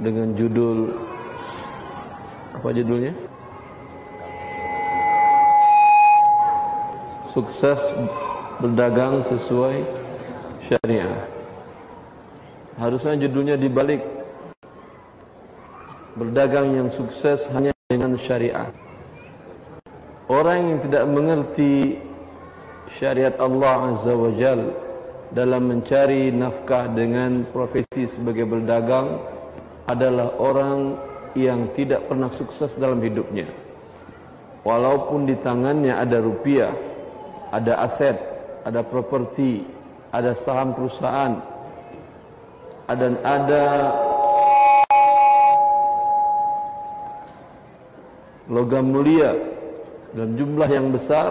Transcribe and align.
dengan 0.00 0.32
judul 0.32 0.96
apa 2.56 2.68
judulnya? 2.72 3.12
Sukses 7.30 7.78
berdagang 8.58 9.22
sesuai 9.22 9.86
syariah. 10.64 11.14
Harusnya 12.80 13.14
judulnya 13.28 13.54
dibalik. 13.54 14.02
Berdagang 16.18 16.74
yang 16.74 16.88
sukses 16.90 17.46
hanya 17.54 17.70
dengan 17.86 18.18
syariah. 18.18 18.66
Orang 20.26 20.74
yang 20.74 20.78
tidak 20.82 21.04
mengerti 21.06 22.02
syariat 22.90 23.34
Allah 23.38 23.94
Azza 23.94 24.10
wa 24.10 24.30
Jal 24.34 24.74
dalam 25.30 25.70
mencari 25.70 26.34
nafkah 26.34 26.90
dengan 26.90 27.46
profesi 27.54 28.10
sebagai 28.10 28.42
berdagang 28.46 29.22
adalah 29.90 30.38
orang 30.38 30.94
yang 31.34 31.66
tidak 31.74 32.06
pernah 32.06 32.30
sukses 32.30 32.78
dalam 32.78 33.02
hidupnya. 33.02 33.50
Walaupun 34.62 35.26
di 35.26 35.34
tangannya 35.34 35.98
ada 35.98 36.22
rupiah, 36.22 36.70
ada 37.50 37.82
aset, 37.82 38.14
ada 38.62 38.86
properti, 38.86 39.66
ada 40.14 40.36
saham 40.36 40.76
perusahaan, 40.76 41.42
dan 42.90 43.14
ada 43.22 43.94
logam 48.50 48.90
mulia 48.90 49.34
dalam 50.10 50.34
jumlah 50.34 50.68
yang 50.70 50.90
besar, 50.90 51.30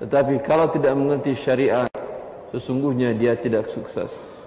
tetapi 0.00 0.40
kalau 0.40 0.72
tidak 0.72 0.96
mengerti 0.96 1.36
syariat, 1.36 1.92
sesungguhnya 2.50 3.12
dia 3.12 3.36
tidak 3.36 3.68
sukses. 3.68 4.39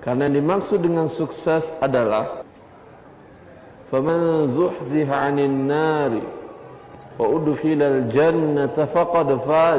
Karena 0.00 0.32
dimaksud 0.32 0.80
dengan 0.80 1.12
sukses 1.12 1.76
adalah 1.76 2.40
فَمَنْ 3.90 4.46
زُحْزِهَ 4.48 5.08
عَنِ 5.10 5.36
النَّارِ 5.36 6.12
jannata 7.20 7.88
الْجَنَّةَ 8.08 8.76
فَقَدْ 8.78 9.28
Wa 9.44 9.76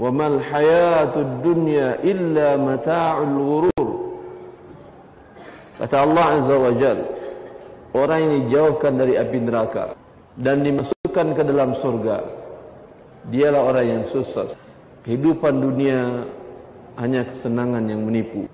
وَمَا 0.00 0.26
الْحَيَاةُ 0.26 1.14
الدُّنْيَا 1.16 1.88
إِلَّا 2.06 2.48
مَتَاعُ 2.56 3.14
الْغُرُورِ 3.26 3.90
Kata 5.80 5.96
Allah 6.04 6.26
Azza 6.36 6.56
wa 6.60 6.72
Jalla, 6.76 7.08
Orang 7.96 8.18
yang 8.20 8.32
dijauhkan 8.44 9.00
dari 9.00 9.16
api 9.16 9.38
neraka 9.40 9.96
Dan 10.36 10.62
dimasukkan 10.62 11.26
ke 11.34 11.42
dalam 11.42 11.72
surga 11.72 12.16
Dialah 13.28 13.60
orang 13.60 13.86
yang 13.88 14.02
sukses. 14.08 14.56
Kehidupan 15.04 15.60
dunia 15.60 16.24
hanya 17.00 17.24
kesenangan 17.24 17.88
yang 17.88 18.04
menipu 18.04 18.44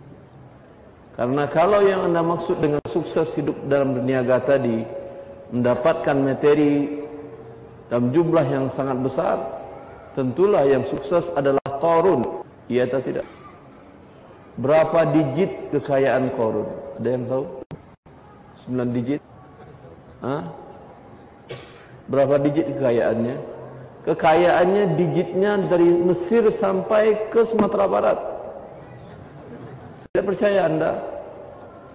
karena 1.17 1.49
kalau 1.49 1.81
yang 1.81 2.13
anda 2.13 2.21
maksud 2.21 2.61
dengan 2.61 2.85
sukses 2.85 3.33
hidup 3.41 3.57
dalam 3.73 3.97
dunia 3.97 4.21
tadi 4.45 4.85
mendapatkan 5.49 6.13
materi 6.13 7.01
dalam 7.89 8.13
jumlah 8.13 8.45
yang 8.45 8.69
sangat 8.69 9.01
besar, 9.01 9.41
tentulah 10.13 10.69
yang 10.69 10.85
sukses 10.85 11.33
adalah 11.33 11.65
Qarun. 11.81 12.45
Iya 12.69 12.85
atau 12.85 13.01
tidak? 13.01 13.25
Berapa 14.61 15.09
digit 15.09 15.73
kekayaan 15.73 16.37
Qarun? 16.37 16.69
Ada 17.01 17.09
yang 17.09 17.25
tahu? 17.25 17.45
9 18.69 18.97
digit? 19.01 19.23
Hah? 20.21 20.45
Berapa 22.13 22.37
digit 22.45 22.77
kekayaannya? 22.77 23.37
Kekayaannya 24.05 24.85
digitnya 25.01 25.65
dari 25.65 25.89
Mesir 25.97 26.45
sampai 26.53 27.33
ke 27.33 27.41
Sumatera 27.41 27.89
Barat. 27.89 28.36
Tidak 30.17 30.25
percaya 30.25 30.65
Anda? 30.65 30.97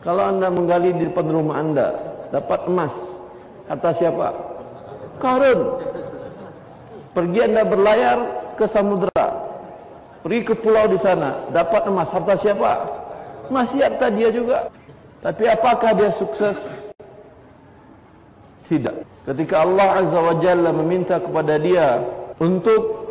Kalau 0.06 0.30
Anda 0.30 0.54
menggali 0.54 0.94
di 0.94 1.10
depan 1.10 1.26
rumah 1.26 1.58
Anda, 1.58 1.90
dapat 2.30 2.70
emas 2.70 2.94
Kata 3.72 3.96
siapa? 3.96 4.36
Karun. 5.24 5.80
Pergi 7.16 7.40
anda 7.48 7.64
berlayar 7.64 8.20
ke 8.60 8.68
samudera. 8.68 9.32
Pergi 10.20 10.44
ke 10.44 10.60
pulau 10.60 10.92
di 10.92 11.00
sana. 11.00 11.48
Dapat 11.56 11.88
emas. 11.88 12.12
Harta 12.12 12.36
siapa? 12.36 12.84
Masih 13.48 13.88
harta 13.88 14.12
dia 14.12 14.28
juga. 14.28 14.68
Tapi 15.24 15.48
apakah 15.48 15.96
dia 15.96 16.12
sukses? 16.12 16.68
Tidak. 18.68 19.24
Ketika 19.24 19.64
Allah 19.64 20.04
Azza 20.04 20.20
wa 20.20 20.36
Jalla 20.44 20.76
meminta 20.76 21.24
kepada 21.24 21.56
dia 21.56 22.04
untuk 22.44 23.08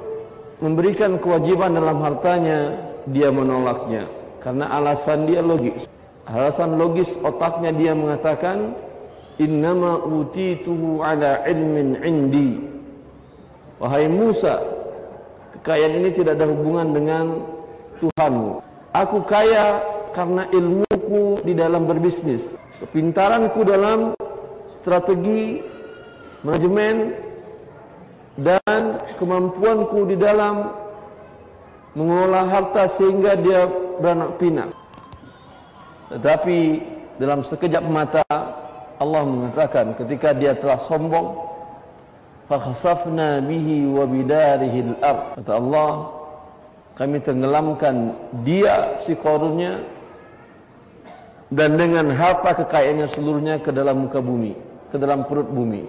memberikan 0.60 1.16
kewajiban 1.16 1.72
dalam 1.72 2.04
hartanya, 2.04 2.76
dia 3.08 3.32
menolaknya. 3.32 4.19
Karena 4.40 4.72
alasan 4.72 5.28
dia 5.28 5.44
logis. 5.44 5.86
Alasan 6.24 6.80
logis 6.80 7.20
otaknya 7.20 7.70
dia 7.76 7.92
mengatakan, 7.92 8.72
innama 9.40 10.00
utituhu 10.04 11.04
ala 11.04 11.44
ilmin 11.48 12.00
indi. 12.04 12.60
Wahai 13.80 14.08
Musa 14.08 14.60
kekayaan 15.60 16.00
ini 16.00 16.10
tidak 16.12 16.40
ada 16.40 16.48
hubungan 16.48 16.88
dengan 16.96 17.24
Tuhanmu. 18.00 18.64
Aku 18.96 19.24
kaya 19.28 19.84
karena 20.16 20.48
ilmuku 20.48 21.44
di 21.44 21.52
dalam 21.52 21.84
berbisnis. 21.84 22.56
Kepintaranku 22.80 23.60
dalam 23.60 24.16
strategi 24.72 25.60
manajemen 26.40 27.12
dan 28.40 28.96
kemampuanku 29.20 30.08
di 30.08 30.16
dalam 30.16 30.72
mengelola 31.92 32.48
harta 32.48 32.88
sehingga 32.88 33.36
dia 33.36 33.68
beranak 34.00 34.40
pinak. 34.40 34.70
Tetapi 36.10 36.58
dalam 37.20 37.44
sekejap 37.44 37.84
mata 37.86 38.24
Allah 38.98 39.22
mengatakan 39.22 39.94
ketika 39.94 40.34
dia 40.34 40.56
telah 40.56 40.80
sombong 40.80 41.36
fakhsafna 42.50 43.38
bihi 43.44 43.86
wa 43.86 44.08
bidarihi 44.08 44.96
al-ard 44.96 45.38
kata 45.38 45.52
Allah 45.54 45.90
kami 46.98 47.16
tenggelamkan 47.22 48.16
dia 48.42 48.98
si 48.98 49.14
korunnya 49.14 49.84
dan 51.52 51.78
dengan 51.78 52.10
harta 52.10 52.58
kekayaannya 52.64 53.06
seluruhnya 53.06 53.54
ke 53.62 53.70
dalam 53.70 54.08
muka 54.08 54.18
bumi 54.18 54.70
ke 54.90 54.96
dalam 54.98 55.24
perut 55.24 55.46
bumi. 55.48 55.86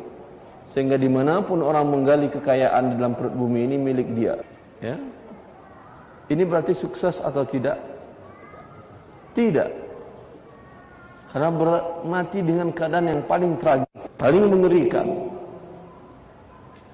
Sehingga 0.69 0.95
di 0.95 1.09
mana 1.11 1.44
pun 1.44 1.59
orang 1.66 1.89
menggali 1.89 2.31
kekayaan 2.31 2.94
di 2.94 2.95
dalam 3.01 3.17
perut 3.17 3.33
bumi 3.35 3.67
ini 3.67 3.75
milik 3.75 4.07
dia. 4.16 4.39
Ya. 4.79 4.95
Ini 6.31 6.47
berarti 6.47 6.71
sukses 6.71 7.19
atau 7.19 7.44
tidak 7.44 7.75
tidak 9.31 9.81
karena 11.31 11.47
mati 12.03 12.44
dengan 12.44 12.75
keadaan 12.75 13.08
yang 13.08 13.24
paling 13.24 13.56
tragis, 13.56 14.12
paling 14.19 14.52
mengerikan. 14.52 15.08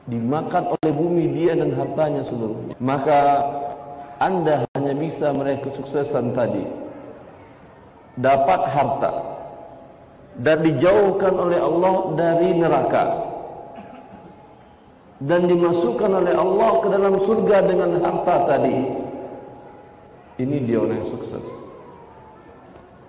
Dimakan 0.07 0.77
oleh 0.77 0.91
bumi 0.93 1.25
dia 1.33 1.57
dan 1.57 1.73
hartanya 1.73 2.21
seluruhnya. 2.23 2.77
Maka 2.79 3.43
anda 4.21 4.63
hanya 4.77 4.93
bisa 4.93 5.33
meraih 5.33 5.59
kesuksesan 5.65 6.37
tadi. 6.37 6.63
Dapat 8.15 8.61
harta. 8.71 9.11
Dan 10.37 10.63
dijauhkan 10.63 11.33
oleh 11.33 11.59
Allah 11.59 11.95
dari 12.13 12.49
neraka. 12.55 13.05
Dan 15.17 15.49
dimasukkan 15.49 16.11
oleh 16.23 16.37
Allah 16.37 16.71
ke 16.77 16.87
dalam 16.93 17.13
surga 17.17 17.57
dengan 17.65 17.99
harta 17.99 18.35
tadi. 18.45 18.77
Ini 20.39 20.55
dia 20.61 20.77
orang 20.77 21.01
yang 21.01 21.09
sukses. 21.09 21.66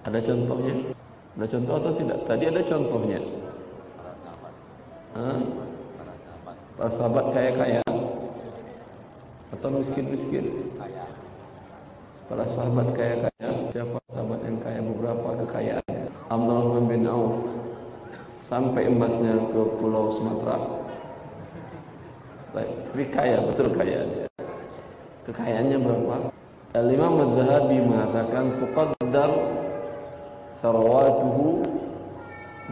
Ada 0.09 0.25
contohnya? 0.25 0.75
Ada 1.37 1.47
contoh 1.53 1.75
atau 1.77 1.93
tidak? 1.93 2.19
Tadi 2.25 2.45
ada 2.49 2.63
contohnya. 2.65 3.21
Hah? 5.13 5.39
Para 6.81 6.91
sahabat 6.97 7.27
kaya-kaya 7.37 7.83
atau 9.53 9.69
miskin-miskin? 9.69 10.73
Para 12.25 12.49
sahabat 12.49 12.89
kaya-kaya, 12.97 13.51
siapa 13.69 14.01
sahabat 14.09 14.41
yang 14.49 14.57
kaya 14.65 14.81
beberapa 14.81 15.29
kekayaannya? 15.45 16.05
Abdullah 16.33 16.81
bin 16.89 17.05
Auf 17.05 17.37
sampai 18.49 18.89
emasnya 18.89 19.37
ke 19.53 19.61
Pulau 19.77 20.09
Sumatera. 20.09 20.57
Baik, 22.57 22.71
tapi 22.89 23.05
kaya, 23.13 23.45
betul 23.45 23.69
kaya 23.77 24.09
dia. 24.09 24.27
Kekayaannya 25.29 25.77
berapa? 25.77 26.33
Al-Imam 26.73 27.15
Al-Zahabi 27.21 27.77
mengatakan 27.85 28.57
tuqaddar 28.57 29.33
ثرواته 30.62 31.62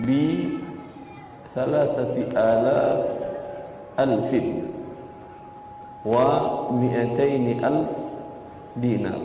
بثلاثة 0.07 2.15
آلاف 2.31 3.06
ألف 4.00 4.31
ومئتين 6.06 7.65
ألف 7.65 7.92
dinar 8.71 9.19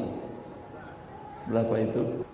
berapa 1.47 1.79
itu 1.79 2.27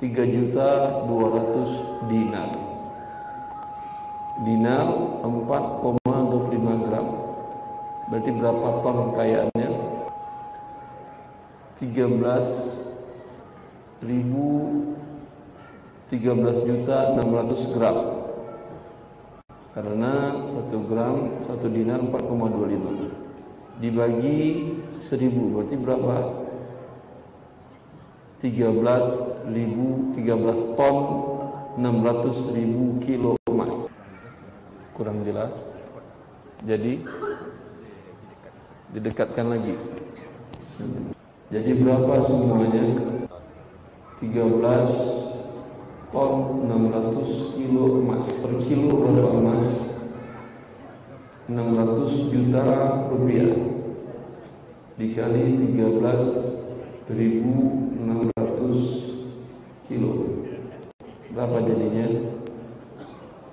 3 0.00 0.32
juta 0.32 1.04
200 1.04 2.08
dinar 2.08 2.48
dinar 4.48 4.88
4,25 5.20 6.88
gram 6.88 7.06
berarti 8.08 8.30
berapa 8.32 8.66
ton 8.80 9.12
kekayaannya 9.12 9.70
13 11.84 12.87
13 13.99 16.63
juta 16.63 16.97
600 17.19 17.75
gram. 17.75 17.97
Karena 19.75 20.47
1 20.47 20.89
gram 20.89 21.17
1 21.45 21.69
dinar 21.69 22.01
4,25 22.01 23.79
dibagi 23.79 24.75
1000 24.99 25.53
berarti 25.55 25.75
berapa? 25.79 26.15
13 28.39 29.51
ribu 29.51 30.15
13 30.15 30.79
ton 30.79 30.95
600 31.75 32.55
ribu 32.55 32.95
kilo 33.03 33.35
emas. 33.51 33.91
Kurang 34.95 35.27
jelas? 35.27 35.51
Jadi 36.63 37.03
didekatkan 38.95 39.45
lagi. 39.47 39.75
Jadi 41.51 41.71
berapa 41.83 42.23
semuanya 42.23 42.83
13 44.19 46.11
ton 46.11 46.67
600 46.67 47.55
kilo 47.55 48.03
emas. 48.03 48.27
Per 48.43 48.51
kilo 48.67 48.99
berapa 48.99 49.31
emas? 49.39 49.63
600 51.47 52.27
juta 52.27 52.63
rupiah. 53.07 53.55
Dikali 54.99 55.55
13 55.55 57.15
ribu 57.15 57.55
600 57.95 59.87
kilo. 59.87 60.11
Berapa 61.31 61.63
jadinya? 61.63 62.35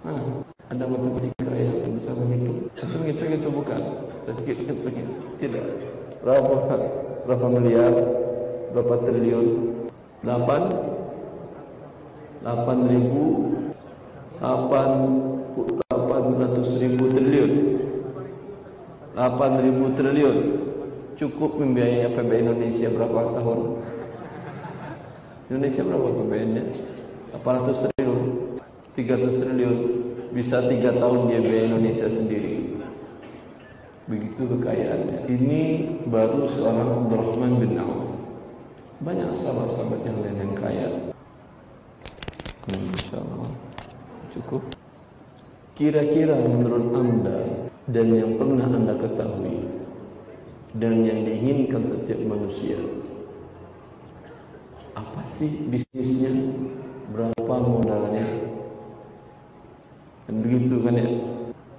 Nah, 0.02 0.18
ada 0.66 0.84
matematika 0.90 1.54
yang 1.54 1.94
bisa 1.94 2.10
menghitung. 2.10 2.74
Itu 2.74 2.98
hitung 3.06 3.30
itu 3.38 3.48
bukan. 3.54 3.80
Sedikit 4.26 4.66
hitung 4.66 4.82
tidak. 5.38 5.62
Berapa? 6.26 6.74
Berapa 7.22 7.46
miliar? 7.54 7.94
Berapa 8.74 9.06
triliun 9.06 9.75
8 10.26 12.42
8 12.42 12.90
ribu. 12.90 13.54
800 14.42 16.82
ribu 16.82 17.04
triliun. 17.14 17.78
8 19.14 19.62
ribu 19.62 19.94
triliun. 19.94 20.66
Cukup 21.16 21.56
membiayai 21.62 22.10
APBN 22.10 22.52
Indonesia 22.52 22.92
berapa 22.92 23.32
tahun? 23.38 23.60
Indonesia 25.46 25.86
berapa 25.86 26.10
APBN-nya 26.12 26.64
800 27.38 27.86
triliun. 27.86 28.20
300 28.98 29.42
triliun. 29.46 29.78
Bisa 30.34 30.66
3 30.66 31.00
tahun 31.00 31.30
dia 31.30 31.40
biaya 31.40 31.70
Indonesia 31.70 32.10
sendiri. 32.10 32.74
Begitu 34.10 34.42
kekayaannya. 34.58 35.30
Ini 35.30 35.62
baru 36.10 36.50
seorang 36.50 37.06
Abdurrahman 37.06 37.62
bin 37.62 37.78
Auf 37.80 38.15
banyak 38.96 39.28
sahabat-sahabat 39.36 40.00
yang 40.08 40.18
lain 40.24 40.36
yang 40.40 40.54
kaya. 40.56 40.88
InsyaAllah. 42.66 43.52
Cukup. 44.32 44.62
Kira-kira 45.76 46.32
menurut 46.40 46.88
anda 46.96 47.68
Dan 47.84 48.08
yang 48.16 48.40
pernah 48.40 48.64
anda 48.64 48.96
ketahui 48.96 49.68
Dan 50.72 51.04
yang 51.04 51.28
diinginkan 51.28 51.84
setiap 51.84 52.16
manusia 52.24 52.80
Apa 54.96 55.20
sih 55.28 55.68
bisnisnya? 55.68 56.32
Berapa 57.12 57.54
modalnya? 57.60 58.24
Dan 60.26 60.40
begitu 60.40 60.80
kan 60.80 60.96
ya? 60.96 61.08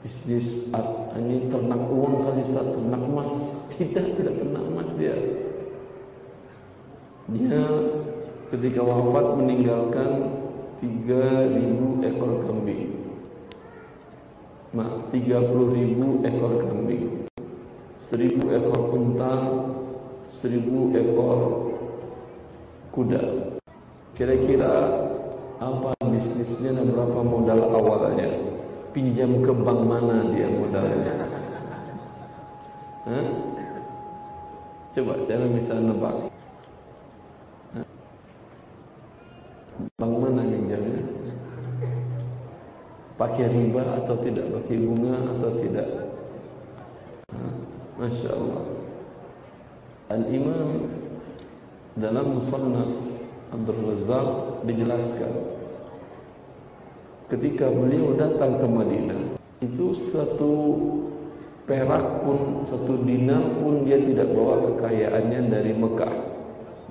Bisnis 0.06 0.72
ini 1.18 1.50
ternak 1.50 1.82
uang 1.90 2.22
kali 2.22 2.46
satu 2.46 2.78
ternak 2.78 3.02
emas. 3.02 3.34
Tidak, 3.78 4.18
tidak 4.18 4.34
ternak 4.42 4.64
emas 4.70 4.90
dia 4.98 5.47
Dia 7.28 7.60
ketika 8.48 8.80
wafat 8.80 9.36
meninggalkan 9.36 10.32
3000 10.80 12.00
ekor 12.08 12.40
kambing. 12.48 12.96
Maaf, 14.72 15.12
30.000 15.12 16.24
ekor 16.24 16.54
kambing. 16.64 17.28
1000 18.00 18.48
ekor 18.48 18.82
unta, 18.96 19.34
1000 20.32 20.96
ekor 20.96 21.40
kuda. 22.96 23.52
Kira-kira 24.16 25.04
apa 25.60 25.92
bisnisnya 26.08 26.80
dan 26.80 26.96
berapa 26.96 27.20
modal 27.28 27.60
awalnya? 27.76 28.40
Pinjam 28.96 29.44
ke 29.44 29.52
bank 29.52 29.84
mana 29.84 30.32
dia 30.32 30.48
modalnya? 30.48 31.28
Hah? 33.04 33.26
Coba 34.96 35.14
saya 35.22 35.44
bisa 35.52 35.76
nebak. 35.84 36.32
Bank 39.98 40.14
mana 40.18 40.42
minjamnya? 40.42 41.06
Pakai 43.18 43.50
riba 43.50 43.82
atau 43.98 44.16
tidak? 44.22 44.46
Pakai 44.54 44.78
bunga 44.78 45.18
atau 45.34 45.52
tidak? 45.58 45.90
Masya 47.98 48.30
Allah. 48.30 48.64
Al-Imam 50.14 50.70
dalam 51.98 52.38
Musannaf 52.38 52.94
Abdul 53.50 53.90
Razak 53.90 54.62
dijelaskan 54.70 55.34
ketika 57.28 57.68
beliau 57.74 58.14
datang 58.14 58.62
ke 58.62 58.68
Madinah 58.70 59.22
itu 59.66 59.98
satu 59.98 60.54
perak 61.66 62.24
pun 62.24 62.64
satu 62.70 63.04
dinar 63.04 63.44
pun 63.60 63.84
dia 63.84 64.00
tidak 64.00 64.32
bawa 64.32 64.64
kekayaannya 64.72 65.42
dari 65.52 65.74
Mekah 65.74 66.16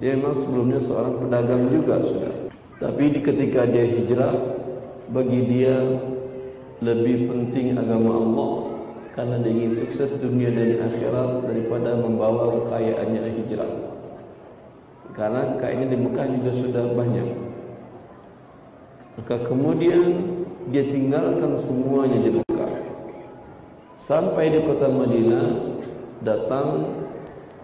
dia 0.03 0.13
memang 0.19 0.37
sebelumnya 0.37 0.83
seorang 0.83 1.23
pedagang 1.23 1.71
juga 1.73 2.03
sudah 2.03 2.35
tapi 2.83 3.15
di 3.17 3.21
ketika 3.25 3.65
dia 3.65 3.87
hijrah 3.87 4.35
bagi 5.09 5.41
dia 5.47 5.77
lebih 6.85 7.33
penting 7.33 7.73
agama 7.73 8.21
Allah 8.21 8.53
karena 9.17 9.41
dia 9.41 9.49
ingin 9.49 9.73
sukses 9.73 10.21
dunia 10.21 10.53
dan 10.53 10.93
akhirat 10.93 11.49
daripada 11.49 11.97
membawa 11.97 12.53
kekayaannya 12.61 13.33
hijrah. 13.33 13.73
Karena 15.17 15.57
kekayaannya 15.57 15.89
di 15.89 15.99
Mekah 16.05 16.27
juga 16.37 16.51
sudah 16.53 16.85
banyak. 16.93 17.29
Maka 19.17 19.37
kemudian 19.49 20.37
dia 20.69 20.85
tinggalkan 20.85 21.57
semuanya 21.57 22.21
di 22.21 22.31
Mekah. 22.37 22.73
Sampai 23.97 24.53
di 24.53 24.61
kota 24.69 24.93
Madinah 24.93 25.81
datang 26.21 27.01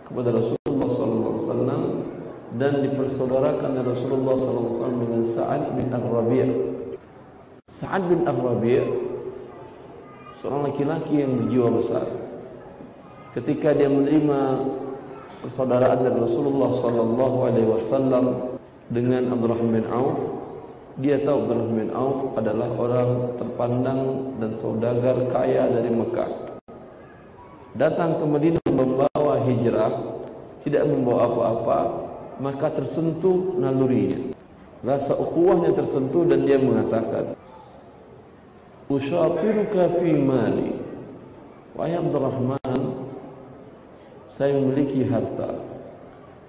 kepada 0.08 0.32
Rasulullah 0.32 0.88
SAW 0.88 1.80
dan 2.56 2.72
dipersaudarakan 2.80 3.76
Rasulullah 3.84 4.40
SAW 4.40 4.96
dengan 5.04 5.20
Sa'ad 5.20 5.76
bin 5.76 5.92
Ar-Rabi' 5.92 6.71
Sa'ad 7.72 8.04
bin 8.04 8.28
Ar-Rabi' 8.28 8.84
seorang 10.44 10.68
laki-laki 10.68 11.24
yang 11.24 11.40
berjiwa 11.40 11.68
besar. 11.80 12.04
Ketika 13.32 13.72
dia 13.72 13.88
menerima 13.88 14.60
persaudaraan 15.40 16.04
dari 16.04 16.20
Rasulullah 16.20 16.68
sallallahu 16.68 17.38
alaihi 17.48 17.68
wasallam 17.72 18.24
dengan 18.92 19.32
Abdurrahman 19.32 19.72
bin 19.72 19.86
Auf 19.88 20.20
dia 21.00 21.16
tahu 21.24 21.48
Abdurrahman 21.48 21.88
bin 21.88 21.90
Auf 21.96 22.36
adalah 22.36 22.68
orang 22.76 23.40
terpandang 23.40 24.00
dan 24.36 24.50
saudagar 24.60 25.16
kaya 25.32 25.64
dari 25.72 25.88
Mekah. 25.88 26.60
Datang 27.72 28.20
ke 28.20 28.24
Madinah 28.28 28.68
membawa 28.68 29.40
hijrah 29.48 29.92
tidak 30.60 30.84
membawa 30.84 31.24
apa-apa 31.24 31.78
maka 32.36 32.68
tersentuh 32.68 33.56
nalurinya. 33.56 34.36
Rasa 34.84 35.16
ukhuwahnya 35.16 35.72
tersentuh 35.72 36.28
dan 36.28 36.44
dia 36.44 36.60
mengatakan 36.60 37.32
usyatiruka 38.92 39.96
fi 39.96 40.12
mali. 40.12 40.76
Wahai 41.72 41.96
Abdurrahman 41.96 42.80
saya 44.28 44.60
memiliki 44.60 45.08
harta. 45.08 45.56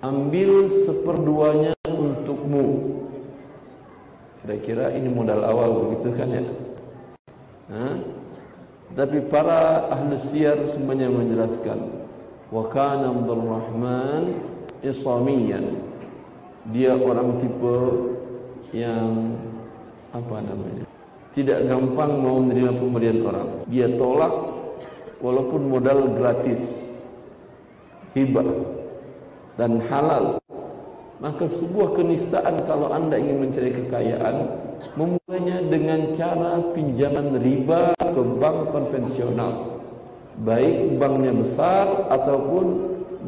Ambil 0.03 0.67
seperduanya 0.67 1.71
untukmu. 1.88 3.00
Kira-kira 4.43 4.91
ini 4.91 5.07
modal 5.07 5.39
awal 5.47 5.88
begitu 5.88 6.12
kan 6.12 6.27
ya? 6.27 6.43
Ha? 7.71 7.88
tapi 8.93 9.25
para 9.25 9.89
ahli 9.89 10.21
siar 10.21 10.57
semuanya 10.69 11.09
menjelaskan 11.09 11.81
wa 12.53 12.69
kana 12.69 13.09
Abdurrahman 13.09 14.38
islamiyan 14.85 15.81
dia 16.69 16.93
orang 16.93 17.41
tipe 17.41 17.77
yang 18.69 19.33
apa 20.13 20.38
namanya 20.45 20.85
tidak 21.33 21.65
gampang 21.65 22.21
mau 22.21 22.37
menerima 22.39 22.71
pemberian 22.77 23.19
orang. 23.25 23.49
Dia 23.67 23.89
tolak 23.97 24.33
walaupun 25.19 25.61
modal 25.67 26.13
gratis 26.13 26.93
hibah 28.13 28.45
dan 29.57 29.81
halal. 29.89 30.37
Maka 31.17 31.47
sebuah 31.47 31.95
kenistaan 31.97 32.67
kalau 32.67 32.91
anda 32.91 33.15
ingin 33.15 33.47
mencari 33.47 33.71
kekayaan 33.71 34.59
memulainya 34.99 35.63
dengan 35.71 36.11
cara 36.13 36.59
pinjaman 36.75 37.39
riba 37.41 37.95
ke 37.97 38.21
bank 38.37 38.75
konvensional. 38.75 39.81
Baik 40.43 40.99
banknya 40.99 41.31
besar 41.31 42.09
ataupun 42.11 42.65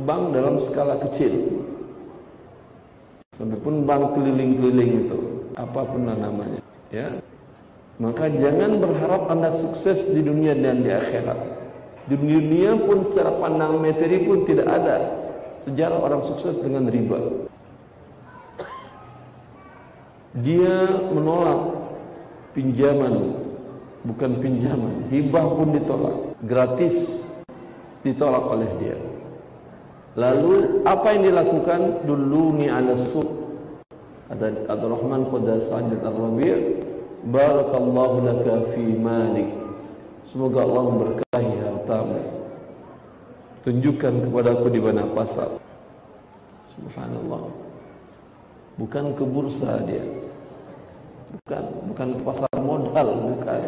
bank 0.04 0.24
dalam 0.36 0.60
skala 0.60 1.00
kecil. 1.08 1.66
sampai 3.36 3.60
pun 3.60 3.84
bank 3.84 4.16
keliling-keliling 4.16 4.92
itu 5.08 5.20
apa 5.60 5.84
pun 5.84 6.08
namanya 6.08 6.64
ya 6.88 7.12
maka 7.96 8.28
jangan 8.28 8.76
berharap 8.84 9.32
anda 9.32 9.56
sukses 9.56 10.12
di 10.12 10.20
dunia 10.20 10.52
dan 10.52 10.84
di 10.84 10.92
akhirat. 10.92 11.40
Di 12.06 12.16
dunia 12.20 12.76
pun 12.76 13.08
secara 13.08 13.34
pandang 13.40 13.80
materi 13.80 14.28
pun 14.28 14.44
tidak 14.44 14.68
ada 14.68 14.98
sejarah 15.64 15.98
orang 16.04 16.22
sukses 16.28 16.60
dengan 16.60 16.92
riba. 16.92 17.48
Dia 20.36 21.08
menolak 21.16 21.88
pinjaman 22.52 23.40
bukan 24.04 24.32
pinjaman. 24.44 25.08
Hibah 25.08 25.48
pun 25.56 25.68
ditolak. 25.72 26.18
Gratis 26.44 27.26
ditolak 28.04 28.44
oleh 28.44 28.70
dia. 28.84 28.98
Lalu 30.20 30.84
apa 30.84 31.16
yang 31.16 31.32
dilakukan? 31.32 32.04
Duluni 32.04 32.68
ala 32.68 33.00
suq. 33.00 33.48
Ada 34.28 34.68
Abdul 34.68 34.94
Rahman 35.00 35.22
Khuda 35.32 35.64
Sa'id 35.64 35.96
Al-Rabi' 36.02 36.85
Barakallahu 37.26 38.22
laka 38.22 38.70
fi 38.70 38.86
malik. 39.02 39.50
Semoga 40.30 40.62
Allah 40.62 40.84
memberkahi 40.94 41.54
hartamu. 41.58 42.22
Tunjukkan 43.66 44.30
kepada 44.30 44.54
aku 44.54 44.70
di 44.70 44.78
mana 44.78 45.10
pasar. 45.10 45.50
Subhanallah. 46.78 47.50
Bukan 48.78 49.18
ke 49.18 49.24
bursa 49.26 49.82
dia. 49.90 50.06
Bukan, 51.34 51.64
bukan 51.90 52.08
ke 52.14 52.22
pasar 52.22 52.52
modal, 52.62 53.10
bukan. 53.34 53.62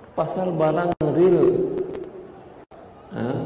Ke 0.00 0.08
pasar 0.16 0.46
barang 0.48 0.90
real. 1.12 1.48
Hah? 3.12 3.38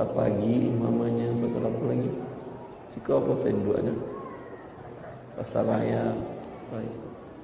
Pagi 0.00 0.72
mamanya 0.80 1.28
pasal 1.44 1.68
apa 1.68 1.82
lagi? 1.92 2.08
Siko 2.88 3.20
apa 3.20 3.36
saya 3.36 3.52
induanya? 3.52 3.92
Pasar 5.36 5.68
raya, 5.68 6.16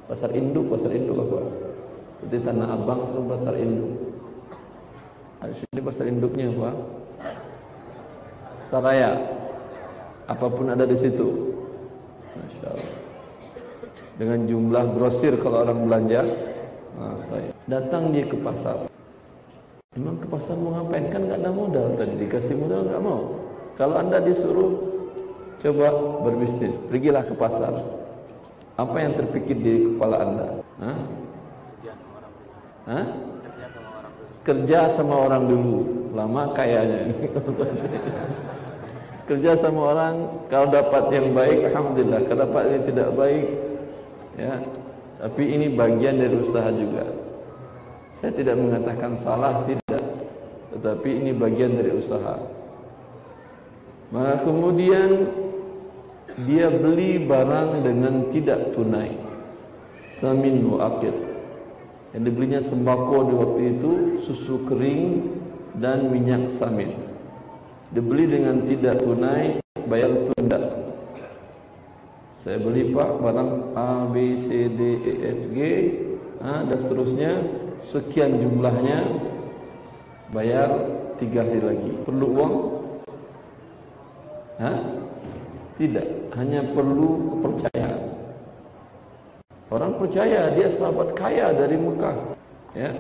pasar 0.06 0.30
induk, 0.32 0.70
pasar 0.70 0.90
induk 0.94 1.18
apa? 1.18 1.40
Seperti 2.16 2.36
tanah 2.42 2.68
abang 2.74 3.00
itu 3.10 3.20
pasar 3.26 3.54
induk. 3.58 3.92
Di 5.46 5.54
sini 5.54 5.80
pasar 5.84 6.04
induknya 6.10 6.50
apa? 6.50 6.70
Pasar 8.66 8.80
raya. 8.82 9.10
Apa 10.26 10.46
pun 10.50 10.66
ada 10.72 10.82
di 10.82 10.98
situ. 10.98 11.54
Masya 12.34 12.66
Allah. 12.66 12.94
Dengan 14.16 14.40
jumlah 14.48 14.84
grosir 14.96 15.38
kalau 15.38 15.62
orang 15.62 15.86
belanja. 15.86 16.26
Nah, 16.96 17.14
datang 17.68 18.10
dia 18.10 18.24
ke 18.26 18.34
pasar. 18.40 18.88
Memang 19.94 20.18
ke 20.18 20.26
pasar 20.28 20.56
mau 20.58 20.76
ngapain? 20.76 21.08
Kan 21.12 21.30
nggak 21.30 21.40
ada 21.40 21.50
modal 21.52 21.86
tadi 21.94 22.14
dikasih 22.20 22.56
modal 22.58 22.84
nggak 22.90 23.02
mau. 23.04 23.20
Kalau 23.76 24.00
anda 24.00 24.18
disuruh 24.18 24.72
coba 25.60 25.88
berbisnis, 26.24 26.80
pergilah 26.88 27.24
ke 27.24 27.36
pasar. 27.36 27.95
Apa 28.76 28.96
yang 29.00 29.12
terpikir 29.16 29.56
di 29.56 29.74
kepala 29.88 30.16
anda? 30.20 30.48
Hah? 30.80 30.98
Hah? 32.86 33.06
Kerja 34.46 34.86
sama 34.92 35.26
orang 35.26 35.48
dulu, 35.50 35.76
lama 36.14 36.54
kayaknya. 36.54 37.10
Kerja 39.28 39.58
sama 39.58 39.80
orang, 39.90 40.14
kalau 40.46 40.70
dapat 40.70 41.10
yang 41.10 41.34
baik, 41.34 41.72
alhamdulillah. 41.72 42.20
Kalau 42.30 42.40
dapat 42.46 42.64
yang 42.70 42.84
tidak 42.86 43.08
baik, 43.18 43.46
ya. 44.38 44.54
Tapi 45.16 45.42
ini 45.50 45.66
bagian 45.74 46.22
dari 46.22 46.36
usaha 46.38 46.70
juga. 46.70 47.10
Saya 48.14 48.30
tidak 48.38 48.54
mengatakan 48.54 49.18
salah, 49.18 49.66
tidak 49.66 49.86
tetapi 50.76 51.08
ini 51.24 51.32
bagian 51.32 51.72
dari 51.72 51.88
usaha 51.96 52.36
maka 54.12 54.44
kemudian 54.44 55.24
dia 56.44 56.68
beli 56.68 57.24
barang 57.24 57.80
dengan 57.80 58.28
tidak 58.28 58.76
tunai. 58.76 59.16
Samin 59.94 60.64
muakid 60.64 61.12
yang 62.16 62.24
dibelinya 62.24 62.60
sembako 62.64 63.16
di 63.28 63.34
waktu 63.36 63.60
itu 63.76 63.92
susu 64.24 64.64
kering 64.64 65.32
dan 65.76 66.08
minyak 66.08 66.48
samin. 66.52 66.92
Dibeli 67.92 68.24
dengan 68.28 68.64
tidak 68.64 69.04
tunai 69.04 69.60
bayar 69.88 70.28
tunda. 70.28 70.60
Saya 72.40 72.60
beli 72.60 72.92
pak 72.92 73.10
barang 73.20 73.76
A 73.76 74.08
B 74.08 74.40
C 74.40 74.72
D 74.72 74.80
E 75.04 75.12
F 75.36 75.40
G 75.52 75.58
ha, 76.40 76.64
dan 76.64 76.78
seterusnya. 76.80 77.32
Sekian 77.86 78.40
jumlahnya. 78.40 79.04
Bayar 80.34 80.68
tiga 81.22 81.46
hari 81.46 81.62
lagi. 81.62 81.92
Perlu 82.02 82.26
uang? 82.34 82.54
Hah? 84.58 85.05
Tidak 85.76 86.06
hanya 86.36 86.60
perlu 86.72 87.36
kepercayaan 87.36 88.02
orang 89.70 89.92
percaya 90.00 90.40
dia 90.56 90.68
sahabat 90.72 91.08
kaya 91.14 91.52
dari 91.52 91.76
Mekah 91.76 92.16
ya 92.76 92.90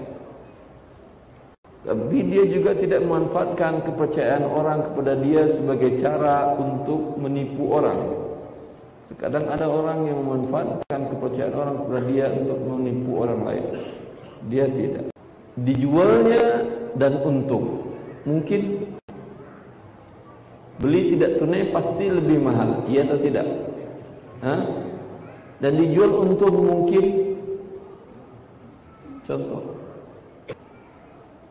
tapi 1.86 2.18
dia 2.26 2.44
juga 2.50 2.74
tidak 2.74 3.00
memanfaatkan 3.06 3.82
kepercayaan 3.86 4.44
orang 4.46 4.82
kepada 4.90 5.12
dia 5.22 5.46
sebagai 5.46 5.98
cara 6.02 6.54
untuk 6.58 7.14
menipu 7.16 7.70
orang 7.70 8.26
Kadang 9.16 9.48
ada 9.48 9.64
orang 9.64 10.04
yang 10.04 10.20
memanfaatkan 10.20 11.08
kepercayaan 11.08 11.54
orang 11.56 11.74
kepada 11.80 12.00
dia 12.04 12.26
untuk 12.36 12.58
menipu 12.68 13.10
orang 13.24 13.40
lain. 13.48 13.64
Dia 14.52 14.68
tidak. 14.68 15.08
Dijualnya 15.56 16.68
dan 17.00 17.24
untung. 17.24 17.96
Mungkin 18.28 18.92
beli 20.76 21.16
tidak 21.16 21.40
tunai 21.40 21.72
pasti 21.72 22.04
lebih 22.12 22.38
mahal, 22.40 22.84
iya 22.88 23.04
atau 23.08 23.18
tidak? 23.20 23.46
Hah? 24.44 24.60
Dan 25.60 25.72
dijual 25.80 26.12
untung 26.12 26.56
mungkin 26.60 27.04
contoh. 29.24 29.62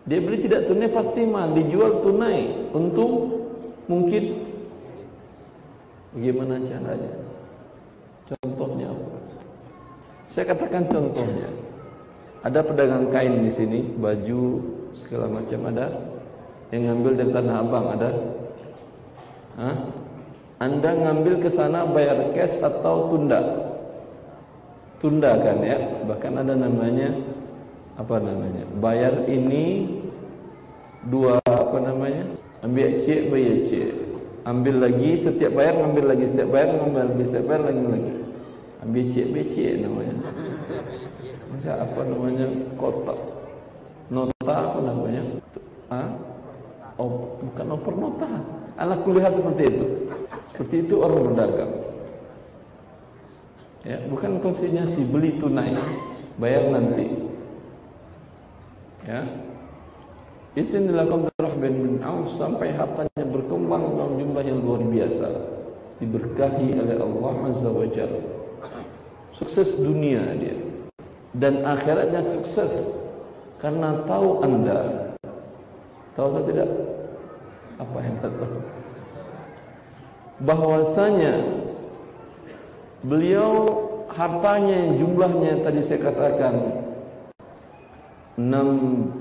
Dia 0.05 0.21
beli 0.21 0.37
tidak 0.45 0.69
tunai 0.69 0.89
pasti 0.93 1.25
mahal, 1.25 1.57
dijual 1.57 2.05
tunai, 2.05 2.69
untung 2.69 3.41
mungkin 3.89 4.23
bagaimana 6.13 6.61
caranya? 6.61 7.11
Contohnya 8.25 8.89
apa? 8.89 9.17
Saya 10.29 10.45
katakan 10.53 10.85
contohnya. 10.89 11.49
Ada 12.45 12.61
pedagang 12.61 13.09
kain 13.09 13.41
di 13.41 13.49
sini, 13.49 13.81
baju 13.97 14.61
segala 14.93 15.25
macam 15.29 15.65
ada. 15.73 15.89
Yang 16.69 16.81
ngambil 16.89 17.11
dari 17.17 17.31
tanah 17.33 17.55
abang 17.61 17.87
ada. 17.97 18.09
Hah? 19.55 19.77
Anda 20.59 20.91
ngambil 20.95 21.43
ke 21.43 21.49
sana 21.51 21.83
bayar 21.87 22.31
cash 22.31 22.63
atau 22.63 23.11
tunda? 23.11 23.39
Tunda 25.03 25.35
kan 25.39 25.59
ya. 25.63 25.77
Bahkan 26.07 26.33
ada 26.43 26.53
namanya 26.55 27.11
apa 27.99 28.15
namanya? 28.19 28.63
Bayar 28.79 29.27
ini 29.27 29.95
dua 31.07 31.39
apa 31.43 31.77
namanya? 31.79 32.35
Ambil 32.63 33.03
C 33.03 33.27
bayar 33.27 33.67
C. 33.67 33.71
Ambil 34.45 34.77
lagi 34.77 35.17
setiap 35.17 35.57
bayar 35.57 35.75
ngambil 35.79 36.05
lagi 36.15 36.25
setiap 36.29 36.49
bayar 36.53 36.69
ngambil 36.75 37.01
lagi 37.11 37.23
setiap 37.27 37.45
bayar 37.49 37.63
lagi 37.67 37.83
lagi. 37.83 38.13
Ambil 38.85 39.03
C 39.09 39.15
BC 39.33 39.55
namanya 39.81 40.15
ya 41.65 41.81
apa 41.81 42.01
namanya 42.05 42.45
kotak 42.77 43.19
nota 44.13 44.53
apa 44.53 44.79
namanya 44.85 45.21
ah 45.89 46.09
oh, 47.01 47.41
bukan 47.41 47.67
oper 47.73 47.93
nota 47.97 48.29
anak 48.79 48.99
kuliah 49.03 49.31
seperti 49.31 49.63
itu. 49.67 49.85
Seperti 50.51 50.75
itu 50.87 50.95
orang 51.03 51.19
berdagang. 51.31 51.73
Ya 53.85 53.97
bukan 54.09 54.41
konsinyasi 54.41 55.05
beli 55.09 55.37
tunai 55.37 55.77
bayar 56.41 56.73
nanti. 56.73 57.05
Ya. 59.05 59.21
Itu 60.55 60.71
yang 60.71 60.95
dilakukan 60.95 61.35
Rahman 61.35 61.73
bin 61.83 61.95
Auf 61.99 62.31
sampai 62.31 62.71
hartanya 62.71 63.23
berkembang 63.27 63.99
dalam 63.99 64.15
jumlah 64.17 64.43
yang 64.43 64.59
luar 64.63 64.81
biasa. 64.81 65.27
Diberkahi 65.99 66.79
oleh 66.79 66.97
Allah 66.99 67.35
Azza 67.51 67.69
wa 67.71 67.87
Jalla 67.91 68.35
sukses 69.35 69.79
dunia 69.79 70.23
dia. 70.39 70.55
Dan 71.35 71.67
akhiratnya 71.67 72.23
sukses. 72.23 73.03
Karena 73.59 73.99
tahu 74.07 74.43
anda. 74.43 75.11
Tahu 76.15 76.27
atau 76.31 76.43
tidak 76.47 76.67
apa 77.75 77.97
yang 77.99 78.15
tahu 78.23 78.47
bahwasanya 80.43 81.33
beliau 83.03 83.51
hartanya 84.11 84.95
jumlahnya 84.95 85.63
tadi 85.63 85.81
saya 85.83 85.99
katakan 86.07 86.55
16 88.39 89.15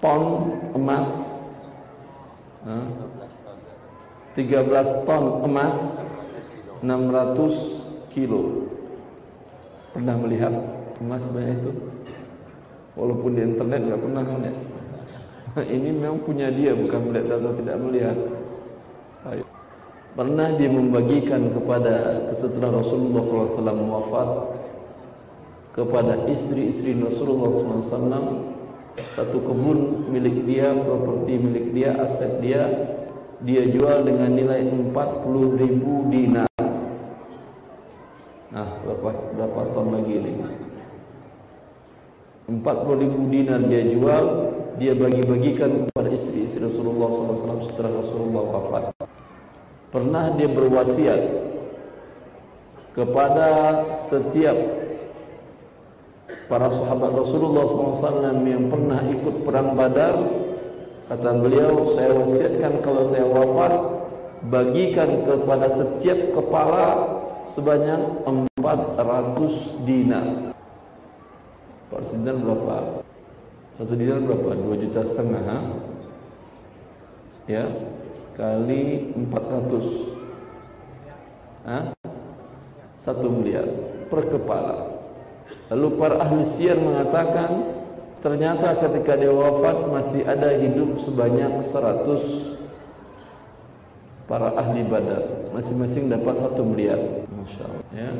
ton 0.00 0.22
emas 0.76 1.08
13 4.36 5.06
ton 5.08 5.24
emas 5.44 5.76
600 6.80 8.12
kilo 8.12 8.72
Pernah 9.92 10.16
melihat 10.24 10.52
emas 11.04 11.20
banyak 11.28 11.60
itu? 11.60 11.72
Walaupun 12.96 13.36
di 13.36 13.44
internet 13.44 13.80
nggak 13.84 14.00
pernah 14.00 14.24
melihat. 14.24 14.56
Ini 15.76 15.88
memang 15.92 16.24
punya 16.24 16.48
dia, 16.48 16.72
bukan 16.72 17.00
melihat 17.12 17.40
atau 17.40 17.52
tidak 17.56 17.76
melihat. 17.80 18.18
Ayo. 19.22 19.46
pernah 20.18 20.50
dia 20.58 20.66
membagikan 20.66 21.54
kepada 21.54 22.26
setelah 22.34 22.82
Rasulullah 22.82 23.22
SAW 23.22 23.86
wafat 23.86 24.28
kepada 25.72 26.26
istri-istri 26.26 26.98
Rasulullah 26.98 27.54
SAW 27.54 28.50
satu 29.16 29.38
kebun 29.40 30.10
milik 30.12 30.42
dia, 30.44 30.74
properti 30.74 31.32
milik 31.38 31.66
dia, 31.72 31.96
aset 32.02 32.42
dia 32.42 32.62
dia 33.42 33.66
jual 33.66 34.06
dengan 34.06 34.30
nilai 34.30 34.62
40 34.70 34.92
ribu 35.58 36.06
dinar 36.10 36.50
nah 38.52 38.68
berapa, 38.86 39.10
berapa 39.34 39.60
ton 39.74 39.86
lagi 39.90 40.14
ini 40.18 40.32
40 42.52 43.02
ribu 43.02 43.20
dinar 43.32 43.60
dia 43.66 43.82
jual 43.90 44.24
dia 44.80 44.92
bagi-bagikan 44.96 45.88
kepada 45.88 46.08
istri-istri 46.12 46.64
Rasulullah 46.64 47.08
SAW 47.10 47.68
setelah 47.68 47.92
Rasulullah 47.98 48.44
wafat 48.56 48.84
pernah 49.92 50.24
dia 50.38 50.48
berwasiat 50.48 51.20
kepada 52.92 53.48
setiap 53.96 54.56
para 56.48 56.68
sahabat 56.68 57.10
Rasulullah 57.16 57.64
SAW 57.64 58.40
yang 58.44 58.68
pernah 58.68 59.00
ikut 59.08 59.44
perang 59.44 59.72
badar 59.76 60.16
Kata 61.12 61.28
beliau, 61.44 61.92
saya 61.92 62.16
wasiatkan 62.16 62.80
kalau 62.80 63.04
saya 63.04 63.28
wafat 63.28 63.72
bagikan 64.48 65.28
kepada 65.28 65.68
setiap 65.68 66.16
kepala 66.32 67.04
sebanyak 67.52 68.00
400 68.56 69.84
dinar. 69.84 70.56
400 71.92 72.16
dinar 72.16 72.36
berapa? 72.40 73.01
Satu 73.82 73.98
dinar 73.98 74.22
berapa? 74.22 74.54
2 74.54 74.78
juta 74.78 75.02
setengah. 75.02 75.42
Ya, 77.50 77.66
kali 78.38 79.10
400. 79.10 81.66
Ha? 81.66 81.90
Satu 83.02 83.26
miliar 83.26 83.66
per 84.06 84.30
kepala. 84.30 85.02
Lalu 85.66 85.98
para 85.98 86.22
ahli 86.22 86.46
syiar 86.46 86.78
mengatakan 86.78 87.82
Ternyata 88.22 88.78
ketika 88.78 89.18
dia 89.18 89.34
wafat 89.34 89.90
masih 89.90 90.22
ada 90.22 90.54
hidup 90.54 90.94
sebanyak 91.02 91.58
100 91.58 92.54
para 94.30 94.54
ahli 94.54 94.86
badar. 94.86 95.50
Masing-masing 95.50 96.06
dapat 96.06 96.38
satu 96.38 96.62
miliar. 96.62 97.02
Masya 97.34 97.66
Allah. 97.66 97.82
Ya. 97.90 98.14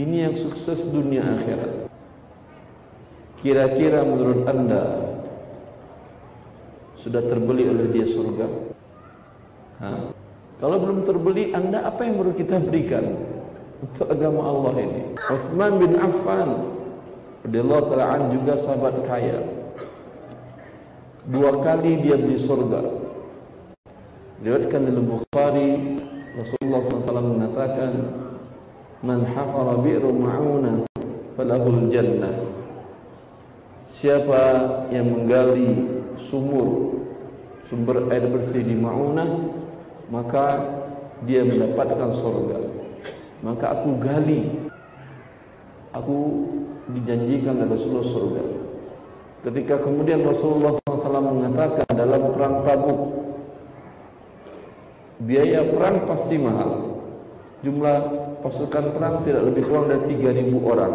Ini 0.00 0.32
yang 0.32 0.40
sukses 0.40 0.88
dunia 0.88 1.20
akhirat. 1.20 1.85
Kira-kira 3.36 4.00
menurut 4.00 4.48
anda 4.48 4.82
sudah 6.96 7.22
terbeli 7.22 7.68
oleh 7.68 7.86
dia 7.92 8.06
surga? 8.08 8.46
Kalau 10.56 10.76
belum 10.80 11.04
terbeli, 11.04 11.52
anda 11.52 11.84
apa 11.84 12.00
yang 12.08 12.16
perlu 12.16 12.32
kita 12.32 12.56
berikan 12.64 13.04
untuk 13.84 14.08
agama 14.08 14.40
Allah 14.40 14.72
ini? 14.80 15.00
Uthman 15.28 15.72
bin 15.76 15.92
Affan 16.00 16.50
Allah 17.46 17.82
Ta'ala 17.86 18.26
juga 18.34 18.58
sahabat 18.58 19.06
kaya 19.06 19.38
Dua 21.30 21.62
kali 21.62 22.02
dia 22.02 22.18
beli 22.18 22.38
surga 22.38 22.82
Diriwayatkan 24.42 24.80
dalam 24.82 25.06
Bukhari 25.06 25.70
Rasulullah 26.34 26.80
SAW 26.82 27.34
mengatakan 27.38 27.92
Man 29.06 29.22
hafara 29.30 29.78
bi'ru 29.78 30.10
ma'una 30.10 30.90
Falahul 31.38 31.86
jannah 31.94 32.34
Siapa 33.86 34.42
yang 34.90 35.06
menggali 35.10 36.02
sumur 36.18 36.98
Sumber 37.66 38.10
air 38.14 38.26
bersih 38.30 38.62
di 38.62 38.74
ma'una 38.78 39.26
Maka 40.10 40.62
dia 41.26 41.42
mendapatkan 41.42 42.10
surga 42.14 42.58
Maka 43.42 43.64
aku 43.78 43.88
gali 43.98 44.66
Aku 45.96 46.18
dijanjikan 46.92 47.58
oleh 47.58 47.72
Rasulullah 47.72 48.06
surga. 48.06 48.42
Ketika 49.46 49.74
kemudian 49.82 50.22
Rasulullah 50.26 50.74
SAW 50.86 51.22
mengatakan 51.22 51.86
dalam 51.94 52.34
perang 52.34 52.66
Tabuk, 52.66 53.00
biaya 55.22 55.66
perang 55.70 56.06
pasti 56.06 56.36
mahal. 56.38 57.00
Jumlah 57.62 57.96
pasukan 58.42 58.94
perang 58.94 59.24
tidak 59.26 59.42
lebih 59.50 59.62
kurang 59.66 59.86
dari 59.90 60.14
3.000 60.14 60.52
orang. 60.62 60.94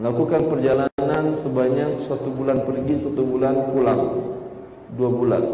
Melakukan 0.00 0.40
perjalanan 0.50 0.93
sebanyak 1.44 2.00
satu 2.00 2.32
bulan 2.32 2.64
pergi, 2.64 3.04
satu 3.04 3.20
bulan 3.20 3.68
pulang, 3.76 4.00
dua 4.96 5.10
bulan. 5.12 5.44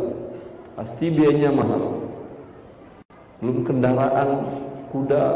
Pasti 0.78 1.10
biayanya 1.10 1.50
mahal. 1.50 1.98
Belum 3.42 3.66
kendaraan 3.66 4.30
kuda, 4.94 5.26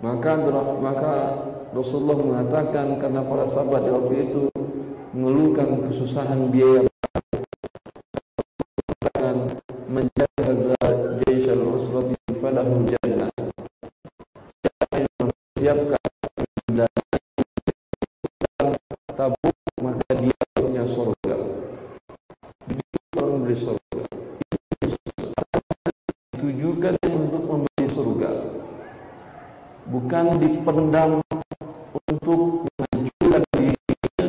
maka 0.00 0.32
maka 0.80 1.12
Rasulullah 1.76 2.18
mengatakan 2.20 2.96
karena 2.96 3.20
para 3.24 3.44
sahabat 3.48 3.84
di 3.84 3.90
waktu 3.92 4.14
itu 4.28 4.42
mengeluhkan 5.12 5.88
kesusahan 5.88 6.48
biaya 6.48 6.91
bukan 30.12 30.44
dipendam 30.44 31.10
untuk 31.96 32.68
menghancurkan 32.68 33.42
dirinya 33.56 34.28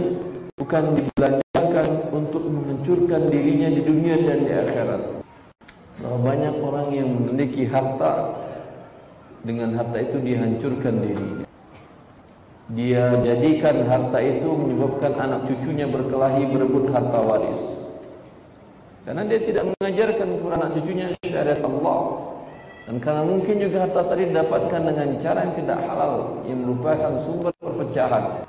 bukan 0.56 0.84
dibelanjakan 0.96 1.88
untuk 2.15 2.43
menghancurkan 2.48 3.22
dirinya 3.28 3.67
di 3.67 3.82
dunia 3.84 4.15
dan 4.24 4.39
di 4.48 4.54
akhirat. 4.63 5.02
Banyak 6.00 6.56
orang 6.63 6.88
yang 6.96 7.12
memiliki 7.12 7.67
harta 7.67 8.32
dengan 9.43 9.76
harta 9.76 10.00
itu 10.00 10.24
dihancurkan 10.24 11.04
dirinya. 11.04 11.43
Dia 12.72 13.19
jadikan 13.19 13.84
harta 13.84 14.24
itu 14.24 14.56
menyebabkan 14.56 15.19
anak 15.19 15.52
cucunya 15.52 15.91
berkelahi 15.91 16.48
berebut 16.48 16.96
harta 16.96 17.19
waris. 17.19 17.91
Karena 19.04 19.28
dia 19.28 19.39
tidak 19.43 19.67
mengajarkan 19.76 20.28
kepada 20.39 20.56
anak 20.63 20.72
cucunya 20.80 21.12
syariat 21.28 21.60
Allah. 21.60 22.33
Dan 22.84 23.00
karena 23.00 23.24
mungkin 23.24 23.56
juga 23.63 23.88
harta 23.88 24.02
tadi 24.12 24.28
didapatkan 24.28 24.82
dengan 24.84 25.08
cara 25.15 25.39
yang 25.48 25.56
tidak 25.56 25.80
halal 25.88 26.43
yang 26.43 26.60
merupakan 26.67 27.15
sumber 27.24 27.56
perpecahan. 27.56 28.43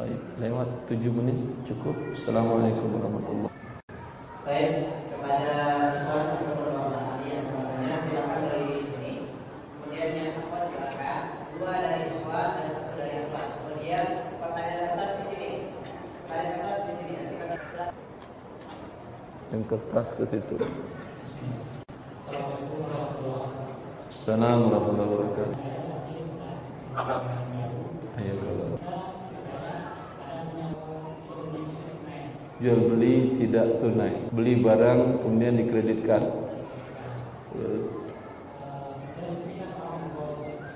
Baik, 0.00 0.20
lewat 0.40 0.68
tujuh 0.88 1.12
menit 1.12 1.36
cukup. 1.68 1.92
Assalamualaikum 2.16 2.88
warahmatullahi 2.96 3.52
wabarakatuh. 3.52 4.46
Baik, 4.48 4.72
kepada 5.12 5.56
yang 7.28 7.44
bertanya 7.52 7.94
silakan 8.08 8.42
dari 8.48 8.78
Assalamualaikum 24.28 24.68
warahmatullahi 24.68 25.08
wabarakatuh. 25.08 25.56
Ayo 28.20 28.34
kalau 28.36 28.76
jual 32.60 32.80
beli 32.92 33.40
tidak 33.40 33.80
tunai, 33.80 34.28
beli 34.28 34.60
barang 34.60 35.24
kemudian 35.24 35.56
dikreditkan. 35.64 36.28
Terus 37.56 37.88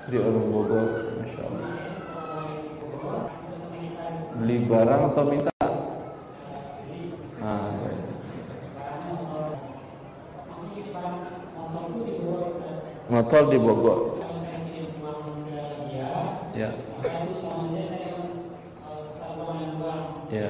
Sri 0.01 0.17
orang 0.17 0.49
Bogor, 0.49 1.13
masya 1.21 1.45
Allah. 1.45 1.69
Beli 4.33 4.65
barang 4.65 5.01
atau 5.13 5.29
minta? 5.29 5.53
Ah, 7.37 7.69
baik. 7.69 8.13
Motor 13.13 13.53
di 13.53 13.57
Bogor. 13.61 13.99
Ya. 16.57 16.69
Ya. 20.33 20.49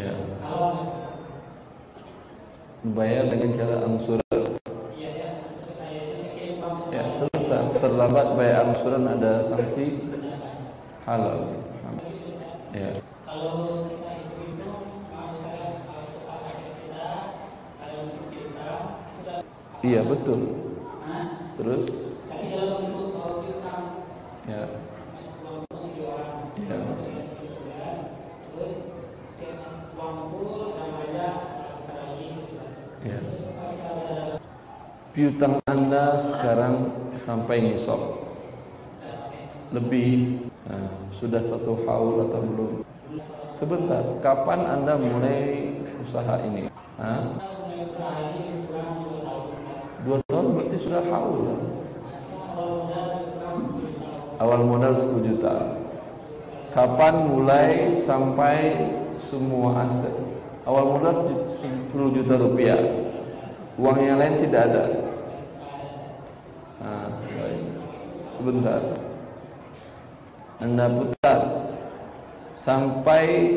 Ya. 0.00 0.16
Bayar 2.80 3.28
dengan 3.28 3.52
cara 3.52 3.76
angsuran. 3.84 4.24
Ya, 6.90 7.02
sebentar 7.12 7.70
terlambat. 7.76 7.80
terlambat 7.84 8.26
bayar 8.40 8.56
angsuran 8.72 9.04
ada 9.04 9.44
sanksi 9.46 10.10
halal. 11.10 11.50
Ya. 12.70 12.90
Kalau 13.26 13.88
kita 13.90 14.10
hitung-hitung, 14.14 15.10
kalau 15.10 15.28
misalnya 15.34 15.82
kalau 15.82 16.02
itu 16.06 16.18
hak 16.22 16.40
aset 16.46 16.70
kita, 16.70 17.10
kalau 17.82 17.98
untuk 18.06 18.26
kita, 18.30 18.70
sudah 19.18 19.38
Iya 19.90 20.06
betul. 20.06 20.40
Terus 21.58 21.84
ya 24.46 24.62
ya 26.62 26.78
ya. 33.02 33.18
Piutang 35.10 35.58
Anda 35.66 36.22
sekarang 36.22 36.94
sampai 37.18 37.66
nisab 37.66 37.98
lebih 39.74 40.46
Nah, 40.70 40.86
sudah 41.18 41.42
satu 41.42 41.82
haul 41.82 42.30
atau 42.30 42.46
belum? 42.46 42.72
Sebentar, 43.58 44.06
kapan 44.22 44.60
Anda 44.70 44.94
mulai 44.94 45.74
usaha 45.98 46.38
ini? 46.46 46.70
Hah? 46.94 47.26
mulai 47.26 47.82
usaha 47.90 48.14
ini 48.30 48.70
kurang 48.70 49.02
dua 49.02 49.18
tahun 49.26 49.44
sekarang. 49.50 49.82
Dua 50.06 50.18
tahun 50.30 50.46
berarti 50.54 50.69
sudah 50.80 51.04
haul. 51.12 51.44
tahun. 51.44 52.90
Awal 54.40 54.60
modal 54.64 54.92
10 54.96 55.28
juta. 55.28 55.76
Kapan 56.72 57.14
mulai 57.28 57.92
sampai 58.00 58.88
semua 59.20 59.84
aset? 59.84 60.16
Awal 60.64 60.84
modal 60.96 61.12
10 61.12 62.16
juta 62.16 62.34
rupiah. 62.40 62.80
Uang 63.76 64.00
yang 64.00 64.16
lain 64.16 64.40
tidak 64.40 64.62
ada. 64.72 64.84
Nah. 66.80 67.08
Sebentar. 68.40 68.80
Anda 70.60 70.88
putar 70.88 71.40
sampai 72.56 73.56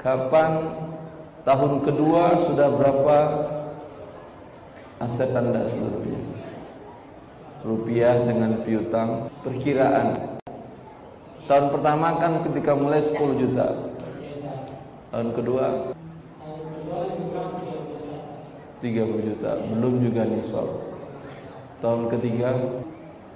kapan 0.00 0.72
tahun 1.44 1.72
kedua 1.84 2.44
sudah 2.48 2.68
berapa 2.72 3.16
aset 4.96 5.30
Anda 5.36 5.68
seluruhnya? 5.68 6.20
Rupiah 7.66 8.16
dengan 8.24 8.62
piutang 8.62 9.28
perkiraan. 9.42 10.38
Tahun 11.46 11.66
pertama 11.70 12.16
kan 12.18 12.42
ketika 12.46 12.72
mulai 12.74 13.02
10 13.02 13.42
juta. 13.42 13.66
Tahun 15.12 15.30
kedua 15.34 15.94
30 18.82 19.28
juta, 19.32 19.50
belum 19.72 19.94
juga 20.04 20.22
nisab. 20.28 20.68
Tahun 21.80 22.08
ketiga, 22.12 22.50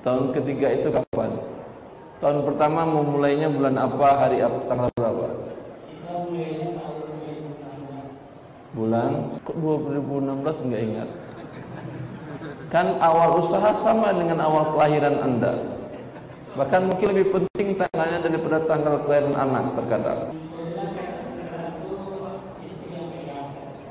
tahun 0.05 0.33
ketiga 0.37 0.69
itu 0.75 0.89
kapan? 0.93 1.31
Tahun 2.21 2.39
pertama 2.45 2.85
memulainya 2.85 3.49
bulan 3.49 3.81
apa, 3.81 4.09
hari 4.21 4.45
apa, 4.45 4.59
tanggal 4.69 4.89
berapa? 4.93 5.27
Kita 5.89 6.13
mulainya 6.29 6.69
tahun 6.77 6.97
2016. 7.09 8.77
Bulan 8.77 9.11
kok 9.43 9.57
2016 9.57 10.65
enggak 10.69 10.83
ingat? 10.85 11.09
Kan 12.71 13.03
awal 13.03 13.43
usaha 13.43 13.75
sama 13.75 14.15
dengan 14.15 14.47
awal 14.47 14.79
kelahiran 14.79 15.19
Anda. 15.19 15.59
Bahkan 16.55 16.87
mungkin 16.87 17.07
lebih 17.11 17.27
penting 17.35 17.75
tanggalnya 17.75 18.23
daripada 18.23 18.63
tanggal 18.63 19.03
kelahiran 19.03 19.35
anak 19.35 19.75
terkadang. 19.75 20.31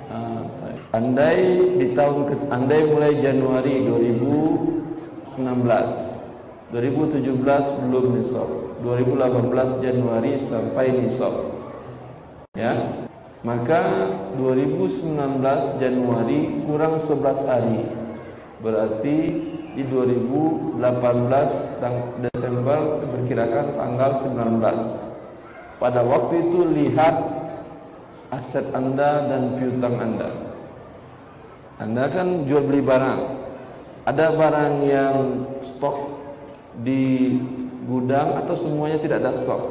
Ah. 0.08 0.48
Andai 0.96 1.39
di 1.76 1.92
tahun 1.92 2.32
ke, 2.32 2.36
andai 2.50 2.82
mulai 2.88 3.20
Januari 3.20 3.84
2016 3.84 5.44
2017 6.70 7.86
belum 7.89 8.06
nisab 8.18 8.50
2018 8.86 9.86
Januari 9.86 10.38
sampai 10.38 11.02
nisab 11.02 11.34
ya 12.54 13.06
maka 13.42 13.82
2019 14.38 15.13
Januari 15.82 16.39
kurang 16.65 17.02
11 17.02 17.50
hari 17.50 17.99
berarti 18.60 19.17
di 19.76 19.84
2018 19.88 20.80
tang 21.80 22.19
Desember 22.19 23.00
diperkirakan 23.06 23.65
tanggal 23.80 24.12
19 24.28 25.80
pada 25.80 26.02
waktu 26.04 26.34
itu 26.43 26.60
lihat 26.67 27.15
aset 28.36 28.67
anda 28.76 29.32
dan 29.32 29.56
piutang 29.56 29.95
anda 29.95 30.30
anda 31.80 32.04
kan 32.12 32.43
jual 32.43 32.67
beli 32.67 32.84
barang 32.84 33.39
ada 34.10 34.26
barang 34.34 34.74
yang 34.89 35.15
stok 35.62 35.98
di 36.82 37.38
gudang 37.86 38.41
atau 38.45 38.56
semuanya 38.58 38.98
tidak 39.02 39.22
ada 39.26 39.32
stok? 39.38 39.62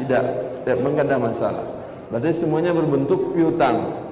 Tidak, 0.00 0.24
tidak 0.66 0.76
ada 1.08 1.16
masalah. 1.16 1.64
Berarti 2.12 2.36
semuanya 2.36 2.76
berbentuk 2.76 3.32
piutang. 3.32 4.03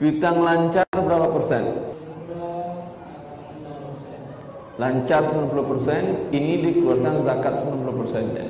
Piutang 0.00 0.40
lancar 0.40 0.88
berapa 0.96 1.28
persen? 1.28 1.92
Lancar 4.80 5.28
90 5.28 5.52
persen, 5.76 6.02
ini 6.32 6.64
dikeluarkan 6.64 7.20
zakat 7.28 7.52
90 7.68 8.00
persennya. 8.00 8.46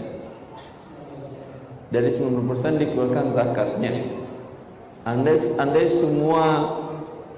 Dari 1.90 2.10
90 2.14 2.46
persen 2.54 2.78
dikeluarkan 2.78 3.34
zakatnya. 3.34 4.14
Andai, 5.02 5.42
andai 5.58 5.90
semua 5.90 6.70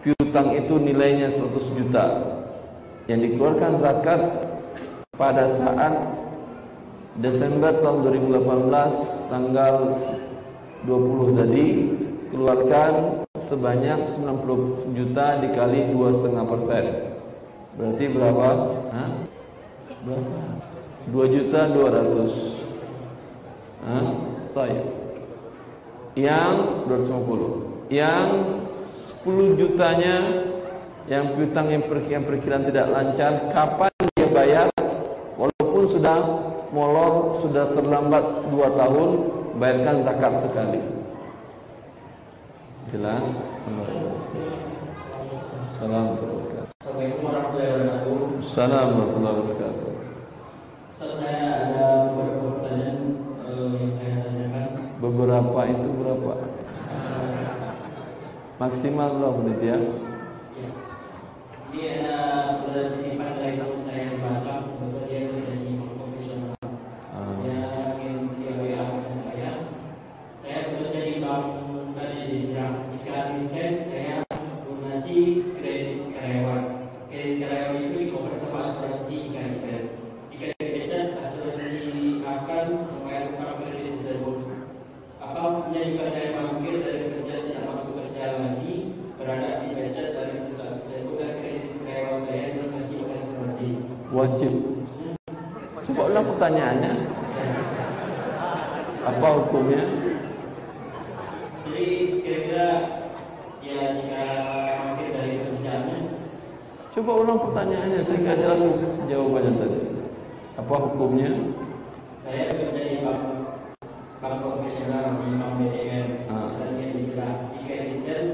piutang 0.05 0.61
itu 0.61 0.77
nilainya 0.77 1.33
100 1.33 1.73
juta, 1.73 2.05
yang 3.09 3.25
dikeluarkan 3.25 3.81
zakat 3.81 4.21
pada 5.17 5.49
saat 5.57 5.95
Desember 7.17 7.81
tahun 7.81 8.29
2018 8.29 9.33
tanggal 9.33 9.75
20 10.85 11.39
tadi 11.41 11.67
keluarkan 12.29 13.22
sebanyak 13.53 14.17
90 14.17 14.97
juta 14.97 15.45
dikali 15.45 15.93
2,5 15.93 16.53
persen 16.57 16.85
berarti 17.77 18.05
berapa? 18.09 18.49
Hah? 18.97 19.29
berapa? 20.09 20.41
2 21.13 21.37
juta 21.37 21.61
200 21.69 22.33
Hah? 23.85 24.05
Taib. 24.57 24.81
yang 26.17 26.81
250 26.89 27.93
yang 27.93 28.57
10 29.21 29.61
jutanya 29.61 30.49
yang 31.11 31.35
piutang 31.37 31.69
yang 31.69 31.85
perkiraan, 31.85 32.25
perkiraan 32.25 32.65
tidak 32.73 32.89
lancar 32.89 33.53
kapan 33.53 33.93
dia 34.17 34.29
bayar 34.33 34.69
walaupun 35.37 35.85
sudah 35.93 36.19
molor 36.73 37.37
sudah 37.45 37.69
terlambat 37.77 38.25
dua 38.49 38.73
tahun 38.81 39.09
bayarkan 39.61 40.09
zakat 40.09 40.41
sekali 40.41 41.02
jelas 42.93 43.25
Assalamualaikum 45.73 46.69
Assalamualaikum 46.77 47.25
warahmatullahi 47.25 47.73
wabarakatuh. 47.73 48.37
Assalamualaikum 48.37 49.01
warahmatullahi 49.01 49.37
wabarakatuh. 49.41 49.91
Ustaz 50.93 51.13
saya 51.25 51.73
ada 51.73 51.89
beberapa 52.05 52.61
pertanyaan 52.61 52.99
eh, 53.49 53.73
yang 53.81 53.93
saya 53.97 54.17
tanyakan. 54.29 54.69
beberapa 55.01 55.61
itu 55.73 55.89
berapa? 55.97 56.33
Maksimal 58.61 59.09
berapa 59.17 59.39
menit 59.41 59.61
ya? 59.65 59.79
Ini 61.73 61.81
ada 61.97 62.21
beberapa 62.61 62.93
titipan 63.01 63.31
dari 63.41 63.57
teman 63.57 63.81
saya 63.89 64.03
di 64.05 64.17
Batam, 64.21 64.63
wajib. 94.23 94.53
Coba 95.83 96.03
ulang 96.07 96.27
pertanyaannya. 96.35 96.93
Apa 99.03 99.29
hukumnya? 99.43 99.83
Jadi 101.67 101.87
kira-kira 102.23 102.69
ya 103.67 103.79
jika 103.99 104.23
mungkin 104.87 105.09
dari 105.11 105.33
pekerjaannya? 105.43 105.99
Coba 106.95 107.13
ulang 107.19 107.39
pertanyaannya 107.51 108.01
sehingga 108.07 108.39
jelas 108.39 108.63
jawabannya 109.11 109.53
tadi. 109.59 109.81
Apa 110.55 110.75
hukumnya? 110.87 111.31
Saya 112.23 112.47
bekerja 112.55 112.83
di 112.87 112.97
bank 113.03 113.23
bank 114.23 114.35
profesional 114.39 115.19
di 115.19 115.35
bank 115.35 115.59
Ah. 116.31 116.47
dan 116.47 116.79
yang 116.79 116.95
dijelas 116.95 117.37
jika 117.59 117.75
desain 117.91 118.27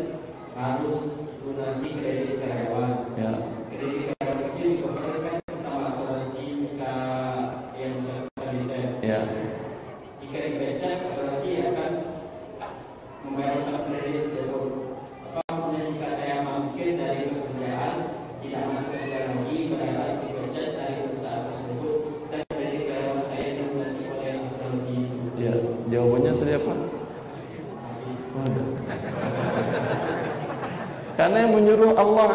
harus 0.53 0.99
lunasi 1.41 1.89
kredit 1.97 2.45
karyawan. 2.45 2.93
Ya 3.17 3.58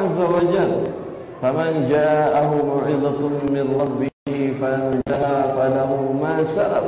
Azza 0.03 0.25
wa 0.27 0.43
Jalla, 0.51 0.91
"Faman 1.39 1.87
ja'ahu 1.87 2.55
mau'izatun 2.59 3.47
min 3.47 3.65
rabbih 3.71 4.51
fantaha 4.59 5.55
falahu 5.55 6.11
ma 6.11 6.43
salaf 6.43 6.87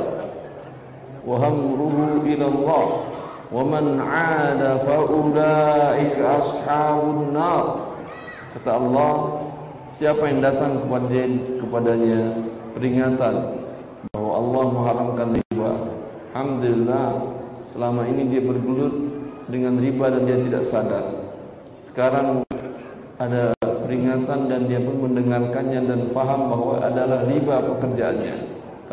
wa 1.24 1.40
amruhu 1.40 2.28
ila 2.28 2.44
Allah 2.44 2.86
wa 3.48 3.62
fa 4.84 4.96
ulaika 5.08 6.24
ashabun 6.44 7.32
nar." 7.32 7.88
Kata 8.52 8.70
Allah, 8.76 9.12
siapa 9.96 10.28
yang 10.28 10.44
datang 10.44 10.84
kepada 10.84 11.24
kepadanya 11.56 12.20
peringatan 12.76 13.34
bahwa 14.12 14.30
Allah 14.36 14.64
mengharamkan 14.76 15.28
riba. 15.40 15.72
Alhamdulillah 16.36 17.08
selama 17.72 18.04
ini 18.12 18.28
dia 18.28 18.44
bergelut 18.44 18.94
dengan 19.48 19.80
riba 19.80 20.12
dan 20.12 20.22
dia 20.28 20.38
tidak 20.44 20.64
sadar. 20.68 21.04
Sekarang 21.88 22.45
ada 23.16 23.56
peringatan 23.60 24.40
dan 24.48 24.60
dia 24.68 24.80
pun 24.84 25.08
mendengarkannya 25.08 25.80
dan 25.88 26.00
faham 26.12 26.52
bahwa 26.52 26.74
adalah 26.84 27.24
riba 27.24 27.56
pekerjaannya. 27.64 28.36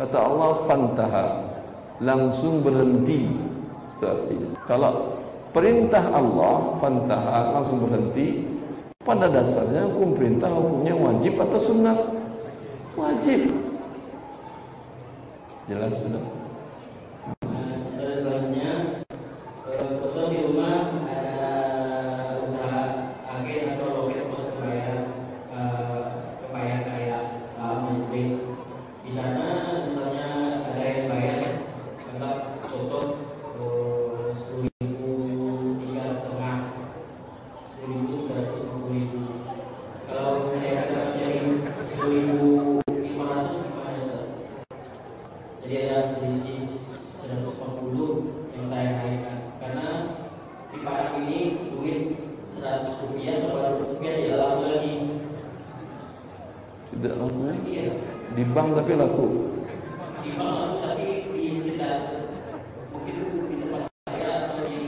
Kata 0.00 0.18
Allah 0.18 0.50
fantaha 0.64 1.24
langsung 2.00 2.64
berhenti. 2.64 3.28
Itu 3.96 4.04
artinya. 4.08 4.48
Kalau 4.64 4.92
perintah 5.52 6.04
Allah 6.08 6.74
fantaha 6.80 7.60
langsung 7.60 7.84
berhenti 7.84 8.48
pada 9.04 9.28
dasarnya 9.28 9.86
hukum 9.92 10.16
perintah 10.16 10.50
hukumnya 10.50 10.94
wajib 10.96 11.36
atau 11.38 11.60
sunnah? 11.60 11.98
Wajib. 12.96 13.52
Jelas 15.68 15.96
sudah. 15.96 16.44
Terus 17.96 18.20
selanjutnya, 18.20 18.72
eh, 19.64 19.80
kebetulan 19.80 20.28
di 20.28 20.38
rumah 20.44 20.76
ada 21.08 21.52
usaha 22.44 22.82
agen 23.32 23.72
atau 23.72 23.86
loket 23.96 24.28
pos 24.28 24.44
pembayaran 24.52 25.02
eh, 25.48 26.00
pembayaran 26.44 26.82
kayak 26.84 27.22
eh, 27.56 27.76
muslim. 27.80 28.28
Di 29.00 29.10
sana 29.10 29.48
misalnya 29.88 30.28
ada 30.68 30.82
yang 30.84 31.08
bayar 31.08 31.40
anggap 32.12 32.36
contoh 32.68 33.04
eh, 33.56 34.28
sepuluh 34.36 34.68
ribu 34.84 35.10
tiga 35.80 36.04
setengah 36.12 36.58
sepuluh 37.64 37.96
ribu 38.04 38.14
seratus 38.28 38.58
sepuluh 38.68 38.90
ribu. 38.92 39.20
Kalau 40.04 40.34
saya 40.52 40.72
katakan 40.76 41.10
jadi 41.16 41.38
sepuluh 41.88 42.12
ribu 42.20 42.48
lima 43.00 43.24
ratus 43.32 43.58
gimana 43.64 43.96
Ustaz? 43.96 44.26
Jadi 45.64 45.74
ada 45.88 46.04
selisih 46.04 46.60
150 47.24 48.52
yang 48.52 48.68
saya 48.68 49.00
naikkan 49.00 49.38
karena 49.56 49.88
di 50.68 50.78
Padang 50.84 51.24
ini 51.24 51.72
duit 51.72 52.20
100 52.52 53.00
rupiah 53.00 53.40
sama 53.48 53.80
rupiah 53.80 54.14
ya 54.28 54.34
laku 54.36 54.62
lagi. 54.68 54.94
Tidak 56.92 57.14
laku. 57.16 57.38
Iya. 57.64 57.86
Di 58.36 58.42
bank 58.52 58.68
tapi 58.76 58.92
laku. 58.92 59.26
Di 60.20 60.30
bank 60.36 60.52
laku 60.52 60.76
tapi 60.84 61.06
di 61.32 61.48
sekitar 61.56 62.28
mungkin 62.92 63.16
di 63.48 63.56
tempat 63.64 63.82
saya 64.04 64.28
atau 64.44 64.68
di 64.68 64.80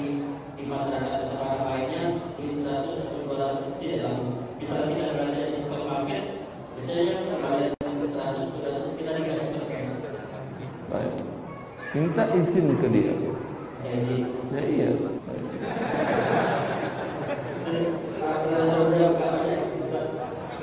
di 0.60 0.64
masyarakat 0.68 1.08
atau 1.24 1.28
tempat 1.40 1.60
lainnya 1.72 2.02
duit 2.36 2.52
100 2.60 3.00
atau 3.00 3.18
200 3.32 3.80
tidak 3.80 4.00
laku. 4.12 4.26
Bisa 4.60 4.76
kita 4.92 5.04
belanja 5.16 5.40
di 5.40 5.56
supermarket 5.56 6.22
biasanya 6.76 7.14
belanja 7.32 7.66
100 7.80 8.60
200 8.60 8.98
kita 9.00 9.10
dikasih 9.16 9.48
token. 9.56 9.84
Baik. 10.92 11.14
Minta 11.96 12.28
izin 12.28 12.76
ke 12.76 12.92
dia. 12.92 13.08
Ya 13.88 13.96
sih. 14.04 14.28
Ya 14.52 14.60
iya. 14.68 14.88
Baik. 15.00 15.44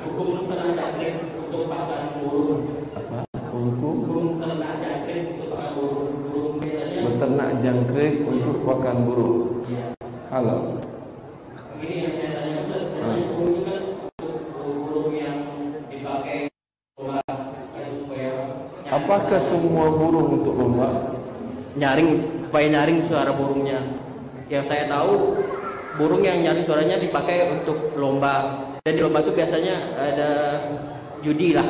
Hukum 0.05 0.45
ternak 0.45 0.77
jangkrik 0.77 1.15
untuk 1.41 1.65
pakan 1.73 2.03
burung. 2.21 2.61
Apa? 2.93 3.17
Hukum 3.49 3.95
Burung 4.05 4.29
ternak 4.37 4.77
jangkrik 4.77 5.25
untuk 5.33 5.47
pakan 5.57 5.71
burung. 5.73 6.09
Burung 6.21 6.55
biasanya. 6.61 7.01
beternak 7.01 7.49
jangkrik 7.65 8.13
untuk 8.29 8.57
pakan 8.61 8.97
burung. 9.09 9.41
Iya. 9.65 9.85
Halal. 10.29 10.61
Ini 11.81 11.95
yang 11.97 12.13
saya 12.13 12.29
tanya 12.37 12.61
itu 12.61 12.77
biasanya 12.93 13.25
burung 13.33 13.57
kan 13.65 13.81
untuk 14.21 14.37
burung 14.85 15.11
yang 15.17 15.37
dipakai 15.89 16.37
lomba 16.93 17.25
itu 17.73 17.93
supaya. 18.05 18.31
Apakah 18.93 19.41
semua 19.41 19.89
burung 19.97 20.29
untuk 20.37 20.53
lomba? 20.53 20.89
nyaring 21.73 22.21
supaya 22.53 22.69
nyaring 22.69 23.01
suara 23.01 23.33
burungnya? 23.33 23.81
Yang 24.45 24.69
saya 24.69 24.85
tahu 24.85 25.41
burung 25.97 26.21
yang 26.21 26.37
nyaring 26.45 26.61
suaranya 26.61 27.01
dipakai 27.01 27.49
untuk 27.49 27.97
lomba. 27.97 28.61
Dan 28.85 28.93
di 28.93 29.01
lomba 29.01 29.25
itu 29.25 29.33
biasanya 29.33 29.73
ada 29.97 30.61
judi 31.25 31.57
lah. 31.57 31.65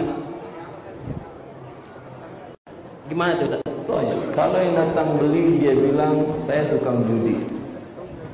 Gimana 3.07 3.31
tuh? 3.39 3.63
Oh 3.87 4.03
ya. 4.03 4.11
Kalau 4.35 4.59
yang 4.59 4.75
datang 4.75 5.23
beli 5.23 5.63
dia 5.63 5.71
bilang 5.71 6.19
saya 6.43 6.67
tukang 6.67 7.07
judi. 7.07 7.47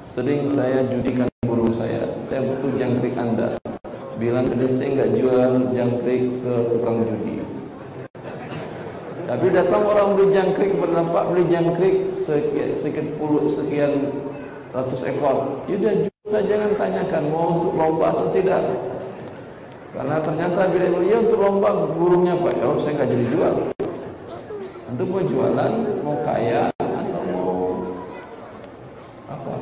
Sering 0.10 0.50
saya 0.50 0.90
judikan 0.90 1.30
burung 1.46 1.70
saya. 1.78 2.02
Saya 2.26 2.50
butuh 2.50 2.82
jangkrik 2.82 3.14
Anda. 3.14 3.62
Bilang 4.18 4.50
ke 4.50 4.58
dia 4.58 4.74
saya 4.74 4.90
nggak 4.98 5.12
jual 5.22 5.52
jangkrik 5.78 6.24
ke 6.42 6.54
tukang 6.74 6.98
judi. 7.14 7.29
Tapi 9.39 9.56
datang 9.56 9.88
orang 9.88 10.19
beli 10.19 10.36
jangkrik 10.36 10.75
bernampak 10.75 11.32
beli 11.32 11.47
jangkrik 11.47 12.12
sekian 12.12 12.75
sekian 12.75 13.08
puluh 13.15 13.47
sekian 13.47 14.12
ratus 14.75 15.08
ekor. 15.08 15.63
Ya 15.63 15.80
udah 15.80 15.93
jual 15.95 16.28
saja 16.28 16.43
jangan 16.43 16.75
tanyakan 16.75 17.23
mau 17.32 17.56
untuk 17.56 17.80
lomba 17.80 18.12
atau 18.12 18.28
tidak. 18.36 18.60
Karena 19.95 20.19
ternyata 20.19 20.67
bila 20.67 20.88
beli 20.91 21.15
ya 21.15 21.23
untuk 21.23 21.39
lomba 21.39 21.71
burungnya 21.88 22.36
pak, 22.36 22.52
ya 22.52 22.67
saya 22.84 22.93
nggak 22.99 23.10
jadi 23.15 23.25
jual. 23.32 23.54
Antum 24.91 25.08
mau 25.08 25.23
jualan, 25.23 25.73
mau 26.04 26.17
kaya 26.28 26.62
atau 26.75 27.23
mau 27.32 27.56
apa? 29.32 29.54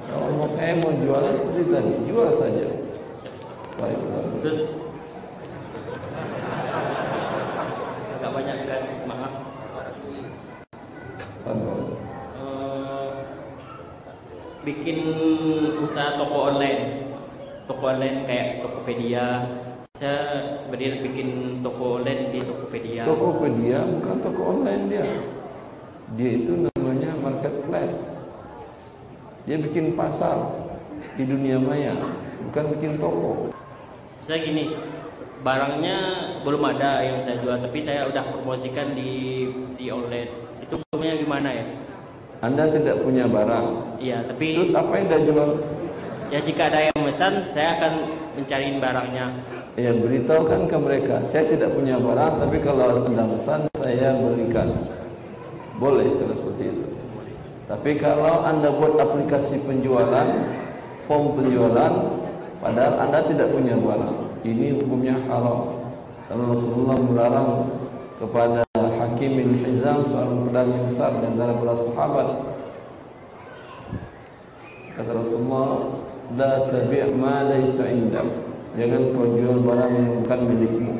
Kalau 0.00 0.28
mau 0.32 0.48
kaya 0.56 0.80
mau 0.80 0.96
jualan 0.96 1.34
seperti 1.36 1.62
tadi, 1.76 1.92
jual 2.08 2.28
saja. 2.32 2.66
Baik, 3.84 4.00
baik. 4.00 4.28
Terus 4.40 4.60
agak 8.16 8.30
banyak 8.32 8.58
kan 8.64 8.82
bikin 14.66 14.98
usaha 15.78 16.18
toko 16.18 16.50
online 16.50 17.06
toko 17.70 17.94
online 17.94 18.26
kayak 18.26 18.66
Tokopedia 18.66 19.46
saya 19.94 20.58
berdiri 20.66 21.06
bikin 21.06 21.62
toko 21.62 22.02
online 22.02 22.34
di 22.34 22.42
Tokopedia 22.42 23.06
Tokopedia 23.06 23.78
bukan 23.86 24.16
toko 24.26 24.42
online 24.58 24.82
dia. 24.90 25.06
Dia 26.14 26.30
itu 26.38 26.70
namanya 26.70 27.18
marketplace. 27.18 28.30
Dia 29.42 29.58
bikin 29.58 29.98
pasar 29.98 30.54
di 31.18 31.26
dunia 31.26 31.58
maya, 31.58 31.98
bukan 32.46 32.64
bikin 32.78 32.94
toko. 32.98 33.50
saya 34.22 34.42
gini 34.42 34.74
barangnya 35.42 35.98
belum 36.42 36.62
ada 36.62 37.02
yang 37.02 37.22
saya 37.22 37.38
jual 37.38 37.58
tapi 37.62 37.78
saya 37.78 38.10
udah 38.10 38.22
promosikan 38.26 38.94
di 38.94 39.46
di 39.78 39.86
online 39.90 40.45
itu 40.62 40.74
hukumnya 40.80 41.14
gimana 41.18 41.48
ya 41.52 41.66
Anda 42.44 42.68
tidak 42.68 43.00
punya 43.00 43.24
barang. 43.26 43.66
iya 43.98 44.20
tapi 44.24 44.60
Terus 44.60 44.76
apa 44.76 44.92
yang 44.96 45.06
Anda 45.08 45.18
jual? 45.24 45.50
ya 46.28 46.40
jika 46.42 46.62
ada 46.68 46.80
yang 46.90 47.00
pesan 47.00 47.32
saya 47.54 47.68
akan 47.80 47.92
mencariin 48.36 48.78
barangnya 48.78 49.26
Ya 49.76 49.92
beritahukan 49.92 50.72
ke 50.72 50.76
mereka, 50.80 51.20
saya 51.28 51.52
tidak 51.52 51.76
punya 51.76 52.00
barang, 52.00 52.40
tapi 52.40 52.64
kalau 52.64 52.96
sedang 53.04 53.36
pesan 53.36 53.68
saya 53.76 54.16
berikan. 54.16 54.72
Boleh 55.76 56.16
kalau 56.16 56.32
seperti 56.32 56.64
itu. 56.72 56.88
Tapi 57.68 58.00
kalau 58.00 58.40
anda 58.40 58.72
buat 58.72 58.96
aplikasi 58.96 59.68
penjualan, 59.68 60.32
form 61.04 61.36
penjualan, 61.36 61.92
padahal 62.56 62.94
anda 63.04 63.20
tidak 63.28 63.52
punya 63.52 63.76
barang, 63.76 64.16
ini 64.48 64.80
hukumnya 64.80 65.20
haram. 65.28 65.76
Karena 66.24 66.44
Rasulullah 66.56 66.96
melarang 66.96 67.50
kepada 68.16 68.64
Hakim 68.80 69.30
bin 69.36 69.50
Hizam 69.60 70.08
seorang 70.08 70.35
pedagang 70.56 70.88
besar 70.88 71.12
di 71.20 71.26
antara 71.28 71.52
para 71.52 71.76
sahabat. 71.76 72.28
Kata 74.96 75.10
Rasulullah, 75.12 76.00
la 76.32 76.52
tabi' 76.72 77.12
ma 77.12 77.44
laysa 77.44 77.92
indak. 77.92 78.24
Jangan 78.72 79.12
kau 79.12 79.36
jual 79.36 79.60
barang 79.60 79.92
yang 79.92 80.08
bukan 80.24 80.40
milikmu. 80.48 80.92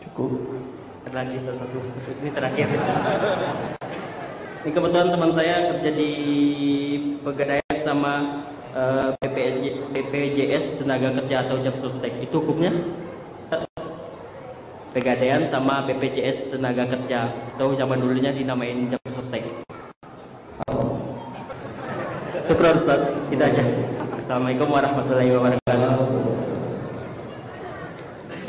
Cukup. 0.00 0.32
lagi 1.12 1.36
salah 1.40 1.60
satu 1.60 1.76
ini 2.24 2.30
terakhir. 2.32 2.68
Ini 4.64 4.70
kebetulan 4.72 5.08
teman 5.12 5.32
saya 5.36 5.54
kerja 5.72 5.90
di 5.92 6.12
Pegadaian 7.24 7.78
sama 7.84 8.44
uh, 8.72 9.12
BPJ, 9.20 9.92
BPJS 9.92 10.80
tenaga 10.80 11.12
kerja 11.20 11.44
atau 11.44 11.60
jam 11.60 11.76
sostek. 11.76 12.16
Itu 12.24 12.40
hukumnya? 12.40 12.72
Pegadaian 14.88 15.44
sama 15.52 15.84
BPJS 15.84 16.48
tenaga 16.48 16.88
kerja 16.88 17.28
atau 17.28 17.76
zaman 17.76 18.00
dulunya 18.00 18.32
dinamain 18.32 18.88
jam 18.88 18.96
sostek. 19.12 19.44
Syukur 22.40 22.72
Ustaz, 22.72 23.04
kita 23.28 23.52
aja. 23.52 23.64
Assalamualaikum 24.16 24.72
warahmatullahi 24.72 25.28
wabarakatuh. 25.36 25.92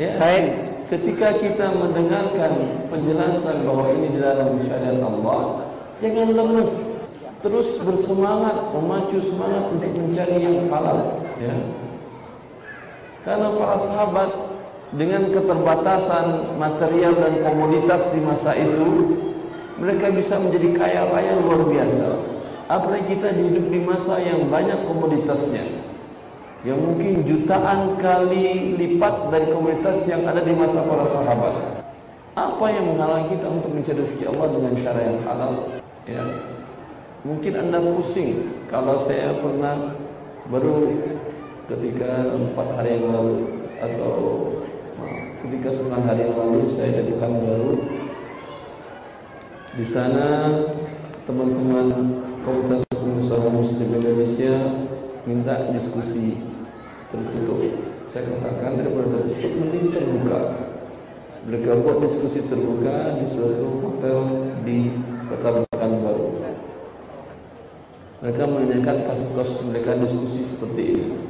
Ya, 0.00 0.16
Baik. 0.16 0.44
Ketika 0.88 1.28
kita 1.38 1.76
mendengarkan 1.76 2.52
penjelasan 2.88 3.62
bahwa 3.62 3.92
ini 3.94 4.16
di 4.16 4.18
dalam 4.24 4.58
syariat 4.64 4.96
Allah, 4.96 5.40
jangan 6.00 6.28
lemes. 6.34 7.04
Terus 7.44 7.68
bersemangat, 7.84 8.56
memacu 8.72 9.20
semangat 9.22 9.70
untuk 9.76 9.92
mencari 9.92 10.36
yang 10.40 10.66
halal. 10.72 11.20
Ya. 11.36 11.54
Karena 13.28 13.48
para 13.54 13.76
sahabat 13.76 14.49
dengan 14.90 15.30
keterbatasan 15.30 16.58
material 16.58 17.14
dan 17.14 17.34
komoditas 17.46 18.10
di 18.10 18.20
masa 18.26 18.58
itu, 18.58 19.14
mereka 19.78 20.10
bisa 20.10 20.36
menjadi 20.42 20.68
kaya 20.74 21.02
raya 21.08 21.38
luar 21.38 21.62
biasa. 21.62 22.08
Apalagi 22.70 23.18
kita 23.18 23.34
hidup 23.34 23.66
di 23.70 23.80
masa 23.82 24.18
yang 24.22 24.46
banyak 24.46 24.86
komoditasnya 24.86 25.90
yang 26.60 26.76
mungkin 26.76 27.24
jutaan 27.24 27.96
kali 27.96 28.76
lipat 28.76 29.32
dari 29.32 29.48
komunitas 29.48 30.04
yang 30.04 30.28
ada 30.28 30.44
di 30.44 30.52
masa 30.52 30.84
para 30.84 31.08
sahabat. 31.08 31.54
Apa 32.36 32.66
yang 32.68 32.94
menghalangi 32.94 33.32
kita 33.36 33.48
untuk 33.48 33.72
mencari 33.72 34.04
rezeki 34.04 34.24
Allah 34.28 34.46
dengan 34.52 34.72
cara 34.84 35.00
yang 35.00 35.18
halal? 35.24 35.52
Ya. 36.04 36.24
Mungkin 37.24 37.52
anda 37.52 37.80
pusing 37.80 38.64
kalau 38.68 39.00
saya 39.04 39.32
pernah 39.40 39.96
baru 40.48 41.00
ketika 41.68 42.32
empat 42.32 42.68
hari 42.76 43.00
yang 43.00 43.06
lalu 43.12 43.36
atau 43.80 44.14
ketika 45.40 45.72
setengah 45.72 46.02
hari 46.04 46.28
yang 46.28 46.36
lalu 46.36 46.68
saya 46.68 47.00
dari 47.00 47.16
baru 47.16 47.72
di 49.72 49.84
sana 49.88 50.52
teman-teman 51.24 51.86
komunitas 52.44 52.84
usaha 53.24 53.48
muslim 53.48 53.88
Indonesia 53.94 54.54
minta 55.24 55.70
diskusi 55.72 56.42
tertutup. 57.08 57.62
Saya 58.10 58.26
katakan 58.26 58.80
daripada 58.80 59.22
tertutup 59.22 59.52
mending 59.54 59.94
terbuka. 59.94 60.40
Mereka 61.46 61.70
buat 61.86 62.04
diskusi 62.04 62.44
terbuka 62.50 63.22
di 63.22 63.26
suatu 63.30 63.80
hotel 63.80 64.18
di 64.66 64.98
Kota 65.30 65.62
Baru. 65.78 66.42
Mereka 68.20 68.42
menanyakan 68.44 68.96
kasus-kasus 69.08 69.72
mereka 69.72 69.96
diskusi 69.96 70.44
seperti 70.44 70.82
ini. 70.92 71.29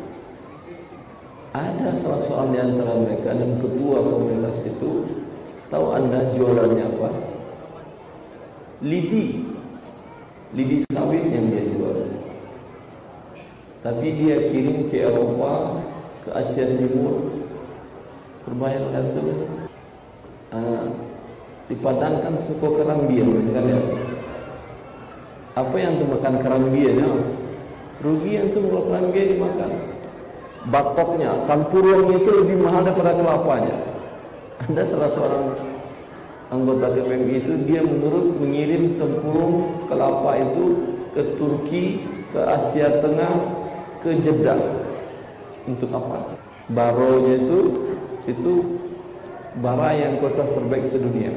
Ada 1.51 1.99
salah 1.99 2.23
seorang 2.31 2.55
di 2.55 2.59
antara 2.63 2.95
mereka 2.95 3.35
dan 3.35 3.59
ketua 3.59 4.07
komunitas 4.07 4.71
itu 4.71 5.03
tahu 5.67 5.87
anda 5.99 6.31
jualannya 6.39 6.95
apa? 6.95 7.11
Lidi, 8.87 9.51
lidi 10.55 10.87
sawit 10.95 11.27
yang 11.27 11.51
dia 11.51 11.67
jual. 11.75 12.07
Tapi 13.83 14.07
dia 14.15 14.47
kirim 14.47 14.95
ke 14.95 15.03
Eropa, 15.03 15.83
ke 16.23 16.31
Asia 16.39 16.71
Timur. 16.79 17.43
Terbayangkan 18.47 19.11
itu 19.11 19.23
uh, 20.55 20.87
dipadankan 21.67 22.35
suku 22.39 22.79
kan 22.87 23.11
ya. 23.67 23.81
Apa 25.59 25.77
yang 25.83 25.99
tu 25.99 26.07
makan 26.07 26.35
kerambian 26.47 26.95
ya? 26.95 27.11
Rugi 28.07 28.39
yang 28.39 28.55
kalau 28.55 28.87
kerambian 28.87 29.35
dimakan. 29.35 29.90
Batoknya, 30.69 31.49
tampurungnya 31.49 32.21
itu 32.21 32.31
lebih 32.45 32.57
mahal 32.61 32.85
daripada 32.85 33.17
kelapanya. 33.17 33.77
Ada 34.61 34.83
salah 34.85 35.09
seorang 35.09 35.45
anggota 36.53 36.93
KPMG 36.93 37.31
itu 37.47 37.55
dia 37.65 37.81
menurut 37.81 38.37
mengirim 38.37 39.01
tempurung 39.01 39.89
kelapa 39.89 40.37
itu 40.37 40.65
ke 41.17 41.23
Turki, 41.41 42.05
ke 42.29 42.41
Asia 42.45 43.01
Tengah, 43.01 43.35
ke 44.05 44.21
Jeddah 44.21 44.61
untuk 45.65 45.89
apa? 45.97 46.37
Baronya 46.69 47.41
itu 47.41 47.59
itu 48.29 48.53
bara 49.65 49.97
yang 49.97 50.21
kualitas 50.21 50.53
terbaik 50.53 50.85
sedunia. 50.87 51.33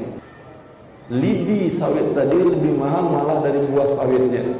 Lidi 1.08 1.68
sawit 1.68 2.16
tadi 2.16 2.36
lebih 2.36 2.76
mahal 2.76 3.08
malah 3.08 3.40
dari 3.40 3.60
buah 3.68 3.88
sawitnya. 3.92 4.56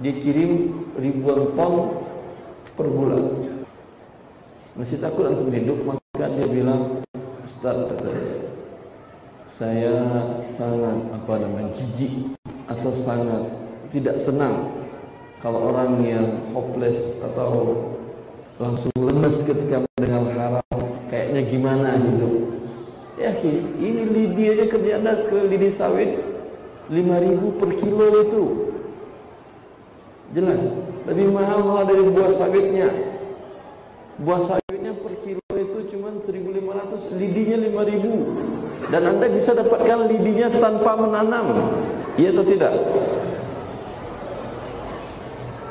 Dia 0.00 0.14
kirim 0.16 0.72
ribuan 0.96 1.52
ton 1.56 2.04
per 2.76 2.88
bulan. 2.88 3.49
Masih 4.80 4.96
takut 4.96 5.28
untuk 5.28 5.52
hidup 5.52 5.76
maka 5.84 6.24
dia 6.24 6.46
bilang 6.48 7.04
Ustaz 7.44 7.76
saya 9.60 10.24
sangat 10.40 11.04
apa 11.12 11.36
namanya 11.36 11.68
jijik 11.76 12.32
atau 12.64 12.88
sangat 12.88 13.44
tidak 13.92 14.16
senang 14.16 14.72
kalau 15.44 15.68
orang 15.68 16.00
yang 16.00 16.24
hopeless 16.56 17.20
atau 17.20 17.76
langsung 18.56 18.88
lemes 18.96 19.44
ketika 19.44 19.84
mendengar 20.00 20.32
haram 20.32 20.80
kayaknya 21.12 21.44
gimana 21.44 22.00
gitu. 22.00 22.28
Ya 23.20 23.36
ini 23.84 24.08
lidi 24.08 24.48
aja 24.48 24.64
kerja 24.64 24.96
anda 24.96 25.12
ke 25.28 25.44
lidi 25.44 25.68
sawit 25.68 26.24
5000 26.88 27.60
per 27.60 27.70
kilo 27.76 28.06
itu. 28.24 28.44
Jelas? 30.32 30.62
Lebih 31.04 31.36
mahal 31.36 31.68
malah 31.68 31.84
dari 31.84 32.00
buah 32.08 32.32
sawitnya. 32.32 32.88
Buah 34.20 34.40
sawitnya 34.40 34.96
per 34.96 35.14
kilo 35.20 35.52
itu 35.52 35.78
cuma 35.92 36.16
1500 36.16 36.89
lidinya 37.14 37.56
5000 37.64 38.60
dan 38.90 39.02
anda 39.06 39.26
bisa 39.30 39.54
dapatkan 39.54 40.08
lidinya 40.10 40.50
tanpa 40.50 40.98
menanam. 40.98 41.46
Iya 42.18 42.34
atau 42.34 42.44
tidak? 42.44 42.74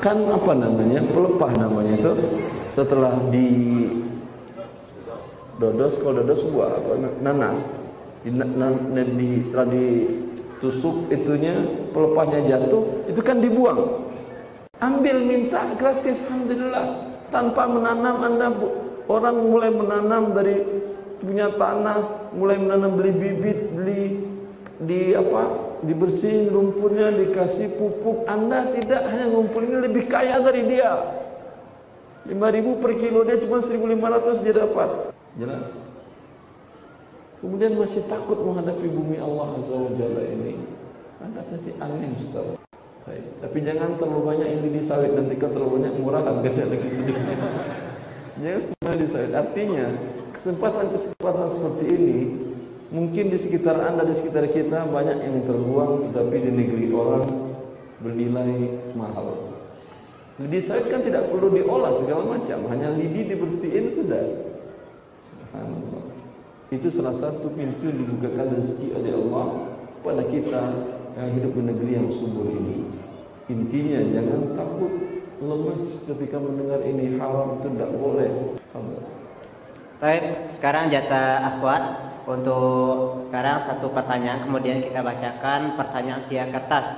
Kan 0.00 0.24
apa 0.30 0.52
namanya? 0.56 1.04
Pelepah 1.04 1.52
namanya 1.60 1.94
itu. 2.00 2.12
Setelah 2.72 3.18
di 3.28 3.48
dodos 5.60 6.00
kalau 6.00 6.24
dodos 6.24 6.48
buah 6.48 6.80
apa 6.80 6.92
nanas. 7.20 7.76
Di, 8.24 8.32
di 9.16 9.30
setelah 9.44 9.68
ditusuk 9.68 11.12
itunya 11.12 11.60
pelepahnya 11.92 12.40
jatuh 12.48 13.04
itu 13.04 13.20
kan 13.20 13.44
dibuang. 13.44 14.08
Ambil 14.80 15.28
minta 15.28 15.68
gratis 15.76 16.24
alhamdulillah. 16.24 17.12
Tanpa 17.28 17.68
menanam 17.68 18.16
anda 18.26 18.48
orang 19.06 19.36
mulai 19.44 19.70
menanam 19.70 20.32
dari 20.34 20.79
punya 21.20 21.52
tanah 21.52 22.32
mulai 22.32 22.56
menanam 22.56 22.96
beli 22.96 23.12
bibit 23.12 23.60
beli 23.76 24.04
di 24.80 25.12
apa 25.12 25.70
dibersihin 25.84 26.52
lumpurnya, 26.52 27.12
dikasih 27.12 27.76
pupuk. 27.76 28.28
Anda 28.28 28.72
tidak 28.76 29.08
hanya 29.12 29.26
ngumpul 29.32 29.64
ini 29.64 29.76
lebih 29.88 30.04
kaya 30.08 30.40
dari 30.40 30.64
dia. 30.68 31.20
5000 32.28 32.82
per 32.84 32.92
kilo 33.00 33.24
dia 33.24 33.40
cuma 33.40 33.64
1500 33.64 34.44
dia 34.44 34.54
dapat. 34.54 34.88
Jelas. 35.40 35.68
Kemudian 37.40 37.72
masih 37.80 38.04
takut 38.04 38.36
menghadapi 38.44 38.84
bumi 38.92 39.16
Allah 39.16 39.56
Azza 39.56 39.72
wa 39.72 39.92
Jalla 39.96 40.22
ini. 40.28 40.60
Anda 41.24 41.40
tadi 41.48 41.72
aneh 41.80 42.12
Ustaz. 42.20 42.60
Tapi 43.40 43.58
jangan 43.64 43.96
terlalu 43.96 44.22
banyak 44.22 44.48
ini 44.60 44.68
di 44.76 44.82
sawit 44.84 45.16
nanti 45.16 45.34
kalau 45.40 45.56
terlalu 45.56 45.70
banyak 45.80 45.94
murah 45.98 46.22
harganya 46.22 46.68
lagi 46.68 46.88
sedikit. 46.92 47.26
Jangan 48.44 48.62
semua 48.68 48.94
di 48.94 49.06
sawit. 49.08 49.32
Artinya 49.34 49.86
kesempatan-kesempatan 50.40 51.48
seperti 51.52 51.84
ini 51.92 52.20
Mungkin 52.90 53.30
di 53.30 53.38
sekitar 53.38 53.78
Anda, 53.86 54.02
di 54.02 54.18
sekitar 54.18 54.50
kita 54.50 54.90
banyak 54.90 55.22
yang 55.22 55.46
terbuang 55.46 56.10
tetapi 56.10 56.36
di 56.42 56.50
negeri 56.50 56.90
orang 56.90 57.22
bernilai 58.02 58.82
mahal. 58.98 59.54
Lidi 60.42 60.58
sawit 60.58 60.90
kan 60.90 60.98
tidak 61.06 61.30
perlu 61.30 61.54
diolah 61.54 61.94
segala 61.94 62.26
macam, 62.26 62.66
hanya 62.66 62.90
lidi 62.90 63.30
dibersihin 63.30 63.94
sudah. 63.94 64.50
Itu 66.74 66.90
salah 66.90 67.14
satu 67.14 67.54
pintu 67.54 67.94
dibukakan 67.94 68.58
rezeki 68.58 68.98
oleh 68.98 69.12
Allah 69.14 69.46
pada 70.02 70.26
kita 70.26 70.62
yang 71.14 71.30
hidup 71.38 71.52
di 71.54 71.62
negeri 71.70 71.90
yang 71.94 72.10
subur 72.10 72.50
ini. 72.50 72.90
Intinya 73.46 74.02
jangan 74.10 74.58
takut 74.58 74.92
lemes 75.38 76.10
ketika 76.10 76.42
mendengar 76.42 76.82
ini 76.82 77.14
haram 77.22 77.62
tidak 77.62 77.90
boleh. 77.94 78.58
Baik, 80.00 80.48
sekarang 80.48 80.88
jatah 80.88 81.44
akhwat 81.44 81.84
untuk 82.24 83.20
sekarang 83.20 83.60
satu 83.60 83.92
pertanyaan 83.92 84.40
kemudian 84.48 84.80
kita 84.80 85.04
bacakan 85.04 85.76
pertanyaan 85.76 86.24
via 86.24 86.48
kertas. 86.48 86.88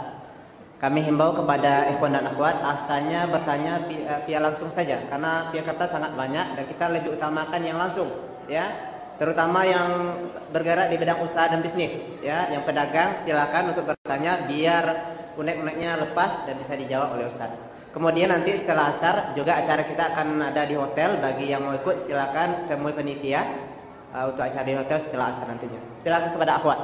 Kami 0.79 1.03
himbau 1.11 1.35
kepada 1.35 1.91
ikhwan 1.91 2.15
dan 2.15 2.31
akhwat 2.31 2.63
asalnya 2.63 3.27
bertanya 3.27 3.83
via, 3.91 4.23
via 4.23 4.39
langsung 4.39 4.71
saja 4.71 5.03
karena 5.11 5.51
via 5.51 5.67
kertas 5.67 5.91
sangat 5.91 6.15
banyak 6.15 6.55
dan 6.55 6.63
kita 6.63 6.85
lebih 6.95 7.19
utamakan 7.19 7.61
yang 7.67 7.75
langsung 7.75 8.07
ya. 8.47 8.71
terutama 9.19 9.67
yang 9.67 10.19
bergerak 10.55 10.91
di 10.91 10.97
bidang 10.99 11.19
usaha 11.27 11.51
dan 11.51 11.59
bisnis 11.59 11.95
ya 12.23 12.55
yang 12.55 12.63
pedagang 12.63 13.19
silakan 13.19 13.75
untuk 13.75 13.83
bertanya 13.87 14.47
biar 14.47 14.85
unek-uneknya 15.39 15.99
lepas 16.07 16.47
dan 16.47 16.55
bisa 16.55 16.79
dijawab 16.79 17.19
oleh 17.19 17.27
Ustaz 17.27 17.72
kemudian 17.93 18.33
nanti 18.33 18.57
setelah 18.57 18.91
asar 18.91 19.37
juga 19.37 19.61
acara 19.61 19.85
kita 19.85 20.17
akan 20.17 20.41
ada 20.41 20.65
di 20.65 20.75
hotel. 20.75 21.21
Bagi 21.21 21.53
yang 21.53 21.63
mau 21.63 21.77
ikut 21.77 21.95
silakan 22.01 22.67
temui 22.67 22.97
penitia 22.97 23.45
uh, 24.17 24.33
untuk 24.33 24.43
acara 24.43 24.65
di 24.65 24.75
hotel 24.75 24.99
setelah 24.99 25.31
asar 25.31 25.47
nantinya. 25.47 25.79
Silakan 26.01 26.31
kepada 26.35 26.59
akhwat. 26.59 26.81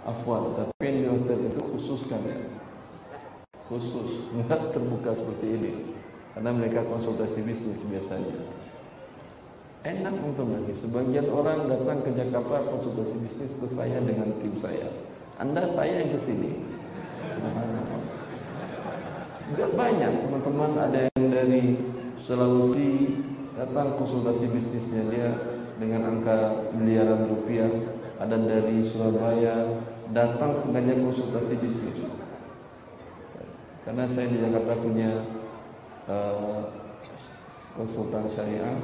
Afwan, 0.00 0.56
tapi 0.56 0.86
di 0.96 1.04
hotel 1.04 1.52
itu 1.52 1.60
khusus 1.60 2.08
kan 2.08 2.24
ya? 2.24 2.40
Khusus, 3.68 4.24
nggak 4.36 4.76
terbuka 4.76 5.16
seperti 5.16 5.46
ini. 5.48 5.72
Karena 6.36 6.54
mereka 6.54 6.86
konsultasi 6.86 7.42
bisnis 7.42 7.82
biasanya. 7.84 8.36
Enak 9.80 10.12
untuk 10.20 10.44
lagi, 10.52 10.76
sebagian 10.76 11.32
orang 11.32 11.64
datang 11.64 12.04
ke 12.04 12.12
Jakarta 12.12 12.68
konsultasi 12.68 13.16
bisnis 13.24 13.52
ke 13.56 13.64
saya 13.64 13.96
dengan 14.04 14.28
tim 14.36 14.52
saya. 14.60 14.92
Anda 15.40 15.64
saya 15.64 16.04
yang 16.04 16.12
ke 16.12 16.20
sini 16.20 16.52
Enggak 19.50 19.70
banyak. 19.74 20.12
Teman-teman 20.22 20.72
ada 20.78 20.98
yang 21.10 21.26
dari 21.26 21.64
Sulawesi 22.22 23.18
datang 23.58 23.98
konsultasi 23.98 24.46
bisnisnya 24.54 25.02
dia 25.10 25.30
dengan 25.82 26.06
angka 26.06 26.70
miliaran 26.70 27.26
rupiah. 27.26 27.66
Ada 28.20 28.36
dari 28.36 28.84
Surabaya 28.86 29.82
datang 30.14 30.54
sengaja 30.54 30.94
konsultasi 31.02 31.54
bisnis. 31.58 31.98
Karena 33.82 34.06
saya 34.06 34.30
di 34.30 34.38
Jakarta 34.38 34.76
punya 34.78 35.24
uh, 36.06 36.70
konsultan 37.74 38.30
syariah 38.30 38.76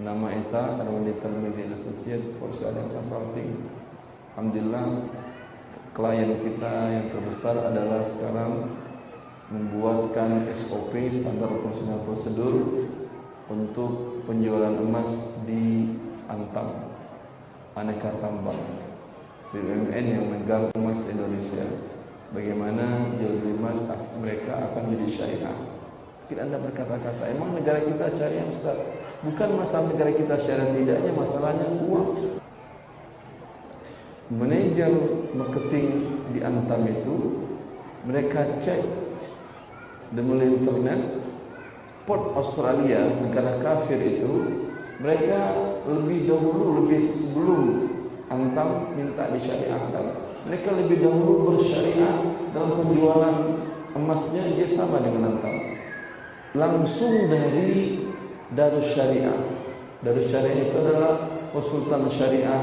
nama 0.00 0.32
Eta 0.32 0.80
Arwandita 0.80 1.28
Median 1.28 1.76
Associate 1.76 2.34
for 2.40 2.50
Syariah 2.50 2.88
Consulting. 2.88 3.68
Alhamdulillah 4.34 5.06
klien 5.92 6.40
kita 6.40 6.72
yang 6.88 7.06
terbesar 7.12 7.54
adalah 7.68 8.00
sekarang 8.08 8.79
membuatkan 9.50 10.46
SOP 10.54 10.94
standar 11.10 11.50
operasional 11.50 12.06
prosedur 12.06 12.86
untuk 13.50 14.22
penjualan 14.30 14.78
emas 14.78 15.42
di 15.42 15.98
Antam 16.30 16.94
aneka 17.74 18.14
tambang. 18.22 18.62
BUMN 19.50 20.04
yang 20.06 20.26
megang 20.30 20.70
emas 20.78 21.02
Indonesia. 21.10 21.66
Bagaimana 22.30 23.10
jual 23.18 23.42
beli 23.42 23.58
emas 23.58 23.82
mereka 24.22 24.70
akan 24.70 24.94
jadi 24.94 25.06
syariah. 25.10 25.56
Kita 26.30 26.46
anda 26.46 26.62
berkata-kata 26.62 27.26
emang 27.34 27.58
negara 27.58 27.82
kita 27.82 28.06
syariah 28.14 28.46
Ustaz? 28.46 28.78
Bukan 29.26 29.58
masalah 29.58 29.90
negara 29.90 30.14
kita 30.14 30.38
syariah 30.38 30.70
tidaknya 30.78 31.10
masalahnya 31.10 31.66
uang. 31.82 32.38
Manajer 34.30 34.94
marketing 35.34 35.88
di 36.30 36.38
Antam 36.38 36.86
itu 36.86 37.16
mereka 38.06 38.46
cek 38.62 39.09
melalui 40.14 40.58
internet 40.58 41.00
Port 42.04 42.34
Australia 42.34 43.06
negara 43.22 43.62
kafir 43.62 44.02
itu 44.02 44.66
mereka 44.98 45.54
lebih 45.86 46.26
dahulu 46.26 46.84
lebih 46.84 47.14
sebelum 47.14 47.88
Antam 48.30 48.94
minta 48.94 49.26
disyariahkan. 49.34 50.06
Mereka 50.46 50.70
lebih 50.78 51.02
dahulu 51.02 51.50
bersyariah 51.50 52.22
dalam 52.54 52.78
penjualan 52.78 53.36
emasnya 53.90 54.54
dia 54.54 54.70
sama 54.70 55.02
dengan 55.02 55.34
Antam. 55.34 55.56
Langsung 56.54 57.26
dari 57.26 58.06
Darus 58.54 58.94
Syariah. 58.94 59.34
Darus 60.02 60.30
Syariah 60.30 60.70
itu 60.70 60.78
adalah 60.78 61.40
konsultan 61.50 62.06
syariah 62.06 62.62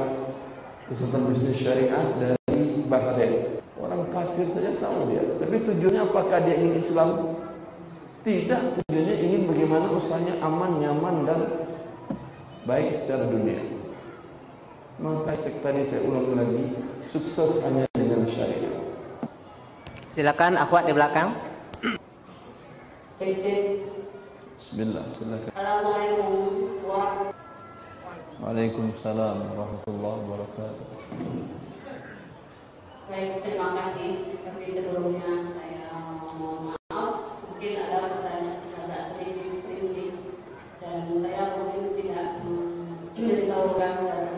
konsultan 0.88 1.36
bisnis 1.36 1.60
syariah 1.60 2.04
dari 2.16 2.88
Bahrain 2.88 3.60
orang 3.78 4.10
kafir 4.10 4.48
saja 4.54 4.72
tahu 4.82 5.14
dia 5.14 5.24
tapi 5.38 5.56
tujuannya 5.62 6.02
apakah 6.06 6.38
dia 6.46 6.56
ingin 6.58 6.76
Islam 6.82 7.10
tidak 8.28 8.62
tujuannya 8.76 9.16
ingin 9.24 9.42
bagaimana 9.48 9.88
usahanya 9.96 10.36
aman 10.44 10.84
nyaman 10.84 11.24
dan 11.24 11.40
baik 12.68 12.92
secara 12.92 13.32
dunia. 13.32 13.64
Maka 15.00 15.40
tadi 15.40 15.88
saya 15.88 16.04
ulang 16.04 16.36
lagi, 16.36 16.76
sukses 17.08 17.64
hanya 17.64 17.88
dengan 17.96 18.28
syariah. 18.28 18.76
Silakan 20.04 20.60
akhwat 20.60 20.92
di 20.92 20.94
belakang. 20.98 21.32
Bismillah, 24.58 25.06
silakan. 25.16 25.50
Assalamualaikum 25.56 26.34
warahmatullahi 26.84 28.42
Waalaikumsalam 28.44 29.38
warahmatullahi 29.56 30.20
wabarakatuh. 30.28 31.67
Baik, 33.08 33.40
terima 33.40 33.72
kasih. 33.72 34.36
Tapi 34.44 34.68
sebelumnya 34.68 35.56
saya 35.56 35.96
mohon 36.36 36.76
maaf, 36.76 37.40
mungkin 37.48 37.80
ada 37.80 38.04
pertanyaan 38.04 38.68
agak 38.84 39.02
sedikit 39.16 39.64
prinsip 39.64 40.12
dan 40.84 41.08
saya 41.24 41.56
mungkin 41.56 41.96
tidak 41.96 42.44
memberitahukan 42.44 43.94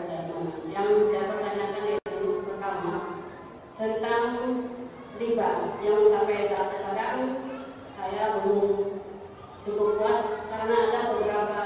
dan 0.06 0.24
yang 0.70 0.90
saya 1.10 1.22
pertanyakan 1.34 1.84
itu 1.98 2.26
pertama 2.46 2.94
tentang 3.74 4.24
riba 5.18 5.50
yang 5.82 6.00
sampai 6.14 6.46
saat 6.54 6.68
sekarang 6.70 7.18
saya 7.98 8.24
belum 8.38 8.70
cukup 9.66 9.90
kuat 9.98 10.46
karena 10.46 10.76
ada 10.78 11.00
beberapa 11.10 11.60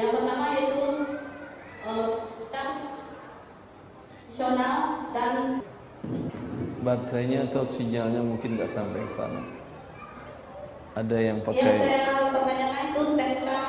yang 0.00 0.16
pertama 0.16 0.44
yaitu 0.56 0.84
nasional 4.40 4.78
dan 5.12 5.60
Baterainya 6.80 7.44
atau 7.52 7.68
sinyalnya 7.68 8.24
mungkin 8.24 8.56
nggak 8.56 8.72
sampai 8.72 9.04
ke 9.04 9.12
sana. 9.12 9.44
Ada 10.96 11.16
yang 11.20 11.44
yang 11.44 11.44
pakai 11.44 11.76
saya 11.76 12.32
pertanyakan 12.32 12.84
itu 12.88 13.02
tentang 13.20 13.68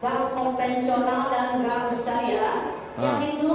bank 0.00 0.22
konvensional 0.32 1.22
dan 1.28 1.48
bank 1.60 1.92
syariah 2.00 2.56
yang 2.96 3.20
Ah. 3.20 3.20
itu 3.20 3.52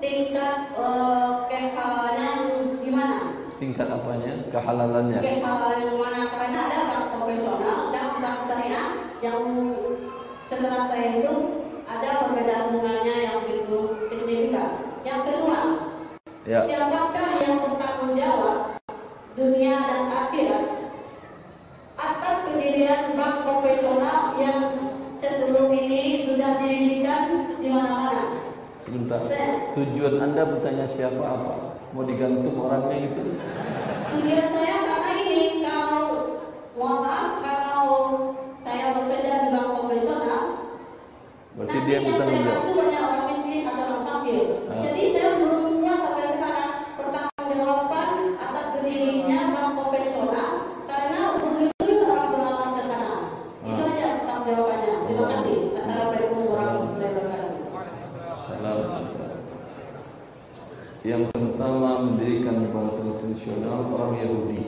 tingkat 0.00 0.72
uh, 0.72 1.44
kehalalan 1.52 2.40
gimana? 2.80 3.44
tingkat 3.60 3.92
apanya, 3.92 4.32
kehalalannya. 4.48 5.20
Kehalalan 5.20 5.92
mana? 6.00 6.20
Karena 6.32 6.58
ada 6.64 6.78
bank 6.88 7.06
konvensional 7.12 7.92
dan 7.92 8.06
bank 8.24 8.38
syariah 8.48 8.88
yang 9.20 9.44
setelah 10.60 10.92
saya 10.92 11.08
itu 11.16 11.32
ada 11.88 12.20
perbedaan 12.20 12.64
bunganya 12.70 13.14
yang 13.16 13.36
begitu 13.40 13.78
signifikan. 14.06 14.68
Yang 15.00 15.20
kedua, 15.24 15.58
Ya, 16.42 16.60
Siapakah 16.64 17.36
yang 17.38 17.60
bertanggung 17.60 18.12
jawab 18.12 18.76
dunia 19.32 19.76
dan 19.78 20.02
akhirat 20.10 20.64
atas 21.94 22.36
pendirian 22.44 23.12
bank 23.12 23.36
konvensional 23.42 24.36
yang 24.36 24.60
sebelum 25.14 25.68
ini 25.70 26.24
sudah 26.24 26.58
didirikan 26.58 27.24
di 27.56 27.68
mana-mana? 27.68 28.40
sebentar. 28.80 29.20
Tujuan 29.72 30.14
Anda 30.18 30.42
bertanya 30.46 30.84
siapa 30.84 31.24
apa? 31.24 31.52
Mau 31.90 32.04
digantung 32.04 32.56
orangnya 32.58 33.00
gitu? 33.02 33.22
Tujuan 34.10 34.46
saya 34.50 34.76
karena 34.82 35.12
ini 35.22 35.40
kalau 35.60 36.04
mohon 36.74 37.00
maaf 37.00 37.32
kalau 37.38 37.92
saya 38.60 38.92
bekerja 38.92 39.32
di 39.38 39.48
bank 39.50 39.68
konvensional 39.70 40.42
Berarti 41.52 41.78
dia 41.84 41.94
yang 41.94 42.04
bertanggung 42.08 42.32
saya 42.32 42.48
jawab. 42.48 42.56
bantu 42.58 42.72
banyak 42.74 43.02
orang 43.04 43.24
miskin 43.28 43.60
atau 43.62 43.82
orang 43.84 44.02
fakir. 44.02 44.42
Ah. 44.64 44.80
Jadi 44.80 45.02
saya 45.12 45.30
belum 45.36 45.62
puas 45.76 45.98
sampai 46.00 46.26
sekarang 46.30 46.70
pertanggungjawaban 46.96 48.10
atas 48.38 48.64
berdirinya 48.72 49.38
bank 49.50 49.70
konvensional 49.76 50.50
karena 50.86 51.20
begitu 51.36 51.94
orang 52.02 52.26
berlawan 52.32 52.70
ke 52.72 52.82
sana. 52.82 53.12
Itu 53.60 53.76
Ah. 53.76 53.90
aja 53.92 54.06
pertanggungjawabannya. 54.16 54.92
Terima 55.04 55.24
kasih. 55.28 55.56
Assalamualaikum 55.76 56.38
warahmatullahi 56.48 57.12
wabarakatuh. 57.12 57.58
Salam. 58.40 58.78
Yang 61.00 61.22
pertama 61.32 61.90
mendirikan 61.98 62.56
bank 62.70 62.88
konvensional 62.94 63.80
orang 63.90 64.12
Yahudi. 64.16 64.60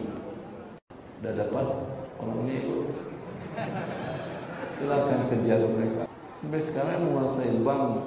Sudah 1.15 1.33
dapat 1.39 1.67
orangnya 2.19 2.55
ikut. 2.59 2.85
Silakan 4.75 5.21
kejar 5.31 5.61
mereka. 5.71 6.03
Sampai 6.43 6.59
sekarang 6.59 7.07
menguasai 7.07 7.63
bank. 7.63 8.03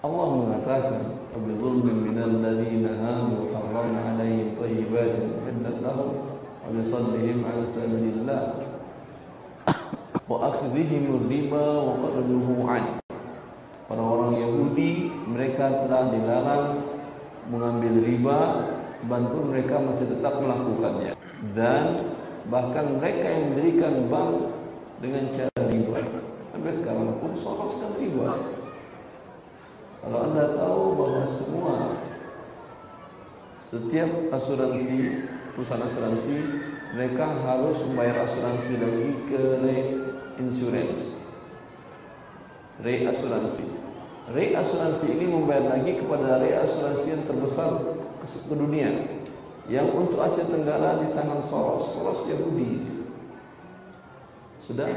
Allah 0.00 0.26
mengatakan, 0.32 1.02
"Bizulmin 1.38 2.10
minal 2.10 2.42
ladzina 2.42 2.98
hadu 2.98 3.46
harramna 3.52 4.00
'alaihim 4.10 4.58
thayyibatin 4.58 5.38
uhillat 5.38 5.78
lahum 5.78 6.18
wa 6.34 6.68
bisaddihim 6.74 7.46
'an 7.46 7.62
sabilillah 7.62 8.42
wa 10.26 10.36
akhdhihim 10.50 11.30
riba 11.30 11.64
wa 11.78 11.94
qad 12.02 12.26
nuhu 12.26 12.66
'an." 12.66 12.84
Para 13.86 14.02
orang 14.02 14.34
Yahudi 14.34 15.08
mereka 15.68 15.84
telah 15.84 16.04
dilarang 16.08 16.66
mengambil 17.52 17.94
riba 18.00 18.38
bantu 19.04 19.52
mereka 19.52 19.76
masih 19.84 20.16
tetap 20.16 20.40
melakukannya 20.40 21.12
dan 21.52 22.08
bahkan 22.48 22.96
mereka 22.96 23.26
yang 23.28 23.44
mendirikan 23.52 23.94
bank 24.08 24.32
dengan 25.04 25.28
cara 25.36 25.62
riba. 25.68 26.00
Sampai 26.48 26.72
sekarang 26.72 27.20
pun 27.20 27.36
Soros 27.36 27.84
kan 27.84 27.92
riba. 28.00 28.32
Kalau 30.00 30.18
anda 30.32 30.56
tahu 30.56 30.82
bahwa 30.96 31.22
semua 31.28 31.76
setiap 33.60 34.32
asuransi 34.32 35.28
perusahaan 35.52 35.84
asuransi 35.84 36.36
mereka 36.96 37.44
harus 37.44 37.84
membayar 37.92 38.24
asuransi 38.24 38.72
lagi 38.80 39.08
ke 39.28 39.42
insurance 40.40 41.20
reasuransi. 42.80 43.77
Reasuransi 44.28 45.16
ini 45.16 45.24
membayar 45.24 45.72
lagi 45.72 45.96
kepada 45.96 46.36
reasuransi 46.36 47.06
yang 47.16 47.22
terbesar 47.24 47.96
ke 48.20 48.54
dunia 48.60 49.08
yang 49.72 49.88
untuk 49.88 50.20
Asia 50.20 50.44
Tenggara 50.44 51.00
di 51.00 51.16
tangan 51.16 51.40
Soros, 51.40 51.96
Soros 51.96 52.28
Yahudi. 52.28 52.84
Sudah 54.68 54.88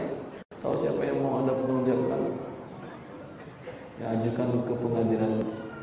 tahu 0.59 0.75
siapa 0.83 0.99
yang 1.07 1.23
mau 1.23 1.43
anda 1.43 1.55
penunjukkan? 1.55 2.21
Ya 4.03 4.19
ajukan 4.19 4.67
ke 4.67 4.73
pengadilan 4.75 5.33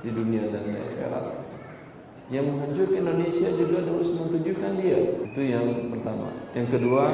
di 0.04 0.10
dunia 0.12 0.52
dan 0.52 0.62
di 0.68 0.76
akhirat. 0.76 1.26
Yang 2.28 2.44
menghancurkan 2.52 3.00
Indonesia 3.00 3.48
juga 3.56 3.78
harus 3.80 4.10
menunjukkan 4.12 4.72
dia. 4.76 5.00
Itu 5.24 5.40
yang 5.40 5.88
pertama. 5.88 6.28
Yang 6.52 6.68
kedua, 6.76 7.04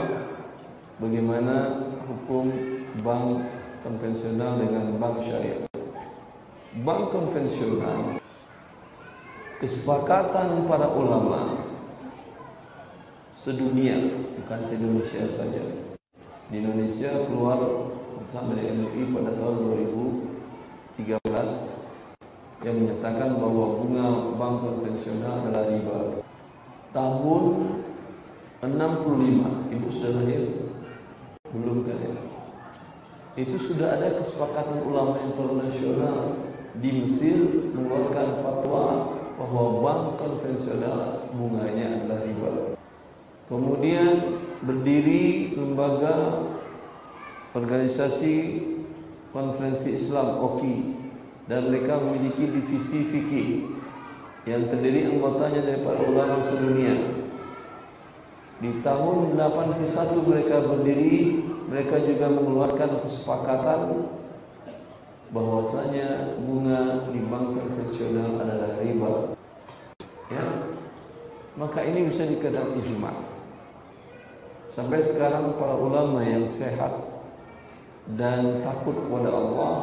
bagaimana 0.99 1.55
hukum 2.11 2.51
bank 3.07 3.47
konvensional 3.87 4.59
dengan 4.59 4.99
bank 4.99 5.22
syariah. 5.22 5.74
Bank 6.75 7.14
konvensional 7.14 8.18
kesepakatan 9.62 10.66
para 10.66 10.91
ulama 10.91 11.70
sedunia, 13.39 13.95
bukan 14.35 14.61
se 14.66 14.75
Indonesia 14.83 15.22
saja. 15.31 15.62
Di 16.51 16.59
Indonesia 16.59 17.31
keluar 17.31 17.62
keputusan 17.62 18.59
dari 18.59 18.75
MUI 18.75 19.07
pada 19.14 19.39
tahun 19.39 19.70
2013 20.99 22.66
yang 22.66 22.77
menyatakan 22.83 23.39
bahwa 23.39 23.79
bunga 23.79 24.35
bank 24.35 24.66
konvensional 24.66 25.47
adalah 25.47 25.70
riba. 25.70 26.27
Tahun 26.91 27.45
65, 28.66 29.70
ibu 29.70 29.89
sudah 29.95 30.11
lahir? 30.18 30.43
Belum 31.55 31.87
kan 31.87 32.03
ya? 32.03 32.35
itu 33.35 33.59
sudah 33.59 33.99
ada 33.99 34.14
kesepakatan 34.22 34.87
ulama 34.87 35.18
internasional 35.27 36.43
di 36.79 36.91
Mesir 37.05 37.70
mengeluarkan 37.70 38.43
fatwa 38.43 38.85
bahwa 39.39 39.62
bank 39.83 40.03
konvensional 40.18 41.31
bunganya 41.31 42.03
adalah 42.03 42.22
riba. 42.27 42.53
Kemudian 43.47 44.41
berdiri 44.64 45.55
lembaga 45.55 46.49
organisasi 47.55 48.35
konferensi 49.31 50.01
Islam 50.01 50.41
OKI 50.43 50.77
dan 51.47 51.68
mereka 51.70 52.01
memiliki 52.01 52.49
divisi 52.49 53.05
fikih 53.05 53.49
yang 54.49 54.66
terdiri 54.70 55.12
anggotanya 55.12 55.62
dari 55.62 55.81
para 55.85 56.01
ulama 56.03 56.41
sedunia. 56.43 56.95
Di 58.59 58.81
tahun 58.81 59.37
81 59.37 60.31
mereka 60.31 60.57
berdiri 60.64 61.43
mereka 61.68 61.97
juga 62.01 62.27
mengeluarkan 62.33 63.03
kesepakatan 63.05 63.81
bahwasanya 65.35 66.39
bunga 66.39 67.11
di 67.11 67.18
bank 67.26 67.59
konvensional 67.59 68.39
adalah 68.39 68.78
riba. 68.78 69.35
Ya. 70.30 70.47
Maka 71.59 71.82
ini 71.82 72.07
bisa 72.07 72.30
dikatakan 72.30 72.78
ijma. 72.78 73.11
Sampai 74.74 75.03
sekarang 75.03 75.59
para 75.59 75.74
ulama 75.74 76.22
yang 76.22 76.47
sehat 76.47 77.03
dan 78.14 78.62
takut 78.62 78.95
kepada 78.95 79.30
Allah 79.35 79.74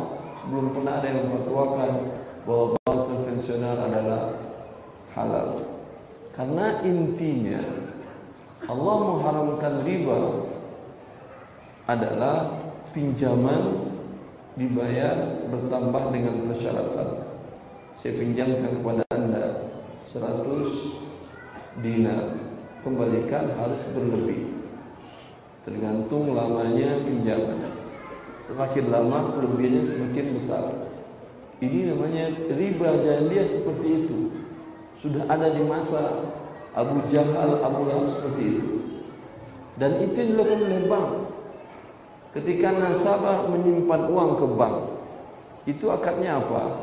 belum 0.48 0.72
pernah 0.72 1.00
ada 1.00 1.08
yang 1.12 1.28
memfatwakan 1.28 1.92
bahwa 2.48 2.66
bank 2.88 3.00
konvensional 3.12 3.76
adalah 3.76 4.24
halal. 5.16 5.50
Karena 6.32 6.80
intinya 6.88 7.60
Allah 8.72 8.96
mengharamkan 9.04 9.84
riba 9.84 10.48
adalah 11.92 12.56
pinjaman 12.96 13.81
dibayar 14.62 15.42
bertambah 15.50 16.04
dengan 16.14 16.46
persyaratan. 16.46 17.10
Saya 17.98 18.14
pinjamkan 18.22 18.78
kepada 18.78 19.02
Anda 19.10 19.74
100 20.06 21.82
dinar, 21.82 22.38
kembalikan 22.86 23.58
harus 23.58 23.82
berlebih. 23.98 24.62
Tergantung 25.66 26.38
lamanya 26.38 27.02
pinjaman. 27.02 27.58
Semakin 28.46 28.86
lama 28.90 29.34
kelebihannya 29.38 29.82
semakin 29.86 30.28
besar. 30.38 30.66
Ini 31.62 31.94
namanya 31.94 32.34
riba 32.50 32.90
jahiliyah 33.06 33.46
seperti 33.46 33.88
itu. 34.06 34.18
Sudah 34.98 35.30
ada 35.30 35.54
di 35.54 35.62
masa 35.62 36.34
Abu 36.74 37.06
Jahal, 37.14 37.62
Abu 37.62 37.86
Lahab 37.86 38.10
seperti 38.10 38.44
itu. 38.58 38.74
Dan 39.78 40.02
itu 40.02 40.18
dilakukan 40.18 40.66
oleh 40.66 40.82
bank. 40.90 41.10
Ketika 42.32 42.72
nasabah 42.72 43.52
menyimpan 43.52 44.02
uang 44.08 44.32
ke 44.40 44.46
bank, 44.56 44.78
itu 45.68 45.86
akadnya 45.92 46.40
apa? 46.40 46.80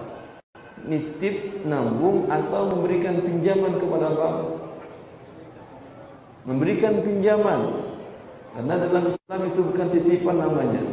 Nitip, 0.85 1.65
nabung 1.65 2.29
atau 2.29 2.69
memberikan 2.69 3.17
pinjaman 3.17 3.81
kepada 3.81 4.13
bank? 4.13 4.39
Memberikan 6.45 7.01
pinjaman. 7.01 7.61
Karena 8.53 8.75
dalam 8.77 9.05
Islam 9.09 9.41
itu 9.49 9.61
bukan 9.73 9.89
titipan 9.89 10.37
namanya. 10.37 10.85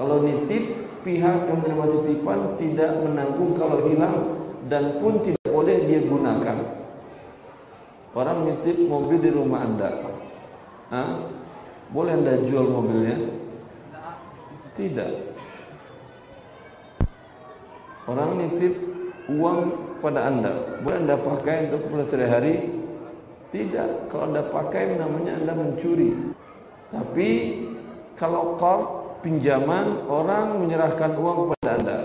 Kalau 0.00 0.24
nitip, 0.24 0.64
pihak 1.04 1.48
yang 1.48 1.60
menerima 1.60 1.86
titipan 2.00 2.56
tidak 2.56 3.04
menanggung 3.04 3.52
kalau 3.52 3.84
hilang 3.84 4.16
dan 4.72 4.96
pun 4.96 5.20
tidak 5.20 5.44
boleh 5.44 5.76
dia 5.84 6.00
gunakan. 6.08 6.58
Orang 8.16 8.48
nitip 8.48 8.80
mobil 8.88 9.20
di 9.20 9.28
rumah 9.28 9.60
Anda. 9.60 9.90
Hah? 10.88 11.10
Boleh 11.92 12.16
Anda 12.16 12.42
jual 12.48 12.64
mobilnya? 12.64 13.39
Tidak. 14.78 15.12
Orang 18.10 18.42
nitip 18.42 18.74
uang 19.30 19.58
pada 20.02 20.26
Anda. 20.26 20.82
Boleh 20.82 20.98
Anda 21.04 21.16
pakai 21.18 21.70
untuk 21.70 21.86
keperluan 21.86 22.08
sehari-hari? 22.08 22.54
Tidak. 23.54 24.10
Kalau 24.10 24.30
Anda 24.30 24.42
pakai 24.46 24.98
namanya 24.98 25.38
Anda 25.38 25.52
mencuri. 25.54 26.10
Tapi 26.90 27.28
kalau 28.18 28.58
qard 28.58 29.00
pinjaman 29.22 30.08
orang 30.08 30.64
menyerahkan 30.64 31.14
uang 31.14 31.36
kepada 31.54 31.70
Anda. 31.78 31.98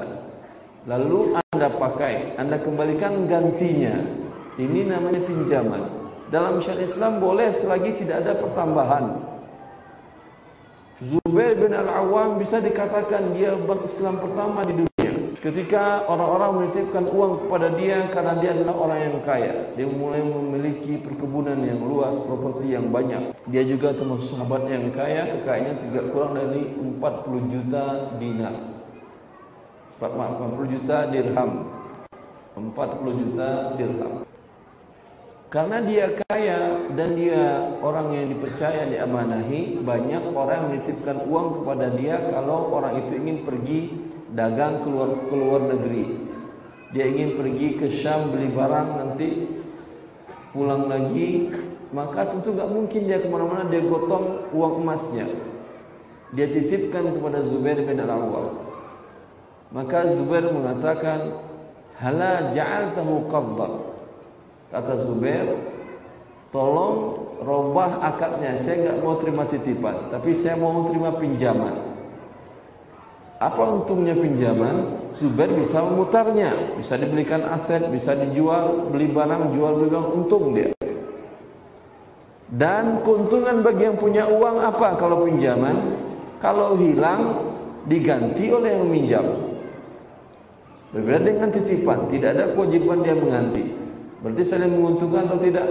Lalu 0.86 1.42
Anda 1.42 1.68
pakai, 1.74 2.38
Anda 2.38 2.62
kembalikan 2.62 3.26
gantinya. 3.26 3.96
Ini 4.56 4.88
namanya 4.88 5.22
pinjaman. 5.26 5.82
Dalam 6.30 6.62
syariat 6.62 6.86
Islam 6.90 7.22
boleh 7.22 7.50
selagi 7.54 8.06
tidak 8.06 8.26
ada 8.26 8.34
pertambahan. 8.38 9.35
Zubair 10.96 11.60
bin 11.60 11.76
Al-Awwam 11.76 12.40
bisa 12.40 12.64
dikatakan 12.64 13.36
dia 13.36 13.52
bank 13.52 13.84
Islam 13.84 14.16
pertama 14.16 14.64
di 14.64 14.80
dunia. 14.80 15.12
Ketika 15.44 16.08
orang-orang 16.08 16.64
menitipkan 16.64 17.12
uang 17.12 17.44
kepada 17.44 17.68
dia 17.76 18.08
karena 18.16 18.40
dia 18.40 18.56
adalah 18.56 18.76
orang 18.80 19.00
yang 19.04 19.16
kaya. 19.28 19.76
Dia 19.76 19.92
mulai 19.92 20.24
memiliki 20.24 20.96
perkebunan 21.04 21.60
yang 21.68 21.84
luas, 21.84 22.16
properti 22.24 22.80
yang 22.80 22.96
banyak. 22.96 23.36
Dia 23.52 23.68
juga 23.68 23.92
termasuk 23.92 24.40
sahabat 24.40 24.72
yang 24.72 24.88
kaya, 24.96 25.36
kekayaannya 25.36 25.74
tidak 25.84 26.06
kurang 26.16 26.40
dari 26.40 26.64
40 26.80 27.52
juta 27.52 27.86
dinar. 28.16 28.56
40 30.00 30.74
juta 30.80 30.98
dirham. 31.12 31.52
40 32.56 33.20
juta 33.20 33.50
dirham. 33.76 34.24
Karena 35.46 35.78
dia 35.78 36.10
kaya 36.26 36.90
dan 36.98 37.14
dia 37.14 37.70
orang 37.80 38.12
yang 38.18 38.28
dipercaya 38.34 38.90
diamanahi, 38.90 39.78
banyak 39.86 40.34
orang 40.34 40.74
menitipkan 40.74 41.22
uang 41.30 41.62
kepada 41.62 41.94
dia 41.94 42.18
kalau 42.34 42.74
orang 42.74 43.06
itu 43.06 43.14
ingin 43.14 43.46
pergi 43.46 43.82
dagang 44.34 44.82
keluar 44.82 45.14
keluar 45.30 45.62
negeri. 45.70 46.26
Dia 46.98 47.06
ingin 47.06 47.38
pergi 47.38 47.68
ke 47.78 47.88
Syam 47.94 48.34
beli 48.34 48.50
barang 48.50 48.90
nanti 48.98 49.30
pulang 50.50 50.90
lagi, 50.90 51.54
maka 51.94 52.26
tentu 52.26 52.58
gak 52.58 52.72
mungkin 52.72 53.06
dia 53.06 53.22
ke 53.22 53.28
mana-mana 53.30 53.70
dia 53.70 53.86
gotong 53.86 54.50
uang 54.50 54.82
emasnya. 54.82 55.30
Dia 56.34 56.50
titipkan 56.50 57.14
kepada 57.14 57.46
Zubair 57.46 57.86
bin 57.86 58.02
Al-Awwal. 58.02 58.66
Maka 59.70 60.10
Zubair 60.10 60.50
mengatakan, 60.50 61.38
"Hala 62.02 62.52
ja'altahu 62.52 63.30
qaddan." 63.30 63.85
Kata 64.76 65.00
Zubair, 65.08 65.56
tolong 66.52 67.16
robah 67.40 67.96
akadnya. 68.12 68.60
Saya 68.60 68.76
nggak 68.84 68.98
mau 69.08 69.16
terima 69.24 69.48
titipan, 69.48 70.12
tapi 70.12 70.36
saya 70.36 70.60
mau 70.60 70.84
terima 70.92 71.16
pinjaman. 71.16 71.96
Apa 73.40 73.64
untungnya 73.72 74.20
pinjaman? 74.20 75.00
Zubair 75.16 75.48
bisa 75.56 75.80
memutarnya, 75.80 76.76
bisa 76.76 77.00
dibelikan 77.00 77.48
aset, 77.56 77.88
bisa 77.88 78.20
dijual, 78.20 78.92
beli 78.92 79.08
barang, 79.16 79.56
jual 79.56 79.80
beli 79.80 79.88
barang, 79.96 80.10
untung 80.12 80.52
dia. 80.52 80.76
Dan 82.52 83.00
keuntungan 83.00 83.64
bagi 83.64 83.88
yang 83.88 83.96
punya 83.96 84.28
uang 84.28 84.60
apa 84.60 85.00
kalau 85.00 85.24
pinjaman? 85.24 86.04
Kalau 86.44 86.76
hilang 86.76 87.48
diganti 87.88 88.52
oleh 88.52 88.76
yang 88.76 88.84
meminjam. 88.84 89.26
Berbeda 90.92 91.32
dengan 91.32 91.48
titipan, 91.48 92.12
tidak 92.12 92.36
ada 92.36 92.52
kewajiban 92.52 93.00
dia 93.00 93.16
mengganti. 93.16 93.85
Berarti 94.26 94.42
saling 94.42 94.74
menguntungkan 94.74 95.30
atau 95.30 95.38
tidak? 95.38 95.70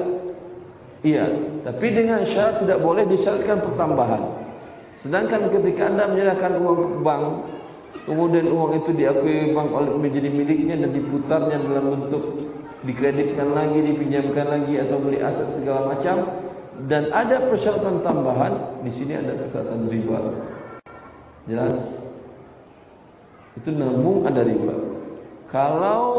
Iya, 1.02 1.26
tapi 1.66 1.90
dengan 1.90 2.22
syarat 2.22 2.62
tidak 2.62 2.78
boleh 2.78 3.02
disyaratkan 3.10 3.58
pertambahan. 3.66 4.22
Sedangkan 4.94 5.50
ketika 5.50 5.90
Anda 5.90 6.06
menyerahkan 6.06 6.62
uang 6.62 6.78
ke 6.78 6.98
bank, 7.02 7.24
kemudian 8.06 8.46
uang 8.46 8.78
itu 8.78 8.94
diakui 8.94 9.50
bank 9.50 9.74
oleh 9.74 9.90
menjadi 9.98 10.30
miliknya 10.30 10.86
dan 10.86 10.94
diputarnya 10.94 11.58
dalam 11.66 11.98
bentuk 11.98 12.46
dikreditkan 12.86 13.50
lagi, 13.50 13.82
dipinjamkan 13.90 14.46
lagi 14.46 14.74
atau 14.78 15.02
beli 15.02 15.18
aset 15.18 15.50
segala 15.50 15.90
macam 15.90 16.22
dan 16.86 17.10
ada 17.10 17.50
persyaratan 17.50 18.06
tambahan, 18.06 18.54
di 18.86 18.94
sini 18.94 19.18
ada 19.18 19.34
persyaratan 19.34 19.90
riba. 19.90 20.18
Jelas? 21.50 21.74
Itu 23.58 23.74
namun 23.74 24.22
ada 24.30 24.46
riba. 24.46 24.93
Kalau 25.54 26.10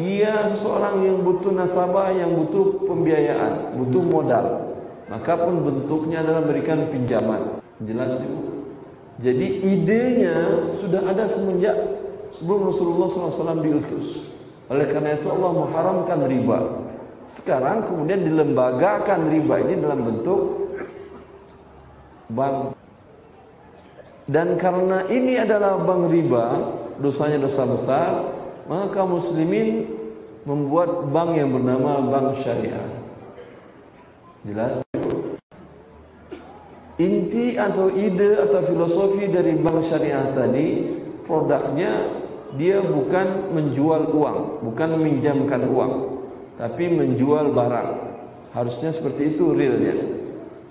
dia 0.00 0.48
seseorang 0.56 1.04
yang 1.04 1.20
butuh 1.20 1.52
nasabah, 1.52 2.16
yang 2.16 2.32
butuh 2.32 2.80
pembiayaan, 2.88 3.76
butuh 3.76 4.00
modal, 4.00 4.72
maka 5.12 5.36
pun 5.36 5.60
bentuknya 5.60 6.24
adalah 6.24 6.40
memberikan 6.40 6.88
pinjaman. 6.88 7.60
Jelas 7.84 8.16
itu. 8.16 8.64
Jadi 9.20 9.46
idenya 9.68 10.36
sudah 10.80 11.04
ada 11.04 11.28
semenjak 11.28 11.76
sebelum 12.32 12.72
Rasulullah 12.72 13.12
SAW 13.12 13.60
diutus. 13.60 14.32
Oleh 14.72 14.88
karena 14.88 15.12
itu 15.12 15.28
Allah 15.28 15.50
mengharamkan 15.60 16.24
riba. 16.24 16.58
Sekarang 17.36 17.84
kemudian 17.84 18.24
dilembagakan 18.24 19.28
riba 19.28 19.60
ini 19.60 19.76
dalam 19.76 20.08
bentuk 20.08 20.72
bank. 22.32 22.72
Dan 24.24 24.56
karena 24.56 25.04
ini 25.12 25.36
adalah 25.36 25.76
bank 25.84 26.08
riba, 26.08 26.44
dosanya 26.96 27.44
dosa 27.44 27.68
besar, 27.68 28.39
maka 28.70 29.02
muslimin 29.02 29.90
membuat 30.46 31.10
bank 31.10 31.34
yang 31.34 31.50
bernama 31.50 32.06
bank 32.06 32.38
syariah. 32.46 32.86
Jelas? 34.46 34.86
Inti 37.02 37.58
atau 37.58 37.90
ide 37.90 38.38
atau 38.38 38.62
filosofi 38.62 39.26
dari 39.26 39.58
bank 39.58 39.82
syariah 39.82 40.30
tadi 40.30 40.86
produknya 41.26 42.22
dia 42.54 42.78
bukan 42.78 43.50
menjual 43.50 44.14
uang, 44.14 44.38
bukan 44.62 44.88
meminjamkan 44.98 45.66
uang, 45.66 45.92
tapi 46.54 46.86
menjual 46.94 47.50
barang. 47.50 47.90
Harusnya 48.54 48.94
seperti 48.94 49.34
itu 49.34 49.50
realnya. 49.50 49.98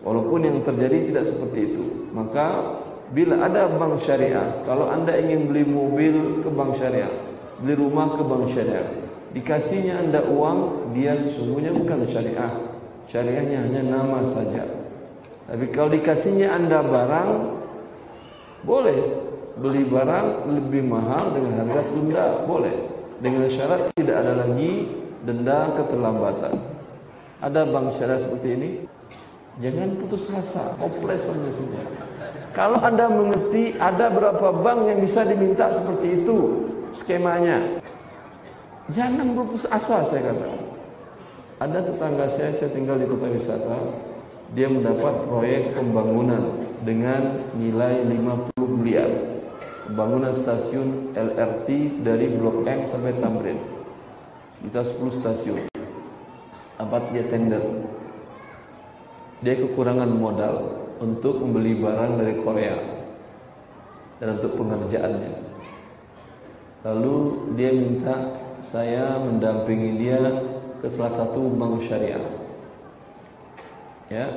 Walaupun 0.04 0.48
yang 0.48 0.64
terjadi 0.64 1.12
tidak 1.12 1.26
seperti 1.28 1.76
itu. 1.76 1.84
Maka 2.16 2.80
bila 3.12 3.44
ada 3.44 3.68
bank 3.68 4.00
syariah, 4.04 4.64
kalau 4.64 4.88
Anda 4.88 5.20
ingin 5.20 5.52
beli 5.52 5.68
mobil 5.68 6.40
ke 6.44 6.50
bank 6.52 6.80
syariah, 6.80 7.29
beli 7.64 7.76
rumah 7.76 8.16
ke 8.16 8.22
bank 8.24 8.44
syariah. 8.56 8.88
Dikasihnya 9.30 10.02
anda 10.02 10.26
uang, 10.26 10.92
dia 10.98 11.14
sesungguhnya 11.14 11.70
bukan 11.76 12.08
syariah. 12.10 12.54
Syariahnya 13.10 13.58
hanya 13.66 13.82
nama 13.86 14.26
saja. 14.26 14.66
Tapi 15.50 15.66
kalau 15.74 15.90
dikasihnya 15.94 16.50
anda 16.50 16.82
barang, 16.82 17.30
boleh 18.66 19.00
beli 19.60 19.84
barang 19.86 20.50
lebih 20.50 20.82
mahal 20.86 21.34
dengan 21.34 21.66
harga 21.66 21.82
tunda, 21.94 22.26
boleh. 22.46 22.76
Dengan 23.20 23.52
syarat 23.52 23.92
tidak 24.00 24.16
ada 24.24 24.48
lagi 24.48 24.88
denda 25.28 25.76
keterlambatan. 25.76 26.54
Ada 27.44 27.68
bank 27.68 28.00
syariah 28.00 28.22
seperti 28.24 28.50
ini? 28.56 28.70
Jangan 29.60 29.90
putus 30.00 30.32
asa, 30.32 30.72
hopeless 30.80 31.28
semua. 31.28 31.84
Kalau 32.56 32.80
anda 32.80 33.12
mengerti 33.12 33.76
ada 33.76 34.08
berapa 34.08 34.56
bank 34.56 34.88
yang 34.88 35.00
bisa 35.04 35.28
diminta 35.28 35.68
seperti 35.76 36.24
itu, 36.24 36.40
skemanya. 36.98 37.82
Jangan 38.90 39.38
putus 39.38 39.70
asa 39.70 40.02
saya 40.02 40.34
kata. 40.34 40.50
Ada 41.60 41.80
tetangga 41.84 42.26
saya, 42.26 42.56
saya 42.56 42.72
tinggal 42.72 42.98
di 42.98 43.06
kota 43.06 43.28
wisata, 43.30 43.78
dia 44.56 44.66
mendapat 44.72 45.28
proyek 45.28 45.76
pembangunan 45.76 46.56
dengan 46.82 47.52
nilai 47.54 48.02
50 48.08 48.80
miliar. 48.80 49.12
Pembangunan 49.90 50.34
stasiun 50.34 51.14
LRT 51.18 52.02
dari 52.06 52.32
Blok 52.34 52.64
M 52.64 52.88
sampai 52.88 53.14
Tamrin. 53.20 53.60
Kita 54.64 54.86
10 54.86 55.20
stasiun. 55.20 55.60
Dapat 56.80 57.04
dia 57.12 57.26
tender. 57.28 57.62
Dia 59.44 59.56
kekurangan 59.60 60.10
modal 60.10 60.56
untuk 61.04 61.44
membeli 61.44 61.80
barang 61.80 62.20
dari 62.20 62.34
Korea 62.40 62.76
dan 64.20 64.36
untuk 64.40 64.56
pengerjaannya. 64.60 65.49
Lalu 66.80 67.16
dia 67.60 67.76
minta 67.76 68.16
saya 68.64 69.20
mendampingi 69.20 70.00
dia 70.00 70.20
ke 70.80 70.88
salah 70.88 71.12
satu 71.24 71.52
bank 71.60 71.84
syariah. 71.84 72.24
Ya. 74.08 74.32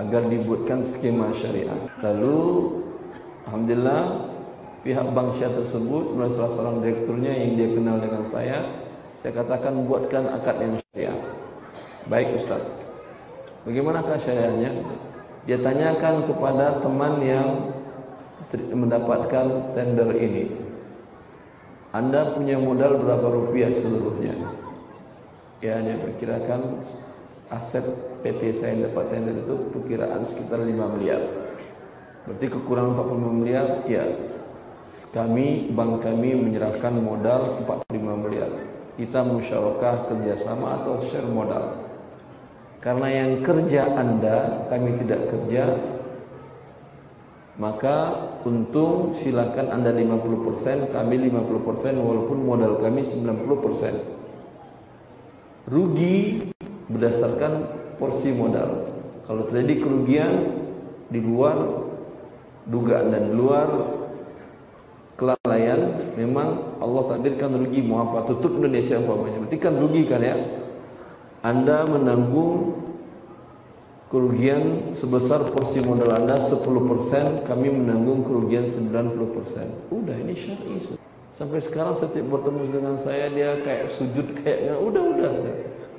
Agar 0.00 0.32
dibuatkan 0.32 0.80
skema 0.80 1.28
syariah. 1.36 1.76
Lalu 2.00 2.36
alhamdulillah 3.44 4.32
pihak 4.80 5.06
bank 5.12 5.36
syariah 5.36 5.60
tersebut 5.60 6.04
melalui 6.16 6.32
salah 6.32 6.52
seorang 6.56 6.76
direkturnya 6.80 7.32
yang 7.36 7.50
dia 7.60 7.68
kenal 7.76 7.96
dengan 8.00 8.24
saya, 8.24 8.64
saya 9.20 9.32
katakan 9.36 9.84
buatkan 9.84 10.24
akad 10.40 10.56
yang 10.56 10.72
syariah. 10.80 11.18
Baik 12.08 12.40
Ustaz. 12.40 12.64
Bagaimanakah 13.68 14.16
syariahnya? 14.16 14.72
Dia 15.44 15.60
tanyakan 15.60 16.24
kepada 16.24 16.80
teman 16.80 17.20
yang 17.20 17.48
mendapatkan 18.58 19.74
tender 19.76 20.10
ini. 20.18 20.50
Anda 21.90 22.34
punya 22.34 22.58
modal 22.58 23.02
berapa 23.02 23.26
rupiah 23.30 23.70
seluruhnya? 23.74 24.34
Ya, 25.58 25.82
dia 25.82 25.98
perkirakan 25.98 26.80
aset 27.50 27.82
PT 28.22 28.54
saya 28.54 28.78
yang 28.78 28.90
dapat 28.90 29.10
tender 29.10 29.34
itu 29.34 29.54
perkiraan 29.74 30.22
sekitar 30.22 30.62
5 30.62 30.70
miliar. 30.70 31.22
Berarti 32.24 32.46
kekurangan 32.46 32.94
45 32.94 33.40
miliar, 33.42 33.66
ya. 33.90 34.04
Kami, 35.10 35.74
bank 35.74 36.06
kami 36.06 36.38
menyerahkan 36.38 36.94
modal 36.94 37.58
45 37.66 38.22
miliar. 38.22 38.50
Kita 38.94 39.26
musyarakah 39.26 40.06
kerjasama 40.06 40.82
atau 40.82 41.02
share 41.02 41.26
modal. 41.26 41.90
Karena 42.78 43.08
yang 43.10 43.42
kerja 43.42 43.82
Anda, 43.98 44.64
kami 44.70 44.94
tidak 45.02 45.28
kerja, 45.28 45.74
maka 47.58 48.14
untung 48.46 49.18
silakan 49.18 49.74
Anda 49.74 49.90
50%, 49.90 50.94
kami 50.94 51.18
50% 51.32 51.98
walaupun 51.98 52.38
modal 52.46 52.78
kami 52.78 53.02
90%. 53.02 55.66
Rugi 55.70 56.50
berdasarkan 56.90 57.52
porsi 57.98 58.34
modal. 58.34 58.86
Kalau 59.26 59.42
terjadi 59.46 59.74
kerugian 59.82 60.32
di 61.10 61.20
luar 61.22 61.56
dugaan 62.66 63.10
dan 63.14 63.30
di 63.30 63.34
luar 63.34 63.68
kelalaian, 65.18 65.80
memang 66.16 66.80
Allah 66.80 67.02
takdirkan 67.14 67.54
rugi 67.60 67.82
mau 67.84 68.08
apa 68.08 68.24
tutup 68.30 68.56
Indonesia 68.56 68.98
umpamanya. 68.98 69.38
Berarti 69.44 69.58
kan 69.60 69.74
rugi 69.76 70.02
kan 70.08 70.22
ya? 70.24 70.36
Anda 71.44 71.84
menanggung 71.84 72.89
kerugian 74.10 74.90
sebesar 74.90 75.54
porsi 75.54 75.78
modal 75.86 76.10
Anda 76.10 76.34
10%, 76.42 77.46
kami 77.46 77.68
menanggung 77.70 78.26
kerugian 78.26 78.66
90%. 78.66 79.94
Udah 79.94 80.16
ini 80.18 80.34
syar'i. 80.34 80.98
Sampai 81.30 81.62
sekarang 81.62 81.96
setiap 81.96 82.26
bertemu 82.26 82.68
dengan 82.68 82.94
saya 83.00 83.30
dia 83.30 83.56
kayak 83.62 83.88
sujud 83.88 84.34
kayaknya 84.42 84.76
udah 84.76 85.02
udah. 85.14 85.32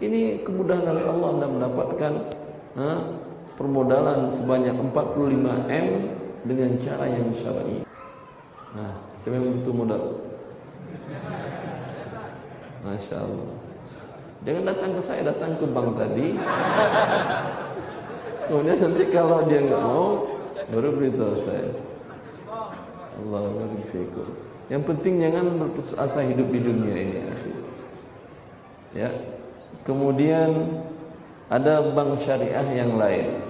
Ini 0.03 0.43
kemudahan 0.43 0.83
dari 0.85 1.01
Allah 1.07 1.27
Anda 1.39 1.47
mendapatkan 1.47 2.13
ha, 2.77 2.89
permodalan 3.55 4.29
sebanyak 4.35 4.75
45 4.91 5.71
M 5.71 5.87
dengan 6.45 6.69
cara 6.83 7.05
yang 7.07 7.31
syar'i. 7.39 7.87
Nah, 8.75 8.91
siapa 9.23 9.39
yang 9.39 9.55
butuh 9.55 9.73
modal? 9.73 10.03
Masya 12.83 13.17
Allah. 13.23 13.49
Jangan 14.41 14.63
datang 14.67 14.91
ke 14.97 15.01
saya, 15.05 15.21
datang 15.31 15.53
ke 15.55 15.65
bank 15.69 15.89
tadi. 15.95 16.27
Kemudian 18.47 18.77
nanti 18.79 19.03
kalau 19.13 19.45
dia 19.45 19.59
nggak 19.61 19.83
mau, 19.83 20.25
baru 20.71 20.89
beritahu 20.97 21.35
saya. 21.43 21.69
Allah. 23.21 23.41
Yang 24.71 24.83
penting 24.87 25.19
jangan 25.19 25.45
berputus 25.59 25.93
asa 25.99 26.23
hidup 26.23 26.47
di 26.47 26.59
dunia 26.63 26.95
ini. 26.95 27.19
Ya. 28.95 29.11
Kemudian 29.83 30.79
ada 31.51 31.83
bank 31.91 32.23
syariah 32.23 32.63
yang 32.71 32.95
lain. 32.95 33.43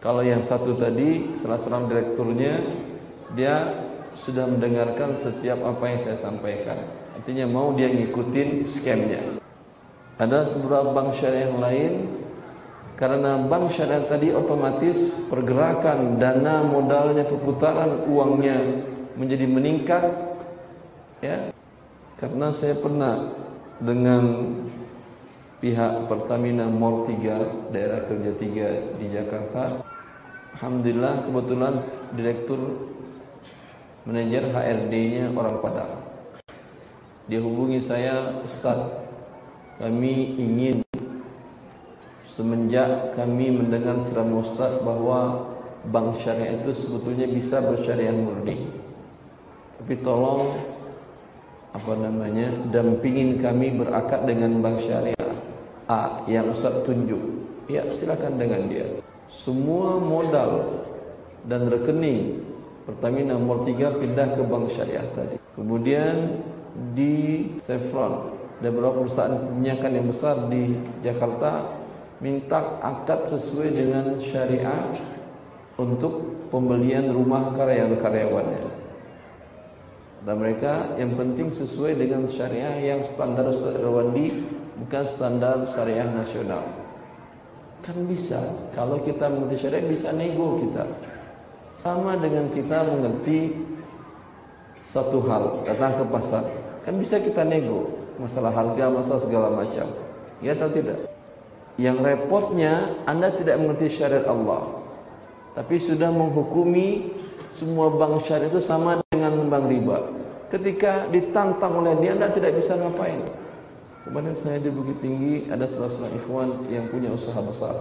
Kalau 0.00 0.24
yang 0.24 0.40
satu 0.40 0.80
tadi, 0.80 1.36
salah 1.36 1.60
seorang 1.60 1.92
direkturnya, 1.92 2.64
dia 3.36 3.84
sudah 4.24 4.48
mendengarkan 4.48 5.12
setiap 5.20 5.60
apa 5.60 5.84
yang 5.92 6.00
saya 6.08 6.16
sampaikan. 6.16 6.78
Artinya 7.20 7.44
mau 7.44 7.76
dia 7.76 7.92
ngikutin 7.92 8.64
skemnya. 8.64 9.40
Ada 10.16 10.48
beberapa 10.56 10.96
bank 10.96 11.20
syariah 11.20 11.52
yang 11.52 11.60
lain 11.60 11.92
Karena 13.00 13.40
bank 13.40 13.72
syariah 13.72 14.04
tadi 14.04 14.28
otomatis 14.28 15.24
pergerakan 15.32 16.20
dana 16.20 16.60
modalnya 16.60 17.24
perputaran 17.24 18.04
uangnya 18.04 18.60
menjadi 19.16 19.48
meningkat 19.48 20.04
ya. 21.24 21.48
Karena 22.20 22.52
saya 22.52 22.76
pernah 22.76 23.32
dengan 23.80 24.52
pihak 25.64 26.12
Pertamina 26.12 26.68
Mall 26.68 27.08
3 27.08 27.72
daerah 27.72 28.04
kerja 28.04 28.32
3 28.36 29.00
di 29.00 29.06
Jakarta. 29.08 29.80
Alhamdulillah 30.60 31.24
kebetulan 31.24 31.74
direktur 32.12 32.60
manajer 34.04 34.44
HRD-nya 34.52 35.32
orang 35.32 35.56
Padang. 35.64 36.04
Dia 37.32 37.40
hubungi 37.40 37.80
saya, 37.80 38.44
Ustaz, 38.44 38.76
kami 39.80 40.36
ingin 40.36 40.84
semenjak 42.40 43.12
kami 43.12 43.52
mendengar 43.52 44.00
ceramah 44.08 44.40
Ustaz 44.40 44.80
bahwa 44.80 45.44
bank 45.92 46.16
syariah 46.24 46.56
itu 46.64 46.72
sebetulnya 46.72 47.28
bisa 47.28 47.60
bersyariah 47.60 48.16
murni. 48.16 48.64
Tapi 49.76 49.94
tolong 50.00 50.56
apa 51.76 51.92
namanya 52.00 52.48
dampingin 52.72 53.36
kami 53.44 53.76
berakad 53.76 54.24
dengan 54.24 54.56
bank 54.64 54.80
syariah 54.88 55.32
A 55.84 56.24
yang 56.24 56.48
Ustaz 56.48 56.80
tunjuk. 56.88 57.20
Ya 57.68 57.84
silakan 57.92 58.40
dengan 58.40 58.72
dia. 58.72 58.88
Semua 59.28 60.00
modal 60.00 60.80
dan 61.44 61.68
rekening 61.68 62.40
Pertamina 62.88 63.36
Mall 63.36 63.68
3 63.68 64.00
pindah 64.00 64.28
ke 64.32 64.42
bank 64.48 64.72
syariah 64.72 65.04
tadi. 65.12 65.36
Kemudian 65.52 66.40
di 66.96 67.44
Chevron 67.60 68.32
dan 68.64 68.72
beberapa 68.72 69.04
perusahaan 69.04 69.36
minyakan 69.60 69.92
yang 69.92 70.06
besar 70.08 70.48
di 70.48 70.72
Jakarta 71.04 71.79
minta 72.20 72.76
akad 72.84 73.24
sesuai 73.26 73.72
dengan 73.72 74.20
syariah 74.20 74.92
untuk 75.80 76.46
pembelian 76.52 77.08
rumah 77.08 77.50
karyawan-karyawannya. 77.56 78.64
Dan 80.20 80.36
mereka 80.36 80.84
yang 81.00 81.16
penting 81.16 81.48
sesuai 81.48 81.96
dengan 81.96 82.28
syariah 82.28 82.92
yang 82.92 83.00
standar 83.08 83.48
Rawandi 83.80 84.36
bukan 84.84 85.04
standar 85.16 85.64
syariah 85.72 86.04
nasional. 86.12 86.60
Kan 87.80 88.04
bisa. 88.04 88.36
Kalau 88.76 89.00
kita 89.00 89.32
mengerti 89.32 89.64
syariah 89.64 89.88
bisa 89.88 90.12
nego 90.12 90.60
kita. 90.60 90.84
Sama 91.72 92.20
dengan 92.20 92.52
kita 92.52 92.84
mengerti 92.84 93.56
satu 94.92 95.24
hal, 95.24 95.64
datang 95.64 95.96
ke 95.96 96.04
pasar. 96.12 96.44
Kan 96.84 97.00
bisa 97.00 97.16
kita 97.16 97.40
nego 97.40 97.88
masalah 98.20 98.52
harga, 98.52 98.92
masalah 98.92 99.20
segala 99.24 99.48
macam. 99.48 99.88
Ya 100.44 100.52
atau 100.52 100.68
tidak? 100.68 101.09
Yang 101.80 101.96
repotnya 102.04 103.00
Anda 103.08 103.32
tidak 103.32 103.56
mengerti 103.56 103.88
syariat 103.88 104.28
Allah. 104.28 104.84
Tapi 105.56 105.80
sudah 105.80 106.12
menghukumi 106.12 107.08
semua 107.56 107.88
bank 107.88 108.20
syariat 108.28 108.52
itu 108.52 108.60
sama 108.60 109.00
dengan 109.08 109.48
bank 109.48 109.64
riba. 109.64 110.12
Ketika 110.52 111.08
ditantang 111.08 111.80
oleh 111.80 111.96
dia 112.04 112.12
Anda 112.12 112.28
tidak 112.28 112.60
bisa 112.60 112.76
ngapain. 112.76 113.24
Kemarin 114.04 114.36
saya 114.36 114.60
di 114.60 114.68
Bukit 114.68 115.00
Tinggi 115.00 115.48
ada 115.48 115.64
salah 115.64 115.88
seorang 115.88 116.12
ikhwan 116.20 116.48
yang 116.68 116.84
punya 116.92 117.08
usaha 117.16 117.40
besar. 117.40 117.80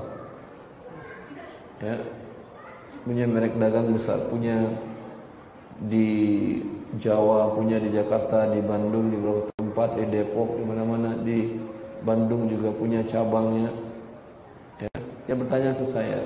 Ya. 1.84 2.00
Punya 3.04 3.28
merek 3.28 3.56
dagang 3.56 3.96
besar, 3.96 4.32
punya 4.32 4.80
di 5.80 6.08
Jawa, 7.00 7.56
punya 7.56 7.80
di 7.80 7.92
Jakarta, 7.96 8.52
di 8.52 8.60
Bandung, 8.60 9.12
di 9.12 9.18
beberapa 9.20 9.48
tempat, 9.56 9.96
di 9.96 10.06
Depok, 10.12 10.60
di 10.60 10.64
mana-mana, 10.68 11.16
di 11.24 11.56
Bandung 12.04 12.52
juga 12.52 12.76
punya 12.76 13.04
cabangnya. 13.08 13.89
Ya, 14.80 14.92
dia 15.28 15.36
bertanya 15.36 15.76
ke 15.76 15.86
saya, 15.92 16.24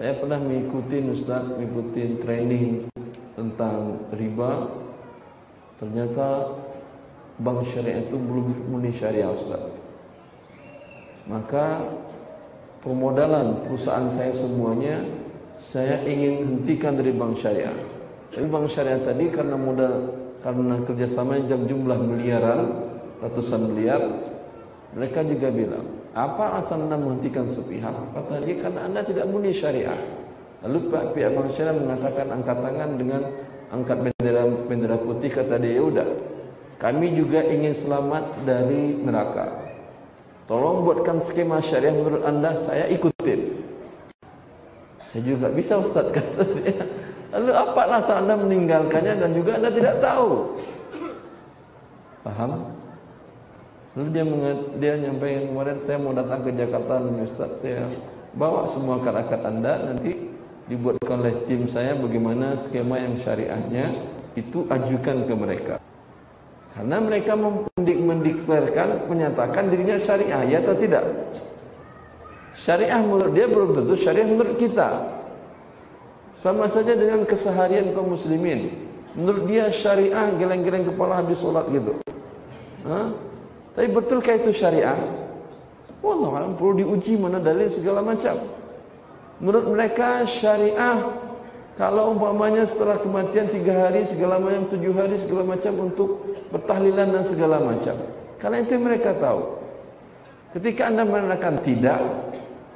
saya 0.00 0.16
pernah 0.16 0.40
mengikuti 0.40 0.96
Ustaz, 1.12 1.44
mengikuti 1.44 2.16
training 2.24 2.88
tentang 3.36 4.00
riba. 4.16 4.64
Ternyata 5.76 6.56
bank 7.40 7.68
syariah 7.68 8.04
itu 8.04 8.16
belum 8.16 8.72
murni 8.72 8.92
syariah 8.96 9.28
Ustaz. 9.28 9.60
Maka 11.28 11.84
permodalan 12.80 13.60
perusahaan 13.68 14.08
saya 14.08 14.32
semuanya 14.32 15.04
saya 15.60 16.00
ingin 16.08 16.64
hentikan 16.64 16.96
dari 16.96 17.12
bank 17.12 17.36
syariah. 17.36 17.76
Tapi 18.32 18.48
bank 18.48 18.72
syariah 18.72 19.04
tadi 19.04 19.28
karena 19.28 19.60
modal 19.60 20.16
karena 20.40 20.80
kerjasama 20.88 21.36
yang 21.44 21.68
jumlah 21.68 22.00
miliaran, 22.00 22.72
ratusan 23.20 23.68
miliar, 23.68 24.00
mereka 24.90 25.22
juga 25.22 25.48
bilang, 25.54 25.86
apa 26.10 26.58
alasan 26.58 26.90
anda 26.90 26.98
menghentikan 26.98 27.46
sepihak? 27.46 27.94
Kata 28.10 28.42
dia 28.42 28.56
karena 28.58 28.80
anda 28.90 29.00
tidak 29.06 29.30
murni 29.30 29.54
syariah. 29.54 29.98
Lalu 30.66 30.90
Pak 30.90 31.04
pihak 31.14 31.32
syariah 31.54 31.76
mengatakan 31.78 32.26
angkat 32.34 32.58
tangan 32.58 32.90
dengan 32.98 33.22
angkat 33.70 33.98
bendera 34.02 34.42
bendera 34.66 34.96
putih 34.98 35.30
kata 35.30 35.62
dia 35.62 35.78
ya 35.78 35.82
udah 35.86 36.08
kami 36.80 37.12
juga 37.12 37.44
ingin 37.44 37.76
selamat 37.76 38.40
dari 38.48 38.96
neraka. 39.04 39.68
Tolong 40.48 40.82
buatkan 40.82 41.20
skema 41.20 41.60
syariah 41.60 41.92
menurut 41.92 42.24
anda 42.24 42.56
saya 42.56 42.88
ikutin. 42.88 43.62
Saya 45.12 45.22
juga 45.22 45.52
bisa 45.52 45.76
Ustaz 45.76 46.08
kata 46.16 46.42
dia. 46.56 46.82
Lalu 47.30 47.52
apa 47.54 47.80
alasan 47.86 48.26
anda 48.26 48.34
meninggalkannya 48.34 49.14
dan 49.22 49.30
juga 49.36 49.60
anda 49.60 49.70
tidak 49.70 50.02
tahu? 50.02 50.56
Paham? 52.26 52.79
Lalu 53.98 54.08
dia 54.14 54.24
dia 54.78 54.92
nyampaikan 55.02 55.50
kemarin 55.50 55.78
saya 55.82 55.98
mau 55.98 56.14
datang 56.14 56.46
ke 56.46 56.54
Jakarta 56.54 57.02
nih 57.02 57.26
Ustaz 57.26 57.58
saya 57.58 57.90
bawa 58.38 58.62
semua 58.70 59.02
akad-akad 59.02 59.42
anda 59.42 59.90
nanti 59.90 60.30
dibuatkan 60.70 61.18
oleh 61.18 61.34
tim 61.50 61.66
saya 61.66 61.98
bagaimana 61.98 62.54
skema 62.54 63.02
yang 63.02 63.18
syariahnya 63.18 64.06
itu 64.38 64.62
ajukan 64.70 65.26
ke 65.26 65.34
mereka. 65.34 65.74
Karena 66.70 67.02
mereka 67.02 67.34
mendeklarkan 67.34 69.10
menyatakan 69.10 69.74
dirinya 69.74 69.98
syariah 69.98 70.42
ya 70.46 70.62
atau 70.62 70.78
tidak? 70.78 71.02
Syariah 72.54 73.02
menurut 73.02 73.34
dia 73.34 73.50
belum 73.50 73.74
tentu 73.74 73.94
syariah 73.98 74.28
menurut 74.30 74.54
kita. 74.54 75.18
Sama 76.38 76.70
saja 76.70 76.94
dengan 76.94 77.26
keseharian 77.26 77.90
kaum 77.90 78.14
muslimin. 78.14 78.70
Menurut 79.18 79.50
dia 79.50 79.66
syariah 79.74 80.30
geleng-geleng 80.38 80.86
kepala 80.86 81.18
habis 81.18 81.42
sholat 81.42 81.66
gitu. 81.74 81.98
Hah? 82.86 83.29
Tapi 83.80 83.96
betulkah 83.96 84.36
itu 84.36 84.52
syariah? 84.52 84.92
Wallah 86.04 86.44
alam 86.44 86.52
perlu 86.52 86.84
diuji 86.84 87.16
mana 87.16 87.40
dalil 87.40 87.64
segala 87.72 88.04
macam. 88.04 88.36
Menurut 89.40 89.72
mereka 89.72 90.28
syariah 90.28 91.00
kalau 91.80 92.12
umpamanya 92.12 92.68
setelah 92.68 93.00
kematian 93.00 93.48
tiga 93.48 93.88
hari 93.88 94.04
segala 94.04 94.36
macam, 94.36 94.68
tujuh 94.68 94.92
hari 94.92 95.16
segala 95.16 95.56
macam 95.56 95.72
untuk 95.80 96.36
bertahlilan 96.52 97.08
dan 97.08 97.24
segala 97.24 97.56
macam. 97.56 97.96
Karena 98.36 98.60
itu 98.60 98.76
mereka 98.76 99.16
tahu. 99.16 99.48
Ketika 100.60 100.92
anda 100.92 101.08
menerangkan 101.08 101.56
tidak, 101.64 102.04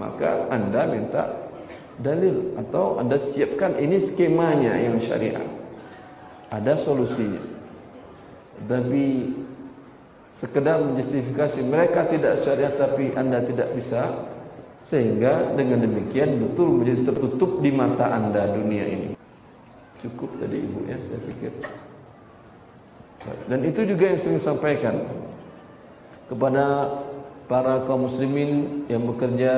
maka 0.00 0.48
anda 0.48 0.88
minta 0.88 1.52
dalil 2.00 2.56
atau 2.56 2.96
anda 2.96 3.20
siapkan 3.20 3.76
ini 3.76 4.00
skemanya 4.00 4.72
yang 4.80 4.96
syariah. 5.04 5.44
Ada 6.48 6.80
solusinya. 6.80 7.44
Tapi 8.64 9.36
sekedar 10.34 10.82
menjustifikasi 10.82 11.62
mereka 11.70 12.10
tidak 12.10 12.42
syariah 12.42 12.74
tapi 12.74 13.14
anda 13.14 13.38
tidak 13.46 13.70
bisa. 13.78 14.30
Sehingga 14.84 15.56
dengan 15.56 15.80
demikian 15.80 16.36
betul 16.44 16.76
menjadi 16.76 17.08
tertutup 17.08 17.64
di 17.64 17.72
mata 17.72 18.04
anda 18.12 18.52
dunia 18.52 18.84
ini. 18.84 19.08
Cukup 20.04 20.28
tadi 20.36 20.60
ibu 20.60 20.84
ya 20.84 21.00
saya 21.08 21.20
pikir. 21.24 21.52
Dan 23.48 23.64
itu 23.64 23.80
juga 23.88 24.12
yang 24.12 24.20
sering 24.20 24.42
sampaikan 24.44 25.08
kepada 26.28 26.92
para 27.48 27.80
kaum 27.88 28.04
muslimin 28.04 28.84
yang 28.92 29.08
bekerja 29.08 29.52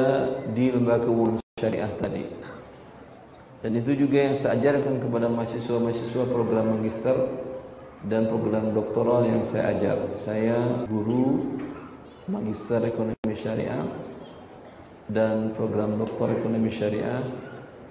di 0.55 0.70
lembaga 0.70 1.11
keuangan 1.11 1.43
syariah 1.59 1.91
tadi. 1.99 2.22
Dan 3.66 3.83
itu 3.83 3.99
juga 3.99 4.31
yang 4.31 4.39
saya 4.39 4.55
ajarkan 4.62 5.03
kepada 5.03 5.27
mahasiswa-mahasiswa 5.27 6.24
program 6.31 6.79
magister 6.79 7.16
dan 8.07 8.31
program 8.31 8.71
doktoral 8.71 9.27
yang 9.27 9.43
saya 9.43 9.75
ajar 9.75 9.99
saya 10.23 10.87
guru 10.87 11.59
magister 12.31 12.83
ekonomi 12.87 13.35
syariah 13.35 13.83
dan 15.07 15.55
program 15.55 15.99
doktor 15.99 16.35
ekonomi 16.35 16.71
syariah 16.71 17.23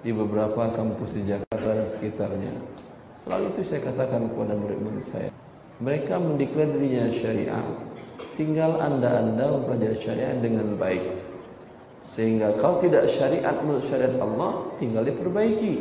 di 0.04 0.12
beberapa 0.12 0.70
kampus 0.70 1.18
di 1.18 1.22
Jakarta 1.26 1.82
dan 1.82 1.88
sekitarnya. 1.88 2.54
Selalu 3.24 3.44
itu 3.56 3.60
saya 3.66 3.80
katakan 3.90 4.30
kepada 4.30 4.54
murid-murid 4.54 5.02
saya. 5.02 5.30
Mereka 5.82 6.14
mendeklar 6.20 6.70
dirinya 6.76 7.10
syariah. 7.10 7.66
Tinggal 8.36 8.78
anda-anda 8.78 9.50
mempelajari 9.50 9.98
syariah 9.98 10.36
dengan 10.38 10.76
baik. 10.76 11.02
Sehingga 12.12 12.54
kalau 12.60 12.78
tidak 12.78 13.10
syariat 13.10 13.56
menurut 13.64 13.82
syariat 13.82 14.14
Allah, 14.22 14.70
tinggal 14.78 15.02
diperbaiki. 15.02 15.74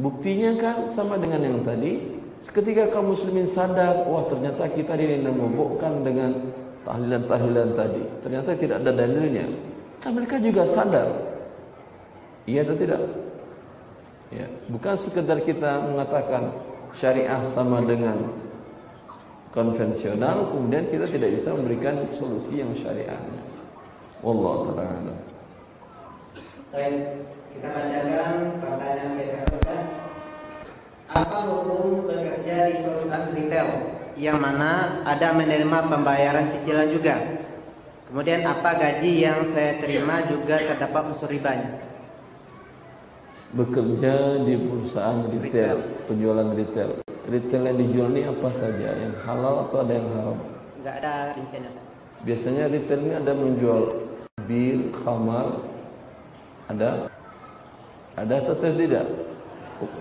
Buktinya 0.00 0.58
kan 0.58 0.90
sama 0.90 1.20
dengan 1.20 1.40
yang 1.44 1.60
tadi. 1.62 2.15
Ketika 2.50 2.88
kaum 2.94 3.12
muslimin 3.12 3.50
sadar, 3.50 4.06
wah 4.06 4.24
ternyata 4.30 4.70
kita 4.70 4.94
ini 4.94 5.26
memabukkan 5.26 6.02
dengan 6.06 6.30
tahlilan-tahlilan 6.86 7.68
tadi. 7.74 8.02
Ternyata 8.22 8.48
tidak 8.54 8.76
ada 8.86 8.92
dalilnya. 8.94 9.46
kan 9.98 10.14
mereka 10.14 10.38
juga 10.38 10.62
sadar. 10.70 11.08
Iya 12.46 12.62
atau 12.62 12.76
tidak? 12.78 13.02
Ya, 14.30 14.46
bukan 14.70 14.94
sekedar 14.94 15.38
kita 15.42 15.82
mengatakan 15.90 16.54
syariah 16.94 17.42
sama 17.54 17.82
dengan 17.82 18.22
konvensional, 19.50 20.50
kemudian 20.50 20.86
kita 20.90 21.06
tidak 21.10 21.30
bisa 21.42 21.48
memberikan 21.54 22.06
solusi 22.14 22.62
yang 22.62 22.70
syariahnya. 22.78 23.42
Wallahu 24.22 24.74
taala. 24.74 25.14
Baik, 26.70 27.24
kita 27.56 27.66
bacakan 27.72 28.36
pertanyaan 28.62 29.10
mereka 29.16 29.48
Ustaz. 29.48 30.05
Apa 31.06 31.38
hukum 31.46 32.10
bekerja 32.10 32.66
di 32.66 32.76
perusahaan 32.82 33.30
retail 33.30 33.68
yang 34.18 34.42
mana 34.42 35.02
ada 35.06 35.30
menerima 35.38 35.86
pembayaran 35.86 36.50
cicilan 36.50 36.90
juga? 36.90 37.14
Kemudian 38.10 38.42
apa 38.42 38.74
gaji 38.74 39.22
yang 39.22 39.46
saya 39.54 39.78
terima 39.78 40.26
juga 40.26 40.58
terdapat 40.58 41.14
unsur 41.14 41.30
ribanya? 41.30 41.78
Bekerja 43.54 44.42
di 44.42 44.54
perusahaan 44.58 45.30
retail, 45.30 45.78
penjualan 46.10 46.50
retail. 46.58 46.90
Retail 47.26 47.62
yang 47.70 47.78
dijual 47.78 48.08
ini 48.10 48.22
apa 48.26 48.48
saja? 48.54 48.88
Yang 48.98 49.14
halal 49.22 49.54
atau 49.66 49.76
ada 49.86 49.92
yang 49.94 50.08
haram? 50.10 50.38
Enggak 50.82 50.94
ada 51.02 51.14
rinciannya. 51.38 51.70
Biasanya 52.26 52.62
retail 52.66 53.00
ini 53.06 53.14
ada 53.14 53.32
menjual 53.34 53.82
bir, 54.50 54.78
khamar, 54.90 55.62
ada 56.66 57.10
ada 58.18 58.34
atau 58.42 58.54
tidak? 58.58 59.25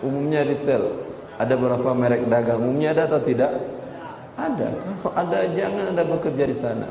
Umumnya 0.03 0.41
retail. 0.47 1.03
Ada 1.35 1.53
berapa 1.59 1.89
merek 1.91 2.27
dagang? 2.31 2.63
Umumnya 2.63 2.95
ada 2.95 3.11
atau 3.11 3.19
tidak? 3.19 3.51
Ada. 4.35 4.67
Kalau 5.03 5.13
ada 5.15 5.39
jangan 5.51 5.85
ada 5.91 6.03
bekerja 6.03 6.43
di 6.47 6.57
sana. 6.57 6.87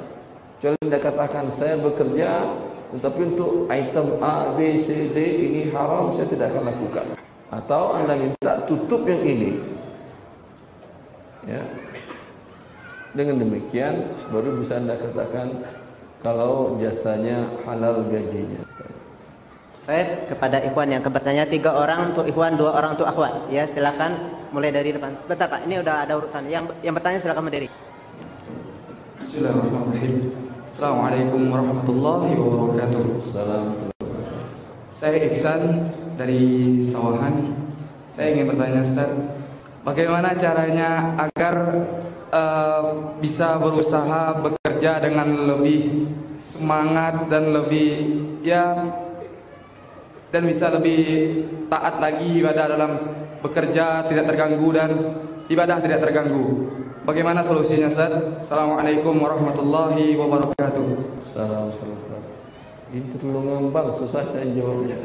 Kecuali 0.60 0.80
Anda 0.80 0.98
katakan 1.00 1.44
saya 1.52 1.76
bekerja 1.76 2.48
tetapi 2.94 3.20
untuk 3.34 3.66
item 3.74 4.22
A, 4.22 4.54
B, 4.54 4.78
C, 4.78 5.10
D 5.10 5.18
ini 5.18 5.62
haram 5.74 6.14
saya 6.14 6.30
tidak 6.30 6.54
akan 6.54 6.64
lakukan. 6.70 7.06
Atau 7.50 7.82
Anda 7.98 8.14
minta 8.14 8.52
tutup 8.70 9.02
yang 9.04 9.22
ini. 9.24 9.52
Ya. 11.44 11.62
Dengan 13.14 13.42
demikian 13.42 13.94
baru 14.30 14.62
bisa 14.62 14.78
Anda 14.78 14.94
katakan 14.94 15.66
kalau 16.22 16.80
jasanya 16.80 17.50
halal 17.66 18.06
gajinya. 18.08 18.62
Baik, 19.84 20.32
kepada 20.32 20.64
ikhwan 20.64 20.88
yang 20.88 21.04
bertanya 21.04 21.44
tiga 21.44 21.76
orang 21.76 22.08
untuk 22.08 22.24
ikhwan, 22.24 22.56
dua 22.56 22.72
orang 22.72 22.96
untuk 22.96 23.04
akhwat. 23.04 23.52
Ya, 23.52 23.68
silakan 23.68 24.16
mulai 24.48 24.72
dari 24.72 24.96
depan. 24.96 25.12
Sebentar 25.20 25.44
Pak, 25.44 25.68
ini 25.68 25.76
udah 25.76 26.08
ada 26.08 26.16
urutan. 26.16 26.40
Yang 26.48 26.72
yang 26.80 26.96
bertanya 26.96 27.20
silakan 27.20 27.44
berdiri. 27.52 27.68
Assalamualaikum 30.64 31.52
warahmatullahi 31.52 32.32
wabarakatuh. 32.32 33.04
Saya 34.96 35.20
Iksan 35.20 35.92
dari 36.16 36.80
Sawahan. 36.80 37.52
Saya 38.08 38.32
ingin 38.32 38.56
bertanya 38.56 38.80
Ustaz, 38.80 39.12
bagaimana 39.84 40.32
caranya 40.32 41.12
agar 41.28 41.84
eh, 42.32 42.84
bisa 43.20 43.60
berusaha 43.60 44.40
bekerja 44.40 45.04
dengan 45.04 45.28
lebih 45.44 46.08
semangat 46.40 47.28
dan 47.28 47.52
lebih 47.52 47.90
ya 48.40 48.72
dan 50.34 50.50
bisa 50.50 50.66
lebih 50.74 51.30
taat 51.70 52.02
lagi 52.02 52.42
ibadah 52.42 52.66
dalam 52.66 52.92
bekerja 53.38 54.02
tidak 54.10 54.34
terganggu 54.34 54.68
dan 54.74 54.90
ibadah 55.46 55.78
tidak 55.78 56.02
terganggu. 56.02 56.74
Bagaimana 57.06 57.38
solusinya 57.46 57.86
Ustaz? 57.86 58.10
Assalamualaikum 58.42 59.14
warahmatullahi 59.14 60.18
wabarakatuh. 60.18 60.86
Salam 61.30 61.70
salam. 61.78 62.24
Ini 62.90 63.14
terlalu 63.14 63.70
susah 63.94 64.26
saya 64.34 64.50
jawabnya. 64.50 64.98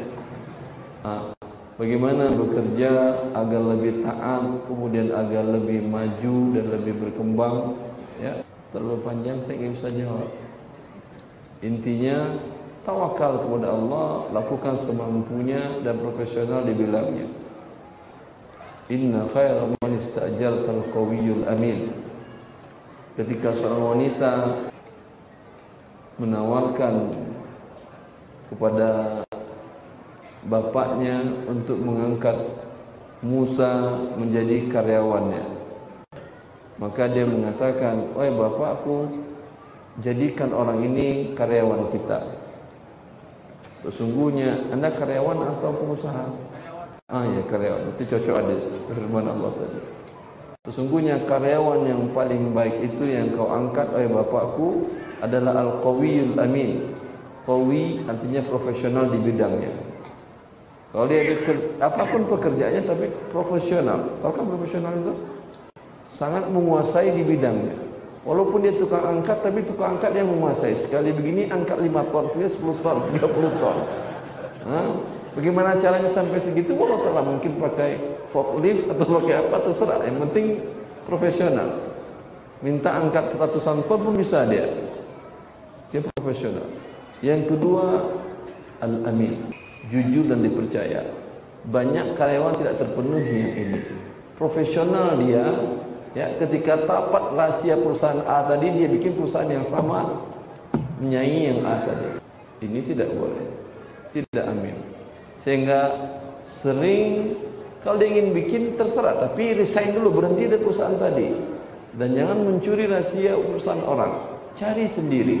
Ah, 1.06 1.30
bagaimana 1.78 2.26
bekerja 2.34 3.22
agar 3.30 3.62
lebih 3.78 4.02
taat, 4.02 4.66
kemudian 4.66 5.14
agar 5.14 5.46
lebih 5.46 5.86
maju 5.86 6.36
dan 6.58 6.66
lebih 6.74 6.94
berkembang? 7.06 7.78
Ya, 8.18 8.42
terlalu 8.74 8.98
panjang 9.06 9.38
saya 9.46 9.62
nggak 9.62 9.94
jawab. 9.94 10.30
Intinya 11.62 12.34
tawakal 12.84 13.44
kepada 13.44 13.68
Allah, 13.72 14.08
lakukan 14.32 14.74
semampunya 14.80 15.80
dan 15.84 16.00
profesional 16.00 16.64
di 16.64 16.72
bidangnya. 16.72 17.28
Inna 18.90 19.22
khaira 19.30 19.70
man 19.70 19.92
istajarta 20.02 20.70
al-qawiyyul 20.74 21.46
amin. 21.46 21.94
Ketika 23.14 23.54
seorang 23.54 23.94
wanita 23.94 24.32
menawarkan 26.18 27.14
kepada 28.50 29.22
bapaknya 30.48 31.22
untuk 31.46 31.78
mengangkat 31.78 32.34
Musa 33.20 34.00
menjadi 34.16 34.64
karyawannya. 34.72 35.44
Maka 36.80 37.12
dia 37.12 37.28
mengatakan, 37.28 38.16
"Wahai 38.16 38.32
bapakku, 38.32 39.12
jadikan 40.00 40.48
orang 40.56 40.80
ini 40.80 41.36
karyawan 41.36 41.92
kita." 41.92 42.39
Sesungguhnya 43.80 44.68
Anda 44.68 44.92
karyawan 44.92 45.56
atau 45.56 45.72
pengusaha? 45.72 46.24
Ah 47.08 47.24
ya 47.24 47.42
karyawan. 47.48 47.96
Itu 47.96 48.02
cocok 48.16 48.34
ada 48.36 48.54
firman 48.92 49.26
Allah 49.26 49.50
tadi. 49.56 49.80
Sesungguhnya 50.68 51.24
karyawan 51.24 51.88
yang 51.88 52.02
paling 52.12 52.52
baik 52.52 52.92
itu 52.92 53.08
yang 53.08 53.32
kau 53.32 53.48
angkat 53.48 53.88
oleh 53.96 54.12
bapakku 54.12 54.92
adalah 55.24 55.64
al-qawiyul 55.64 56.36
amin. 56.36 56.92
Qawi 57.48 58.04
artinya 58.04 58.44
profesional 58.44 59.08
di 59.08 59.18
bidangnya. 59.18 59.72
Kalau 60.92 61.06
dia 61.08 61.22
apa 61.80 62.02
pun 62.04 62.22
pekerjaannya 62.28 62.82
tapi 62.84 63.06
profesional. 63.32 64.20
Tahu 64.20 64.32
kan 64.36 64.44
profesional 64.44 64.92
itu? 65.00 65.14
Sangat 66.12 66.52
menguasai 66.52 67.16
di 67.16 67.24
bidangnya. 67.24 67.89
Walaupun 68.20 68.60
dia 68.60 68.76
tukang 68.76 69.00
angkat 69.00 69.40
tapi 69.40 69.64
tukang 69.64 69.96
angkat 69.96 70.12
yang 70.12 70.28
menguasai. 70.28 70.76
Sekali 70.76 71.08
begini 71.08 71.48
angkat 71.48 71.80
5 71.80 72.12
ton, 72.12 72.24
sekali 72.28 72.52
10 72.52 72.84
ton, 72.84 72.96
30 73.16 73.62
ton. 73.62 73.76
Hah? 74.68 74.86
Bagaimana 75.30 75.78
caranya 75.80 76.10
sampai 76.12 76.42
segitu? 76.42 76.76
Walau 76.76 77.00
telah 77.00 77.24
mungkin 77.24 77.56
pakai 77.56 78.20
forklift 78.28 78.90
atau 78.92 79.06
pakai 79.08 79.34
apa 79.40 79.56
terserah. 79.64 79.98
Yang 80.04 80.18
penting 80.28 80.46
profesional. 81.08 81.68
Minta 82.60 82.92
angkat 82.92 83.32
ratusan 83.40 83.88
ton 83.88 84.00
pun 84.04 84.14
bisa 84.18 84.44
dia. 84.44 84.68
Dia 85.88 86.04
profesional. 86.12 86.68
Yang 87.24 87.56
kedua 87.56 88.04
al-amin, 88.84 89.48
jujur 89.88 90.28
dan 90.28 90.44
dipercaya. 90.44 91.08
Banyak 91.64 92.16
karyawan 92.16 92.56
tidak 92.56 92.80
terpenuhi 92.80 93.32
yang 93.36 93.54
ini. 93.56 93.80
Profesional 94.36 95.20
dia, 95.20 95.44
ya 96.14 96.26
ketika 96.42 96.84
tapat 96.86 97.34
rahasia 97.34 97.78
perusahaan 97.78 98.22
A 98.26 98.46
tadi 98.46 98.66
dia 98.74 98.88
bikin 98.90 99.14
perusahaan 99.14 99.50
yang 99.50 99.66
sama. 99.66 100.26
Menyaingi 101.00 101.42
yang 101.48 101.60
A 101.64 101.80
tadi. 101.86 102.08
Ini 102.60 102.80
tidak 102.84 103.08
boleh. 103.16 103.46
Tidak 104.12 104.44
amin. 104.44 104.76
Sehingga 105.40 105.80
sering 106.44 107.32
kalau 107.80 107.96
dia 107.96 108.12
ingin 108.12 108.36
bikin 108.36 108.62
terserah. 108.76 109.16
Tapi 109.16 109.56
resign 109.56 109.96
dulu 109.96 110.20
berhenti 110.20 110.44
dari 110.44 110.60
perusahaan 110.60 110.98
tadi. 111.00 111.32
Dan 111.96 112.14
jangan 112.14 112.38
mencuri 112.44 112.84
rahasia 112.86 113.34
perusahaan 113.40 113.82
orang. 113.88 114.12
Cari 114.60 114.86
sendiri. 114.92 115.38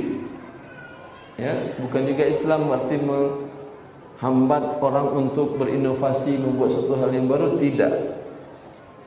Ya 1.36 1.56
bukan 1.80 2.04
juga 2.04 2.24
Islam 2.24 2.68
berarti 2.68 2.96
menghambat 3.00 4.64
orang 4.80 5.08
untuk 5.12 5.56
berinovasi 5.60 6.40
membuat 6.40 6.72
suatu 6.72 6.96
hal 7.00 7.12
yang 7.12 7.28
baru. 7.28 7.60
Tidak 7.60 8.19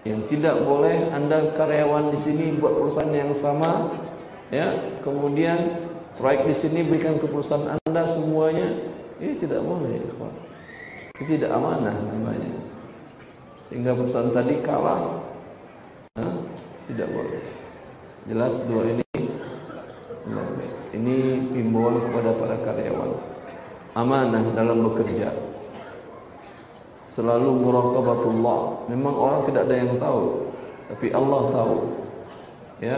yang 0.04 0.20
tidak 0.28 0.60
boleh 0.68 1.08
anda 1.16 1.56
karyawan 1.56 2.12
di 2.12 2.20
sini 2.20 2.60
buat 2.60 2.76
perusahaan 2.76 3.12
yang 3.12 3.32
sama 3.32 3.88
ya. 4.52 5.00
Kemudian 5.00 5.88
proyek 6.20 6.52
di 6.52 6.56
sini 6.56 6.80
berikan 6.84 7.16
ke 7.16 7.28
perusahaan 7.28 7.80
anda 7.80 8.04
semuanya 8.04 8.84
ini 9.24 9.40
tidak 9.40 9.64
boleh 9.64 10.04
ikhwan. 10.04 10.36
Itu 11.16 11.24
tidak 11.40 11.56
amanah 11.56 11.96
namanya. 11.96 12.52
Sehingga 13.72 13.96
perusahaan 13.96 14.36
tadi 14.36 14.60
kalah 14.60 15.24
Hah? 16.20 16.36
tidak 16.92 17.08
boleh. 17.08 17.42
Jelas 18.28 18.54
dua 18.68 18.84
ini. 18.92 19.04
Ini 20.94 21.16
himbauan 21.58 21.98
kepada 22.06 22.32
para 22.38 22.58
karyawan. 22.62 23.12
Amanah 23.98 24.46
dalam 24.54 24.84
bekerja 24.84 25.53
selalu 27.14 27.50
muraqabatullah. 27.62 28.90
Memang 28.90 29.14
orang 29.14 29.42
tidak 29.46 29.70
ada 29.70 29.76
yang 29.78 29.94
tahu 30.02 30.50
tapi 30.90 31.08
Allah 31.14 31.42
tahu. 31.54 31.76
Ya. 32.84 32.98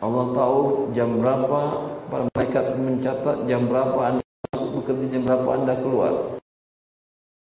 Allah 0.00 0.26
tahu 0.32 0.58
jam 0.96 1.20
berapa 1.20 1.60
para 2.08 2.24
malaikat 2.32 2.64
mencatat 2.80 3.36
jam 3.44 3.68
berapa 3.68 4.00
anda 4.00 4.24
masuk 4.50 4.80
bekerja 4.80 5.06
jam 5.12 5.22
berapa 5.28 5.48
anda 5.60 5.74
keluar. 5.76 6.14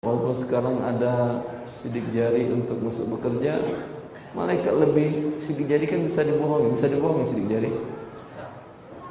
Walaupun 0.02 0.34
sekarang 0.34 0.82
ada 0.82 1.46
sidik 1.70 2.10
jari 2.10 2.50
untuk 2.50 2.82
masuk 2.82 3.14
bekerja 3.16 3.62
malaikat 4.34 4.74
lebih 4.74 5.38
sidik 5.38 5.70
jari 5.70 5.86
kan 5.86 6.10
bisa 6.10 6.26
dibohongi 6.26 6.74
bisa 6.76 6.86
dibohongi 6.90 7.30
sidik 7.30 7.46
jari. 7.46 7.70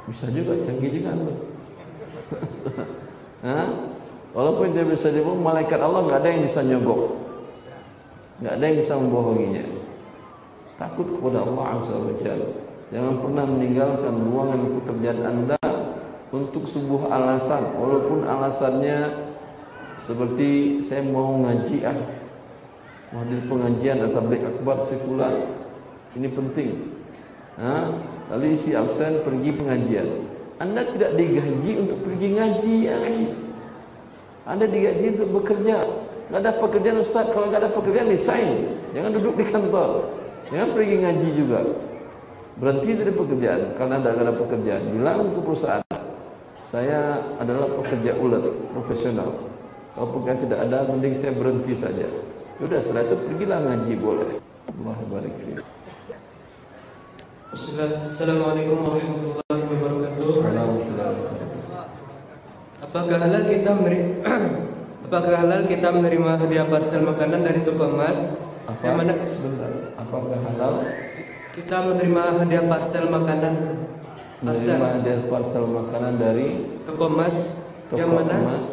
Bisa 0.06 0.26
juga 0.28 0.58
canggih 0.60 0.90
juga 0.92 1.14
Hah? 3.46 3.91
Walaupun 4.32 4.72
dia 4.72 4.84
bisa 4.88 5.12
dibohong, 5.12 5.44
malaikat 5.44 5.76
Allah 5.76 6.08
nggak 6.08 6.18
ada 6.24 6.28
yang 6.32 6.42
bisa 6.48 6.60
nyogok, 6.64 7.02
nggak 8.40 8.54
ada 8.56 8.64
yang 8.64 8.78
bisa 8.80 8.94
membohonginya. 8.96 9.64
Takut 10.80 11.06
kepada 11.12 11.44
Allah 11.44 11.64
Azza 11.76 11.94
wa. 12.00 12.12
Jangan 12.92 13.14
pernah 13.20 13.44
meninggalkan 13.44 14.14
ruangan 14.24 14.60
pekerjaan 14.80 15.20
anda 15.20 15.60
untuk 16.32 16.64
sebuah 16.64 17.12
alasan, 17.12 17.76
walaupun 17.76 18.24
alasannya 18.24 18.98
seperti 20.00 20.80
saya 20.80 21.04
mau 21.04 21.36
ngaji 21.44 21.76
ah, 21.84 21.98
mau 23.12 23.22
hadir 23.22 23.44
pengajian 23.46 24.00
atau 24.00 24.20
break 24.24 24.44
akbar 24.48 24.80
si. 24.88 24.96
Ini 26.12 26.28
penting. 26.32 26.70
Hah? 27.60 27.92
Lalu 28.32 28.56
isi 28.56 28.72
absen 28.72 29.20
pergi 29.24 29.60
pengajian. 29.60 30.08
Anda 30.56 30.88
tidak 30.88 31.20
digaji 31.20 31.72
untuk 31.84 32.00
pergi 32.04 32.28
ngaji 32.32 32.74
ya. 32.84 32.96
Anda 34.42 34.66
digaji 34.66 35.18
untuk 35.18 35.28
bekerja. 35.42 35.78
Gak 36.32 36.40
ada 36.42 36.52
pekerjaan 36.58 36.98
Ustaz. 36.98 37.30
Kalau 37.30 37.46
gak 37.52 37.62
ada 37.62 37.70
pekerjaan, 37.70 38.10
resign. 38.10 38.74
Jangan 38.90 39.10
duduk 39.14 39.34
di 39.38 39.44
kantor. 39.46 39.90
Jangan 40.50 40.68
pergi 40.74 40.96
ngaji 40.98 41.28
juga. 41.38 41.60
Berhenti 42.58 42.90
dari 42.98 43.12
pekerjaan. 43.14 43.62
Karena 43.78 43.94
ada 44.02 44.10
ada 44.18 44.34
pekerjaan. 44.34 44.82
Bilang 44.90 45.30
ke 45.30 45.40
perusahaan. 45.40 45.84
Saya 46.72 47.20
adalah 47.36 47.68
pekerja 47.68 48.16
ulet, 48.16 48.42
profesional. 48.72 49.30
Kalau 49.92 50.08
pekerjaan 50.08 50.40
tidak 50.40 50.58
ada, 50.66 50.78
mending 50.88 51.14
saya 51.14 51.32
berhenti 51.36 51.76
saja. 51.76 52.08
Sudah 52.56 52.80
setelah 52.80 53.04
itu 53.06 53.16
pergilah 53.28 53.58
ngaji 53.60 53.92
boleh. 54.00 54.30
Allah 54.72 54.96
barik 55.12 55.34
fiik. 55.44 55.60
Assalamualaikum 57.52 58.78
warahmatullahi 58.80 59.62
wabarakatuh. 59.68 60.24
Assalamualaikum. 60.32 61.42
Apakah 62.92 63.24
halal 63.24 63.48
kita 63.48 63.72
memberi 63.72 64.00
Apakah 65.08 65.32
halal 65.40 65.64
kita 65.64 65.88
menerima 65.88 66.44
hadiah 66.44 66.68
parcel 66.68 67.00
makanan 67.08 67.40
dari 67.40 67.64
toko 67.64 67.88
emas? 67.88 68.20
Apa? 68.68 68.84
Yang 68.84 68.96
mana 69.00 69.12
Sebentar. 69.32 69.70
Apakah 69.96 70.38
halal 70.44 70.74
kita 71.56 71.76
menerima 71.88 72.22
hadiah 72.36 72.64
parcel 72.68 73.08
makanan 73.08 73.54
parcel 74.44 74.76
menerima 74.76 74.88
hadiah 75.00 75.20
parcel 75.24 75.64
makanan 75.72 76.12
dari 76.20 76.48
toko 76.84 77.04
emas 77.08 77.34
toko 77.88 77.96
yang 77.96 78.12
mana 78.12 78.36
emas? 78.36 78.66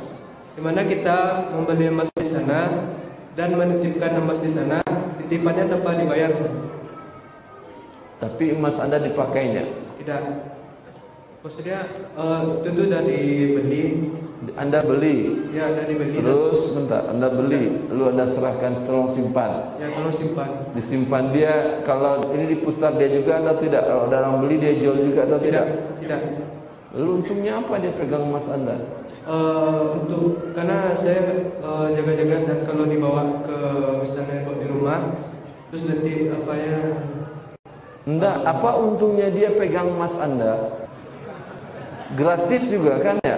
di 0.52 0.62
mana 0.68 0.84
kita 0.84 1.18
membeli 1.56 1.88
emas 1.88 2.12
di 2.12 2.28
sana 2.28 2.60
dan 3.40 3.56
menitipkan 3.56 4.20
emas 4.20 4.44
di 4.44 4.52
sana, 4.52 4.84
titipannya 5.24 5.72
tanpa 5.72 5.96
dibayar. 5.96 6.36
Tapi 8.20 8.52
emas 8.52 8.76
Anda 8.84 9.00
dipakainya. 9.00 9.64
Tidak. 9.96 10.59
Maksudnya 11.40 11.88
tentu 12.60 12.82
sudah 12.84 13.02
dibeli, 13.08 14.12
Anda 14.60 14.84
beli, 14.84 15.48
ya 15.56 15.72
sudah 15.72 15.86
dibeli. 15.88 16.20
terus 16.20 16.76
bentar, 16.76 17.08
Anda 17.08 17.32
beli, 17.32 17.88
lalu 17.88 18.04
Anda 18.12 18.26
serahkan 18.28 18.84
tolong 18.84 19.08
simpan. 19.08 19.80
ya 19.80 19.88
kalau 19.96 20.12
simpan. 20.12 20.68
Disimpan 20.76 21.32
dia, 21.32 21.80
kalau 21.88 22.20
ini 22.36 22.60
diputar 22.60 22.92
dia 23.00 23.08
juga 23.08 23.40
Anda 23.40 23.56
tidak. 23.56 23.88
Kalau 23.88 24.12
ada 24.12 24.28
orang 24.28 24.44
beli 24.44 24.60
dia 24.60 24.76
jual 24.84 25.00
juga 25.00 25.32
atau 25.32 25.40
tidak? 25.40 25.66
Tidak. 26.04 26.22
Lalu 27.00 27.10
untungnya 27.24 27.64
apa 27.64 27.74
dia 27.80 27.92
pegang 27.96 28.28
emas 28.28 28.48
Anda? 28.52 28.76
Eh, 29.30 29.82
untuk 29.94 30.56
karena 30.58 30.92
saya 30.98 31.22
eh, 31.62 31.88
jaga-jaga 31.94 32.36
saat 32.42 32.60
kalau 32.66 32.90
dibawa 32.90 33.46
ke 33.46 33.60
misalnya 34.02 34.42
buat 34.42 34.58
di 34.58 34.68
rumah 34.68 35.00
terus 35.70 35.86
nanti 35.86 36.34
apa 36.34 36.54
ya 36.58 36.80
Enggak, 38.10 38.42
apa 38.42 38.70
untungnya 38.82 39.30
dia 39.30 39.54
pegang 39.54 39.94
emas 39.94 40.18
Anda? 40.18 40.79
Gratis 42.18 42.64
juga 42.74 42.98
kan 43.02 43.22
ya? 43.22 43.38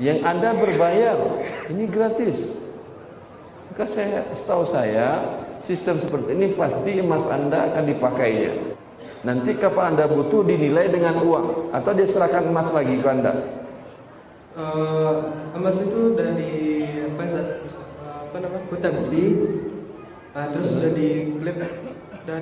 Yang 0.00 0.18
Anda 0.24 0.50
berbayar, 0.56 1.16
ini 1.70 1.84
gratis. 1.86 2.56
Maka 3.70 3.84
saya, 3.86 4.26
setahu 4.34 4.64
saya, 4.66 5.08
sistem 5.62 6.00
seperti 6.00 6.34
ini 6.34 6.56
pasti 6.56 6.98
emas 6.98 7.28
Anda 7.30 7.70
akan 7.70 7.84
dipakainya. 7.92 8.74
Nanti 9.24 9.54
kapan 9.56 9.94
Anda 9.94 10.10
butuh 10.10 10.42
dinilai 10.42 10.90
dengan 10.90 11.20
uang 11.22 11.72
atau 11.72 11.90
dia 11.94 12.08
serahkan 12.08 12.48
emas 12.48 12.72
lagi 12.72 12.98
ke 12.98 13.08
Anda. 13.08 13.32
eh, 14.54 15.14
emas 15.58 15.76
itu 15.82 16.14
udah 16.14 16.30
di 16.38 16.52
apa 17.10 17.24
apa 18.06 18.36
namanya 18.38 18.66
kutansi 18.70 19.24
nah, 20.30 20.46
terus 20.54 20.78
udah 20.78 20.90
di 20.94 21.08
klip 21.42 21.58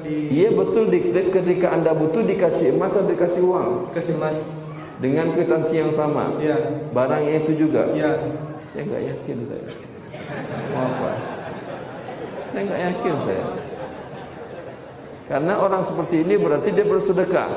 di 0.04 0.16
Iya 0.28 0.48
betul 0.52 0.92
di 0.92 1.08
ketika 1.08 1.72
Anda 1.72 1.96
butuh 1.96 2.20
dikasih 2.20 2.76
emas 2.76 2.92
atau 2.92 3.08
dikasih 3.08 3.42
uang 3.48 3.96
kasih 3.96 4.14
emas 4.20 4.61
dengan 5.02 5.34
kwitansi 5.34 5.74
yang 5.82 5.90
sama. 5.90 6.38
ya 6.38 6.54
Barangnya 6.94 7.42
itu 7.42 7.66
juga. 7.66 7.90
ya 7.90 8.22
Saya 8.70 8.82
nggak 8.86 9.02
yakin 9.02 9.38
saya. 9.50 9.70
Mau 10.70 10.86
apa? 10.86 11.12
Saya 12.54 12.62
nggak 12.62 12.80
yakin 12.86 13.14
saya. 13.26 13.44
Karena 15.26 15.54
orang 15.58 15.82
seperti 15.82 16.22
ini 16.22 16.34
berarti 16.38 16.68
dia 16.70 16.86
bersedekah. 16.86 17.50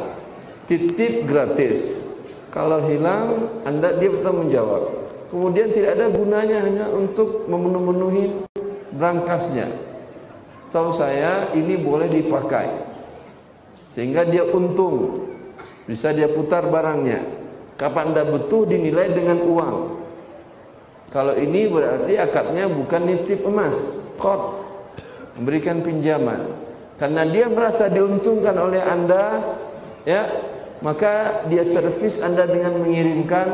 Titip 0.65 1.29
gratis. 1.29 2.09
Kalau 2.49 2.81
hilang, 2.87 3.61
anda 3.67 3.93
dia 3.99 4.09
bertanggung 4.09 4.49
jawab. 4.49 5.05
Kemudian 5.29 5.69
tidak 5.75 5.99
ada 5.99 6.07
gunanya 6.07 6.57
hanya 6.63 6.85
untuk 6.89 7.45
memenuhi 7.51 8.47
berangkasnya. 8.95 9.67
Setahu 10.67 10.95
saya 10.95 11.51
ini 11.51 11.75
boleh 11.75 12.07
dipakai. 12.07 12.87
Sehingga 13.91 14.23
dia 14.23 14.47
untung. 14.47 15.27
Bisa 15.83 16.15
dia 16.15 16.31
putar 16.31 16.65
barangnya. 16.71 17.34
Kapan 17.75 18.15
anda 18.15 18.23
butuh 18.23 18.63
dinilai 18.63 19.11
dengan 19.11 19.43
uang. 19.43 19.77
Kalau 21.11 21.35
ini 21.35 21.67
berarti 21.71 22.19
akadnya 22.19 22.67
bukan 22.67 23.01
nitip 23.07 23.43
emas, 23.47 24.03
kot 24.19 24.65
memberikan 25.35 25.83
pinjaman. 25.83 26.65
Karena 26.95 27.27
dia 27.27 27.51
merasa 27.51 27.91
diuntungkan 27.91 28.55
oleh 28.55 28.79
Anda, 28.79 29.43
ya, 30.07 30.31
maka 30.79 31.43
dia 31.51 31.67
servis 31.67 32.23
Anda 32.23 32.47
dengan 32.47 32.79
mengirimkan 32.79 33.47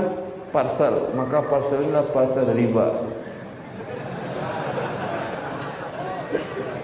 parcel. 0.54 1.10
Maka 1.18 1.42
parcel 1.50 1.90
inilah 1.90 2.06
parcel 2.14 2.46
riba. 2.54 3.10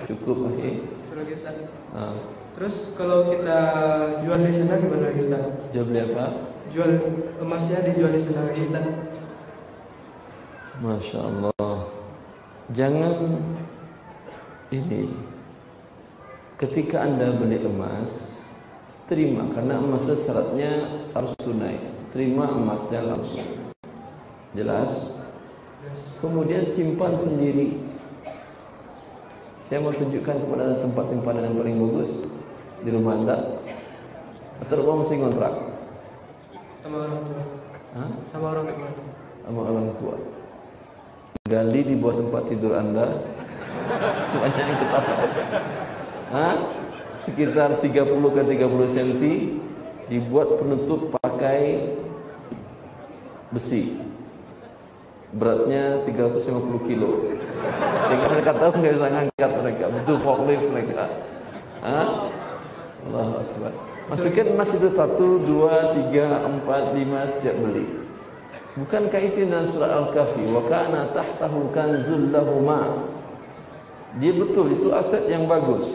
Cukup 0.09 0.55
terus 1.11 1.27
Ustaz. 1.35 1.57
Ah, 1.91 2.15
terus 2.55 2.75
kalau 2.95 3.27
kita 3.27 3.59
jual 4.23 4.39
di 4.39 4.51
sana 4.55 4.79
gimana 4.79 5.11
Ustaz? 5.13 5.43
jual 5.75 5.83
beli 5.83 5.99
apa? 5.99 6.46
Jual 6.73 6.91
emasnya 7.39 7.83
dijual 7.85 8.11
di 8.11 8.19
Ustaz? 8.21 8.85
Masya 10.77 11.19
Allah. 11.25 11.75
Jangan 12.75 13.15
ini. 14.69 15.09
Ketika 16.57 17.05
anda 17.05 17.37
beli 17.37 17.61
emas, 17.61 18.37
terima 19.05 19.45
karena 19.53 19.77
emas 19.77 20.09
syaratnya 20.09 21.05
harus 21.13 21.33
tunai. 21.41 21.77
Terima 22.13 22.49
emasnya 22.49 23.05
langsung. 23.05 23.45
Jelas? 24.57 25.17
Kemudian 26.17 26.65
simpan 26.65 27.13
sendiri. 27.17 27.77
Saya 29.67 29.83
mau 29.83 29.93
tunjukkan 29.93 30.35
kepada 30.47 30.61
anda 30.63 30.77
tempat 30.79 31.05
simpanan 31.11 31.45
yang 31.51 31.55
paling 31.59 31.77
bagus 31.77 32.11
di 32.81 32.89
rumah 32.89 33.13
anda. 33.19 33.37
Atau 34.63 34.81
rumah 34.81 35.05
masih 35.05 35.21
ngontrak? 35.21 35.66
Sama 36.87 37.03
orang 37.03 37.19
tua 37.27 37.43
Hah? 37.99 38.09
sama 38.31 38.45
orang 38.55 38.67
tua 38.71 38.89
sama 39.47 39.61
orang 39.63 39.87
tua. 39.99 40.15
Gali 41.47 41.81
di 41.87 41.95
bawah 41.95 42.19
tempat 42.19 42.43
tidur 42.51 42.75
Anda. 42.75 43.07
Banyak 44.35 44.63
yang 44.67 44.79
ketawa. 44.83 45.15
Hah? 46.35 46.55
Sekitar 47.23 47.79
30 47.79 47.87
ke 48.35 48.41
30 48.43 48.91
cm 48.91 49.11
dibuat 50.11 50.47
penutup 50.59 51.15
pakai 51.23 51.91
besi. 53.55 53.95
Beratnya 55.31 56.03
350 56.03 56.87
kilo. 56.87 57.39
Sehingga 58.11 58.27
mereka 58.31 58.51
tahu 58.51 58.71
nggak 58.83 58.93
bisa 58.99 59.07
ngangkat 59.07 59.51
mereka. 59.63 59.85
Betul 59.91 60.17
forklift 60.19 60.67
mereka. 60.75 61.03
Hah? 61.83 62.07
Allah 63.07 63.43
Akbar. 63.43 63.96
Masukkan 64.07 64.47
emas 64.55 64.71
itu 64.71 64.87
satu, 64.95 65.43
dua, 65.43 65.91
tiga, 65.91 66.47
empat, 66.47 66.95
lima 66.95 67.27
setiap 67.27 67.59
beli. 67.59 68.07
Bukankah 68.79 69.19
itu 69.19 69.43
dalam 69.51 69.67
surah 69.67 69.99
Al-Kahfi? 69.99 70.47
Wa 70.47 70.63
kana 70.63 71.11
tahtahu 71.11 71.75
kanzul 71.75 72.31
lahuma. 72.31 73.09
Dia 74.15 74.31
betul 74.31 74.79
itu 74.79 74.95
aset 74.95 75.27
yang 75.27 75.43
bagus. 75.51 75.91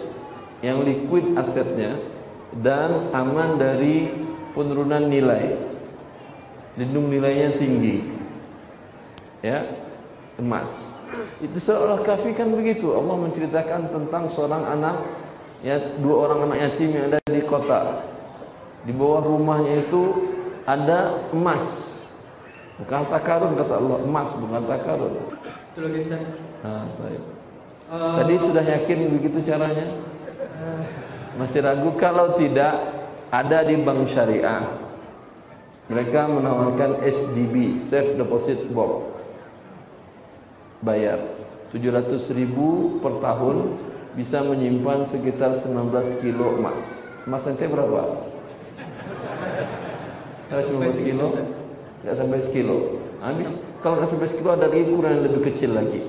Yang 0.60 0.78
liquid 0.92 1.24
asetnya 1.40 1.96
dan 2.60 3.08
aman 3.16 3.56
dari 3.56 4.12
penurunan 4.52 5.08
nilai. 5.08 5.56
Lindung 6.76 7.08
nilainya 7.08 7.56
tinggi. 7.56 8.04
Ya, 9.40 9.72
emas. 10.36 10.68
Itu 11.40 11.56
surah 11.56 11.96
Al-Kahfi 11.96 12.36
kan 12.36 12.52
begitu. 12.52 12.92
Allah 12.92 13.16
menceritakan 13.16 13.88
tentang 13.88 14.28
seorang 14.28 14.68
anak 14.68 15.21
ya 15.62 15.78
dua 15.98 16.28
orang 16.28 16.50
anak 16.50 16.58
yatim 16.58 16.90
yang 16.92 17.04
ada 17.08 17.18
di 17.24 17.42
kota. 17.46 17.80
Di 18.82 18.90
bawah 18.90 19.22
rumahnya 19.22 19.78
itu 19.78 20.02
ada 20.66 21.30
emas 21.30 21.92
Bukan 22.82 22.96
harta 23.04 23.18
karun 23.22 23.54
kata 23.54 23.74
Allah, 23.78 23.98
emas 24.02 24.34
bukan 24.34 24.58
harta 24.58 24.76
karun. 24.82 25.12
Itu. 25.14 25.80
Nah, 26.66 26.90
baik. 26.98 27.22
Eh, 27.92 28.14
Tadi 28.18 28.34
sudah 28.42 28.64
yakin 28.64 28.98
begitu 29.20 29.38
caranya? 29.46 29.86
Masih 31.38 31.62
ragu 31.62 31.94
kalau 31.94 32.34
tidak 32.34 32.74
ada 33.30 33.62
di 33.62 33.78
bank 33.78 34.10
syariah. 34.10 34.82
Mereka 35.86 36.26
menawarkan 36.26 37.06
SDB, 37.06 37.78
Safe 37.78 38.18
Deposit 38.18 38.66
Box. 38.74 39.14
Bayar 40.82 41.22
700 41.70 42.18
ribu 42.34 42.98
per 42.98 43.22
tahun 43.22 43.78
bisa 44.12 44.44
menyimpan 44.44 45.08
sekitar 45.08 45.56
19 45.60 46.20
kilo 46.20 46.60
emas. 46.60 47.08
Emas 47.24 47.48
ente 47.48 47.64
berapa? 47.64 48.28
119 50.52 51.06
kilo? 51.06 51.26
Tidak 52.02 52.14
sampai 52.18 52.42
sekilo. 52.44 52.98
Habis 53.22 53.48
kalau 53.80 54.02
nggak 54.02 54.10
sampai 54.10 54.28
sekilo 54.28 54.50
ada 54.52 54.66
lagi 54.66 54.84
ukuran 54.90 55.12
yang 55.16 55.24
lebih 55.30 55.42
kecil 55.54 55.70
lagi. 55.72 56.02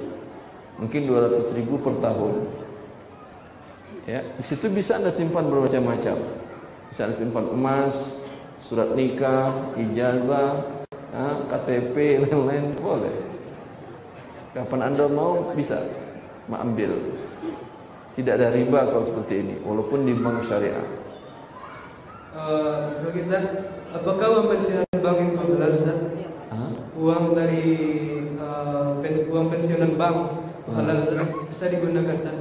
Mungkin 0.82 1.06
200 1.06 1.54
ribu 1.56 1.80
per 1.80 1.96
tahun. 2.02 2.34
Ya, 4.04 4.20
di 4.36 4.44
situ 4.44 4.68
bisa 4.68 5.00
anda 5.00 5.14
simpan 5.14 5.48
bermacam-macam. 5.48 6.18
Bisa 6.92 7.08
anda 7.08 7.16
simpan 7.16 7.46
emas, 7.56 8.20
surat 8.60 8.92
nikah, 8.98 9.54
ijazah, 9.80 10.84
ya, 11.14 11.26
KTP, 11.48 11.96
lain-lain 12.28 12.76
boleh. 12.82 13.16
Kapan 14.52 14.92
anda 14.92 15.06
mau 15.08 15.56
bisa 15.56 15.80
mengambil. 16.52 17.00
Tidak 18.14 18.30
ada 18.32 18.54
riba 18.54 18.86
kalau 18.86 19.02
seperti 19.04 19.34
ini, 19.40 19.56
walaupun 19.60 20.06
di 20.06 20.14
bank 20.14 20.46
syariah. 20.46 20.86
eh, 22.34 22.78
lagi 23.00 23.20
Ustaz, 23.20 23.46
apakah 23.92 24.28
uang 24.32 24.46
pensiunan 24.50 24.90
bank 24.96 25.18
itu 25.24 25.38
halal 25.40 25.72
Ustaz? 25.72 25.98
Hah? 26.50 26.70
Uang 26.94 27.34
dari 27.34 27.66
eh, 28.32 28.88
pen- 29.02 29.26
uang 29.28 29.46
pensiunan 29.50 29.94
bank 29.96 30.18
halal 30.68 30.98
Ustaz? 31.04 31.26
bisa 31.48 31.66
digunakan 31.68 32.14
Ustaz? 32.14 32.38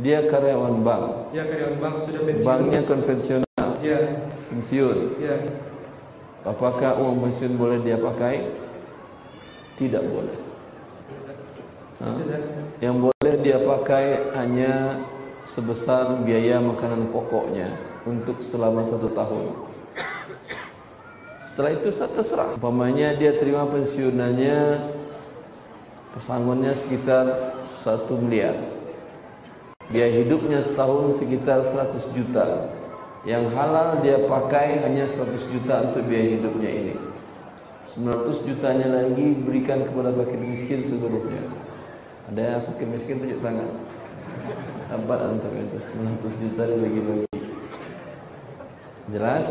Dia 0.00 0.24
karyawan 0.24 0.80
bank, 0.80 1.04
Ya 1.30 1.44
karyawan 1.44 1.76
bank 1.78 1.94
sudah 2.02 2.20
pensiun. 2.24 2.46
banknya 2.46 2.80
konvensional, 2.82 3.68
Ya, 3.80 3.98
pensiun. 4.48 4.98
ya. 5.18 5.36
Apakah 6.42 6.96
uang 6.96 7.20
pensiun 7.22 7.54
boleh 7.54 7.78
dia 7.80 7.96
pakai? 7.96 8.48
Tidak 9.76 10.02
boleh. 10.02 10.36
Hah? 12.00 12.16
Ustaz. 12.16 12.42
Yang 12.80 12.96
boleh 12.98 13.21
dia 13.42 13.58
pakai 13.60 14.32
hanya 14.38 15.02
sebesar 15.52 16.22
biaya 16.24 16.62
makanan 16.62 17.12
pokoknya 17.12 17.74
untuk 18.08 18.40
selama 18.40 18.86
satu 18.88 19.10
tahun. 19.12 19.44
Setelah 21.52 21.72
itu 21.76 21.88
saya 21.92 22.08
terserah. 22.16 22.56
Umpamanya 22.56 23.12
dia 23.12 23.36
terima 23.36 23.68
pensiunannya 23.68 24.88
pesangonnya 26.16 26.72
sekitar 26.72 27.52
satu 27.68 28.16
miliar. 28.16 28.56
Biaya 29.92 30.24
hidupnya 30.24 30.64
setahun 30.64 31.20
sekitar 31.20 31.60
100 31.68 32.16
juta. 32.16 32.72
Yang 33.28 33.52
halal 33.52 34.00
dia 34.00 34.24
pakai 34.24 34.80
hanya 34.80 35.04
100 35.04 35.52
juta 35.52 35.92
untuk 35.92 36.08
biaya 36.08 36.40
hidupnya 36.40 36.70
ini. 36.72 36.94
900 38.00 38.48
jutanya 38.48 38.88
lagi 38.88 39.36
berikan 39.44 39.84
kepada 39.84 40.16
fakir 40.16 40.40
miskin 40.40 40.80
seluruhnya. 40.80 41.61
Ada 42.30 42.62
fakir 42.62 42.86
miskin 42.86 43.18
tunjuk 43.18 43.42
tangan. 43.42 43.70
Dapat 44.92 45.18
antar 45.24 45.52
itu 45.56 45.78
900 45.80 46.42
juta 46.44 46.62
dia 46.68 46.76
bagi-bagi. 46.78 47.26
Jelas? 49.10 49.46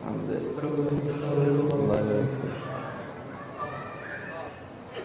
Alhamdulillah. 0.00 0.52
Allah 1.76 2.24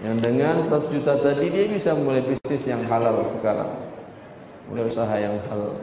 Yang 0.06 0.18
dengan 0.22 0.56
100 0.64 0.94
juta 0.94 1.14
tadi 1.20 1.46
dia 1.50 1.66
bisa 1.68 1.92
mulai 1.98 2.24
bisnis 2.24 2.64
yang 2.70 2.86
halal 2.88 3.26
sekarang. 3.28 3.74
Mulai 4.72 4.86
usaha 4.88 5.16
yang 5.18 5.36
halal. 5.50 5.76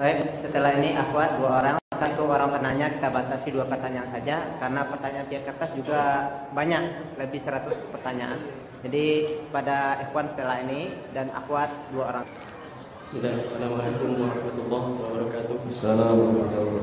Baik, 0.00 0.32
setelah 0.32 0.72
ini 0.80 0.96
akhwat 0.96 1.36
dua 1.36 1.50
orang, 1.62 1.76
satu 1.94 2.26
orang 2.26 2.50
penanya 2.50 2.90
kita 2.90 3.12
batasi 3.12 3.54
dua 3.54 3.68
pertanyaan 3.68 4.08
saja 4.08 4.56
karena 4.56 4.88
pertanyaan 4.88 5.26
via 5.28 5.40
kertas 5.44 5.70
juga 5.76 6.00
banyak, 6.56 6.82
lebih 7.20 7.38
100 7.38 7.92
pertanyaan. 7.92 8.61
Jadi 8.82 9.38
pada 9.54 9.94
ikhwan 10.02 10.26
setelah 10.34 10.58
ini 10.66 10.90
dan 11.14 11.30
akhwat 11.30 11.70
dua 11.94 12.10
orang. 12.10 12.26
Assalamualaikum 12.98 14.18
warahmatullahi 14.18 14.90
wabarakatuh. 14.98 15.56
Assalamualaikum. 15.70 16.82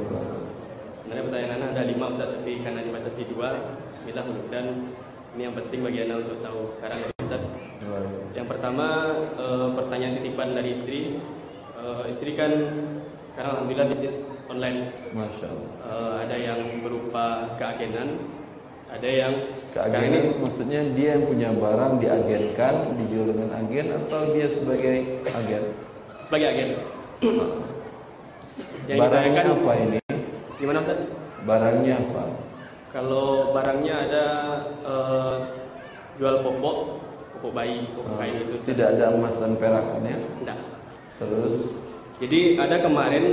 Sebenarnya 0.95 1.23
pertanyaan 1.27 1.53
Anda 1.59 1.67
ada 1.75 1.83
lima 1.83 2.07
Ustaz, 2.07 2.31
tapi 2.39 2.63
karena 2.63 2.87
dibatasi 2.87 3.27
dua, 3.35 3.75
Bismillah 3.91 4.23
mudah-mudahan 4.31 4.67
ini 5.35 5.41
yang 5.43 5.55
penting 5.59 5.79
bagi 5.83 5.99
Anda 6.07 6.15
untuk 6.23 6.39
tahu 6.39 6.59
sekarang 6.71 6.99
Ustaz. 7.19 7.41
Yang 8.31 8.47
pertama 8.47 8.87
eh, 9.35 9.67
pertanyaan 9.75 10.13
titipan 10.23 10.49
dari 10.55 10.69
istri. 10.71 11.19
Eh, 11.83 12.03
istri 12.15 12.31
kan 12.39 12.51
sekarang 13.27 13.59
alhamdulillah 13.59 13.91
bisnis 13.91 14.23
online. 14.47 14.87
Masya 15.11 15.51
Allah. 15.51 15.71
Eh, 15.83 16.13
ada 16.23 16.35
yang 16.39 16.79
berupa 16.79 17.59
keagenan, 17.59 18.23
ada 18.89 19.05
yang 19.05 19.33
sekarang 19.69 20.03
ini 20.09 20.19
maksudnya 20.41 20.81
dia 20.97 21.09
yang 21.13 21.23
punya 21.29 21.49
barang 21.53 22.01
diagenkan, 22.01 22.73
dijual 22.97 23.29
dengan 23.29 23.49
agen 23.53 23.87
atau 23.93 24.21
dia 24.33 24.47
sebagai 24.49 24.95
agen? 25.29 25.63
sebagai 26.25 26.47
agen. 26.49 26.69
yang 28.89 28.97
Barangnya 28.97 29.41
apa 29.45 29.71
ini? 29.77 29.99
Gimana 30.57 30.81
Ustaz? 30.81 30.99
Barangnya 31.45 32.01
apa? 32.01 32.23
Kalau 32.89 33.53
barangnya 33.53 33.93
ada 34.09 34.25
eh, 34.81 35.35
jual 36.17 36.41
popok, 36.41 36.77
popok 37.37 37.51
bayi, 37.53 37.85
popok 37.93 38.13
kain 38.17 38.35
itu 38.41 38.53
Ustaz. 38.57 38.65
Ah, 38.65 38.69
Tidak 38.73 38.87
ada 38.97 39.05
emas 39.13 39.35
dan 39.37 39.53
perakannya. 39.57 40.15
Enggak. 40.41 40.59
Terus 41.21 41.55
Jadi 42.19 42.59
ada 42.59 42.75
kemarin 42.83 43.25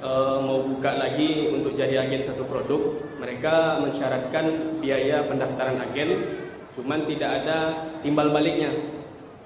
eh, 0.00 0.38
mau 0.40 0.64
buka 0.64 0.96
lagi 0.96 1.52
untuk 1.52 1.76
jadi 1.76 2.04
agen 2.04 2.24
satu 2.24 2.48
produk, 2.48 2.98
mereka 3.20 3.78
mensyaratkan 3.84 4.76
biaya 4.80 5.28
pendaftaran 5.28 5.76
agen, 5.80 6.10
cuman 6.74 7.04
tidak 7.04 7.44
ada 7.44 7.58
timbal 8.00 8.32
baliknya. 8.32 8.72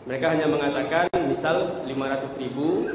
Mereka 0.05 0.37
hanya 0.37 0.47
mengatakan 0.47 1.09
misal 1.27 1.85
500 1.89 2.37
ribu, 2.43 2.93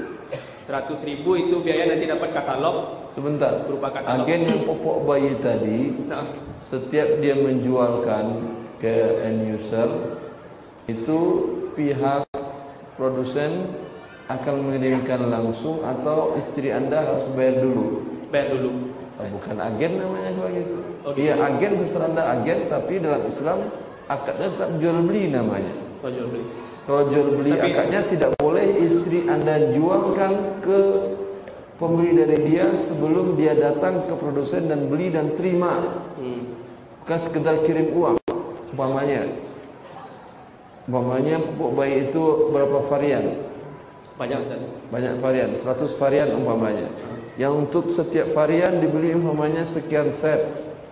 100 0.70 1.10
ribu 1.10 1.34
itu 1.34 1.56
biaya 1.66 1.90
nanti 1.90 2.06
dapat 2.06 2.30
katalog. 2.30 3.10
sebentar. 3.18 3.66
Berupa 3.66 3.90
katalog. 3.90 4.30
Agen 4.30 4.42
yang 4.46 4.62
popok 4.70 4.98
bayi 5.10 5.34
tadi 5.42 5.98
Nah, 6.06 6.24
setiap 6.62 7.18
dia 7.18 7.34
menjualkan 7.34 8.54
ke 8.78 9.26
end 9.26 9.58
user 9.58 9.90
itu 10.86 11.20
pihak 11.74 12.24
produsen 12.94 13.66
akan 14.30 14.56
mengirimkan 14.62 15.26
langsung 15.26 15.82
atau 15.82 16.38
istri 16.38 16.70
anda 16.70 17.02
harus 17.02 17.26
bayar 17.34 17.66
dulu. 17.66 18.06
bayar 18.30 18.54
dulu. 18.54 18.94
Oh, 19.18 19.26
bukan 19.36 19.58
agen 19.58 19.92
namanya 19.98 20.32
kalau 20.38 20.52
gitu. 20.54 20.78
Oh, 21.02 21.12
gitu. 21.18 21.26
Iya 21.26 21.34
agen 21.42 21.72
terserah 21.82 22.08
anda 22.14 22.24
agen 22.38 22.60
tapi 22.70 22.94
dalam 23.02 23.26
Islam 23.26 23.58
akadnya 24.06 24.48
tetap 24.54 24.70
jual 24.78 24.98
beli 25.02 25.34
namanya. 25.34 25.74
Kalau 26.00 26.12
jual 26.14 26.28
beli. 26.30 26.46
Kalau 26.86 27.02
jual 27.10 27.28
beli 27.42 27.52
Tapi- 27.58 27.74
akadnya 27.74 28.02
tidak 28.06 28.32
boleh 28.38 28.68
istri 28.86 29.26
anda 29.26 29.56
jualkan 29.74 30.62
ke 30.62 30.80
pembeli 31.82 32.22
dari 32.22 32.38
dia 32.54 32.70
sebelum 32.78 33.34
dia 33.34 33.58
datang 33.58 34.06
ke 34.06 34.14
produsen 34.14 34.70
dan 34.70 34.86
beli 34.94 35.10
dan 35.10 35.34
terima. 35.34 36.06
Hmm. 36.22 36.54
Bukan 37.02 37.18
sekedar 37.18 37.66
kirim 37.66 37.98
uang. 37.98 38.22
Umpamanya, 38.78 39.26
umpamanya 40.86 41.42
pupuk 41.42 41.72
bayi 41.74 42.14
itu 42.14 42.54
berapa 42.54 42.78
varian? 42.86 43.50
Banyak 44.20 44.38
Ustaz. 44.44 44.60
Banyak 44.92 45.24
varian, 45.24 45.56
100 45.56 45.96
varian 45.96 46.28
umpamanya. 46.36 46.92
Yang 47.40 47.54
untuk 47.56 47.86
setiap 47.88 48.36
varian 48.36 48.84
dibeli 48.84 49.16
umpamanya 49.16 49.64
sekian 49.64 50.12
set 50.12 50.44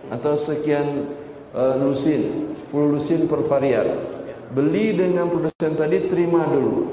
atau 0.08 0.32
sekian 0.40 1.12
uh, 1.52 1.76
lusin, 1.76 2.56
10 2.72 2.72
lusin 2.72 3.28
per 3.28 3.44
varian. 3.44 4.00
Beli 4.48 4.96
dengan 4.96 5.28
produsen 5.28 5.76
tadi 5.76 6.08
terima 6.08 6.48
dulu. 6.48 6.88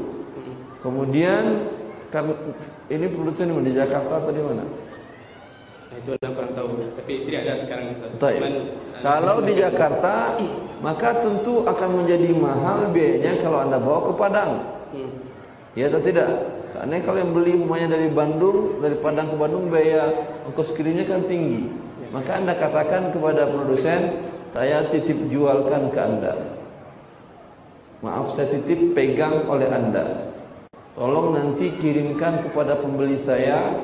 Kemudian 0.83 1.71
kan 2.11 2.27
ini 2.91 3.07
produsen 3.07 3.55
di 3.55 3.71
Jakarta 3.71 4.19
atau 4.19 4.31
di 4.35 4.43
mana? 4.43 4.67
Nah, 4.67 5.95
itu 6.03 6.19
anda 6.19 6.29
kurang 6.35 6.51
tahu. 6.51 6.67
Tapi 6.99 7.11
istri 7.15 7.39
ada 7.39 7.55
sekarang 7.55 7.95
Ustaz. 7.95 8.11
Taib. 8.19 8.43
Cuman, 8.43 8.53
Kalau 8.99 9.39
di 9.39 9.55
Jakarta, 9.55 10.35
maka 10.83 11.15
tentu 11.15 11.63
akan 11.63 11.89
menjadi 12.03 12.27
mahal 12.35 12.91
biayanya 12.91 13.39
kalau 13.39 13.63
Anda 13.63 13.79
bawa 13.79 13.99
ke 14.11 14.13
Padang. 14.19 14.51
Hmm. 14.91 15.24
Ya 15.75 15.91
atau 15.91 15.99
tidak? 15.99 16.31
Karena 16.71 16.99
kalau 17.03 17.19
yang 17.19 17.31
beli 17.35 17.51
umpamanya 17.55 17.99
dari 17.99 18.07
Bandung, 18.11 18.79
dari 18.79 18.95
Padang 18.99 19.31
ke 19.31 19.35
Bandung 19.35 19.67
biaya 19.67 20.11
ongkos 20.47 20.75
kirimnya 20.75 21.03
kan 21.07 21.27
tinggi. 21.27 21.67
Maka 22.15 22.39
Anda 22.39 22.55
katakan 22.55 23.11
kepada 23.11 23.47
produsen, 23.51 24.31
saya 24.55 24.87
titip 24.87 25.19
jualkan 25.27 25.91
ke 25.91 25.99
Anda. 25.99 26.33
Maaf 27.99 28.39
saya 28.39 28.55
titip 28.55 28.95
pegang 28.95 29.43
oleh 29.51 29.67
Anda. 29.67 30.31
Tolong 30.95 31.35
nanti 31.35 31.75
kirimkan 31.75 32.39
kepada 32.39 32.79
pembeli 32.79 33.19
saya, 33.19 33.75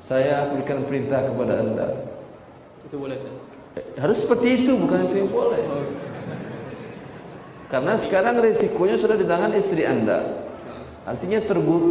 saya 0.00 0.48
berikan 0.56 0.88
perintah 0.88 1.28
kepada 1.28 1.60
Anda. 1.60 1.86
Itu 2.88 2.96
boleh 2.96 3.20
Ustaz. 3.20 3.36
Eh, 3.76 3.84
Harus 4.00 4.24
seperti 4.24 4.64
itu, 4.64 4.72
bukan 4.72 5.12
itu 5.12 5.20
yang 5.20 5.30
boleh. 5.36 5.60
Karena 7.68 7.94
sekarang 8.00 8.40
resikonya 8.40 8.96
sudah 8.96 9.20
di 9.20 9.28
tangan 9.28 9.52
istri 9.52 9.84
Anda. 9.84 10.39
Artinya 11.08 11.40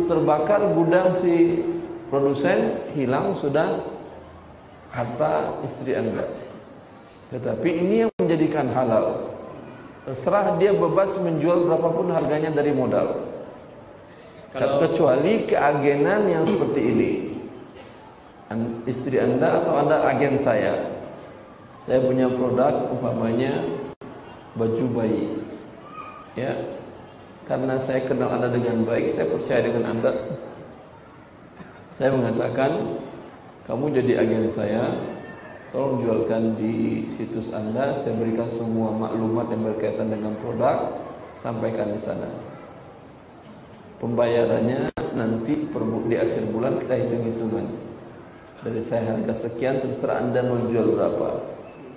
terbakar 0.06 0.62
gudang 0.78 1.18
si 1.18 1.66
produsen, 2.14 2.90
hilang 2.94 3.34
sudah 3.34 3.82
harta 4.94 5.62
istri 5.66 5.98
Anda. 5.98 6.26
Tetapi 7.30 7.70
ini 7.70 7.96
yang 8.06 8.12
menjadikan 8.18 8.70
halal. 8.74 9.34
Terserah 10.06 10.58
dia 10.58 10.74
bebas 10.74 11.14
menjual 11.22 11.70
berapapun 11.70 12.10
harganya 12.10 12.50
dari 12.50 12.74
modal. 12.74 13.30
Kalau- 14.50 14.82
Kecuali 14.82 15.46
keagenan 15.46 16.26
yang 16.26 16.44
seperti 16.50 16.82
ini. 16.82 17.12
Istri 18.90 19.22
Anda 19.22 19.62
atau 19.62 19.78
Anda 19.78 20.10
agen 20.10 20.42
saya. 20.42 20.98
Saya 21.86 22.02
punya 22.02 22.26
produk 22.34 22.90
umpamanya 22.90 23.62
baju 24.58 24.86
bayi. 24.98 25.38
Ya. 26.34 26.79
Karena 27.50 27.82
saya 27.82 28.06
kenal 28.06 28.30
Anda 28.30 28.54
dengan 28.54 28.86
baik, 28.86 29.10
saya 29.10 29.26
percaya 29.26 29.66
dengan 29.66 29.98
Anda. 29.98 30.14
Saya 31.98 32.14
mengatakan, 32.14 33.02
kamu 33.66 33.90
jadi 33.90 34.22
agen 34.22 34.46
saya, 34.54 34.86
tolong 35.74 36.06
jualkan 36.06 36.54
di 36.62 37.10
situs 37.10 37.50
Anda, 37.50 37.98
saya 37.98 38.22
berikan 38.22 38.46
semua 38.54 38.94
maklumat 38.94 39.50
yang 39.50 39.66
berkaitan 39.66 40.14
dengan 40.14 40.38
produk, 40.46 40.94
sampaikan 41.42 41.90
di 41.90 41.98
sana. 41.98 42.30
Pembayarannya 43.98 44.94
nanti 45.18 45.66
per 45.74 45.82
di 46.06 46.16
akhir 46.22 46.54
bulan 46.54 46.78
kita 46.78 47.02
hitung-hitungan. 47.02 47.66
Dari 48.62 48.82
saya 48.86 49.18
harga 49.18 49.34
sekian 49.50 49.82
terserah 49.82 50.22
Anda 50.22 50.46
mau 50.46 50.70
jual 50.70 50.94
berapa. 50.94 51.30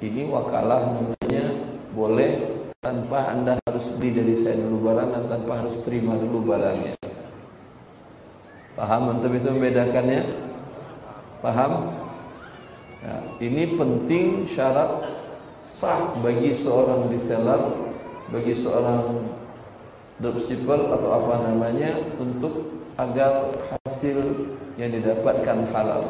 Ini 0.00 0.32
wakalah 0.32 0.96
namanya 0.96 1.44
boleh 1.92 2.32
tanpa 2.80 3.36
Anda 3.36 3.61
harus 3.82 3.98
beli 3.98 4.14
dari 4.14 4.38
saya 4.38 4.62
dulu 4.62 4.86
barang 4.86 5.10
dan 5.10 5.24
tanpa 5.26 5.58
harus 5.58 5.74
terima 5.82 6.14
dulu 6.14 6.54
barangnya. 6.54 6.94
Paham 8.78 9.10
antum 9.10 9.34
itu 9.34 9.50
membedakannya? 9.50 10.22
Paham? 11.42 11.98
Ya, 13.02 13.14
ini 13.42 13.74
penting 13.74 14.46
syarat 14.46 15.02
sah 15.66 16.14
bagi 16.22 16.54
seorang 16.54 17.10
reseller, 17.10 17.74
bagi 18.30 18.54
seorang 18.54 19.26
dropshipper 20.22 20.94
atau 20.94 21.10
apa 21.18 21.50
namanya 21.50 21.98
untuk 22.22 22.86
agar 22.94 23.50
hasil 23.66 24.46
yang 24.78 24.94
didapatkan 24.94 25.66
halal. 25.74 26.06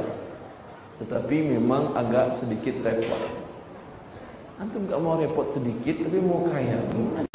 Tetapi 1.00 1.56
memang 1.56 1.96
agak 1.96 2.36
sedikit 2.36 2.84
repot. 2.84 3.32
Antum 4.60 4.84
gak 4.84 5.00
mau 5.00 5.16
repot 5.16 5.48
sedikit 5.48 6.04
tapi 6.04 6.20
mau 6.20 6.44
kaya. 6.52 6.76
Gimana? 6.92 7.31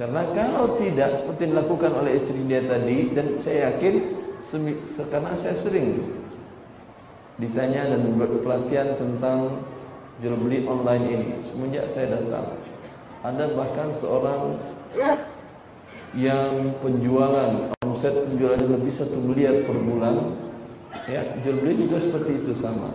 Karena 0.00 0.24
kalau 0.32 0.80
tidak 0.80 1.12
seperti 1.20 1.44
yang 1.44 1.60
dilakukan 1.60 1.92
oleh 1.92 2.16
istri 2.16 2.40
dia 2.48 2.64
tadi 2.64 3.12
dan 3.12 3.36
saya 3.36 3.68
yakin 3.68 4.16
karena 5.12 5.36
saya 5.36 5.52
sering 5.60 6.00
ditanya 7.36 7.84
dan 7.92 8.16
pelatihan 8.16 8.96
tentang 8.96 9.60
jual 10.24 10.40
beli 10.40 10.64
online 10.64 11.04
ini 11.04 11.28
semenjak 11.44 11.84
saya 11.92 12.16
datang. 12.16 12.48
Ada 13.20 13.52
bahkan 13.52 13.92
seorang 13.92 14.56
yang 16.16 16.72
penjualan 16.80 17.68
omset 17.84 18.24
penjualannya 18.24 18.80
lebih 18.80 18.92
satu 18.96 19.20
miliar 19.20 19.68
per 19.68 19.76
bulan. 19.84 20.32
Ya, 21.12 21.28
jual 21.44 21.60
beli 21.60 21.84
juga 21.84 22.00
seperti 22.00 22.40
itu 22.40 22.56
sama. 22.56 22.88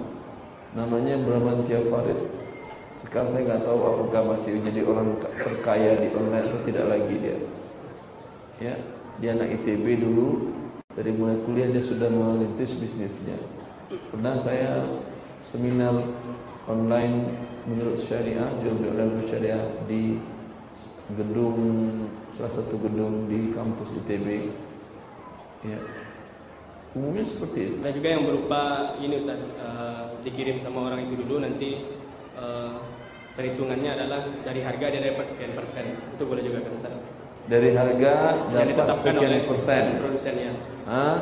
Namanya 0.73 1.21
Bramantia 1.21 1.85
Farid. 1.85 2.44
Sekarang 3.05 3.29
saya 3.31 3.43
nggak 3.45 3.63
tahu 3.63 3.79
apakah 3.85 4.21
masih 4.33 4.59
jadi 4.65 4.81
orang 4.81 5.21
terkaya 5.21 5.91
di 6.01 6.09
online 6.17 6.45
atau 6.49 6.61
tidak 6.65 6.85
lagi 6.89 7.15
dia. 7.21 7.37
Ya, 8.57 8.73
dia 9.21 9.29
anak 9.37 9.61
ITB 9.61 9.85
dulu 10.01 10.51
dari 10.95 11.11
mulai 11.13 11.37
kuliah 11.45 11.69
dia 11.69 11.83
sudah 11.85 12.09
merintis 12.09 12.81
bisnisnya. 12.81 13.37
Pernah 14.09 14.41
saya 14.41 14.89
seminar 15.45 15.93
online 16.65 17.29
menurut 17.69 18.01
syariah, 18.01 18.49
online 18.65 19.11
menurut 19.13 19.29
syariah 19.29 19.61
di 19.85 20.17
gedung 21.13 21.59
salah 22.33 22.51
satu 22.51 22.75
gedung 22.81 23.29
di 23.29 23.53
kampus 23.53 23.93
ITB. 24.01 24.49
Ya. 25.61 25.79
Umumnya 26.95 27.27
seperti 27.27 27.59
itu. 27.59 27.75
Ada 27.83 27.91
juga 27.91 28.07
yang 28.07 28.23
berupa 28.23 28.95
ini 29.03 29.19
Ustaz, 29.19 29.35
eh, 29.37 30.03
dikirim 30.23 30.57
sama 30.57 30.89
orang 30.89 31.05
itu 31.05 31.19
dulu 31.21 31.43
nanti 31.43 31.83
eh, 32.39 32.75
perhitungannya 33.35 33.91
adalah 33.91 34.19
dari 34.41 34.61
harga 34.63 34.85
dia 34.89 35.01
dapat 35.11 35.25
sekian 35.27 35.51
persen. 35.53 35.85
Itu 36.15 36.23
boleh 36.25 36.43
juga 36.43 36.63
kan 36.63 36.71
Ustaz? 36.73 36.93
Dari 37.45 37.69
harga 37.77 38.13
Yang 38.33 38.55
dapat 38.55 38.67
ditetapkan 38.71 39.11
sekian 39.13 39.29
oleh 39.29 39.43
persen. 39.45 39.83
produsennya 40.01 40.51
Hah? 40.89 41.17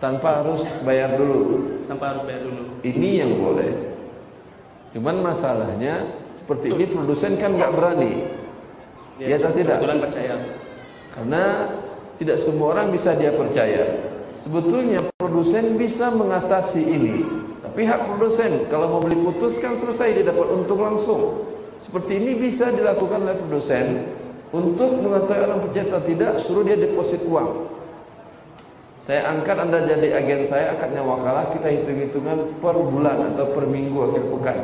tanpa 0.00 0.44
harus 0.44 0.62
bayar 0.84 1.16
dulu. 1.16 1.40
tanpa 1.88 2.14
harus 2.14 2.22
bayar 2.24 2.42
dulu. 2.44 2.62
Ini 2.84 3.10
yang 3.24 3.32
boleh. 3.40 3.96
Cuman 4.92 5.20
masalahnya 5.20 6.08
seperti 6.32 6.72
ini 6.72 6.84
produsen 6.88 7.36
kan 7.36 7.52
nggak 7.52 7.72
berani. 7.72 8.12
Ya 9.16 9.40
atau 9.40 9.52
tidak? 9.52 9.80
Percaya. 9.80 10.36
Karena 11.16 11.44
tidak 12.20 12.36
semua 12.40 12.76
orang 12.76 12.92
bisa 12.92 13.16
dia 13.16 13.32
percaya. 13.32 14.12
Sebetulnya 14.44 15.00
produsen 15.16 15.80
bisa 15.80 16.12
mengatasi 16.12 16.82
ini. 16.84 17.16
Tapi 17.64 17.82
hak 17.88 18.00
produsen 18.08 18.68
kalau 18.68 18.96
mau 18.96 19.00
beli 19.04 19.16
putus 19.16 19.58
kan 19.60 19.76
selesai 19.80 20.20
dia 20.20 20.24
dapat 20.28 20.46
untung 20.52 20.80
langsung. 20.80 21.55
Seperti 21.86 22.18
ini 22.18 22.34
bisa 22.34 22.74
dilakukan 22.74 23.22
oleh 23.22 23.38
produsen 23.38 24.10
untuk 24.50 24.98
mengetahui 25.06 25.42
orang 25.46 25.60
percaya 25.62 25.86
atau 25.86 26.02
tidak 26.02 26.32
suruh 26.42 26.66
dia 26.66 26.74
deposit 26.74 27.22
uang. 27.30 27.70
Saya 29.06 29.30
angkat 29.30 29.54
Anda 29.54 29.86
jadi 29.86 30.18
agen 30.18 30.50
saya, 30.50 30.74
akadnya 30.74 31.06
wakalah, 31.06 31.54
kita 31.54 31.70
hitung-hitungan 31.70 32.58
per 32.58 32.74
bulan 32.74 33.30
atau 33.30 33.54
per 33.54 33.70
minggu 33.70 33.94
akhir 34.02 34.22
pekan. 34.34 34.58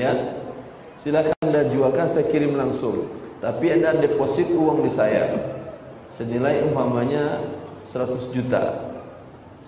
Ya, 0.00 0.12
silakan 1.04 1.36
Anda 1.44 1.68
jualkan, 1.68 2.08
saya 2.08 2.24
kirim 2.32 2.56
langsung. 2.56 3.04
Tapi 3.44 3.68
Anda 3.68 4.00
deposit 4.00 4.48
uang 4.48 4.80
di 4.80 4.88
saya, 4.88 5.28
senilai 6.16 6.64
umpamanya 6.64 7.44
100 7.84 8.32
juta. 8.32 8.96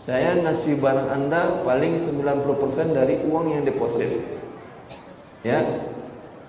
Saya 0.00 0.40
ngasih 0.40 0.80
barang 0.80 1.12
Anda 1.12 1.60
paling 1.68 2.00
90% 2.00 2.96
dari 2.96 3.20
uang 3.28 3.52
yang 3.52 3.68
deposit. 3.68 4.08
Ya, 5.44 5.60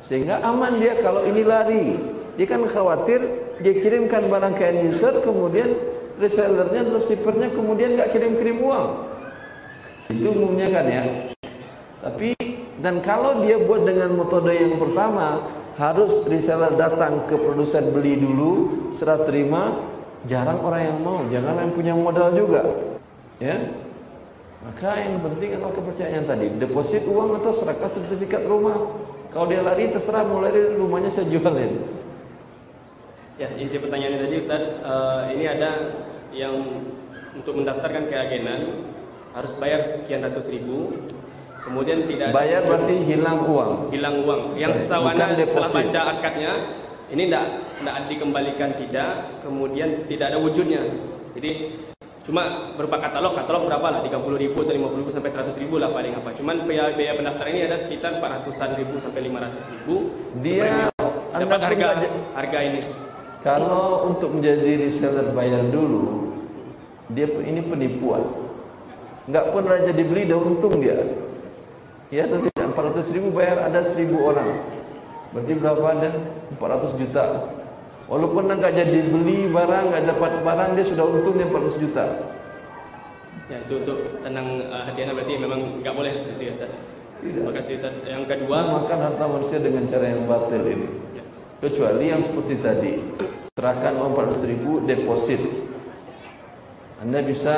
sehingga 0.09 0.41
aman 0.41 0.81
dia 0.81 0.97
kalau 0.97 1.21
ini 1.29 1.45
lari. 1.45 1.85
Dia 2.33 2.47
kan 2.49 2.65
khawatir 2.65 3.21
dia 3.61 3.73
kirimkan 3.77 4.25
barang 4.25 4.57
ke 4.57 4.63
end 4.65 4.95
user, 4.95 5.21
kemudian 5.21 5.69
resellernya, 6.17 6.81
dropshippernya 6.89 7.53
kemudian 7.53 7.93
nggak 7.93 8.09
kirim-kirim 8.09 8.57
uang. 8.57 8.87
Itu 10.09 10.33
umumnya 10.33 10.67
kan 10.73 10.85
ya. 10.89 11.03
Tapi 12.01 12.33
dan 12.81 13.03
kalau 13.05 13.43
dia 13.45 13.61
buat 13.61 13.85
dengan 13.85 14.17
metode 14.17 14.55
yang 14.55 14.81
pertama, 14.81 15.45
harus 15.77 16.25
reseller 16.25 16.73
datang 16.79 17.27
ke 17.29 17.35
produsen 17.37 17.91
beli 17.93 18.17
dulu, 18.17 18.51
serah 18.95 19.21
terima, 19.27 19.83
jarang 20.25 20.63
orang 20.63 20.81
yang 20.89 20.99
mau, 21.03 21.19
jangan 21.27 21.59
yang 21.59 21.71
punya 21.75 21.93
modal 21.93 22.33
juga. 22.33 22.65
Ya. 23.37 23.77
Maka 24.59 24.91
yang 24.95 25.23
penting 25.23 25.55
adalah 25.55 25.71
kepercayaan 25.75 26.25
tadi, 26.27 26.47
deposit 26.55 27.03
uang 27.07 27.39
atau 27.39 27.51
serahkan 27.51 27.87
sertifikat 27.87 28.43
rumah. 28.47 28.75
Kalau 29.29 29.45
dia 29.45 29.61
lari 29.61 29.93
terserah 29.93 30.25
mulai 30.25 30.49
dari 30.49 30.73
rumahnya 30.73 31.13
saya 31.13 31.29
jualin. 31.29 31.85
Ya, 33.39 33.47
inti 33.55 33.77
pertanyaannya 33.79 34.19
tadi 34.25 34.35
Ustaz, 34.35 34.63
eh, 34.83 35.21
ini 35.37 35.45
ada 35.47 35.71
yang 36.35 36.59
untuk 37.31 37.61
mendaftarkan 37.61 38.09
keagenan 38.09 38.89
harus 39.31 39.53
bayar 39.61 39.85
sekian 39.85 40.25
ratus 40.25 40.49
ribu, 40.49 41.05
kemudian 41.61 42.03
tidak 42.09 42.33
Bayar 42.33 42.65
berarti 42.65 42.95
hilang 43.05 43.45
uang. 43.45 43.71
hilang 43.93 44.15
uang. 44.25 44.41
Yang 44.57 44.71
Baik, 44.75 44.81
sesawana 44.83 45.25
setelah 45.37 45.69
baca 45.71 46.01
akadnya, 46.17 46.51
ini 47.13 47.23
tidak 47.29 47.45
tidak 47.79 47.95
dikembalikan 48.09 48.69
tidak, 48.75 49.11
kemudian 49.45 49.89
tidak 50.09 50.25
ada 50.33 50.39
wujudnya. 50.41 50.81
Jadi 51.37 51.51
cuma 52.29 52.69
berupa 52.77 53.01
katalog, 53.01 53.33
katalog 53.33 53.65
berapa 53.65 53.87
lah, 53.89 53.99
30 54.05 54.37
ribu 54.37 54.61
atau 54.61 54.73
50 54.77 55.01
ribu 55.01 55.09
sampai 55.09 55.33
100 55.33 55.57
ribu 55.57 55.81
lah 55.81 55.89
paling 55.89 56.13
apa. 56.13 56.29
Cuman 56.37 56.61
biaya, 56.69 56.93
biaya 56.93 57.17
pendaftaran 57.17 57.49
ini 57.57 57.65
ada 57.65 57.77
sekitar 57.81 58.21
400-an 58.21 58.69
ribu 58.77 59.01
sampai 59.01 59.21
500 59.25 59.65
ribu. 59.73 59.95
Dia 60.45 60.93
dapat 61.33 61.57
pun 61.57 61.59
harga 61.65 61.87
nggak- 61.97 62.15
harga 62.37 62.59
ini. 62.61 62.81
Kalau 63.41 64.05
untuk 64.13 64.29
menjadi 64.37 64.85
reseller 64.85 65.33
bayar 65.33 65.65
dulu, 65.73 66.37
dia 67.09 67.25
ini 67.25 67.65
penipuan. 67.65 68.21
Nggak 69.25 69.45
pernah 69.49 69.77
jadi 69.89 70.03
beli 70.05 70.23
dah 70.29 70.37
untung 70.37 70.77
dia. 70.77 71.01
Ya 72.13 72.29
atau 72.29 72.45
tidak? 72.45 72.67
400 72.77 73.09
ribu 73.09 73.33
bayar 73.33 73.73
ada 73.73 73.81
1000 73.81 74.21
orang. 74.21 74.49
Berarti 75.33 75.53
berapa 75.57 75.81
ada? 75.97 76.09
400 76.57 76.93
juta. 76.97 77.25
Walaupun 78.09 78.49
nggak 78.49 78.73
jadi 78.73 78.99
beli 79.05 79.53
barang, 79.53 79.85
nggak 79.93 80.05
dapat 80.09 80.31
barang, 80.41 80.69
dia 80.73 80.85
sudah 80.89 81.05
untung 81.05 81.37
dia 81.37 81.45
400 81.45 81.77
juta. 81.77 82.05
Ya, 83.49 83.57
itu 83.61 83.73
untuk 83.81 83.97
tenang 84.25 84.65
uh, 84.65 84.85
hati 84.85 85.05
anda 85.05 85.13
berarti 85.13 85.33
memang 85.37 85.81
nggak 85.85 85.93
boleh 85.93 86.17
seperti 86.17 86.49
itu 86.49 86.53
Ustaz. 86.57 86.73
Tidak. 87.21 87.41
Terima 87.41 87.53
kasih 87.53 87.73
Ustaz. 87.77 87.93
Yang 88.09 88.23
kedua, 88.29 88.57
Makan 88.65 88.99
harta 89.01 89.25
manusia 89.29 89.57
dengan 89.61 89.85
cara 89.85 90.05
yang 90.09 90.25
batil 90.25 90.63
ini. 90.65 90.87
Ya. 91.17 91.23
Kecuali 91.61 92.05
yang 92.09 92.21
seperti 92.25 92.53
tadi, 92.65 92.91
serahkan 93.53 93.93
uang 94.01 94.11
400 94.17 94.51
ribu 94.57 94.71
deposit. 94.89 95.41
Anda 97.01 97.19
bisa 97.21 97.55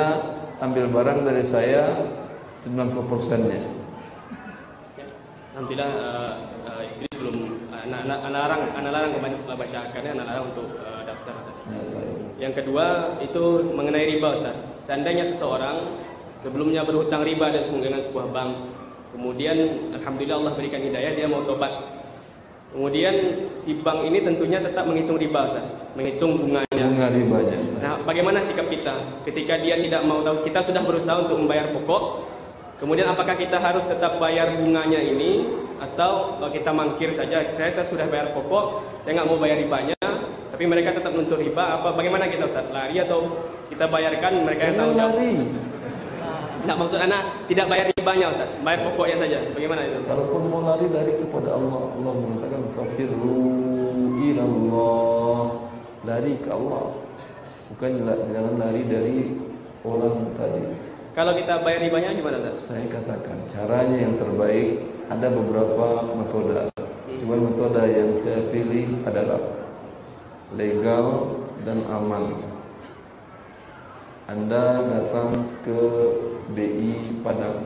ambil 0.60 0.88
barang 0.92 1.28
dari 1.28 1.44
saya 1.48 1.96
90 2.64 3.08
persennya. 3.08 3.60
Ya. 5.00 5.06
Alhamdulillah 5.56 5.92
eh, 5.92 6.32
eh, 6.68 6.82
istri 6.88 7.06
belum 7.10 7.36
anak 7.92 8.18
anak 8.24 8.40
larang 8.40 8.62
anak 8.72 8.90
larang 8.96 9.10
kemarin 9.12 9.36
setelah 9.36 9.58
baca 9.60 9.76
akarnya 9.84 10.12
anak 10.16 10.26
larang 10.32 10.44
untuk 10.48 10.66
eh, 10.80 11.02
daftar 11.04 11.32
Ustaz. 11.36 11.56
Yang 12.40 12.52
kedua 12.64 12.86
itu 13.20 13.42
mengenai 13.76 14.06
riba 14.16 14.28
Ustaz. 14.32 14.56
Seandainya 14.80 15.28
seseorang 15.28 16.00
sebelumnya 16.40 16.82
berhutang 16.88 17.22
riba 17.22 17.52
dan 17.52 17.62
dengan 17.68 18.00
sebuah 18.00 18.26
bank, 18.32 18.50
kemudian 19.12 19.56
alhamdulillah 19.94 20.38
Allah 20.40 20.52
berikan 20.56 20.80
hidayah 20.80 21.12
dia 21.12 21.28
mau 21.28 21.44
tobat. 21.44 22.00
Kemudian 22.72 23.14
si 23.52 23.76
bank 23.84 24.08
ini 24.08 24.24
tentunya 24.24 24.56
tetap 24.56 24.88
menghitung 24.88 25.20
riba 25.20 25.44
Ustaz, 25.44 25.64
menghitung 25.92 26.40
bunganya. 26.40 26.72
Bunga 26.72 27.08
ribanya. 27.12 27.58
Nah, 27.84 27.94
bagaimana 28.08 28.40
sikap 28.40 28.72
kita 28.72 29.22
ketika 29.28 29.60
dia 29.60 29.76
tidak 29.76 30.02
mau 30.08 30.24
tahu 30.24 30.40
kita 30.40 30.64
sudah 30.64 30.80
berusaha 30.80 31.28
untuk 31.28 31.36
membayar 31.36 31.68
pokok, 31.76 32.31
kemudian 32.82 33.06
apakah 33.06 33.38
kita 33.38 33.62
harus 33.62 33.86
tetap 33.86 34.18
bayar 34.18 34.58
bunganya 34.58 34.98
ini 34.98 35.46
atau 35.78 36.42
eh, 36.42 36.50
kita 36.50 36.74
mangkir 36.74 37.14
saja? 37.14 37.46
Saya, 37.54 37.70
saya 37.70 37.86
sudah 37.86 38.10
bayar 38.10 38.34
pokok, 38.34 38.98
saya 38.98 39.22
nggak 39.22 39.28
mau 39.30 39.38
bayar 39.38 39.62
ribanya, 39.62 39.94
tapi 40.50 40.66
mereka 40.66 40.98
tetap 40.98 41.14
menuntut 41.14 41.38
riba. 41.38 41.78
Apa 41.78 41.94
bagaimana 41.94 42.26
kita 42.26 42.50
Ustaz? 42.50 42.66
Lari 42.74 42.98
atau 42.98 43.38
kita 43.70 43.86
bayarkan 43.86 44.42
mereka 44.42 44.62
yang 44.66 44.76
tanggung 44.76 44.98
jawab? 44.98 45.14
lari. 45.14 45.34
Nah, 46.62 46.78
maksud 46.78 46.98
anak 47.02 47.22
tidak 47.46 47.66
bayar 47.70 47.86
ribanya 47.94 48.26
Ustaz, 48.34 48.50
bayar 48.66 48.80
pokoknya 48.90 49.16
saja. 49.22 49.38
Bagaimana 49.54 49.80
itu? 49.86 49.96
Ustaz? 50.02 50.10
Kalaupun 50.10 50.42
mau 50.50 50.60
lari 50.66 50.86
lari 50.90 51.12
kepada 51.22 51.48
Allah, 51.54 51.82
Allah 51.94 52.12
mengatakan 52.18 52.62
kafirru 52.74 53.38
ilallah. 54.18 55.38
Lari 56.02 56.34
ke 56.42 56.50
Allah. 56.50 56.98
Bukan 57.70 57.90
jangan 58.34 58.54
lari 58.58 58.82
dari 58.90 59.18
orang 59.86 60.34
tadi. 60.34 60.91
Kalau 61.12 61.36
kita 61.36 61.60
bayar 61.60 61.84
ribanya 61.84 62.16
gimana 62.16 62.40
Ustaz? 62.40 62.72
Saya 62.72 62.88
katakan 62.88 63.36
caranya 63.52 64.00
yang 64.00 64.16
terbaik 64.16 64.80
ada 65.12 65.28
beberapa 65.28 66.08
metode. 66.08 66.72
Cuma 67.20 67.36
metode 67.36 67.84
yang 67.84 68.16
saya 68.16 68.40
pilih 68.48 68.96
adalah 69.04 69.40
legal 70.56 71.36
dan 71.68 71.84
aman. 71.92 72.32
Anda 74.24 74.88
datang 74.88 75.36
ke 75.60 75.80
BI 76.56 77.20
Padang 77.20 77.60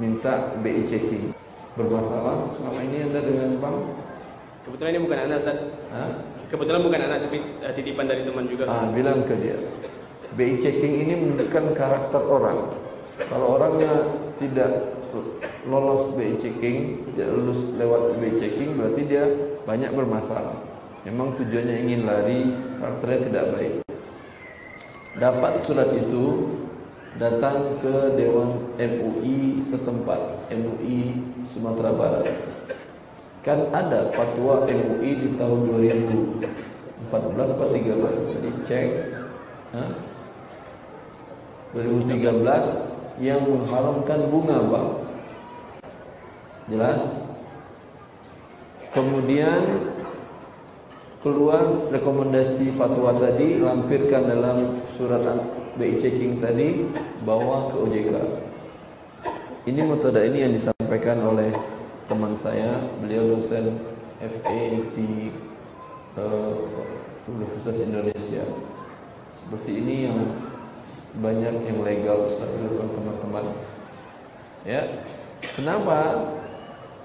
minta 0.00 0.56
BI 0.64 0.88
checking 0.88 1.36
bermasalah 1.76 2.48
selama 2.54 2.80
ini 2.80 3.12
Anda 3.12 3.20
dengan 3.20 3.50
bank 3.60 3.78
Kebetulan 4.64 4.90
ini 4.96 5.00
bukan 5.04 5.18
anak 5.20 5.36
Ustaz. 5.44 5.58
Hah? 5.92 6.10
Kebetulan 6.48 6.80
bukan 6.80 7.00
anak 7.12 7.18
tapi 7.28 7.38
eh, 7.60 7.72
titipan 7.76 8.08
dari 8.08 8.24
teman 8.24 8.48
juga. 8.48 8.64
Ustaz. 8.64 8.84
Ah, 8.84 8.88
bilang 8.88 9.20
ke 9.28 9.36
dia. 9.36 9.56
BI 10.38 10.62
checking 10.62 11.02
ini 11.02 11.18
menunjukkan 11.18 11.74
karakter 11.74 12.22
orang. 12.22 12.70
Kalau 13.26 13.58
orangnya 13.58 13.90
tidak 14.38 14.94
lolos 15.66 16.14
BI 16.14 16.38
checking, 16.38 17.02
tidak 17.10 17.34
lulus 17.34 17.74
lewat 17.74 18.14
BI 18.22 18.38
checking, 18.38 18.78
berarti 18.78 19.02
dia 19.02 19.26
banyak 19.66 19.90
bermasalah. 19.90 20.62
Memang 21.02 21.34
tujuannya 21.34 21.76
ingin 21.82 22.06
lari, 22.06 22.54
karakternya 22.78 23.20
tidak 23.26 23.44
baik. 23.50 23.74
Dapat 25.18 25.52
surat 25.66 25.90
itu, 25.98 26.54
datang 27.18 27.82
ke 27.82 28.14
Dewan 28.14 28.78
MUI 28.78 29.66
setempat, 29.66 30.46
MUI 30.54 31.18
Sumatera 31.50 31.90
Barat. 31.98 32.30
Kan 33.42 33.74
ada 33.74 34.14
fatwa 34.14 34.70
MUI 34.70 35.10
di 35.18 35.28
tahun 35.34 35.66
2014 35.66 37.54
atau 37.54 37.68
13 37.70 38.34
Jadi 38.34 38.50
cek 38.66 38.88
Hah? 39.72 40.07
2013 41.78 43.22
yang 43.22 43.46
mengharamkan 43.46 44.26
bunga 44.26 44.58
bang 44.66 44.90
Jelas? 46.68 47.02
Kemudian 48.90 49.62
keluar 51.22 51.86
rekomendasi 51.94 52.74
fatwa 52.74 53.14
tadi 53.14 53.62
lampirkan 53.62 54.26
dalam 54.26 54.82
surat 54.98 55.22
BI 55.78 56.02
checking 56.02 56.42
tadi 56.42 56.82
bawa 57.22 57.70
ke 57.70 57.76
OJK 57.78 58.12
ini 59.68 59.84
metode 59.84 60.24
ini 60.24 60.48
yang 60.48 60.52
disampaikan 60.56 61.20
oleh 61.20 61.52
teman 62.08 62.32
saya, 62.40 62.80
beliau 63.04 63.36
dosen 63.36 63.76
FA 64.16 64.62
di 64.96 65.28
uh, 66.16 66.56
Universitas 67.28 67.76
Indonesia. 67.84 68.48
Seperti 69.36 69.70
ini 69.76 70.08
yang 70.08 70.18
banyak 71.18 71.54
yang 71.66 71.78
legal 71.82 72.30
Ustaz 72.30 72.50
dilakukan 72.54 72.94
teman-teman. 72.94 73.44
Ya. 74.62 74.82
Kenapa? 75.54 75.98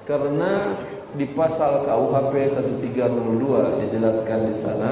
Karena 0.06 0.78
di 1.14 1.30
pasal 1.34 1.86
KUHP 1.86 2.34
1302 2.58 3.82
dijelaskan 3.86 4.40
di 4.50 4.56
sana 4.58 4.92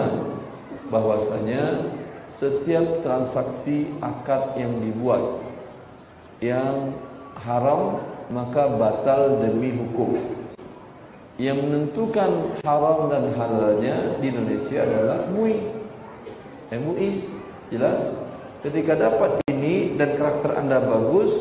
bahwasanya 0.94 1.94
setiap 2.38 3.06
transaksi 3.06 3.92
akad 4.02 4.58
yang 4.58 4.82
dibuat 4.82 5.42
yang 6.42 6.98
haram 7.38 8.02
maka 8.34 8.66
batal 8.78 9.44
demi 9.44 9.76
hukum. 9.76 10.18
Yang 11.42 11.58
menentukan 11.66 12.62
haram 12.62 13.10
dan 13.10 13.34
halalnya 13.34 14.22
di 14.22 14.30
Indonesia 14.30 14.86
adalah 14.86 15.26
MUI. 15.34 15.58
MUI 16.70 17.10
jelas. 17.74 18.21
Ketika 18.62 18.94
dapat 18.94 19.42
ini 19.50 19.98
dan 19.98 20.22
karakter 20.22 20.54
Anda 20.54 20.78
bagus, 20.86 21.34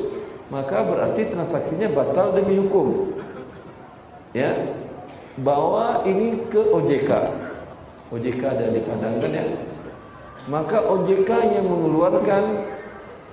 maka 0.49 0.81
berarti 0.89 1.29
transaksinya 1.29 1.93
batal 1.93 2.33
demi 2.33 2.57
hukum. 2.57 3.13
Ya. 4.33 4.57
Bawa 5.37 6.05
ini 6.09 6.49
ke 6.49 6.59
OJK. 6.59 7.11
OJK 8.09 8.41
ada 8.41 8.73
di 8.73 8.81
Padang 8.89 9.21
kan 9.21 9.33
ya. 9.37 9.45
Maka 10.49 10.81
OJK 10.81 11.61
yang 11.61 11.69
mengeluarkan 11.69 12.45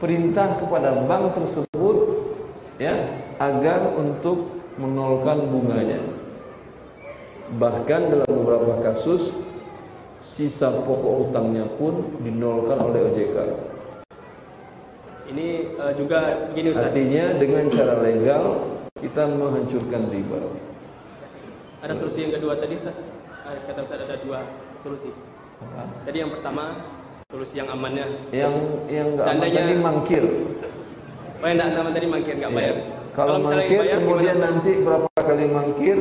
perintah 0.03 0.59
kepada 0.59 1.07
bank 1.07 1.39
tersebut 1.39 1.97
ya 2.77 2.93
agar 3.39 3.95
untuk 3.95 4.51
menolkan 4.75 5.47
bunganya. 5.47 6.03
Bahkan 7.55 8.01
dalam 8.11 8.31
beberapa 8.43 8.83
kasus 8.83 9.31
sisa 10.27 10.69
pokok 10.83 11.31
utangnya 11.31 11.65
pun 11.79 12.19
dinolkan 12.19 12.77
oleh 12.83 12.99
OJK. 13.09 13.37
Ini 15.27 15.47
eh, 15.75 15.93
juga 15.99 16.47
begini 16.51 16.67
Ustaz. 16.71 16.87
Artinya 16.91 17.25
dengan 17.35 17.63
cara 17.67 17.93
legal 17.99 18.43
kita 19.03 19.23
menghancurkan 19.27 20.01
riba. 20.07 20.39
Ada 21.83 21.93
solusi 21.93 22.19
yang 22.27 22.33
kedua 22.39 22.55
tadi 22.55 22.79
Ustaz. 22.79 22.95
Eh, 22.95 23.59
Kata 23.67 23.79
Ustaz 23.83 23.99
ada 24.07 24.15
dua 24.23 24.39
solusi. 24.79 25.11
Tadi 26.07 26.17
yang 26.23 26.31
pertama 26.31 26.79
solusi 27.27 27.59
yang 27.59 27.67
amannya. 27.67 28.07
Yang 28.31 28.55
yang 28.87 29.07
enggak 29.11 29.25
Seandainya- 29.27 29.65
tadi 29.67 29.75
mangkir. 29.83 30.23
Oh 31.37 31.45
yang 31.45 31.55
enggak 31.59 31.69
nama 31.75 31.89
tadi 31.91 32.07
mangkir 32.07 32.33
enggak 32.39 32.53
bayar. 32.55 32.75
Ya. 32.79 32.83
Kalau 33.11 33.33
misalnya 33.41 33.57
mangkir 33.59 33.79
bayar, 33.83 33.97
kemudian 33.99 34.35
gimana, 34.35 34.47
nanti 34.47 34.71
berapa 34.79 35.07
kali 35.19 35.45
mangkir 35.51 35.97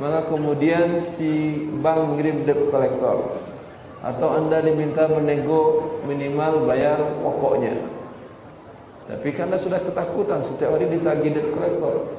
maka 0.00 0.20
kemudian 0.32 0.88
si 1.04 1.30
bank 1.84 2.00
mengirim 2.08 2.48
debt 2.48 2.72
collector 2.72 3.36
atau 4.00 4.28
anda 4.32 4.64
diminta 4.64 5.04
menego 5.12 5.60
minimal 6.08 6.64
bayar 6.70 6.96
pokoknya. 7.20 7.99
Tapi 9.10 9.28
karena 9.34 9.58
sudah 9.58 9.82
ketakutan 9.82 10.38
setiap 10.46 10.78
hari 10.78 10.86
ditagih 10.86 11.34
debt 11.34 11.50
collector. 11.50 12.14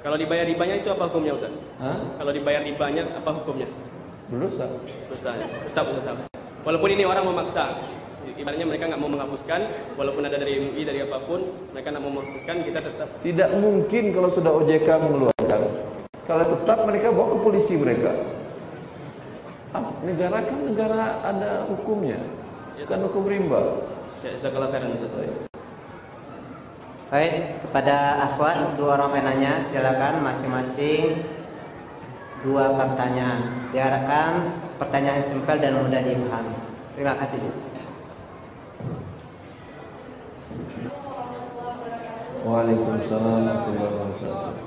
Kalau 0.00 0.16
dibayar 0.16 0.46
ribanya 0.46 0.78
itu 0.78 0.88
apa 0.94 1.10
hukumnya 1.10 1.34
Ustaz? 1.34 1.52
Hah? 1.82 1.98
Kalau 2.14 2.30
dibayar 2.30 2.62
ribanya 2.62 3.02
apa 3.10 3.30
hukumnya? 3.42 3.66
Berdosa. 4.30 4.70
Dosa. 5.10 5.30
Tetap 5.66 5.90
dosa. 5.90 6.10
Walaupun 6.62 6.88
ini 6.94 7.02
orang 7.02 7.26
memaksa. 7.26 7.74
Ibaratnya 8.38 8.64
mereka 8.64 8.88
nggak 8.88 9.00
mau 9.02 9.10
menghapuskan, 9.10 9.60
walaupun 10.00 10.22
ada 10.24 10.40
dari 10.40 10.62
MUI 10.62 10.86
dari 10.86 11.04
apa 11.04 11.20
pun, 11.28 11.44
mereka 11.76 11.92
nggak 11.92 12.04
mau 12.04 12.12
menghapuskan, 12.14 12.56
kita 12.64 12.80
tetap 12.80 13.08
Tidak 13.20 13.50
mungkin 13.60 14.04
kalau 14.16 14.30
sudah 14.32 14.52
OJK 14.56 14.88
mengeluarkan. 14.88 15.60
Kalau 16.24 16.44
tetap 16.48 16.78
mereka 16.88 17.12
bawa 17.12 17.36
ke 17.36 17.38
polisi 17.42 17.74
mereka. 17.76 18.12
Ah, 19.76 19.92
negara 20.06 20.40
kan 20.46 20.58
negara 20.62 21.04
ada 21.26 21.68
hukumnya. 21.68 22.22
Kan 22.88 23.04
hukum 23.04 23.28
rimba. 23.28 23.84
ya, 24.24 24.32
khairan 24.40 24.94
Ustaz. 24.96 25.49
Baik, 27.10 27.58
kepada 27.66 28.22
akhwat 28.22 28.78
dua 28.78 28.94
orang 28.94 29.10
penanya 29.10 29.58
silakan 29.58 30.22
masing-masing 30.22 31.18
dua 32.46 32.70
pertanyaan. 32.78 33.66
Diharapkan 33.74 34.54
pertanyaan 34.78 35.18
simpel 35.18 35.58
dan 35.58 35.74
mudah 35.74 36.06
dipahami. 36.06 36.54
Terima 36.94 37.18
kasih. 37.18 37.42
Waalaikumsalam 42.46 43.42
warahmatullahi 43.42 43.90
wabarakatuh. 43.90 44.58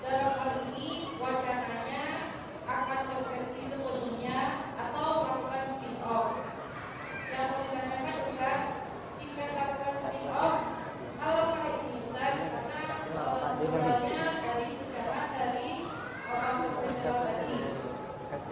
Dalam 0.00 0.42
hal 0.42 0.66
ini 0.74 1.14
wacananya 1.22 2.34
akan 2.66 2.98
konversi 3.06 3.62
sepenuhnya 3.70 4.38
atau 4.74 5.22
melakukan 5.22 5.78
spin 5.78 6.02
off. 6.02 6.34
Yang 7.30 7.46
menanyakan 7.70 8.18
bukan 8.26 8.58
jika 9.22 9.44
lakukan 9.54 9.94
spin 10.02 10.26
off, 10.34 10.56
kalau 11.14 11.46
ini 11.62 11.94
bisa 11.94 12.26
karena 12.42 12.80
eh, 13.06 13.68
modalnya 13.70 14.24
dari 14.42 14.68
sejarah 14.82 15.26
dari 15.30 15.68
orang 16.26 16.58
profesional 16.74 17.22
tadi. 17.30 17.58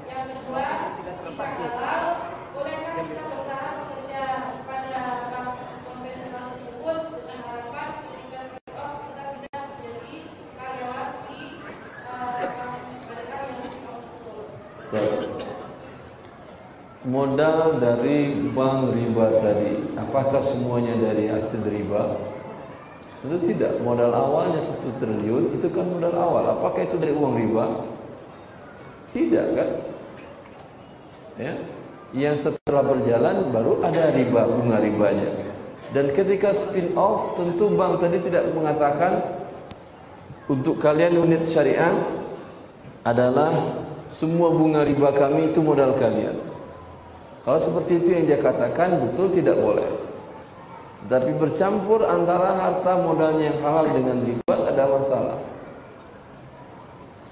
Yang 0.06 0.22
kedua, 0.30 0.66
jika 0.94 1.46
halal, 1.58 2.06
bolehkah 2.54 2.92
kita 3.02 3.22
bertahan 3.26 3.74
bekerja 3.82 4.24
pada 4.62 5.02
bank 5.26 5.50
konvensional 5.82 6.46
tersebut 6.54 6.98
dengan 7.18 7.40
harapan 7.50 7.88
ketika 8.06 8.40
spin 8.46 8.72
off 8.78 8.94
kita 9.10 9.22
tidak 9.34 9.62
menjadi 9.74 10.14
karyawan 10.54 11.10
di 11.26 11.40
eh, 12.08 12.48
bank 12.56 12.72
mereka 13.08 13.36
yang 13.42 13.58
tersebut. 13.62 14.44
Baik. 14.88 15.20
Modal 17.18 17.82
dari 17.82 18.30
bank 18.54 18.94
riba 18.94 19.42
tadi, 19.42 19.90
apakah 19.98 20.38
semuanya 20.46 20.94
dari 21.02 21.26
hasil 21.26 21.66
riba? 21.66 22.14
Tentu 23.18 23.42
tidak. 23.42 23.82
Modal 23.82 24.14
awalnya 24.14 24.62
satu 24.62 24.86
triliun 25.02 25.50
itu 25.58 25.66
kan 25.74 25.82
modal 25.82 26.14
awal. 26.14 26.46
Apakah 26.54 26.86
itu 26.86 26.94
dari 26.94 27.10
uang 27.10 27.34
riba? 27.42 27.64
Tidak 29.10 29.46
kan? 29.50 29.68
Ya. 31.42 31.58
Yang 32.14 32.36
setelah 32.46 32.86
berjalan 32.86 33.50
baru 33.50 33.82
ada 33.82 34.14
riba 34.14 34.46
bunga 34.46 34.78
ribanya. 34.78 35.28
Dan 35.90 36.14
ketika 36.14 36.54
spin 36.54 36.94
off 36.94 37.34
tentu 37.34 37.74
bank 37.74 37.98
tadi 37.98 38.22
tidak 38.30 38.46
mengatakan 38.54 39.42
untuk 40.46 40.78
kalian 40.78 41.18
unit 41.18 41.42
syariah 41.42 41.98
adalah 43.02 43.58
semua 44.14 44.54
bunga 44.54 44.86
riba 44.86 45.10
kami 45.10 45.50
itu 45.50 45.58
modal 45.58 45.98
kalian. 45.98 46.47
Kalau 47.48 47.64
seperti 47.64 48.04
itu 48.04 48.12
yang 48.12 48.28
dia 48.28 48.44
katakan 48.44 49.08
betul 49.08 49.32
tidak 49.32 49.56
boleh. 49.56 49.88
Tapi 51.08 51.32
bercampur 51.32 52.04
antara 52.04 52.52
harta 52.60 53.00
modalnya 53.00 53.56
yang 53.56 53.64
halal 53.64 53.88
dengan 53.88 54.20
riba 54.20 54.54
ada 54.68 54.84
masalah. 54.84 55.40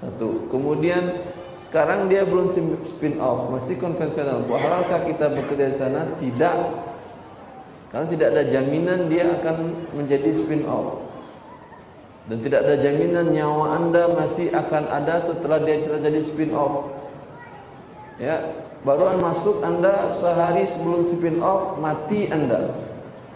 Satu. 0.01 0.49
Kemudian 0.49 1.21
sekarang 1.69 2.09
dia 2.09 2.25
belum 2.25 2.49
spin 2.49 3.21
off, 3.21 3.53
masih 3.53 3.77
konvensional. 3.77 4.41
Halalkah 4.49 5.05
kita 5.05 5.37
bekerja 5.37 5.69
di 5.69 5.77
sana? 5.77 6.09
Tidak. 6.17 6.57
Karena 7.93 8.07
tidak 8.09 8.27
ada 8.33 8.43
jaminan 8.49 9.13
dia 9.13 9.37
akan 9.37 9.85
menjadi 10.01 10.33
spin 10.33 10.65
off. 10.65 11.05
Dan 12.25 12.41
tidak 12.41 12.65
ada 12.65 12.73
jaminan 12.81 13.37
nyawa 13.37 13.85
Anda 13.85 14.17
masih 14.17 14.49
akan 14.49 14.83
ada 14.89 15.21
setelah 15.21 15.61
dia 15.61 15.85
terjadi 15.85 16.25
spin 16.25 16.57
off. 16.57 16.89
Ya, 18.17 18.65
baru 18.85 19.17
masuk 19.17 19.63
Anda 19.65 20.13
sehari 20.13 20.67
sebelum 20.69 21.09
spin 21.09 21.41
off 21.41 21.79
mati 21.81 22.29
Anda. 22.29 22.73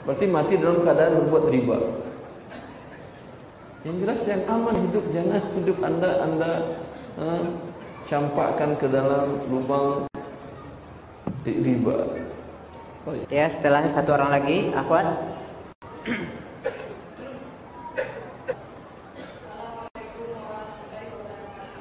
Berarti 0.06 0.26
mati 0.30 0.54
dalam 0.58 0.82
keadaan 0.82 1.26
berbuat 1.26 1.46
riba. 1.54 1.78
Yang 3.82 3.96
jelas 4.06 4.22
yang 4.30 4.44
aman 4.46 4.76
hidup 4.78 5.06
jangan 5.10 5.42
hidup 5.58 5.78
Anda 5.82 6.10
Anda 6.22 6.52
eh, 7.18 7.44
campakkan 8.06 8.78
ke 8.78 8.86
dalam 8.90 9.42
lubang 9.50 10.06
riba. 11.46 11.98
Oh, 13.02 13.18
ya. 13.18 13.26
Ya, 13.34 13.46
setelah 13.50 13.82
satu 13.90 14.14
orang 14.14 14.30
lagi, 14.30 14.70
Akhwat. 14.78 15.10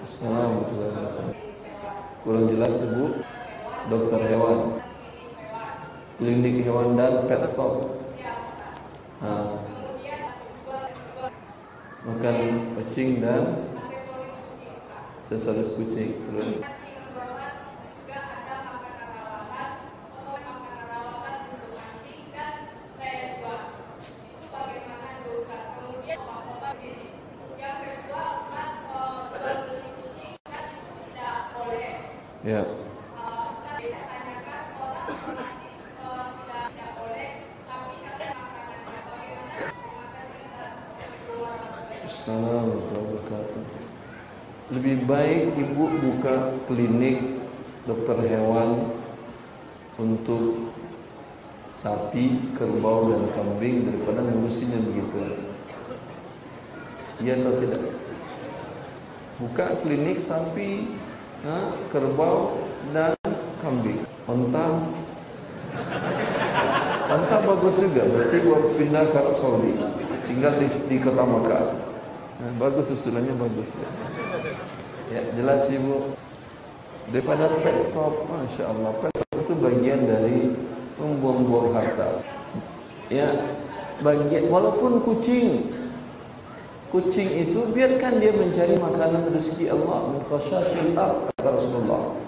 Assalamualaikum 0.01 0.81
Kurang 2.21 2.45
jelas 2.53 2.77
Ibu 2.77 3.05
Dokter 3.91 4.23
hewan. 4.31 4.79
Klinik 6.23 6.63
hewan 6.63 6.95
dan 6.95 7.27
pet 7.27 7.43
shop. 7.51 7.99
Nah. 9.19 9.59
Makan 12.01 12.37
kucing 12.79 13.21
dan 13.21 13.69
Aksesoris 15.31 15.75
kucing. 15.79 16.23
Terus 16.27 16.59
baik 45.11 45.59
ibu 45.59 45.91
buka 45.99 46.55
klinik 46.71 47.43
dokter 47.83 48.15
hewan 48.31 48.95
untuk 49.99 50.71
sapi, 51.83 52.55
kerbau 52.55 53.11
dan 53.11 53.25
kambing 53.35 53.91
daripada 53.91 54.23
ngurusinnya 54.23 54.79
begitu. 54.87 55.19
Iya 57.21 57.43
atau 57.43 57.53
tidak? 57.59 57.83
Buka 59.43 59.67
klinik 59.83 60.23
sapi, 60.23 60.95
kerbau 61.91 62.63
dan 62.95 63.19
kambing. 63.59 64.07
Onta 64.31 64.87
Onta 67.11 67.37
bagus 67.43 67.75
juga, 67.83 68.07
berarti 68.07 68.37
gua 68.47 68.63
harus 68.63 68.73
pindah 68.79 69.03
ke 69.11 69.17
Arab 69.19 69.35
Saudi. 69.35 69.75
Tinggal 70.31 70.63
di, 70.63 70.67
di 70.87 70.97
kota 71.03 71.27
Makkah. 71.27 71.75
Nah, 72.39 72.51
bagus 72.63 72.87
susunannya 72.87 73.35
bagus. 73.35 73.67
Ya. 73.75 73.91
Ya, 75.11 75.23
jelas 75.35 75.67
Ibu. 75.69 76.15
Daripada 77.11 77.51
pet 77.59 77.79
shop, 77.91 78.31
Masya 78.31 78.65
Allah. 78.71 78.91
Pet 79.03 79.13
shop 79.19 79.37
itu 79.43 79.55
bagian 79.59 80.07
dari 80.07 80.55
membuang-buang 80.97 81.75
harta. 81.75 82.23
Ya, 83.11 83.35
bagian 84.01 84.47
walaupun 84.47 85.03
kucing 85.03 85.75
Kucing 86.91 87.31
itu 87.47 87.71
biarkan 87.71 88.19
dia 88.19 88.35
mencari 88.35 88.75
makanan 88.75 89.31
rezeki 89.31 89.71
Allah 89.71 90.11
min 90.11 90.27
kata 90.27 91.15
Rasulullah. 91.39 92.19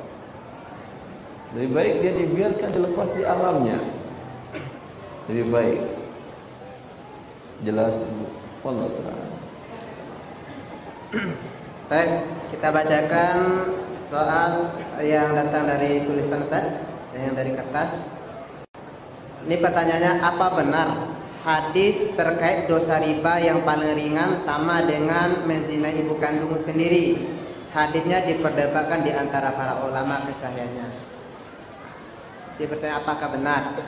Lebih 1.58 1.70
baik 1.74 1.94
dia 1.98 2.12
dibiarkan 2.14 2.70
dilepas 2.70 3.10
di 3.18 3.26
alamnya. 3.26 3.82
Lebih 5.26 5.46
baik. 5.50 5.80
Jelas 7.66 8.06
Allah 8.62 8.86
Taala. 8.86 9.26
Baik, 11.90 12.12
kita 12.52 12.68
bacakan 12.68 13.36
soal 14.12 14.76
yang 15.00 15.32
datang 15.32 15.64
dari 15.64 16.04
tulisan 16.04 16.44
Ustaz 16.44 16.84
yang 17.16 17.32
dari 17.32 17.56
kertas. 17.56 17.96
Ini 19.48 19.56
pertanyaannya 19.56 20.12
apa 20.20 20.46
benar 20.60 20.88
hadis 21.48 22.12
terkait 22.12 22.68
dosa 22.68 23.00
riba 23.00 23.40
yang 23.40 23.64
paling 23.64 23.96
ringan 23.96 24.36
sama 24.44 24.84
dengan 24.84 25.48
menzina 25.48 25.88
ibu 25.88 26.20
kandung 26.20 26.60
sendiri? 26.60 27.24
Hadisnya 27.72 28.20
diperdebatkan 28.28 29.00
di 29.00 29.16
antara 29.16 29.56
para 29.56 29.80
ulama 29.88 30.20
kesahihannya. 30.28 30.92
Dia 32.60 32.68
bertanya 32.68 33.00
apakah 33.00 33.32
benar? 33.32 33.80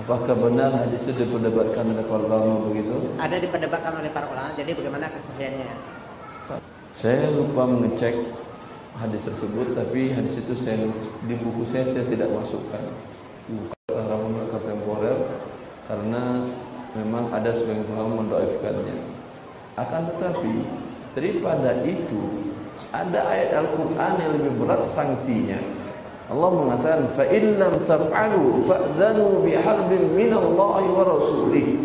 Apakah 0.00 0.32
benar 0.32 0.80
hadis 0.80 1.04
itu 1.04 1.12
diperdebatkan 1.12 1.92
oleh 1.92 2.08
para 2.08 2.24
ulama 2.24 2.72
begitu? 2.72 3.20
Ada 3.20 3.36
diperdebatkan 3.36 4.00
oleh 4.00 4.08
para 4.08 4.32
ulama, 4.32 4.48
jadi 4.56 4.72
bagaimana 4.72 5.12
kesahihannya? 5.12 5.99
Saya 7.00 7.32
lupa 7.32 7.64
mengecek 7.64 8.12
hadis 9.00 9.24
tersebut, 9.24 9.72
tapi 9.72 10.12
hadis 10.12 10.36
itu 10.36 10.52
saya 10.60 10.84
di 11.24 11.32
buku 11.40 11.64
saya 11.72 11.88
saya 11.96 12.04
tidak 12.04 12.28
masukkan. 12.28 12.92
Buku 13.48 13.72
ulama 13.88 14.44
kontemporer 14.52 15.16
karena 15.88 16.44
memang 16.92 17.32
ada 17.32 17.56
sebagian 17.56 17.88
ulama 17.96 18.20
mendoifkannya. 18.20 19.16
Akan 19.80 20.12
tetapi 20.12 20.68
daripada 21.16 21.80
itu 21.88 22.52
ada 22.92 23.32
ayat 23.32 23.64
Al-Quran 23.64 24.12
yang 24.20 24.32
lebih 24.36 24.52
berat 24.60 24.84
sanksinya 24.84 25.56
Allah 26.28 26.50
mengatakan 26.52 27.08
fa 27.16 27.24
in 27.32 27.56
lam 27.56 27.80
taf'alu 27.88 28.60
fa'dhanu 28.68 29.40
bi 29.40 29.56
harbin 29.56 30.04
min 30.14 30.30
Allah 30.36 30.84
wa 30.84 31.02
rasulih. 31.02 31.80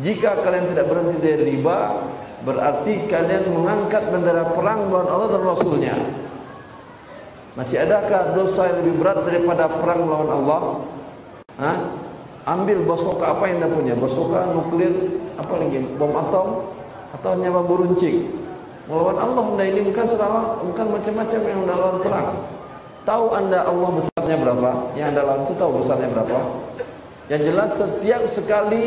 Jika 0.00 0.38
kalian 0.46 0.70
tidak 0.70 0.86
berhenti 0.86 1.18
dari 1.18 1.58
riba, 1.58 1.98
berarti 2.40 3.04
kalian 3.08 3.52
mengangkat 3.52 4.08
bendera 4.08 4.44
perang 4.56 4.88
melawan 4.88 5.08
Allah 5.08 5.28
dan 5.36 5.42
Rasulnya. 5.44 5.94
Masih 7.58 7.82
adakah 7.82 8.32
dosa 8.32 8.72
yang 8.72 8.76
lebih 8.86 8.94
berat 9.02 9.18
daripada 9.26 9.64
perang 9.68 10.06
melawan 10.06 10.30
Allah? 10.30 10.60
Hah? 11.60 11.78
Ambil 12.48 12.88
basoka 12.88 13.36
apa 13.36 13.44
yang 13.52 13.60
anda 13.60 13.68
punya? 13.68 13.94
Basoka 13.98 14.48
nuklir 14.48 15.20
apa 15.36 15.52
lagi? 15.60 15.84
Bom 16.00 16.16
atom 16.16 16.72
atau 17.12 17.28
hanya 17.36 17.52
bambu 17.52 17.84
runcing? 17.84 18.32
Melawan 18.88 19.18
Allah 19.20 19.44
anda 19.54 19.64
ini 19.68 19.80
bukan 19.86 20.06
salah, 20.08 20.58
bukan 20.64 20.86
macam-macam 20.88 21.40
yang 21.44 21.58
anda 21.68 21.74
lawan 21.76 21.98
perang. 22.00 22.28
Tahu 23.04 23.24
anda 23.36 23.60
Allah 23.68 23.88
besarnya 23.96 24.36
berapa? 24.40 24.70
Yang 24.96 25.06
anda 25.12 25.22
lawan 25.28 25.40
itu 25.44 25.54
tahu 25.60 25.70
besarnya 25.84 26.08
berapa? 26.10 26.38
Yang 27.30 27.42
jelas 27.52 27.70
setiap 27.76 28.22
sekali 28.26 28.86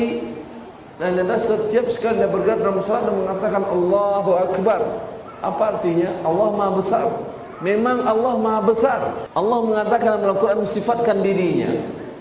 dan 1.01 1.17
anda 1.17 1.41
setiap 1.41 1.89
sekali 1.89 2.21
anda 2.21 2.29
bergerak 2.29 2.61
dalam 2.61 2.77
salat 2.85 3.09
dan 3.09 3.15
mengatakan 3.17 3.63
Allahu 3.65 4.31
Akbar. 4.37 4.81
Apa 5.43 5.63
artinya? 5.75 6.13
Allah 6.21 6.49
Maha 6.53 6.71
Besar. 6.77 7.07
Memang 7.65 8.05
Allah 8.05 8.33
Maha 8.37 8.61
Besar. 8.61 9.01
Allah 9.33 9.59
mengatakan 9.65 10.21
dalam 10.21 10.37
Al-Quran 10.37 10.59
mensifatkan 10.63 11.25
dirinya. 11.25 11.71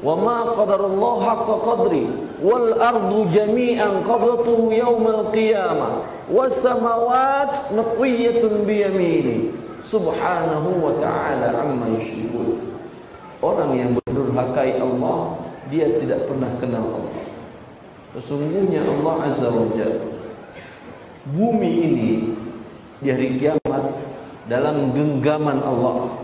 Wa 0.03 0.19
ma 0.19 0.51
qadarullah 0.57 1.15
haqqa 1.23 1.55
qadri 1.63 2.11
wal 2.43 2.75
ardu 2.75 3.23
jami'an 3.31 4.03
qadratuhu 4.03 4.75
yawmal 4.75 5.31
qiyamah 5.31 6.03
was 6.27 6.59
samawat 6.59 7.55
matwiyatun 7.71 8.67
bi 8.67 8.83
yamini 8.83 9.55
subhanahu 9.87 10.83
wa 10.83 10.99
ta'ala 10.99 11.55
amma 11.55 11.87
yushrikun. 11.95 12.59
Orang 13.39 13.79
yang 13.79 13.95
berdurhakai 13.95 14.83
Allah, 14.83 15.39
dia 15.71 15.87
tidak 16.03 16.27
pernah 16.27 16.51
kenal 16.59 16.87
Allah. 16.99 17.12
Sesungguhnya 18.13 18.85
Allah 18.85 19.33
Azza 19.33 19.49
wa 19.49 19.73
Jalla 19.73 20.05
Bumi 21.33 21.71
ini 21.71 22.11
di 22.99 23.09
hari 23.09 23.39
kiamat 23.39 23.85
dalam 24.51 24.91
genggaman 24.91 25.63
Allah. 25.63 26.19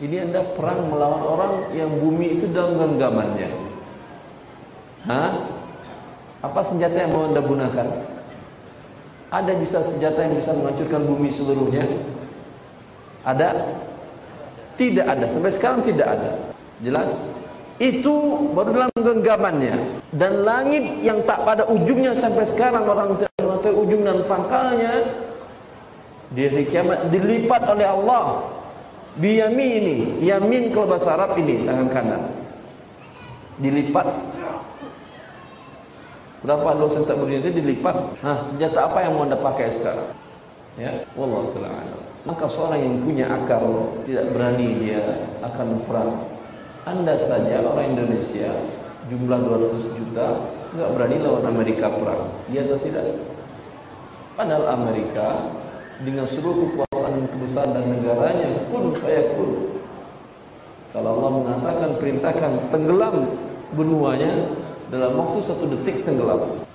Ini 0.00 0.26
anda 0.26 0.42
perang 0.56 0.88
melawan 0.88 1.22
orang 1.22 1.54
yang 1.76 1.92
bumi 2.00 2.40
itu 2.40 2.48
dalam 2.50 2.80
genggamannya. 2.80 3.52
Hah? 5.06 5.30
Apa 6.42 6.60
senjata 6.64 6.96
yang 6.96 7.12
mau 7.14 7.28
anda 7.30 7.44
gunakan? 7.44 7.88
Ada 9.30 9.52
bisa 9.60 9.84
senjata 9.84 10.26
yang 10.26 10.40
bisa 10.40 10.56
menghancurkan 10.56 11.04
bumi 11.06 11.30
seluruhnya? 11.30 11.84
Ada? 13.22 13.76
Tidak 14.74 15.06
ada. 15.06 15.28
Sampai 15.30 15.52
sekarang 15.54 15.84
tidak 15.84 16.08
ada. 16.16 16.30
Jelas? 16.82 17.12
Itu 17.82 18.14
baru 18.54 18.70
dalam 18.70 18.90
genggamannya. 18.94 19.74
Dan 20.14 20.46
langit 20.46 21.02
yang 21.02 21.18
tak 21.26 21.42
pada 21.42 21.66
ujungnya 21.66 22.14
sampai 22.14 22.46
sekarang 22.46 22.86
orang 22.86 23.18
tidak 23.18 23.34
mengetahui 23.42 23.78
ujung 23.82 24.02
dan 24.06 24.18
pangkalnya 24.30 24.92
di 26.30 26.62
kiamat 26.70 27.10
dilipat 27.10 27.62
oleh 27.66 27.86
Allah. 27.90 28.46
Biyamini 29.12 30.24
yamin 30.24 30.72
kalau 30.72 30.94
bahasa 30.94 31.18
Arab 31.18 31.36
ini 31.36 31.66
tangan 31.66 31.88
kanan. 31.90 32.22
Dilipat. 33.58 34.08
Berapa 36.46 36.74
dosa 36.78 37.04
tak 37.04 37.18
itu 37.18 37.50
dilipat. 37.50 38.22
Nah 38.22 38.40
senjata 38.46 38.88
apa 38.88 39.04
yang 39.04 39.18
mau 39.18 39.26
anda 39.26 39.36
pakai 39.36 39.74
sekarang? 39.74 40.16
Ya 40.80 41.04
wallahu 41.12 41.52
maka 42.22 42.46
seorang 42.46 42.78
yang 42.78 42.96
punya 43.02 43.26
akal 43.26 43.98
tidak 44.06 44.30
berani 44.30 44.68
dia 44.86 45.26
akan 45.42 45.82
perang 45.90 46.31
anda 46.82 47.14
saja 47.14 47.62
orang 47.62 47.94
Indonesia 47.94 48.50
jumlah 49.06 49.38
200 49.38 49.98
juta 49.98 50.26
nggak 50.72 50.90
berani 50.96 51.16
lawan 51.22 51.46
Amerika 51.46 51.86
perang. 51.86 52.32
Iya 52.50 52.66
atau 52.66 52.78
tidak? 52.82 53.22
Padahal 54.34 54.66
Amerika 54.72 55.52
dengan 56.02 56.26
seluruh 56.26 56.74
kekuasaan 56.74 57.28
kebesaran 57.30 57.76
dan 57.76 57.86
negaranya 57.92 58.50
pun 58.72 58.96
saya 58.98 59.36
pun 59.36 59.78
kalau 60.90 61.20
Allah 61.20 61.32
mengatakan 61.38 61.90
perintahkan 62.02 62.52
tenggelam 62.74 63.16
benuanya 63.76 64.32
dalam 64.90 65.12
waktu 65.16 65.38
satu 65.46 65.64
detik 65.70 66.02
tenggelam. 66.02 66.66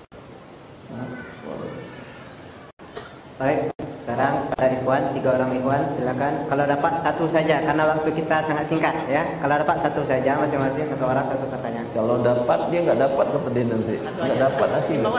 Baik, 3.38 3.70
sekarang 4.08 4.48
pada 4.56 4.72
ikhwan, 4.72 5.04
tiga 5.12 5.36
orang 5.36 5.52
ikhwan 5.52 5.84
silakan. 5.92 6.48
Kalau 6.48 6.64
dapat 6.64 6.94
satu 7.04 7.28
saja, 7.28 7.60
karena 7.60 7.84
waktu 7.92 8.10
kita 8.16 8.40
sangat 8.40 8.64
singkat 8.72 8.96
ya. 9.12 9.20
Kalau 9.44 9.60
dapat 9.60 9.76
satu 9.84 10.00
saja, 10.08 10.32
masing-masing 10.40 10.88
satu 10.88 11.12
orang 11.12 11.28
satu 11.28 11.44
pertanyaan. 11.52 11.92
Kalau 11.92 12.24
dapat 12.24 12.72
dia 12.72 12.80
nggak 12.88 13.04
dapat 13.04 13.26
kata 13.36 13.50
dia 13.52 13.66
nanti. 13.68 14.00
Nggak 14.00 14.40
dapat 14.40 14.70
akhirnya. 14.80 15.12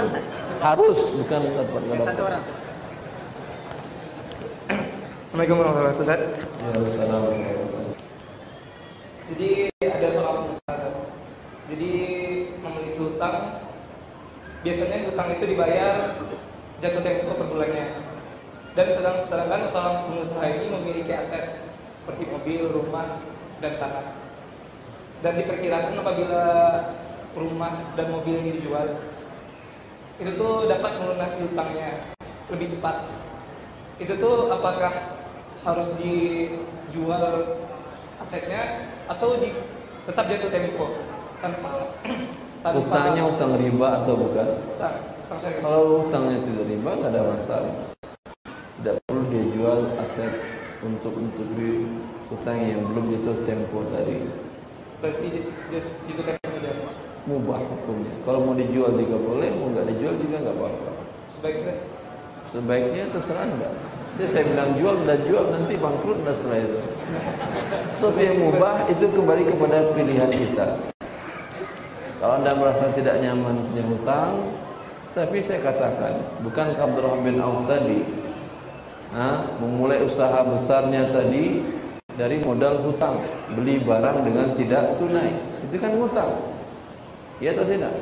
Harus 0.65 1.01
bukan 1.21 1.41
dapat 1.53 1.81
nggak 1.85 1.99
dapat. 2.01 2.09
Satu 2.09 2.23
orang. 2.33 2.43
Assalamualaikum 5.29 5.57
warahmatullahi 5.61 5.97
wabarakatuh. 6.09 6.89
Assalamualaikum. 6.89 7.85
Jadi 9.29 9.51
ada 9.85 10.09
seorang 10.09 10.35
pengusaha. 10.49 10.89
Jadi 11.69 11.93
memiliki 12.57 12.99
hutang. 13.05 13.37
Biasanya 14.65 14.97
hutang 15.13 15.29
itu 15.37 15.45
dibayar 15.45 15.93
jatuh 16.81 17.03
tempo 17.05 17.37
per 17.37 17.53
bulannya. 17.53 18.08
Dan 18.79 18.87
sedang 18.95 19.27
sedangkan 19.27 19.67
seorang 19.67 20.07
pengusaha 20.07 20.47
ini 20.55 20.71
memiliki 20.71 21.11
aset 21.11 21.67
seperti 21.99 22.31
mobil, 22.31 22.71
rumah, 22.71 23.19
dan 23.59 23.75
tanah. 23.83 24.07
Dan 25.19 25.35
diperkirakan 25.35 25.99
apabila 25.99 26.43
rumah 27.35 27.91
dan 27.99 28.07
mobil 28.15 28.39
ini 28.39 28.63
dijual, 28.63 29.03
itu 30.23 30.31
tuh 30.39 30.71
dapat 30.71 30.95
melunasi 30.95 31.43
hutangnya 31.51 32.07
lebih 32.55 32.71
cepat. 32.71 33.03
Itu 33.99 34.15
tuh 34.15 34.47
apakah 34.47 34.95
harus 35.67 35.89
dijual 35.99 37.59
asetnya 38.23 38.95
atau 39.11 39.43
di 39.43 39.59
tetap 40.07 40.31
jatuh 40.31 40.51
tempo 40.55 40.87
tanpa 41.43 41.71
tanpa 42.63 42.79
Utangnya 42.79 43.23
utang 43.27 43.59
riba 43.59 43.89
atau 44.03 44.15
bukan? 44.15 44.49
utang, 44.79 44.95
utang 45.27 45.39
syariah. 45.43 45.63
Kalau 45.67 45.83
utangnya 46.07 46.39
tidak 46.47 46.65
riba 46.71 46.91
nggak 46.95 47.11
ada 47.11 47.23
masalah. 47.27 47.75
Tidak 48.79 48.95
perlu 49.07 49.23
dia 49.27 49.45
jual 49.55 49.79
aset 49.99 50.33
untuk 51.15 51.47
untuk 51.49 51.89
utang 52.29 52.59
yang 52.61 52.85
belum 52.93 53.05
jatuh 53.15 53.37
tempo 53.49 53.81
tadi. 53.89 54.29
berarti 54.99 55.29
jatuh 55.73 56.25
tempo 56.27 56.47
saja. 56.59 56.71
Mubah 57.29 57.61
hukumnya. 57.61 58.15
Kalau 58.25 58.41
mau 58.45 58.57
dijual 58.57 58.97
juga 58.97 59.17
boleh, 59.21 59.49
mau 59.53 59.69
nggak 59.73 59.87
dijual 59.95 60.15
juga 60.17 60.37
nggak 60.43 60.57
apa-apa. 60.57 60.91
Sebaiknya 61.39 61.75
Sebaiknya 62.49 63.13
terserah 63.13 63.45
anda. 63.45 63.69
Jadi 64.17 64.29
saya 64.33 64.45
bilang 64.51 64.71
jual 64.81 64.97
dan 65.05 65.21
jual 65.29 65.45
nanti 65.53 65.75
bangkrut 65.77 66.19
dan 66.25 66.35
setelah 66.35 66.59
itu. 66.65 66.81
Sesuatu 67.95 68.19
yang 68.19 68.37
mubah 68.41 68.89
itu 68.89 69.05
kembali 69.05 69.43
kepada 69.53 69.79
pilihan 69.93 70.31
kita. 70.33 70.67
Kalau 72.19 72.35
anda 72.41 72.51
merasa 72.57 72.91
tidak 72.97 73.21
nyaman 73.23 73.63
punya 73.69 73.85
hutang, 73.87 74.33
tapi 75.15 75.39
saya 75.39 75.61
katakan, 75.63 76.19
bukan 76.43 76.67
Abdurrahman 76.75 77.23
bin 77.31 77.37
Auf 77.39 77.71
tadi, 77.71 78.03
ha, 79.15 79.57
memulai 79.61 80.05
usaha 80.05 80.45
besarnya 80.45 81.09
tadi 81.13 81.63
dari 82.19 82.43
modal 82.43 82.83
hutang, 82.83 83.23
beli 83.55 83.79
barang 83.81 84.27
dengan 84.27 84.53
tidak 84.59 84.99
tunai, 84.99 85.33
itu 85.65 85.77
kan 85.79 85.93
hutang, 85.97 86.33
iya 87.39 87.55
atau 87.55 87.65
tidak? 87.65 87.95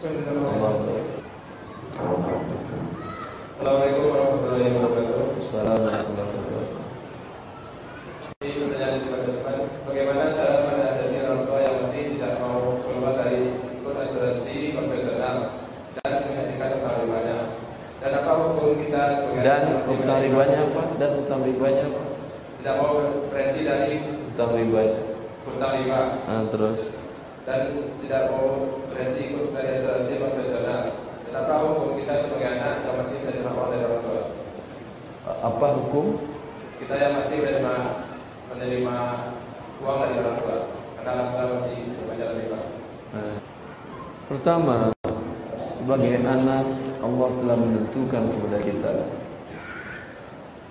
Assalamualaikum 0.00 0.48
warahmatullahi 0.48 1.04
wabarakatuh. 2.00 2.58
Assalamualaikum 3.60 4.04
warahmatullahi 4.08 4.72
wabarakatuh. 4.72 5.20
Ini 8.40 8.56
pertanyaan 8.56 8.96
di 8.96 9.08
depan. 9.28 9.56
Bagaimana 9.84 10.32
cara 10.32 10.64
menasihati 10.64 11.16
orang 11.20 11.44
tua 11.44 11.60
yang 11.60 11.76
masih 11.84 12.16
tidak 12.16 12.40
mau 12.40 12.80
keluar 12.80 13.12
dari 13.20 13.52
ikut 13.52 13.94
asuransi 14.00 14.72
konvensional 14.72 15.36
dan 16.00 16.12
menghentikan 16.24 16.80
utang 16.80 17.04
ribanya? 17.04 17.38
Dan 18.00 18.16
apa 18.16 18.32
hukum 18.32 18.80
kita 18.80 19.02
sebagai 19.20 19.44
Dan 19.44 19.60
anak 19.60 19.76
masih 19.76 19.98
utang 20.10 20.26
ribanya 20.26 20.58
apa? 20.66 20.82
Dan 20.98 21.10
utang 21.22 21.40
ribanya 21.46 21.84
apa? 21.86 22.02
Tidak 22.58 22.74
mau 22.82 22.98
berhenti 23.30 23.62
dari 23.62 23.94
Utang 24.34 24.58
ribanya. 24.58 24.98
utang 25.46 25.72
riba 25.78 26.00
Nah, 26.26 26.42
terus 26.50 26.80
dan 27.46 27.60
tidak 28.02 28.22
mau 28.34 28.46
berhenti 28.90 29.20
ikut 29.30 29.54
dari 29.54 29.78
asuransi 29.78 30.18
konvensional. 30.18 30.82
Dan 31.30 31.34
apa 31.46 31.54
hukum 31.62 31.94
kita 31.94 32.26
sebagai 32.26 32.48
anak 32.58 32.82
yang 32.82 32.96
masih 32.98 33.16
menerima 33.22 33.50
uang 33.54 33.68
dari 33.70 33.84
orang 33.86 34.02
tua? 34.02 34.22
apa 35.30 35.66
hukum? 35.78 36.06
Kita 36.82 36.94
yang 36.98 37.12
masih 37.22 37.36
menerima 37.38 37.74
menerima 38.50 38.96
uang 39.78 39.96
dari 40.02 40.14
orang 40.18 40.36
tua 40.42 40.58
karena 40.98 41.10
orang 41.14 41.28
tua 41.30 41.44
masih 41.54 41.76
berbayar 41.94 42.30
riba. 42.34 42.60
Nah, 43.14 43.34
pertama, 44.26 44.76
sebagai 45.62 46.18
anak 46.18 46.66
Allah 46.98 47.28
telah 47.38 47.56
menentukan 47.62 48.22
kepada 48.34 48.58
kita 48.58 48.92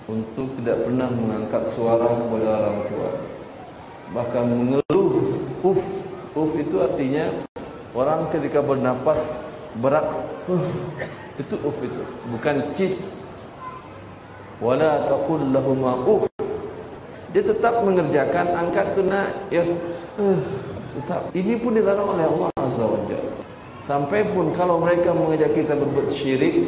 untuk 0.10 0.57
tidak 0.57 0.90
pernah 0.90 1.06
mengangkat 1.14 1.69
suara 1.77 2.10
kepada 2.18 2.49
orang 2.65 2.80
tua. 2.90 3.10
Bahkan 4.10 4.44
mengeluh 4.49 5.10
uf, 5.61 5.81
uf 6.34 6.52
itu 6.57 6.76
artinya 6.81 7.30
orang 7.94 8.26
ketika 8.34 8.65
bernapas 8.65 9.22
berat, 9.77 10.10
uh, 10.49 10.65
itu 11.38 11.56
uf 11.61 11.77
itu, 11.86 12.03
bukan 12.34 12.56
cis. 12.73 13.22
Wala 14.57 15.06
taqul 15.06 15.53
lahumma 15.53 16.02
uf. 16.03 16.26
Dia 17.30 17.45
tetap 17.45 17.86
mengerjakan 17.86 18.57
angkat 18.57 18.98
tuna 18.98 19.30
ya 19.53 19.61
uh, 20.18 20.40
tetap. 20.98 21.30
Ini 21.38 21.61
pun 21.61 21.77
dilarang 21.77 22.18
oleh 22.18 22.26
Allah 22.26 22.49
Azza 22.57 22.86
wa 22.90 22.99
Jalla. 23.06 23.34
Sampai 23.86 24.26
pun 24.26 24.49
kalau 24.57 24.81
mereka 24.81 25.14
mengajak 25.14 25.53
kita 25.53 25.77
berbuat 25.77 26.10
syirik, 26.10 26.65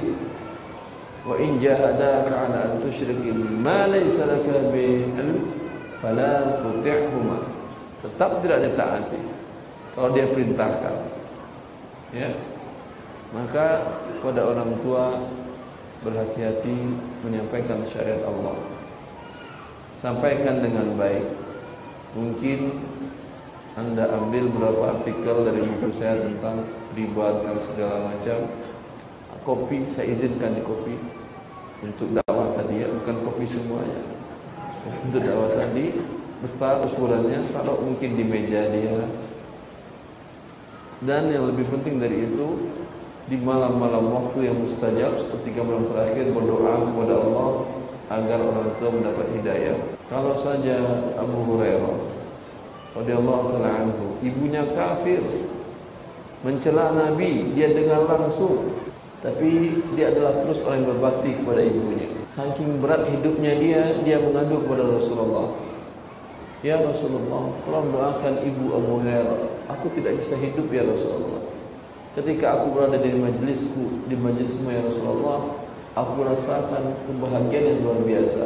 wa 1.21 1.35
in 1.37 1.61
jahadaka 1.61 2.33
ala 2.33 2.59
an 2.65 2.73
tusyriki 2.81 3.29
ma 3.35 3.85
laysa 3.85 4.25
laka 4.25 4.71
bi 4.73 5.05
fala 6.01 6.61
tuti'huma. 6.65 7.37
Tetap 8.01 8.41
tidak 8.41 8.65
ditaati 8.65 9.21
kalau 9.93 10.09
dia 10.15 10.25
perintahkan. 10.29 10.95
Ya. 12.11 12.29
Maka 13.31 13.79
pada 14.19 14.41
orang 14.43 14.75
tua 14.83 15.15
berhati-hati 16.03 16.75
menyampaikan 17.23 17.85
syariat 17.87 18.25
Allah. 18.25 18.57
Sampaikan 20.01 20.65
dengan 20.65 20.97
baik. 20.97 21.23
Mungkin 22.17 22.59
anda 23.79 24.03
ambil 24.11 24.51
beberapa 24.51 24.99
artikel 24.99 25.47
dari 25.47 25.63
buku 25.63 25.95
saya 25.95 26.19
tentang 26.19 26.67
riba 26.91 27.39
dan 27.39 27.55
segala 27.63 28.11
macam 28.11 28.39
kopi 29.47 29.87
saya 29.93 30.11
izinkan 30.11 30.57
di 30.57 30.63
kopi. 30.65 30.95
Untuk 31.81 32.13
dakwah 32.13 32.53
tadi 32.53 32.85
ya 32.85 32.87
bukan 32.93 33.15
kopi 33.25 33.45
semuanya 33.49 34.21
untuk 35.05 35.21
dakwah 35.21 35.49
tadi 35.53 35.85
besar 36.41 36.81
ukurannya 36.81 37.53
taruh 37.53 37.77
mungkin 37.85 38.17
di 38.17 38.23
meja 38.25 38.65
dia. 38.73 39.05
Dan 41.01 41.33
yang 41.33 41.49
lebih 41.49 41.65
penting 41.69 41.97
dari 42.01 42.29
itu 42.29 42.69
di 43.29 43.37
malam-malam 43.37 44.09
waktu 44.09 44.49
yang 44.49 44.57
mustajab 44.61 45.17
sepertiga 45.21 45.65
malam 45.65 45.85
terakhir 45.89 46.29
berdoa 46.33 46.73
kepada 46.89 47.13
Allah 47.17 47.49
agar 48.11 48.39
orang 48.41 48.69
tua 48.77 48.89
mendapat 48.89 49.27
hidayah. 49.37 49.77
Kalau 50.09 50.35
saja 50.37 50.77
Abu 51.17 51.37
Hurairah 51.45 51.97
radhiyallahu 52.97 53.55
taala 53.55 53.69
anhu 53.71 54.19
ibunya 54.19 54.67
kafir 54.75 55.23
mencela 56.43 56.91
Nabi 56.91 57.53
dia 57.55 57.71
dengar 57.71 58.03
langsung 58.09 58.80
tapi 59.21 59.77
dia 59.93 60.09
adalah 60.09 60.41
terus 60.41 60.65
orang 60.65 60.81
yang 60.81 60.89
berbakti 60.97 61.29
kepada 61.37 61.61
ibunya. 61.61 62.09
Saking 62.33 62.81
berat 62.81 63.05
hidupnya 63.05 63.53
dia, 63.61 63.81
dia 64.01 64.17
mengadu 64.17 64.65
kepada 64.65 64.81
Rasulullah. 64.81 65.53
Ya 66.65 66.81
Rasulullah, 66.81 67.53
tolong 67.65 67.89
doakan 67.93 68.33
ibu 68.41 68.73
Abu 68.73 69.01
Hurairah. 69.01 69.41
Aku 69.77 69.93
tidak 69.93 70.25
bisa 70.25 70.37
hidup 70.41 70.65
ya 70.73 70.81
Rasulullah. 70.85 71.41
Ketika 72.17 72.45
aku 72.59 72.65
berada 72.73 72.97
di 72.97 73.13
majlisku, 73.13 74.09
di 74.09 74.17
majlismu 74.17 74.73
ya 74.73 74.81
Rasulullah, 74.89 75.39
aku 75.93 76.11
merasakan 76.17 76.97
kebahagiaan 77.05 77.65
yang 77.65 77.79
luar 77.85 77.99
biasa. 78.01 78.45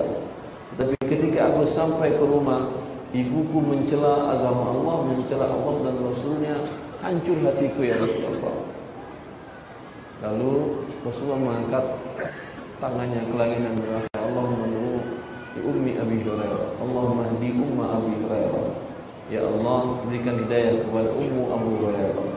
Tapi 0.76 0.96
ketika 1.08 1.56
aku 1.56 1.72
sampai 1.72 2.20
ke 2.20 2.24
rumah, 2.24 2.68
ibuku 3.16 3.64
mencela 3.64 4.36
agama 4.36 4.76
Allah, 4.76 4.98
mencela 5.08 5.48
Allah 5.48 5.76
dan 5.88 5.96
Rasulnya, 6.04 6.56
hancur 7.00 7.38
hatiku 7.48 7.80
ya 7.80 7.96
Rasulullah. 7.96 8.65
Lalu 10.24 10.52
Rasulullah 11.04 11.40
mengangkat 11.44 11.86
tangannya 12.80 13.22
ke 13.28 13.34
langit 13.36 13.60
dan 13.64 13.74
berkata, 13.76 14.18
Allahumma 14.20 14.66
di 15.56 15.60
ummi 15.64 15.92
Abi 16.00 16.18
Hurairah. 16.24 16.80
Allahumma 16.80 17.32
di 17.40 17.50
umma 17.52 17.86
Abi 18.00 18.14
Hurairah. 18.24 18.66
Ya 19.32 19.42
Allah, 19.42 20.06
berikan 20.06 20.38
hidayah 20.46 20.86
kepada 20.86 21.10
ummu 21.16 21.44
Abu 21.50 21.70
Hurairah. 21.82 22.28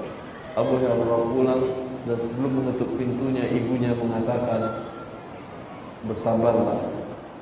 Abu 0.57 0.71
Hurairah 0.79 1.21
pulang 1.31 1.63
dan 2.09 2.19
sebelum 2.25 2.53
menutup 2.65 2.89
pintunya 2.97 3.45
ibunya 3.53 3.93
mengatakan 3.93 4.89
bersabarlah. 6.09 6.89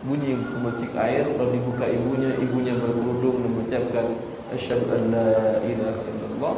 Bunyi 0.07 0.39
kemercik 0.39 0.93
air 0.95 1.25
lalu 1.35 1.59
dibuka 1.59 1.85
ibunya, 1.89 2.31
ibunya 2.39 2.75
berkerudung 2.79 3.43
dan 3.43 3.51
mengucapkan 3.51 4.07
asyhadu 4.55 4.87
an 4.93 5.03
la 5.11 5.31
ilaha 5.67 6.01
illallah 6.07 6.55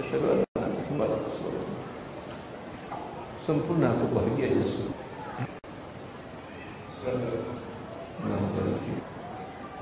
asyhadu 0.00 0.26
anna 0.32 0.43
sempurna 3.44 3.92
kebahagiaan 4.00 4.64
Yesus. 4.64 4.88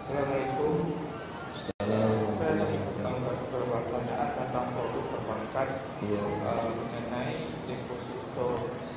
Assalamualaikum. 0.03 0.99
Saya 1.63 2.67
tentang 2.67 3.23
beberapa 3.23 3.87
pertanyaan 3.87 4.31
tentang 4.35 4.67
produk 4.75 5.05
perbankan 5.15 5.69
Iya. 6.03 6.23
uh, 6.43 6.75
mengenai 6.75 7.39
deposito 7.71 8.47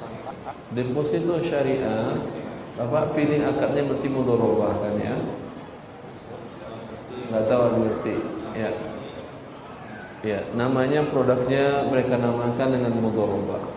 syariah. 0.02 0.58
Deposito 0.74 1.36
syariah, 1.46 2.18
Bapak 2.76 3.14
pilih 3.14 3.46
akadnya 3.46 3.86
berarti 3.86 4.08
mudorobah 4.10 4.82
kan 4.82 4.98
ya? 4.98 5.16
Nggak 7.30 7.46
tahu 7.54 7.86
berarti. 7.86 8.16
Ya. 8.58 8.74
Ya, 10.26 10.42
namanya 10.58 11.06
produknya 11.06 11.86
mereka 11.86 12.18
namakan 12.18 12.70
dengan 12.74 12.98
mudorobah. 12.98 13.74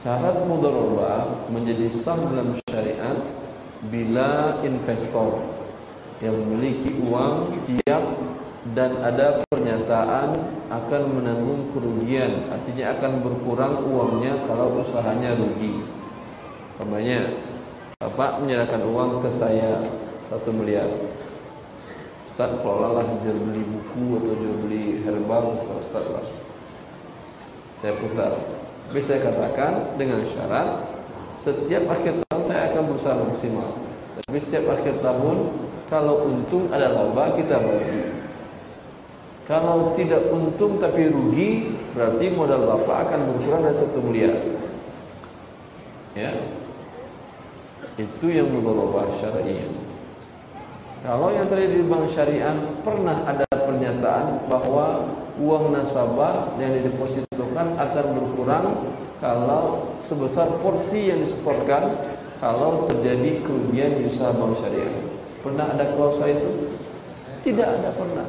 Syarat 0.00 0.48
mudharabah 0.48 1.52
menjadi 1.52 1.92
sah 1.92 2.16
dalam 2.16 2.56
syariat 2.72 3.20
bila 3.92 4.56
investor 4.64 5.44
yang 6.24 6.40
memiliki 6.40 6.96
uang 7.04 7.52
siap 7.68 8.00
dan 8.72 8.96
ada 9.04 9.44
pernyataan 9.52 10.40
akan 10.72 11.02
menanggung 11.20 11.68
kerugian, 11.76 12.48
artinya 12.48 12.96
akan 12.96 13.12
berkurang 13.28 13.74
uangnya 13.92 14.40
kalau 14.48 14.80
usahanya 14.80 15.36
rugi. 15.36 15.84
Umpamanya, 16.80 17.36
Bapak 18.00 18.40
menyerahkan 18.40 18.80
uang 18.80 19.20
ke 19.20 19.28
saya 19.36 19.84
satu 20.32 20.48
miliar. 20.48 20.88
Ustaz 22.24 22.56
kelolalah 22.64 23.04
jual 23.20 23.36
beli 23.36 23.68
buku 23.68 24.16
atau 24.16 24.32
jual 24.32 24.56
beli 24.64 25.04
herbal, 25.04 25.60
Ustaz 25.60 26.08
lah. 26.08 26.24
Saya 27.84 28.00
putar. 28.00 28.59
Tapi 28.90 29.06
saya 29.06 29.22
katakan 29.22 29.94
dengan 29.94 30.18
syarat 30.34 30.82
setiap 31.46 31.86
akhir 31.94 32.26
tahun 32.26 32.42
saya 32.50 32.74
akan 32.74 32.82
berusaha 32.90 33.14
maksimal. 33.22 33.70
Tapi 34.26 34.38
setiap 34.42 34.66
akhir 34.74 34.98
tahun 34.98 35.36
kalau 35.86 36.26
untung 36.26 36.66
ada 36.74 36.90
laba 36.90 37.38
kita 37.38 37.54
bagi. 37.62 38.18
Kalau 39.46 39.94
tidak 39.94 40.26
untung 40.34 40.82
tapi 40.82 41.06
rugi 41.06 41.70
berarti 41.94 42.34
modal 42.34 42.66
bapak 42.66 43.14
akan 43.14 43.20
berkurang 43.30 43.62
dari 43.62 43.78
satu 43.78 43.98
miliar. 44.02 44.34
Ya, 46.18 46.34
itu 47.94 48.26
yang 48.26 48.50
mudharabah 48.50 49.22
syariah. 49.22 49.70
Kalau 51.06 51.30
yang 51.30 51.46
terjadi 51.46 51.78
di 51.78 51.86
bank 51.86 52.10
syariah 52.10 52.58
pernah 52.82 53.22
ada 53.22 53.46
pernyataan 53.54 54.50
bahwa 54.50 55.14
uang 55.38 55.70
nasabah 55.70 56.56
yang 56.58 56.74
didepositokan 56.80 57.78
akan 57.78 58.06
berkurang 58.16 58.66
kalau 59.20 59.94
sebesar 60.00 60.48
porsi 60.64 61.12
yang 61.12 61.22
disetorkan 61.22 61.94
kalau 62.40 62.88
terjadi 62.88 63.44
kerugian 63.44 64.00
di 64.00 64.08
usaha 64.08 64.32
bank 64.32 64.56
syariah. 64.64 64.90
Pernah 65.44 65.76
ada 65.76 65.92
klausa 65.92 66.24
itu? 66.26 66.72
Tidak 67.44 67.68
ada 67.68 67.92
pernah. 67.92 68.26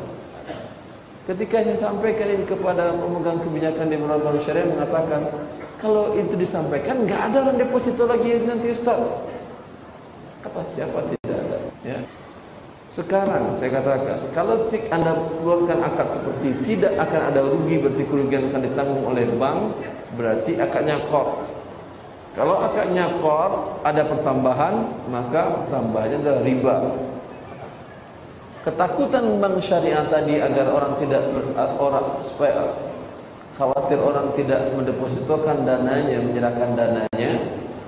Ketika 1.21 1.63
saya 1.63 1.77
sampaikan 1.79 2.27
ini 2.27 2.43
kepada 2.43 2.91
pemegang 2.91 3.39
kebijakan 3.39 3.87
di 3.87 3.97
bank 3.97 4.39
syariah 4.43 4.67
mengatakan 4.67 5.21
kalau 5.79 6.13
itu 6.13 6.35
disampaikan 6.37 7.07
nggak 7.07 7.21
ada 7.31 7.37
orang 7.47 7.57
deposito 7.57 8.03
lagi 8.05 8.43
nanti 8.43 8.75
Ustaz. 8.75 8.99
Kata 10.43 10.61
siapa 10.75 11.07
tidak 11.07 11.37
ada. 11.39 11.57
Ya. 11.81 11.99
Sekarang 12.91 13.55
saya 13.55 13.79
katakan, 13.79 14.19
kalau 14.35 14.67
tik 14.67 14.91
Anda 14.91 15.15
keluarkan 15.39 15.79
akad 15.79 16.11
seperti 16.11 16.59
tidak 16.67 16.99
akan 16.99 17.21
ada 17.31 17.39
rugi 17.47 17.79
berarti 17.79 18.03
kerugian 18.03 18.51
akan 18.51 18.61
ditanggung 18.67 19.03
oleh 19.07 19.31
bank, 19.39 19.79
berarti 20.19 20.59
akadnya 20.59 20.99
kor. 21.07 21.47
Kalau 22.35 22.59
akadnya 22.59 23.07
kor 23.23 23.79
ada 23.87 24.03
pertambahan, 24.03 25.07
maka 25.07 25.63
pertambahannya 25.63 26.19
adalah 26.19 26.43
riba. 26.43 26.75
Ketakutan 28.67 29.39
bank 29.39 29.55
syariah 29.63 30.03
tadi 30.11 30.43
agar 30.43 30.67
orang 30.75 30.99
tidak 30.99 31.23
orang 31.79 32.27
supaya 32.27 32.75
khawatir 33.55 34.03
orang 34.03 34.35
tidak 34.35 34.67
mendepositokan 34.75 35.63
dananya, 35.63 36.19
menyerahkan 36.19 36.75
dananya, 36.75 37.31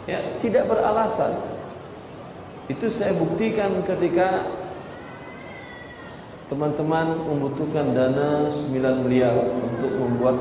ya 0.08 0.20
tidak 0.40 0.64
beralasan. 0.72 1.44
Itu 2.72 2.88
saya 2.88 3.12
buktikan 3.20 3.84
ketika 3.84 4.48
teman-teman 6.54 7.18
membutuhkan 7.18 7.98
dana 7.98 8.46
9 8.46 9.10
miliar 9.10 9.34
untuk 9.58 9.90
membuat 9.98 10.38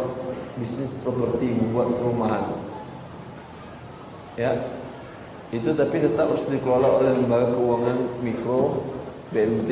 bisnis 0.61 0.93
properti, 1.01 1.57
membuat 1.57 1.97
perumahan. 1.97 2.45
Ya. 4.37 4.77
itu 5.53 5.69
tapi 5.77 6.01
tetap 6.01 6.33
harus 6.33 6.49
dikelola 6.49 7.01
oleh 7.01 7.13
lembaga 7.13 7.53
keuangan 7.53 8.25
mikro 8.25 8.89
BMT 9.33 9.71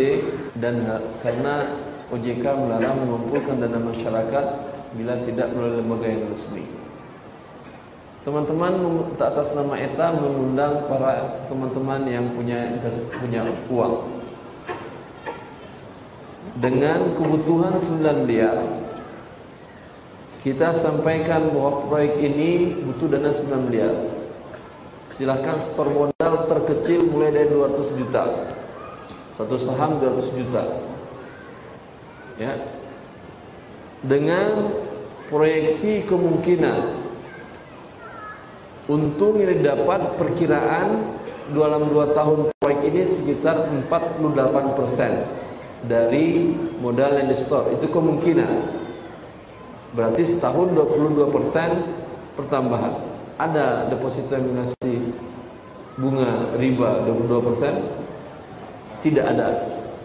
dan 0.61 0.85
karena 1.25 1.77
OJK 2.13 2.45
melarang 2.45 3.01
mengumpulkan 3.05 3.61
dana 3.61 3.81
masyarakat 3.81 4.47
bila 4.97 5.17
tidak 5.25 5.49
melalui 5.57 5.81
lembaga 5.81 6.09
yang 6.09 6.25
resmi. 6.37 6.65
Teman-teman 8.21 8.73
tak 9.17 9.33
atas 9.33 9.57
nama 9.57 9.73
ETA 9.81 10.13
mengundang 10.21 10.85
para 10.89 11.41
teman-teman 11.49 12.05
yang 12.05 12.29
punya 12.37 12.77
punya 13.17 13.49
uang 13.73 14.20
dengan 16.59 17.15
kebutuhan 17.15 17.79
9 17.79 18.27
miliar 18.27 18.59
kita 20.41 20.73
sampaikan 20.73 21.53
bahwa 21.53 21.85
proyek 21.87 22.17
ini 22.19 22.81
butuh 22.81 23.13
dana 23.13 23.31
9 23.31 23.69
miliar 23.69 23.95
silahkan 25.21 25.61
store 25.61 25.93
modal 25.93 26.49
terkecil 26.49 27.05
mulai 27.13 27.29
dari 27.29 27.53
200 27.53 28.01
juta. 28.01 28.25
Satu 29.37 29.61
saham 29.61 30.01
200 30.01 30.33
juta. 30.33 30.65
Ya. 32.41 32.57
Dengan 34.01 34.73
proyeksi 35.29 36.09
kemungkinan 36.09 37.05
untung 38.89 39.37
yang 39.37 39.61
didapat 39.61 40.17
perkiraan 40.17 41.05
dalam 41.53 41.93
2 41.93 42.17
tahun 42.17 42.49
proyek 42.57 42.81
ini 42.89 43.05
sekitar 43.05 43.69
48% 43.93 45.50
dari 45.89 46.53
modal 46.83 47.17
yang 47.17 47.29
di 47.33 47.39
store 47.41 47.73
itu 47.77 47.89
kemungkinan 47.89 48.81
berarti 49.97 50.23
setahun 50.29 50.77
22% 50.77 52.37
pertambahan 52.37 52.95
ada 53.41 53.89
deposito 53.89 54.37
yang 54.37 54.53
mengasih 54.53 55.17
bunga 55.97 56.57
riba 56.61 57.05
22%? 57.09 59.05
Tidak 59.05 59.25
ada. 59.25 59.49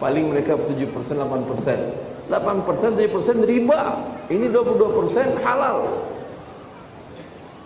Paling 0.00 0.32
mereka 0.32 0.56
7%, 0.56 0.72
8%. 0.72 2.28
8%, 2.28 2.96
7% 2.96 3.44
riba. 3.44 3.80
Ini 4.32 4.46
22% 4.48 5.44
halal. 5.44 5.78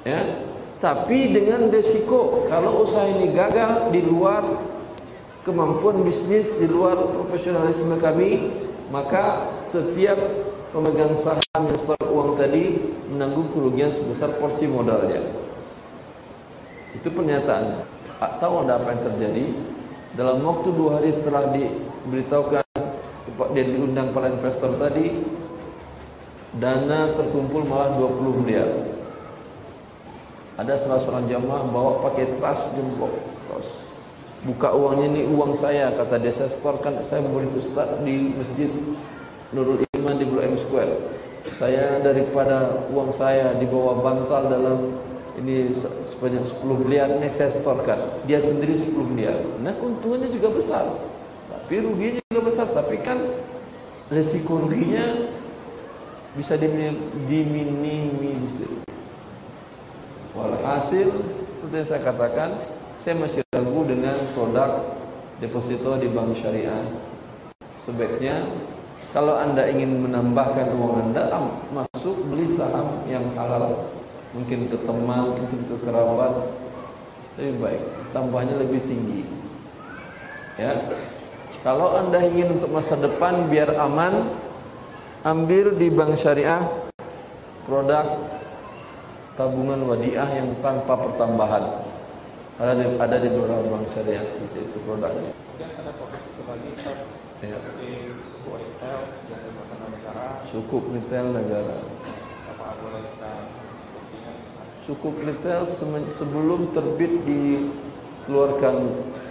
Ya. 0.02 0.22
Tapi 0.80 1.36
dengan 1.36 1.68
resiko 1.68 2.48
kalau 2.48 2.88
usaha 2.88 3.04
ini 3.04 3.36
gagal 3.36 3.92
di 3.92 4.00
luar 4.00 4.40
kemampuan 5.44 6.04
bisnis, 6.04 6.52
di 6.60 6.68
luar 6.68 6.96
profesionalisme 6.96 7.96
kami, 7.96 8.52
maka 8.92 9.54
setiap 9.70 10.18
pemegang 10.74 11.14
saham 11.18 11.62
yang 11.66 11.78
setor 11.78 11.98
uang 12.10 12.38
tadi 12.38 12.78
menanggung 13.10 13.50
kerugian 13.54 13.90
sebesar 13.90 14.38
porsi 14.38 14.66
modalnya. 14.70 15.22
Itu 16.94 17.10
pernyataan. 17.10 17.86
Tahu 18.20 18.54
ada 18.66 18.82
apa 18.82 18.92
yang 18.92 19.02
terjadi? 19.14 19.44
Dalam 20.18 20.42
waktu 20.42 20.68
dua 20.74 20.98
hari 20.98 21.14
setelah 21.14 21.54
diberitahukan 21.54 22.66
dan 23.54 23.66
diundang 23.70 24.10
para 24.10 24.28
investor 24.28 24.74
tadi, 24.76 25.22
dana 26.58 27.14
terkumpul 27.14 27.64
malah 27.64 27.94
20 27.96 28.42
miliar. 28.42 28.68
Ada 30.60 30.76
salah 30.82 31.00
seorang 31.00 31.24
jamaah 31.30 31.62
bawa 31.72 32.04
pakai 32.10 32.36
tas 32.36 32.76
jempol, 32.76 33.16
tos. 33.48 33.89
Buka 34.40 34.72
uangnya 34.72 35.12
ini 35.12 35.28
uang 35.28 35.52
saya, 35.52 35.92
kata 35.92 36.16
dia 36.16 36.32
saya 36.32 36.48
setorkan, 36.48 36.96
saya 37.04 37.20
murid 37.28 37.52
ustaz 37.60 37.92
di 38.00 38.32
masjid 38.32 38.72
Nurul 39.52 39.84
Iman 40.00 40.16
di 40.16 40.24
Blok 40.24 40.48
M 40.48 40.56
Square. 40.56 40.96
Saya 41.60 42.00
daripada 42.00 42.88
uang 42.88 43.12
saya 43.12 43.52
dibawa 43.60 44.00
bantal 44.00 44.48
dalam 44.48 44.96
ini 45.36 45.76
sebanyak 46.08 46.56
10 46.56 46.84
miliar 46.88 47.12
ini 47.20 47.28
saya 47.28 47.52
setorkan. 47.52 48.24
Dia 48.24 48.40
sendiri 48.40 48.80
10 48.80 49.12
miliar. 49.12 49.36
Nah 49.60 49.76
keuntungannya 49.76 50.32
juga 50.32 50.56
besar. 50.56 50.88
Tapi 51.52 51.84
ruginya 51.84 52.24
juga 52.32 52.48
besar. 52.48 52.72
Tapi 52.72 52.96
kan 53.04 53.20
resiko 54.08 54.64
ruginya 54.64 55.36
bisa 56.32 56.56
diminimalisir 56.56 58.88
walhasil 60.30 61.10
seperti 61.10 61.74
yang 61.74 61.88
saya 61.90 62.06
katakan 62.06 62.54
saya 63.02 63.18
masih 63.18 63.42
ragu 63.50 63.82
dengan 63.82 64.14
deposito 65.40 65.96
di 65.96 66.08
bank 66.12 66.36
syariah 66.36 66.84
sebaiknya 67.82 68.44
kalau 69.10 69.34
anda 69.34 69.66
ingin 69.66 70.06
menambahkan 70.06 70.76
uang 70.76 71.10
anda 71.10 71.26
masuk 71.72 72.30
beli 72.30 72.52
saham 72.54 73.02
yang 73.10 73.24
halal 73.34 73.90
mungkin 74.30 74.70
ke 74.70 74.78
teman, 74.86 75.34
mungkin 75.34 75.60
ke 75.66 75.76
kerabat 75.82 76.34
lebih 77.38 77.56
baik, 77.58 77.82
tambahnya 78.14 78.54
lebih 78.58 78.80
tinggi. 78.86 79.22
Ya. 80.58 80.76
Kalau 81.60 81.96
Anda 81.96 82.24
ingin 82.24 82.60
untuk 82.60 82.72
masa 82.72 82.96
depan 82.96 83.48
biar 83.48 83.74
aman, 83.76 84.32
ambil 85.24 85.76
di 85.76 85.92
bank 85.92 86.16
syariah 86.16 86.62
produk 87.68 88.06
tabungan 89.36 89.84
wadiah 89.88 90.28
yang 90.30 90.56
tanpa 90.64 90.96
pertambahan. 90.96 91.89
Ada 92.60 92.76
di, 92.76 92.84
ada 93.00 93.16
di 93.16 93.28
beberapa 93.32 93.64
bank 93.72 93.88
syariah 93.96 94.20
seperti 94.28 94.68
itu 94.68 94.78
produknya. 94.84 95.32
ada 95.32 95.92
lagi 96.44 96.70
ya. 97.40 97.56
suku 98.28 98.50
retail 98.52 99.00
yang 99.32 99.40
negara. 99.88 100.26
Suku 100.52 100.76
retail 100.92 101.26
negara. 101.32 101.76
Apa 102.52 102.66
boleh 102.84 103.00
kita 103.00 103.32
suku 104.84 105.08
retail 105.24 105.62
sebelum 106.20 106.68
terbit 106.76 107.12
dikeluarkan 107.24 108.76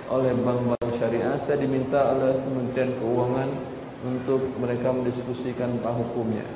oleh 0.09 0.33
bank-bank 0.41 0.89
syariah 0.97 1.37
saya 1.45 1.61
diminta 1.61 2.17
oleh 2.17 2.33
Kementerian 2.41 2.97
Keuangan 2.97 3.49
untuk 4.09 4.41
mereka 4.57 4.89
mendiskusikan 4.89 5.77
tentang 5.77 6.01
hukumnya 6.01 6.47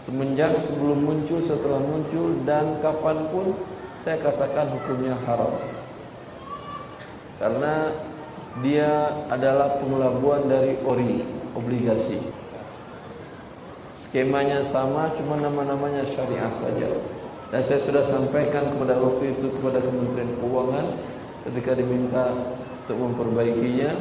semenjak 0.00 0.56
sebelum 0.62 1.02
muncul 1.02 1.42
setelah 1.42 1.82
muncul 1.82 2.38
dan 2.46 2.78
kapan 2.78 3.18
pun 3.34 3.52
saya 4.06 4.22
katakan 4.22 4.70
hukumnya 4.70 5.18
haram 5.26 5.75
karena 7.36 7.92
dia 8.64 9.12
adalah 9.28 9.76
pengelabuan 9.80 10.48
dari 10.48 10.80
ori 10.84 11.20
obligasi 11.52 12.20
skemanya 14.08 14.64
sama 14.64 15.12
cuma 15.20 15.36
nama-namanya 15.36 16.08
syariah 16.08 16.52
saja 16.56 16.88
dan 17.54 17.62
saya 17.62 17.78
sudah 17.78 18.02
sampaikan 18.10 18.74
kepada 18.74 18.98
waktu 18.98 19.38
itu 19.38 19.46
kepada 19.54 19.78
Kementerian 19.78 20.34
Keuangan 20.42 20.86
ketika 21.46 21.78
diminta 21.78 22.34
untuk 22.86 22.98
memperbaikinya. 22.98 23.94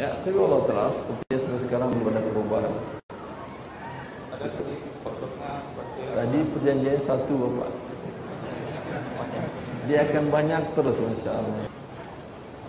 Ya, 0.00 0.16
tapi 0.24 0.36
Allah 0.38 0.62
Taala 0.64 0.96
sepertinya 0.96 1.58
sekarang 1.68 1.88
belum 1.92 2.08
ada 2.08 2.22
perubahan. 2.24 2.74
Tadi 6.08 6.38
perjanjian 6.56 7.00
satu 7.04 7.32
Bapak. 7.36 7.70
Dia 9.88 9.98
akan 10.08 10.24
banyak 10.32 10.62
terus 10.72 10.98
insya 11.04 11.32
Allah. 11.36 11.67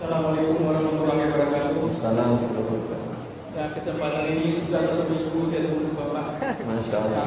Assalamualaikum 0.00 0.64
warahmatullahi 0.64 1.28
wabarakatuh. 1.28 1.76
Assalamualaikum 1.92 2.56
warahmatullahi 2.56 2.88
wabarakatuh. 2.88 3.52
Ya, 3.52 3.64
kesempatan 3.76 4.24
ini 4.32 4.46
sudah 4.64 4.80
satu 4.80 5.04
minggu 5.12 5.40
saya 5.52 5.62
tunggu 5.68 5.92
Bapak. 5.92 6.26
Masya 6.40 6.96
Allah. 7.04 7.24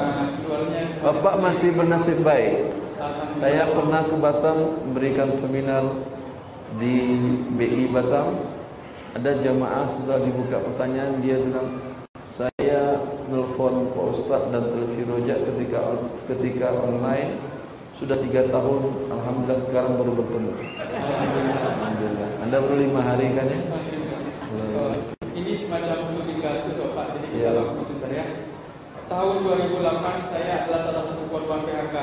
Bapak 1.05 1.35
masih 1.37 1.69
bernasib 1.77 2.25
baik. 2.25 2.73
Saya 3.37 3.69
pernah 3.69 4.01
ke 4.09 4.15
Batam 4.17 4.57
memberikan 4.89 5.29
seminar 5.37 5.85
di 6.81 7.13
BI 7.61 7.93
Batam. 7.93 8.41
Ada 9.21 9.37
jamaah 9.45 9.93
setelah 9.93 10.25
dibuka 10.25 10.57
pertanyaan 10.57 11.21
dia 11.21 11.37
bilang 11.45 11.77
saya 12.25 12.97
nelfon 13.29 13.93
Pak 13.93 14.05
Ustadz 14.17 14.49
dan 14.49 14.73
televisi 14.73 15.05
rojak 15.05 15.45
ketika 15.45 15.93
ketika 16.25 16.73
online 16.73 17.37
sudah 18.01 18.17
tiga 18.17 18.49
tahun. 18.49 19.13
Alhamdulillah 19.13 19.61
sekarang 19.61 19.93
baru 20.01 20.25
bertemu. 20.25 20.51
Anda 22.44 22.60
baru 22.60 22.76
lima 22.76 22.99
hari 22.99 23.32
kan 23.40 23.48
ya? 23.48 23.56
Ini 25.32 25.52
semacam 25.64 26.11
kasus 26.44 26.76
Pak, 26.76 27.07
jadi 27.15 27.28
kita 27.32 27.49
lakukan 27.56 27.88
sebentar 27.88 28.11
ya. 28.11 28.26
Tahun 29.07 29.36
2008 29.48 30.28
saya 30.28 30.52
adalah 30.68 30.80
salah 30.84 31.03
satu 31.07 31.24
korban 31.32 31.64
PHK. 31.64 31.95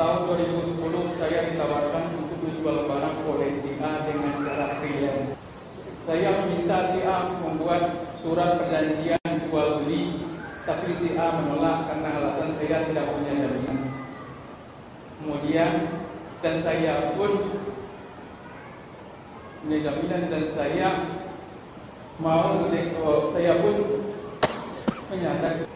Tahun 0.00 0.20
2010 0.24 1.20
saya 1.20 1.38
ditawarkan 1.52 2.04
untuk 2.16 2.38
menjual 2.40 2.88
barang 2.88 3.16
oleh 3.28 3.52
si 3.52 3.76
A 3.84 4.08
dengan 4.08 4.40
cara 4.40 4.80
freelance. 4.80 5.36
Saya 6.00 6.32
meminta 6.32 6.88
si 6.88 7.04
A 7.04 7.36
membuat 7.44 8.08
surat 8.24 8.56
perjanjian 8.56 9.32
jual 9.52 9.84
beli, 9.84 10.32
tapi 10.64 10.96
si 10.96 11.12
A 11.20 11.28
menolak 11.28 11.92
karena 11.92 12.08
alasan 12.24 12.56
saya 12.56 12.88
tidak 12.88 13.04
punya 13.04 13.36
jaminan. 13.36 13.78
Kemudian 15.20 15.72
dan 16.40 16.56
saya 16.56 17.12
pun 17.20 17.36
punya 19.62 19.78
jaminan 19.78 20.26
dan 20.26 20.44
saya 20.50 20.88
mau 22.18 22.66
oh, 22.66 23.30
saya 23.30 23.62
pun 23.62 24.02
menyatakan 25.06 25.70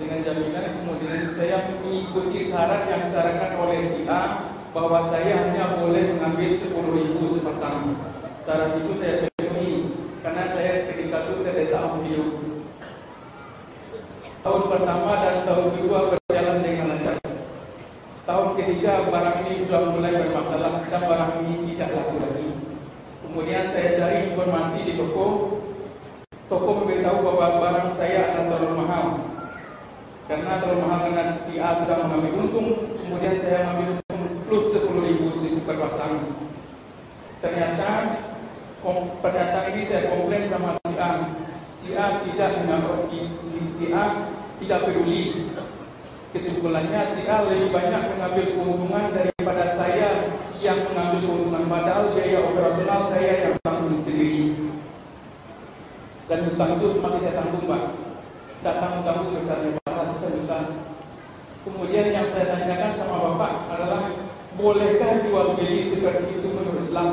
dengan 0.00 0.20
jaminan 0.24 0.64
kemudian 0.80 1.28
saya 1.28 1.76
mengikuti 1.84 2.48
syarat 2.48 2.88
yang 2.88 3.04
disarankan 3.04 3.60
oleh 3.60 3.84
si 3.84 4.08
A 4.08 4.48
bahwa 4.72 5.04
saya 5.12 5.44
hanya 5.44 5.76
boleh 5.76 6.16
mengambil 6.16 6.56
10.000 6.56 7.36
sepasang. 7.36 8.00
Syarat 8.40 8.80
itu 8.80 8.92
saya 8.96 9.28
penuhi 9.36 9.92
karena 10.24 10.48
saya 10.48 10.88
ketika 10.88 11.28
itu 11.28 11.32
terdesak 11.44 11.84
hidup. 12.08 12.28
Tahun 14.40 14.62
pertama 14.72 15.20
dan 15.20 15.44
tahun 15.44 15.68
kedua 15.76 15.98
berjalan 16.16 16.58
dengan 16.64 16.96
lancar. 16.96 17.16
Tahun 18.24 18.48
ketiga 18.56 19.04
barang 19.12 19.36
ini 19.44 19.68
sudah 19.68 19.92
mulai 19.92 20.16
bermasalah 20.16 20.80
dan 20.88 21.02
barang 21.04 21.32
ini 21.44 21.76
tidak 21.76 21.92
laku. 21.92 22.23
Kemudian 23.34 23.66
saya 23.66 23.98
cari 23.98 24.30
informasi 24.30 24.86
di 24.86 24.94
toko. 24.94 25.58
Toko 26.46 26.70
memberitahu 26.70 27.18
bahwa 27.18 27.66
barang 27.66 27.90
saya 27.98 28.30
adalah 28.30 28.46
terlalu 28.46 28.74
mahal. 28.78 29.06
Karena 30.30 30.62
terlalu 30.62 30.86
mahal 30.86 31.00
dengan 31.10 31.28
si 31.42 31.58
A 31.58 31.82
sudah 31.82 31.98
mengambil 32.06 32.46
untung, 32.46 32.94
kemudian 32.94 33.34
saya 33.34 33.66
mengambil 33.66 33.98
untung 34.06 34.22
plus 34.46 34.70
10 34.70 34.86
ribu 34.86 35.34
per 35.66 35.82
pasang. 35.82 36.30
Ternyata 37.42 38.22
pernyataan 39.18 39.66
ini 39.74 39.82
saya 39.82 40.14
komplain 40.14 40.46
sama 40.46 40.78
si 40.78 40.94
A. 40.94 41.10
Si 41.74 41.88
A 41.98 42.22
tidak 42.22 42.50
mengambil 42.62 43.10
si 43.66 43.86
A 43.90 44.30
tidak 44.62 44.80
peduli. 44.86 45.50
Kesimpulannya 46.30 47.02
si 47.18 47.26
A 47.26 47.42
lebih 47.50 47.74
banyak 47.74 48.14
mengambil 48.14 48.46
keuntungan 48.54 49.10
daripada 49.10 49.74
saya 49.74 50.30
yang 50.64 50.80
mengambil 50.88 51.20
keuntungan 51.28 51.64
padahal 51.68 52.16
biaya 52.16 52.40
operasional 52.40 53.00
saya 53.12 53.32
yang 53.44 53.54
tanggung 53.60 54.00
sendiri. 54.00 54.56
Dan 56.24 56.48
hutang 56.48 56.80
itu 56.80 56.86
masih 57.04 57.20
saya 57.20 57.34
tanggung 57.36 57.68
Pak. 57.68 57.82
Tidak 58.64 58.76
tanggung-tanggung 58.80 59.36
besarnya 59.36 59.76
Pak, 59.84 59.92
ratusan 59.92 60.32
juta. 60.40 60.58
Kemudian 61.68 62.06
yang 62.16 62.26
saya 62.32 62.48
tanyakan 62.48 62.92
sama 62.96 63.16
Bapak 63.28 63.52
adalah 63.76 64.02
bolehkah 64.56 65.20
jual 65.28 65.52
beli 65.60 65.84
seperti 65.84 66.40
itu 66.40 66.48
menurut 66.48 66.80
Islam? 66.80 67.08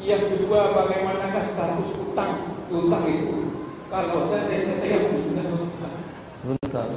Yang 0.00 0.22
kedua, 0.32 0.72
bagaimanakah 0.72 1.44
status 1.52 1.92
utang 2.00 2.64
utang 2.72 3.04
itu? 3.04 3.60
Kalau 3.92 4.24
saya 4.24 4.48
tanya 4.48 4.72
saya 4.80 5.04
punya 5.04 5.44
utang. 5.52 5.96
Sebentar. 6.32 6.88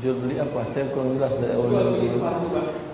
Jual 0.00 0.16
beli 0.24 0.40
apa? 0.40 0.64
Saya 0.72 0.88
kurang 0.96 1.20
jelas 1.20 1.36
dari 1.36 1.52
awal. 1.52 1.68
Jual 1.68 1.88
beli 1.92 2.08
sepatu, 2.08 2.48
Pak. 2.56 2.93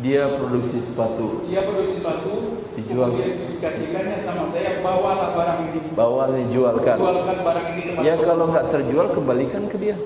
Dia 0.00 0.24
produksi 0.40 0.80
sepatu. 0.80 1.44
Dia 1.52 1.68
produksi 1.68 2.00
sepatu, 2.00 2.64
Dijual. 2.72 3.12
dikasihkannya 3.12 4.16
sama 4.24 4.48
saya, 4.48 4.80
bawalah 4.80 5.36
barang 5.36 5.60
ini. 5.68 5.80
Bawa 5.92 6.32
dijualkan. 6.32 6.96
Jualkan 6.96 7.38
barang 7.44 7.66
ini 7.76 7.82
Ya 8.00 8.16
kalau 8.16 8.48
nggak 8.48 8.72
terjual 8.72 9.12
kembalikan 9.12 9.68
ke 9.68 9.76
dia. 9.76 10.00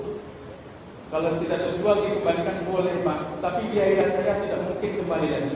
Kalau 1.07 1.39
tidak 1.39 1.59
terjual 1.63 2.03
dikembalikan 2.03 2.57
boleh 2.67 2.99
Pak, 2.99 3.39
tapi 3.39 3.61
biaya 3.71 4.11
saya 4.11 4.43
tidak 4.43 4.59
mungkin 4.67 4.91
kembali 4.91 5.27
lagi. 5.31 5.55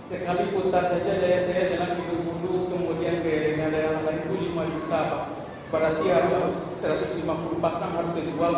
Sekali 0.00 0.44
putar 0.56 0.88
saja 0.88 1.12
daya 1.20 1.44
saya 1.44 1.76
jalan 1.76 1.92
ke 1.92 2.02
dulu, 2.08 2.72
kemudian 2.72 3.20
ke 3.20 3.52
daerah 3.60 4.00
lain 4.00 4.32
itu 4.32 4.34
5 4.56 4.72
juta 4.72 5.00
Pak. 5.12 5.24
Berarti 5.68 6.06
harus 6.08 6.56
150 6.80 7.60
pasang 7.60 7.92
harus 8.00 8.16
terjual 8.16 8.52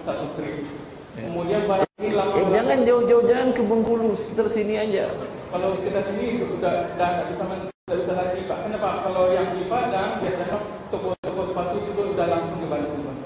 satu 0.00 0.24
strip. 0.32 0.81
Kemudian 1.12 1.62
barang 1.68 1.90
ini 2.00 2.10
lama 2.16 2.32
Eh, 2.34 2.46
jangan 2.50 2.78
jauh-jauh 2.82 3.24
jangan 3.28 3.48
ke 3.52 3.62
Bengkulu, 3.62 4.10
sekitar 4.16 4.46
sini 4.48 4.74
aja. 4.76 5.04
kalau 5.52 5.76
kita 5.76 6.00
sini 6.02 6.40
udah 6.48 6.74
udah 6.96 7.08
nggak 7.12 7.28
bisa 7.28 7.42
nggak 7.44 7.98
bisa 8.00 8.12
lagi 8.16 8.40
Pak. 8.48 8.58
Kenapa? 8.64 8.88
Kalau 9.04 9.24
yang 9.28 9.48
di 9.52 9.68
Padang 9.68 10.24
biasanya 10.24 10.56
toko-toko 10.88 11.42
sepatu 11.44 11.76
itu 11.84 12.02
udah 12.16 12.26
langsung 12.26 12.58
ke 12.58 12.66
Bandung 12.66 13.00
Pak. 13.04 13.16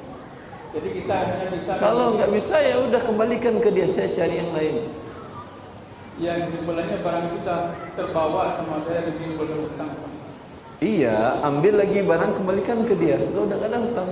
Jadi 0.74 0.88
kita 0.92 1.14
hanya 1.14 1.46
bisa 1.54 1.70
Kalau 1.78 2.06
nggak 2.18 2.30
bisa 2.34 2.56
ya 2.58 2.76
udah 2.82 3.00
kembalikan 3.00 3.54
ke 3.62 3.68
dia, 3.70 3.86
saya 3.86 4.08
cari 4.12 4.34
yang 4.36 4.50
lain. 4.52 4.76
yang 6.16 6.48
kesimpulannya 6.48 7.04
barang 7.04 7.26
kita 7.28 7.56
terbawa 7.92 8.56
sama 8.56 8.80
saya 8.82 9.04
lebih 9.04 9.36
berhutang. 9.36 9.92
Iya, 10.80 11.44
ambil 11.44 11.76
lagi 11.76 12.00
barang 12.00 12.32
kembalikan 12.34 12.88
ke 12.88 12.96
dia. 12.96 13.20
Kalau 13.20 13.44
udah 13.44 13.58
ada 13.60 13.78
hutang. 13.78 14.10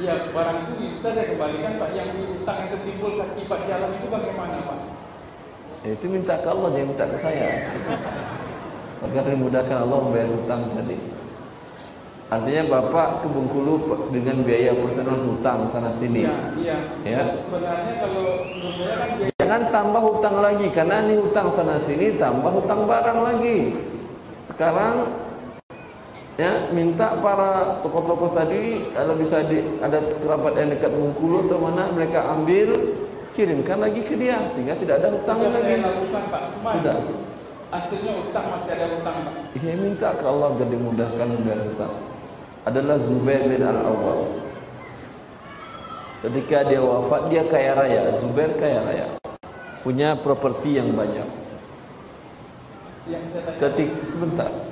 Iya, 0.00 0.32
barang 0.32 0.58
itu 0.64 0.72
bisa 0.96 1.12
saya 1.12 1.28
kembalikan 1.28 1.76
Pak. 1.76 1.90
Yang 1.92 2.08
diutang 2.16 2.56
yang 2.56 2.70
tertimbul 2.72 3.12
akibat 3.20 3.60
jalan 3.68 3.90
itu 4.00 4.06
bagaimana 4.08 4.56
Pak? 4.64 4.78
Ya, 5.84 5.90
itu 5.92 6.06
minta 6.08 6.34
ke 6.40 6.48
Allah, 6.48 6.68
jangan 6.72 6.88
minta 6.88 7.04
ke 7.04 7.18
saya. 7.20 7.48
Agar 9.04 9.22
dimudahkan 9.28 9.76
Allah 9.76 9.98
membayar 10.00 10.28
hutang 10.32 10.62
tadi. 10.72 10.96
Artinya 12.30 12.62
Bapak 12.70 13.08
ke 13.20 13.26
Bengkulu 13.28 13.74
dengan 14.14 14.36
biaya 14.46 14.72
personal 14.72 15.18
hutang 15.20 15.68
sana 15.68 15.90
sini. 15.92 16.24
Iya, 16.24 16.36
iya. 16.56 16.76
Ya. 17.04 17.22
Sebenarnya 17.44 17.94
kalau 18.00 18.24
menurut 18.48 18.76
saya 18.80 18.94
kan 18.96 19.10
biaya 19.20 19.32
Jangan 19.36 19.62
tambah 19.74 20.02
hutang 20.04 20.36
lagi 20.38 20.66
karena 20.70 20.96
ini 21.04 21.14
hutang 21.18 21.48
sana 21.52 21.76
sini 21.82 22.16
tambah 22.16 22.52
hutang 22.54 22.86
barang 22.88 23.18
lagi. 23.20 23.58
Sekarang 24.46 25.10
ya 26.40 26.72
minta 26.72 27.20
para 27.20 27.76
tokoh-tokoh 27.84 28.32
tadi 28.32 28.88
kalau 28.96 29.12
bisa 29.20 29.44
di, 29.44 29.60
ada 29.84 30.00
kerabat 30.00 30.56
yang 30.56 30.72
dekat 30.72 30.88
Bengkulu 30.88 31.44
atau 31.44 31.60
mana 31.60 31.92
mereka 31.92 32.24
ambil 32.32 32.96
kirimkan 33.36 33.76
lagi 33.76 34.00
ke 34.00 34.16
dia 34.16 34.40
sehingga 34.56 34.72
tidak 34.80 35.04
ada 35.04 35.08
hutang 35.12 35.36
sudah 35.36 35.52
lagi. 35.52 35.68
saya 35.68 35.78
lakukan 35.84 36.22
Pak. 36.32 36.42
Cuma 36.56 36.70
Sudah. 36.80 36.96
aslinya 37.70 38.12
utang 38.24 38.46
masih 38.56 38.70
ada 38.72 38.86
utang 38.88 39.16
Pak. 39.20 39.34
Ia 39.60 39.74
minta 39.76 40.08
ke 40.16 40.24
Allah 40.24 40.48
agar 40.56 40.68
dimudahkan 40.72 41.26
membayar 41.28 41.60
hutang. 41.68 41.94
Adalah 42.64 42.96
Zubair 43.04 43.42
bin 43.44 43.62
Al-Awwal. 43.64 44.20
Ketika 46.20 46.58
dia 46.68 46.80
wafat 46.84 47.22
dia 47.32 47.42
kaya 47.48 47.72
raya, 47.76 48.00
Zubair 48.20 48.52
kaya 48.56 48.80
raya. 48.84 49.06
Punya 49.80 50.12
properti 50.16 50.76
yang 50.76 50.92
banyak. 50.92 51.28
Yang 53.08 53.24
saya 53.32 53.42
tanya 53.48 53.60
Ketik 53.60 53.90
sebentar. 54.04 54.69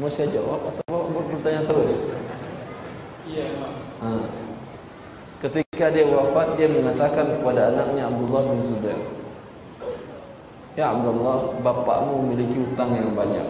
Mau 0.00 0.08
saya 0.08 0.32
jawab 0.32 0.72
atau 0.72 1.12
mau 1.12 1.24
bertanya 1.28 1.68
terus? 1.68 2.16
Iya 3.28 3.44
Pak. 3.60 3.72
Ah. 4.00 4.24
Ketika 5.42 5.90
dia 5.92 6.06
wafat 6.06 6.54
dia 6.56 6.70
mengatakan 6.70 7.26
kepada 7.36 7.74
anaknya 7.74 8.08
Abdullah 8.08 8.42
bin 8.46 8.60
Zubair. 8.72 9.00
Ya 10.72 10.96
Abdullah, 10.96 11.52
bapakmu 11.60 12.24
memiliki 12.24 12.56
hutang 12.64 12.96
yang 12.96 13.12
banyak. 13.12 13.44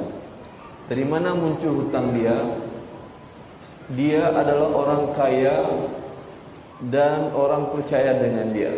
Dari 0.91 1.05
mana 1.07 1.39
muncul 1.39 1.87
hutang 1.87 2.11
dia? 2.19 2.35
Dia 3.95 4.35
adalah 4.35 4.73
orang 4.75 5.03
kaya 5.15 5.63
dan 6.91 7.31
orang 7.31 7.71
percaya 7.71 8.19
dengan 8.19 8.51
dia. 8.51 8.75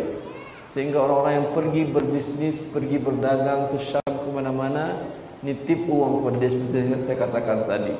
Sehingga 0.69 1.01
orang-orang 1.01 1.33
yang 1.39 1.49
pergi 1.57 1.81
berbisnis, 1.89 2.69
pergi 2.69 3.01
berdagang 3.01 3.73
ke 3.73 3.81
Syam 3.81 4.11
ke 4.11 4.29
mana-mana, 4.29 5.01
nitip 5.41 5.89
uang 5.89 6.21
kepada 6.21 6.37
dia 6.39 6.49
seperti 6.53 6.77
yang 6.91 7.01
saya 7.03 7.17
katakan 7.19 7.57
tadi. 7.67 7.93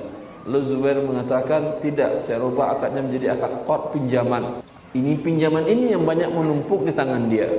Lalu 0.45 0.61
Zubair 0.69 1.01
mengatakan, 1.01 1.81
tidak, 1.81 2.21
saya 2.21 2.37
rubah 2.37 2.77
akadnya 2.77 3.01
menjadi 3.01 3.33
akad 3.33 3.65
qad 3.65 3.81
pinjaman. 3.97 4.61
Ini 4.93 5.17
pinjaman 5.19 5.65
ini 5.65 5.97
yang 5.97 6.05
banyak 6.05 6.29
menumpuk 6.29 6.85
di 6.85 6.93
tangan 6.93 7.27
dia. 7.27 7.49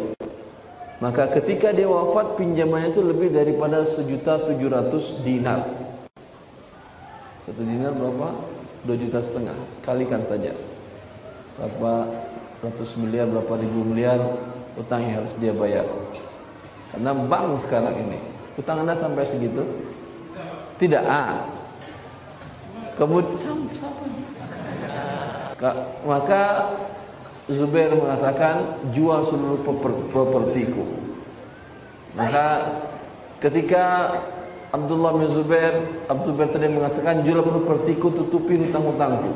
Maka 1.02 1.28
ketika 1.34 1.74
dia 1.74 1.90
wafat, 1.90 2.38
pinjamannya 2.40 2.94
itu 2.94 3.02
lebih 3.02 3.34
daripada 3.34 3.84
sejuta 3.84 4.40
tujuh 4.48 4.70
ratus 4.70 5.20
dinar. 5.26 5.66
Satu 7.44 7.60
dinar 7.60 7.92
berapa? 7.92 8.32
Dua 8.86 8.96
juta 8.96 9.18
setengah. 9.20 9.58
Kalikan 9.82 10.22
saja. 10.24 10.54
Berapa 11.58 12.06
ratus 12.64 12.96
miliar, 12.96 13.28
berapa 13.28 13.60
ribu 13.60 13.82
miliar 13.82 14.22
utang 14.78 15.02
yang 15.04 15.26
harus 15.26 15.34
dia 15.42 15.52
bayar. 15.52 15.84
Karena 16.94 17.12
bank 17.12 17.60
sekarang 17.66 17.98
ini, 17.98 18.18
utang 18.56 18.82
anda 18.82 18.96
sampai 18.96 19.28
segitu? 19.28 19.62
Tidak. 20.76 21.04
Ah. 21.04 21.48
Kemudian 22.96 23.68
Ka- 25.56 25.80
maka 26.04 26.42
Zubair 27.46 27.94
mengatakan 27.94 28.82
jual 28.92 29.24
seluruh 29.30 29.62
proper- 29.64 30.04
propertiku. 30.12 30.84
Maka 32.12 32.46
ketika 33.40 33.84
Abdullah 34.74 35.16
bin 35.16 35.30
Zubair, 35.32 35.72
Abdul 36.10 36.34
Zubair 36.34 36.50
tadi 36.52 36.68
mengatakan 36.68 37.24
jual 37.24 37.40
propertiku 37.40 38.12
tutupi 38.12 38.60
hutang-hutangku. 38.60 39.32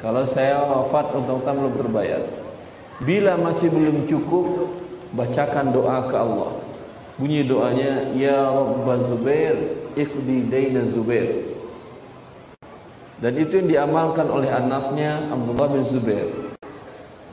Kalau 0.00 0.24
saya 0.30 0.62
wafat 0.62 1.12
hutang-hutang 1.12 1.56
belum 1.60 1.74
terbayar. 1.76 2.22
Bila 3.04 3.36
masih 3.36 3.68
belum 3.68 4.08
cukup, 4.08 4.72
bacakan 5.12 5.74
doa 5.74 6.08
ke 6.08 6.16
Allah. 6.16 6.52
Bunyi 7.16 7.48
doanya, 7.48 8.12
Ya 8.12 8.44
Rabb 8.44 8.84
Zubair, 9.08 9.56
iqdi 9.96 10.52
dayna 10.52 10.84
Zubair. 10.84 11.56
Dan 13.16 13.40
itu 13.40 13.64
yang 13.64 13.68
diamalkan 13.72 14.28
oleh 14.28 14.52
anaknya 14.52 15.24
Abdullah 15.32 15.72
bin 15.72 15.80
Zubair. 15.88 16.28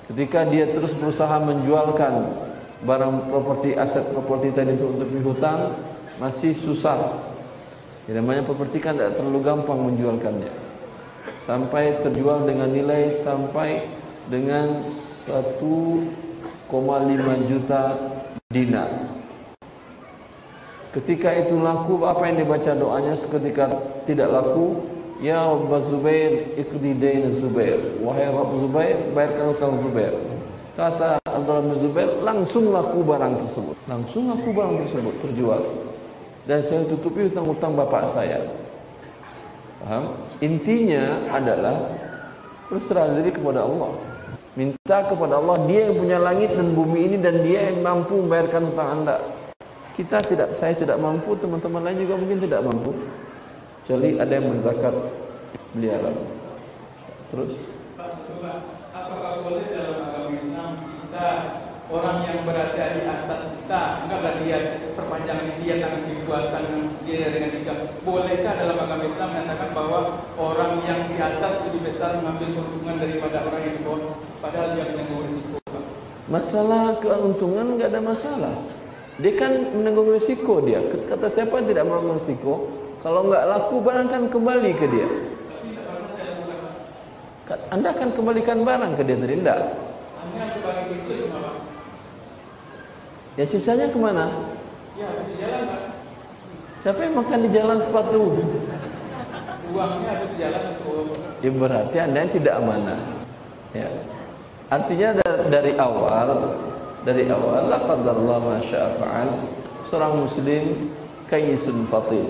Ketika 0.08 0.48
dia 0.48 0.72
terus 0.72 0.96
berusaha 0.96 1.36
menjualkan 1.44 2.32
barang 2.88 3.28
properti 3.28 3.76
aset 3.76 4.08
properti 4.16 4.56
tadi 4.56 4.80
itu 4.80 4.88
untuk 4.88 5.12
hutang, 5.20 5.76
masih 6.16 6.56
susah. 6.56 7.20
Yang 8.08 8.24
namanya 8.24 8.48
properti 8.48 8.80
kan 8.80 8.96
tidak 8.96 9.20
terlalu 9.20 9.40
gampang 9.44 9.80
menjualkannya. 9.84 10.52
Sampai 11.44 12.00
terjual 12.00 12.48
dengan 12.48 12.72
nilai 12.72 13.20
sampai 13.20 13.84
dengan 14.32 14.88
1,5 15.28 15.60
juta 17.52 17.84
dinar. 18.48 19.03
Ketika 20.94 21.34
itu 21.34 21.58
laku, 21.58 22.06
apa 22.06 22.30
yang 22.30 22.46
dibaca 22.46 22.72
doanya 22.78 23.18
seketika 23.18 23.66
tidak 24.06 24.30
laku? 24.30 24.86
Ya 25.26 25.42
Rabb 25.42 25.90
Zubair, 25.90 26.54
ikdi 26.54 26.94
Zubair. 27.42 27.98
Wahai 28.04 28.30
Rabb 28.30 28.54
Zubair, 28.62 28.98
bayarkan 29.18 29.46
hutang 29.58 29.74
Zubair. 29.82 30.14
Kata 30.74 31.22
Abdullah 31.30 31.64
bin 31.70 31.78
Zubair, 31.86 32.10
langsung 32.26 32.74
laku 32.74 33.06
barang 33.06 33.46
tersebut. 33.46 33.78
Langsung 33.86 34.26
laku 34.26 34.50
barang 34.50 34.76
tersebut, 34.86 35.14
terjual. 35.22 35.62
Dan 36.50 36.66
saya 36.66 36.82
tutupi 36.90 37.30
hutang-hutang 37.30 37.78
bapak 37.78 38.10
saya. 38.10 38.42
Paham? 39.86 40.18
Intinya 40.42 41.30
adalah 41.30 41.94
berserah 42.74 43.14
diri 43.18 43.30
kepada 43.30 43.70
Allah. 43.70 43.94
Minta 44.58 44.98
kepada 45.06 45.38
Allah, 45.38 45.58
dia 45.70 45.90
yang 45.90 45.98
punya 45.98 46.18
langit 46.18 46.54
dan 46.58 46.74
bumi 46.74 47.00
ini 47.10 47.18
dan 47.22 47.42
dia 47.46 47.70
yang 47.70 47.86
mampu 47.86 48.18
membayarkan 48.18 48.74
hutang 48.74 48.90
anda. 49.02 49.18
Kita 49.94 50.18
tidak, 50.26 50.58
saya 50.58 50.74
tidak 50.74 50.98
mampu, 50.98 51.38
teman-teman 51.38 51.86
lain 51.86 52.02
juga 52.02 52.18
mungkin 52.18 52.42
tidak 52.42 52.66
mampu. 52.66 52.92
Kecuali 53.86 54.18
ada 54.18 54.34
yang 54.34 54.50
berzakat 54.50 54.96
beliau. 55.78 56.14
Terus? 57.30 57.54
Apakah 58.94 59.46
boleh 59.46 59.66
dalam 59.70 59.98
agama 60.02 60.34
Islam 60.34 60.70
kita 60.82 61.30
orang 61.94 62.18
yang 62.26 62.42
berada 62.42 62.84
di 62.98 63.02
atas 63.06 63.42
kita 63.54 63.82
enggak 64.06 64.36
dia 64.42 64.58
perpanjangan 64.98 65.62
dia 65.62 65.74
tangan 65.78 66.02
kekuasaan 66.10 66.66
dia 67.06 67.30
dengan 67.30 67.50
tiga 67.54 67.74
bolehkah 68.02 68.54
dalam 68.58 68.78
agama 68.82 69.04
Islam 69.06 69.30
menyatakan 69.30 69.70
bahwa 69.78 70.00
orang 70.40 70.74
yang 70.90 71.00
di 71.06 71.18
atas 71.22 71.54
lebih 71.70 71.82
besar 71.86 72.18
mengambil 72.18 72.50
keuntungan 72.58 72.98
daripada 72.98 73.38
orang 73.46 73.62
yang 73.62 73.76
di 73.78 73.84
bawah 73.86 74.14
padahal 74.42 74.68
dia 74.74 74.86
menanggung 74.90 75.22
risiko 75.28 75.58
Masalah 76.24 76.98
keuntungan 77.04 77.76
enggak 77.76 77.92
ada 77.94 78.02
masalah. 78.02 78.56
Dia 79.22 79.34
kan 79.38 79.52
menanggung 79.78 80.10
risiko 80.10 80.58
dia. 80.64 80.82
Kata 81.06 81.30
siapa 81.30 81.62
yang 81.62 81.68
tidak 81.70 81.86
menanggung 81.86 82.18
risiko? 82.18 82.54
Kalau 83.06 83.30
enggak 83.30 83.44
laku 83.46 83.76
barang 83.84 84.08
kan 84.10 84.22
kembali 84.32 84.72
ke 84.74 84.86
dia. 84.90 85.10
Anda 87.70 87.94
akan 87.94 88.10
kembalikan 88.18 88.66
barang 88.66 88.98
ke 88.98 89.04
dia 89.06 89.18
tadi 89.20 89.36
enggak? 89.38 89.60
Ya 93.34 93.46
sisanya 93.50 93.90
ke 93.90 93.98
mana? 93.98 94.26
ya 94.94 95.10
bisa 95.18 95.34
jalan 95.42 95.62
Pak 95.66 95.82
Siapa 96.86 97.00
yang 97.02 97.16
makan 97.18 97.40
di 97.42 97.50
jalan 97.50 97.78
sepatu? 97.82 98.22
uangnya 99.74 100.08
harus 100.14 100.32
jalan 100.38 100.64
untuk 100.78 101.18
Ya 101.42 101.50
berarti 101.50 101.98
anda 101.98 102.18
yang 102.22 102.34
tidak 102.36 102.54
amanah. 102.62 103.00
Ya. 103.74 103.90
Artinya 104.70 105.18
da- 105.18 105.50
dari 105.50 105.74
awal, 105.82 106.30
dari 107.04 107.28
awal 107.28 107.68
la 107.68 107.80
qadarullah 107.84 108.40
ma 108.40 108.58
syaa 108.64 108.96
fa'al. 109.00 109.30
Seorang 109.88 110.24
muslim 110.26 110.92
kayyisun 111.28 111.86
fatin. 111.92 112.28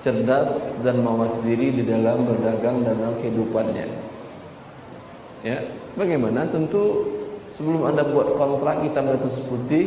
Cerdas 0.00 0.80
dan 0.80 1.04
mawas 1.04 1.32
diri 1.44 1.72
di 1.76 1.84
dalam 1.84 2.24
berdagang 2.24 2.82
dalam 2.82 3.20
kehidupannya. 3.20 3.88
Ya, 5.40 5.60
bagaimana? 5.96 6.48
Tentu 6.48 7.08
sebelum 7.56 7.88
anda 7.88 8.04
buat 8.04 8.36
kontrak 8.36 8.84
hitam 8.84 9.12
di 9.12 9.28
putih, 9.48 9.86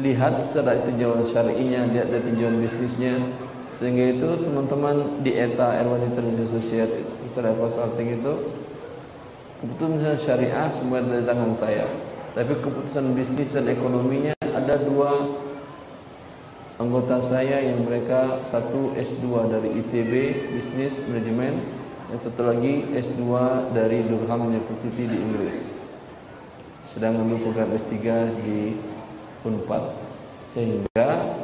lihat 0.00 0.40
secara 0.44 0.80
tinjauan 0.84 1.24
syar'inya, 1.24 1.88
lihat 1.88 2.12
dari 2.12 2.32
tinjauan 2.32 2.60
bisnisnya, 2.60 3.16
sehingga 3.76 4.16
itu 4.16 4.28
teman-teman 4.44 5.24
di 5.24 5.32
ETA 5.36 5.84
Erwan 5.84 6.04
International 6.04 6.48
Associate 6.52 6.92
secara 7.32 7.56
consulting 7.56 8.20
itu 8.20 8.34
keputusan 9.64 10.20
syariah 10.20 10.68
semua 10.76 11.00
dari 11.00 11.24
tangan 11.24 11.52
saya. 11.56 11.88
Tapi 12.30 12.62
keputusan 12.62 13.10
bisnis 13.18 13.50
dan 13.50 13.66
ekonominya 13.66 14.38
ada 14.54 14.78
dua 14.78 15.34
anggota 16.78 17.18
saya 17.26 17.58
yang 17.58 17.82
mereka 17.82 18.46
satu 18.54 18.94
S2 18.94 19.50
dari 19.50 19.82
ITB 19.82 20.12
Business 20.54 21.10
Management 21.10 21.58
dan 22.06 22.18
satu 22.22 22.46
lagi 22.46 22.86
S2 22.94 23.26
dari 23.74 24.06
Durham 24.06 24.46
University 24.46 25.10
di 25.10 25.18
Inggris. 25.18 25.58
Sedang 26.94 27.18
program 27.18 27.74
S3 27.74 27.98
di 28.46 28.78
Unpad. 29.42 29.90
Sehingga 30.54 31.34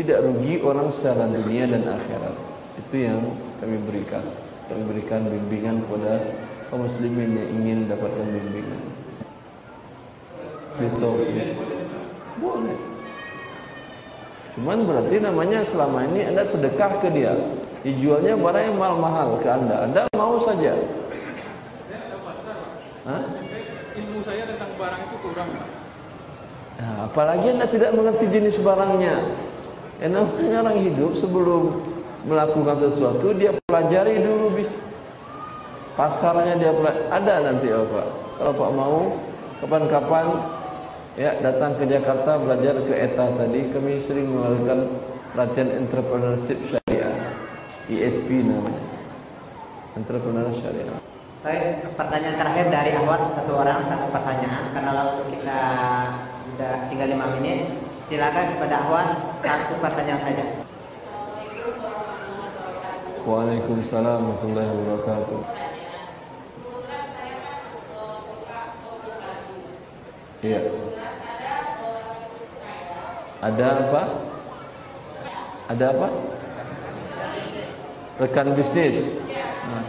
tidak 0.00 0.24
rugi 0.24 0.64
orang 0.64 0.88
secara 0.88 1.28
dunia 1.28 1.68
dan 1.68 1.84
akhirat. 1.84 2.36
Itu 2.80 2.96
yang 3.04 3.20
kami 3.60 3.76
berikan. 3.84 4.24
Kami 4.64 4.80
berikan 4.88 5.28
bimbingan 5.28 5.84
kepada 5.84 6.24
kaum 6.72 6.88
muslimin 6.88 7.36
yang 7.36 7.48
ingin 7.52 7.76
mendapatkan 7.84 8.26
bimbingan. 8.32 8.93
Gitu. 10.74 11.10
Boleh. 12.42 12.78
Cuman 14.54 14.78
berarti 14.86 15.16
namanya 15.18 15.66
selama 15.66 16.06
ini 16.10 16.30
Anda 16.30 16.46
sedekah 16.46 17.02
ke 17.02 17.08
dia. 17.10 17.34
Dijualnya 17.82 18.38
barang 18.38 18.64
yang 18.70 18.78
mahal-mahal 18.78 19.38
ke 19.42 19.48
Anda. 19.50 19.76
Anda 19.90 20.00
mau 20.14 20.38
saja. 20.40 20.72
saya 20.72 21.98
ada 22.06 22.16
pasar 22.22 22.56
Pak. 22.62 23.08
Hah? 23.10 23.22
ilmu 23.94 24.20
saya 24.26 24.42
tentang 24.50 24.70
barang 24.74 25.02
itu 25.06 25.16
kurang. 25.22 25.50
Nah, 26.74 26.94
apalagi 27.06 27.46
Anda 27.54 27.66
tidak 27.70 27.90
mengerti 27.94 28.26
jenis 28.30 28.56
barangnya. 28.62 29.14
Ya, 30.02 30.06
namanya 30.10 30.66
orang 30.66 30.78
hidup 30.82 31.14
sebelum 31.14 31.62
melakukan 32.26 32.82
sesuatu 32.82 33.30
dia 33.36 33.54
pelajari 33.68 34.18
dulu 34.18 34.58
bis 34.58 34.74
pasarnya 35.94 36.58
dia 36.58 36.72
pelajari. 36.74 37.06
ada 37.14 37.34
nanti 37.46 37.66
ya 37.70 37.78
Pak. 37.78 38.06
Kalau 38.42 38.52
Pak 38.58 38.70
mau 38.74 38.98
kapan-kapan 39.62 40.26
ya 41.14 41.38
datang 41.38 41.78
ke 41.78 41.86
Jakarta 41.86 42.38
belajar 42.38 42.74
ke 42.82 42.94
ETA 42.94 43.26
tadi. 43.38 43.60
Kami 43.70 44.02
sering 44.02 44.34
melakukan 44.34 44.78
pelatihan 45.34 45.70
entrepreneurship 45.78 46.58
syariah. 46.70 47.14
ESP 47.86 48.28
namanya. 48.42 48.82
Entrepreneur 49.94 50.50
syariah. 50.58 50.98
Baik, 51.44 51.92
pertanyaan 51.94 52.36
terakhir 52.40 52.66
dari 52.72 52.90
Ahwat 52.96 53.28
satu 53.36 53.52
orang 53.52 53.84
satu 53.84 54.08
pertanyaan. 54.10 54.72
Karena 54.72 54.90
waktu 54.96 55.22
kita 55.38 55.58
sudah 56.50 56.72
tinggal 56.90 57.08
lima 57.12 57.26
menit. 57.38 57.78
Silakan 58.04 58.56
kepada 58.56 58.74
Ahwat 58.88 59.08
satu 59.40 59.78
pertanyaan 59.78 60.20
saja. 60.20 60.44
Waalaikumsalam 63.24 64.20
warahmatullahi 64.20 64.68
wabarakatuh. 64.68 65.40
Iya 70.44 70.60
Ada 73.44 73.66
apa? 73.76 74.02
Ada 75.68 75.84
apa? 75.92 76.08
Rekan 78.24 78.56
bisnis 78.56 79.20
Nah. 79.64 79.84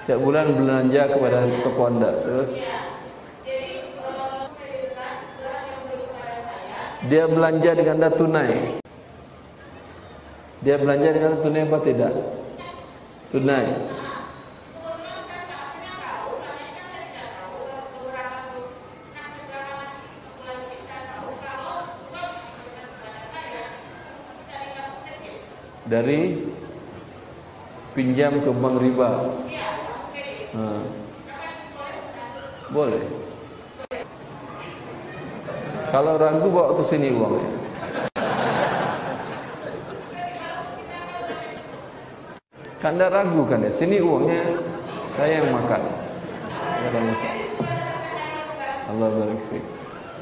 Setiap 0.00 0.20
bulan 0.22 0.46
belanja 0.54 1.02
kepada 1.12 1.44
toko 1.60 1.82
anda 1.92 2.10
Terus 2.24 2.50
Dia 7.06 7.24
belanja 7.28 7.70
dengan 7.76 7.94
anda 8.00 8.10
tunai 8.16 8.52
Dia 10.64 10.76
belanja 10.80 11.08
dengan 11.12 11.32
tunai 11.44 11.62
apa 11.68 11.78
tidak? 11.84 12.12
Tunai 13.28 13.95
Dari 25.86 26.34
pinjam 27.94 28.42
ke 28.42 28.50
bank 28.50 28.76
riba. 28.82 29.10
Ha. 30.58 30.62
Boleh. 32.74 33.04
Kalau 35.94 36.18
ragu 36.18 36.50
bawa 36.50 36.74
ke 36.74 36.84
sini 36.84 37.14
uangnya. 37.14 37.50
Kanda 42.82 43.06
ragu 43.08 43.46
kan 43.46 43.62
ya, 43.64 43.70
sini 43.70 44.02
uangnya 44.02 44.42
saya 45.16 45.40
yang 45.40 45.48
makan. 45.54 45.82
Masalah. 46.86 47.36
Allah 48.86 49.08
barik 49.10 49.42
fiik. 49.50 49.64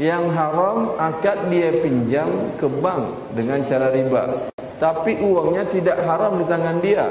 Yang 0.01 0.25
haram 0.33 0.79
akad 0.97 1.39
dia 1.49 1.71
pinjam 1.81 2.29
ke 2.57 2.67
bank 2.69 3.35
dengan 3.37 3.65
cara 3.67 3.93
riba. 3.93 4.54
Tapi 4.79 5.23
uangnya 5.23 5.65
tidak 5.71 6.03
haram 6.03 6.43
di 6.43 6.45
tangan 6.51 6.77
dia. 6.83 7.07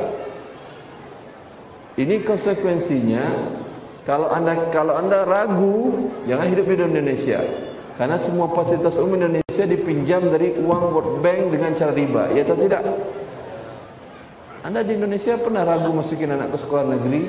Ini 1.94 2.26
konsekuensinya 2.26 3.24
kalau 4.04 4.28
anda 4.34 4.68
kalau 4.74 4.98
anda 4.98 5.24
ragu 5.24 6.10
jangan 6.26 6.50
hidup 6.50 6.66
di 6.68 6.76
Indonesia. 6.76 7.40
Karena 7.94 8.18
semua 8.18 8.50
fasilitas 8.50 8.98
umum 8.98 9.22
Indonesia 9.22 9.64
dipinjam 9.70 10.26
dari 10.34 10.58
uang 10.58 10.84
World 10.92 11.14
Bank 11.22 11.54
dengan 11.54 11.78
cara 11.78 11.94
riba 11.94 12.34
ya 12.34 12.42
atau 12.42 12.58
tidak? 12.58 12.82
Anda 14.66 14.82
di 14.82 14.98
Indonesia 14.98 15.38
pernah 15.38 15.62
ragu 15.62 15.94
masukin 15.94 16.34
anak 16.34 16.56
ke 16.56 16.58
sekolah 16.58 16.98
negeri? 16.98 17.24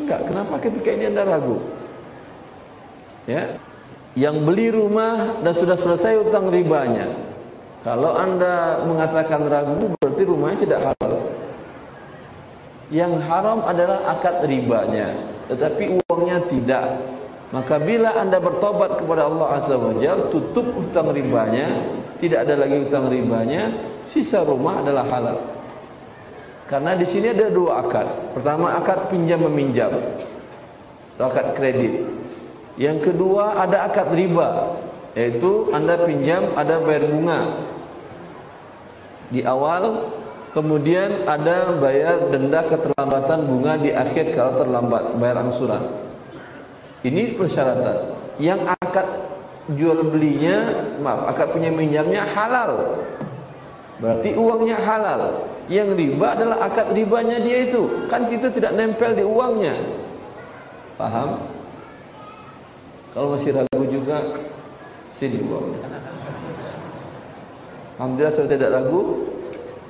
Enggak 0.00 0.20
kenapa 0.32 0.54
ketika 0.64 0.88
ini 0.88 1.04
anda 1.12 1.28
ragu? 1.28 1.60
Ya? 3.28 3.60
Yang 4.16 4.36
beli 4.48 4.72
rumah 4.72 5.44
dan 5.44 5.52
sudah 5.52 5.76
selesai 5.76 6.24
utang 6.24 6.48
ribanya. 6.48 7.27
Kalau 7.86 8.10
Anda 8.18 8.82
mengatakan 8.82 9.46
ragu 9.46 9.94
berarti 9.94 10.22
rumahnya 10.26 10.58
tidak 10.66 10.80
halal. 10.82 11.14
Yang 12.88 13.12
haram 13.28 13.62
adalah 13.62 14.00
akad 14.16 14.42
ribanya, 14.48 15.14
tetapi 15.46 16.00
uangnya 16.08 16.38
tidak. 16.48 16.84
Maka 17.48 17.80
bila 17.80 18.12
Anda 18.18 18.42
bertobat 18.42 18.98
kepada 18.98 19.28
Allah 19.28 19.62
Azza 19.62 19.76
wa 19.78 19.94
Jalla, 19.96 20.28
tutup 20.28 20.66
hutang 20.74 21.12
ribanya, 21.14 21.68
tidak 22.18 22.44
ada 22.48 22.60
lagi 22.60 22.76
hutang 22.82 23.08
ribanya, 23.08 23.72
sisa 24.10 24.42
rumah 24.42 24.82
adalah 24.82 25.04
halal. 25.08 25.38
Karena 26.68 26.92
di 26.98 27.06
sini 27.08 27.32
ada 27.32 27.48
dua 27.48 27.80
akad. 27.80 28.36
Pertama 28.36 28.76
akad 28.76 29.08
pinjam 29.08 29.40
meminjam. 29.48 29.88
Akad 31.16 31.56
kredit. 31.56 32.04
Yang 32.76 33.10
kedua 33.10 33.56
ada 33.56 33.88
akad 33.88 34.12
riba, 34.12 34.76
yaitu 35.16 35.72
Anda 35.72 36.04
pinjam 36.04 36.52
ada 36.56 36.80
bayar 36.82 37.08
bunga. 37.08 37.40
Di 39.28 39.44
awal 39.44 40.12
kemudian 40.56 41.28
ada 41.28 41.76
bayar 41.76 42.32
denda 42.32 42.64
keterlambatan 42.64 43.44
bunga 43.44 43.76
di 43.76 43.92
akhir 43.92 44.32
kalau 44.32 44.64
terlambat 44.64 45.16
bayar 45.20 45.44
angsuran. 45.44 45.84
Ini 47.04 47.38
persyaratan. 47.38 48.18
Yang 48.42 48.60
akad 48.74 49.06
jual 49.74 50.00
belinya, 50.08 50.88
maaf, 50.98 51.30
akad 51.30 51.54
pinjam 51.54 51.76
minjamnya 51.76 52.24
halal. 52.24 53.04
Berarti 53.98 54.34
uangnya 54.34 54.78
halal. 54.78 55.22
Yang 55.68 56.00
riba 56.00 56.26
adalah 56.32 56.58
akad 56.64 56.96
ribanya 56.96 57.36
dia 57.42 57.68
itu. 57.68 58.08
Kan 58.08 58.30
itu 58.32 58.48
tidak 58.54 58.72
nempel 58.78 59.12
di 59.12 59.20
uangnya. 59.26 59.74
Paham? 60.96 61.44
Kalau 63.12 63.36
masih 63.36 63.50
ragu 63.52 63.84
juga 63.90 64.18
sini 65.18 65.42
uangnya. 65.50 65.82
Alhamdulillah 67.98 68.34
sudah 68.38 68.50
tidak 68.54 68.70
ragu. 68.70 69.00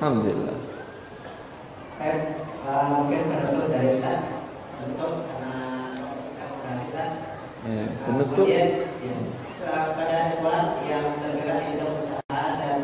Alhamdulillah. 0.00 0.56
Baik, 2.00 2.20
uh, 2.64 2.84
mungkin 2.96 3.20
penutup 3.28 3.68
dari 3.68 3.88
Ustaz. 3.92 4.20
Penutup 4.80 5.12
karena 5.28 5.56
kita 6.00 6.44
sudah 6.48 6.74
bisa. 6.80 7.02
Ya, 7.04 7.12
Uh, 7.68 7.84
penutup. 8.06 8.46
kemudian, 8.48 8.68
ya, 9.04 9.16
kepada 9.68 10.16
ikhwan 10.32 10.64
yang 10.88 11.20
tergerak 11.20 11.58
di 11.60 11.66
bidang 11.76 11.92
usaha 12.00 12.42
dan 12.62 12.78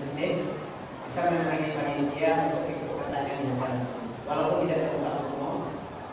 bisnis 0.00 0.48
bisa 1.04 1.20
mendatangi 1.28 1.76
panitia 1.76 2.30
untuk 2.48 2.64
ikut 2.70 2.94
serta 2.94 3.18
jangan 3.26 3.84
walaupun 4.24 4.64
tidak 4.64 4.78
terbuka 4.88 5.10
umum 5.34 5.56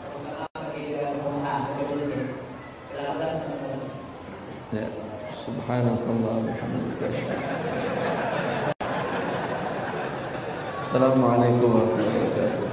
terutama 0.02 0.44
bagi 0.52 0.82
usaha 0.98 1.52
atau 1.72 1.84
bisnis. 1.94 2.28
Silakan 2.90 3.32
teman-teman. 5.48 5.88
Ya. 5.88 5.96
Subhanakallah 5.98 6.34
wa 6.34 6.44
bihamdika. 6.44 7.08
Assalamualaikum 10.88 11.68
warahmatullahi 11.72 12.20
wabarakatuh. 12.24 12.67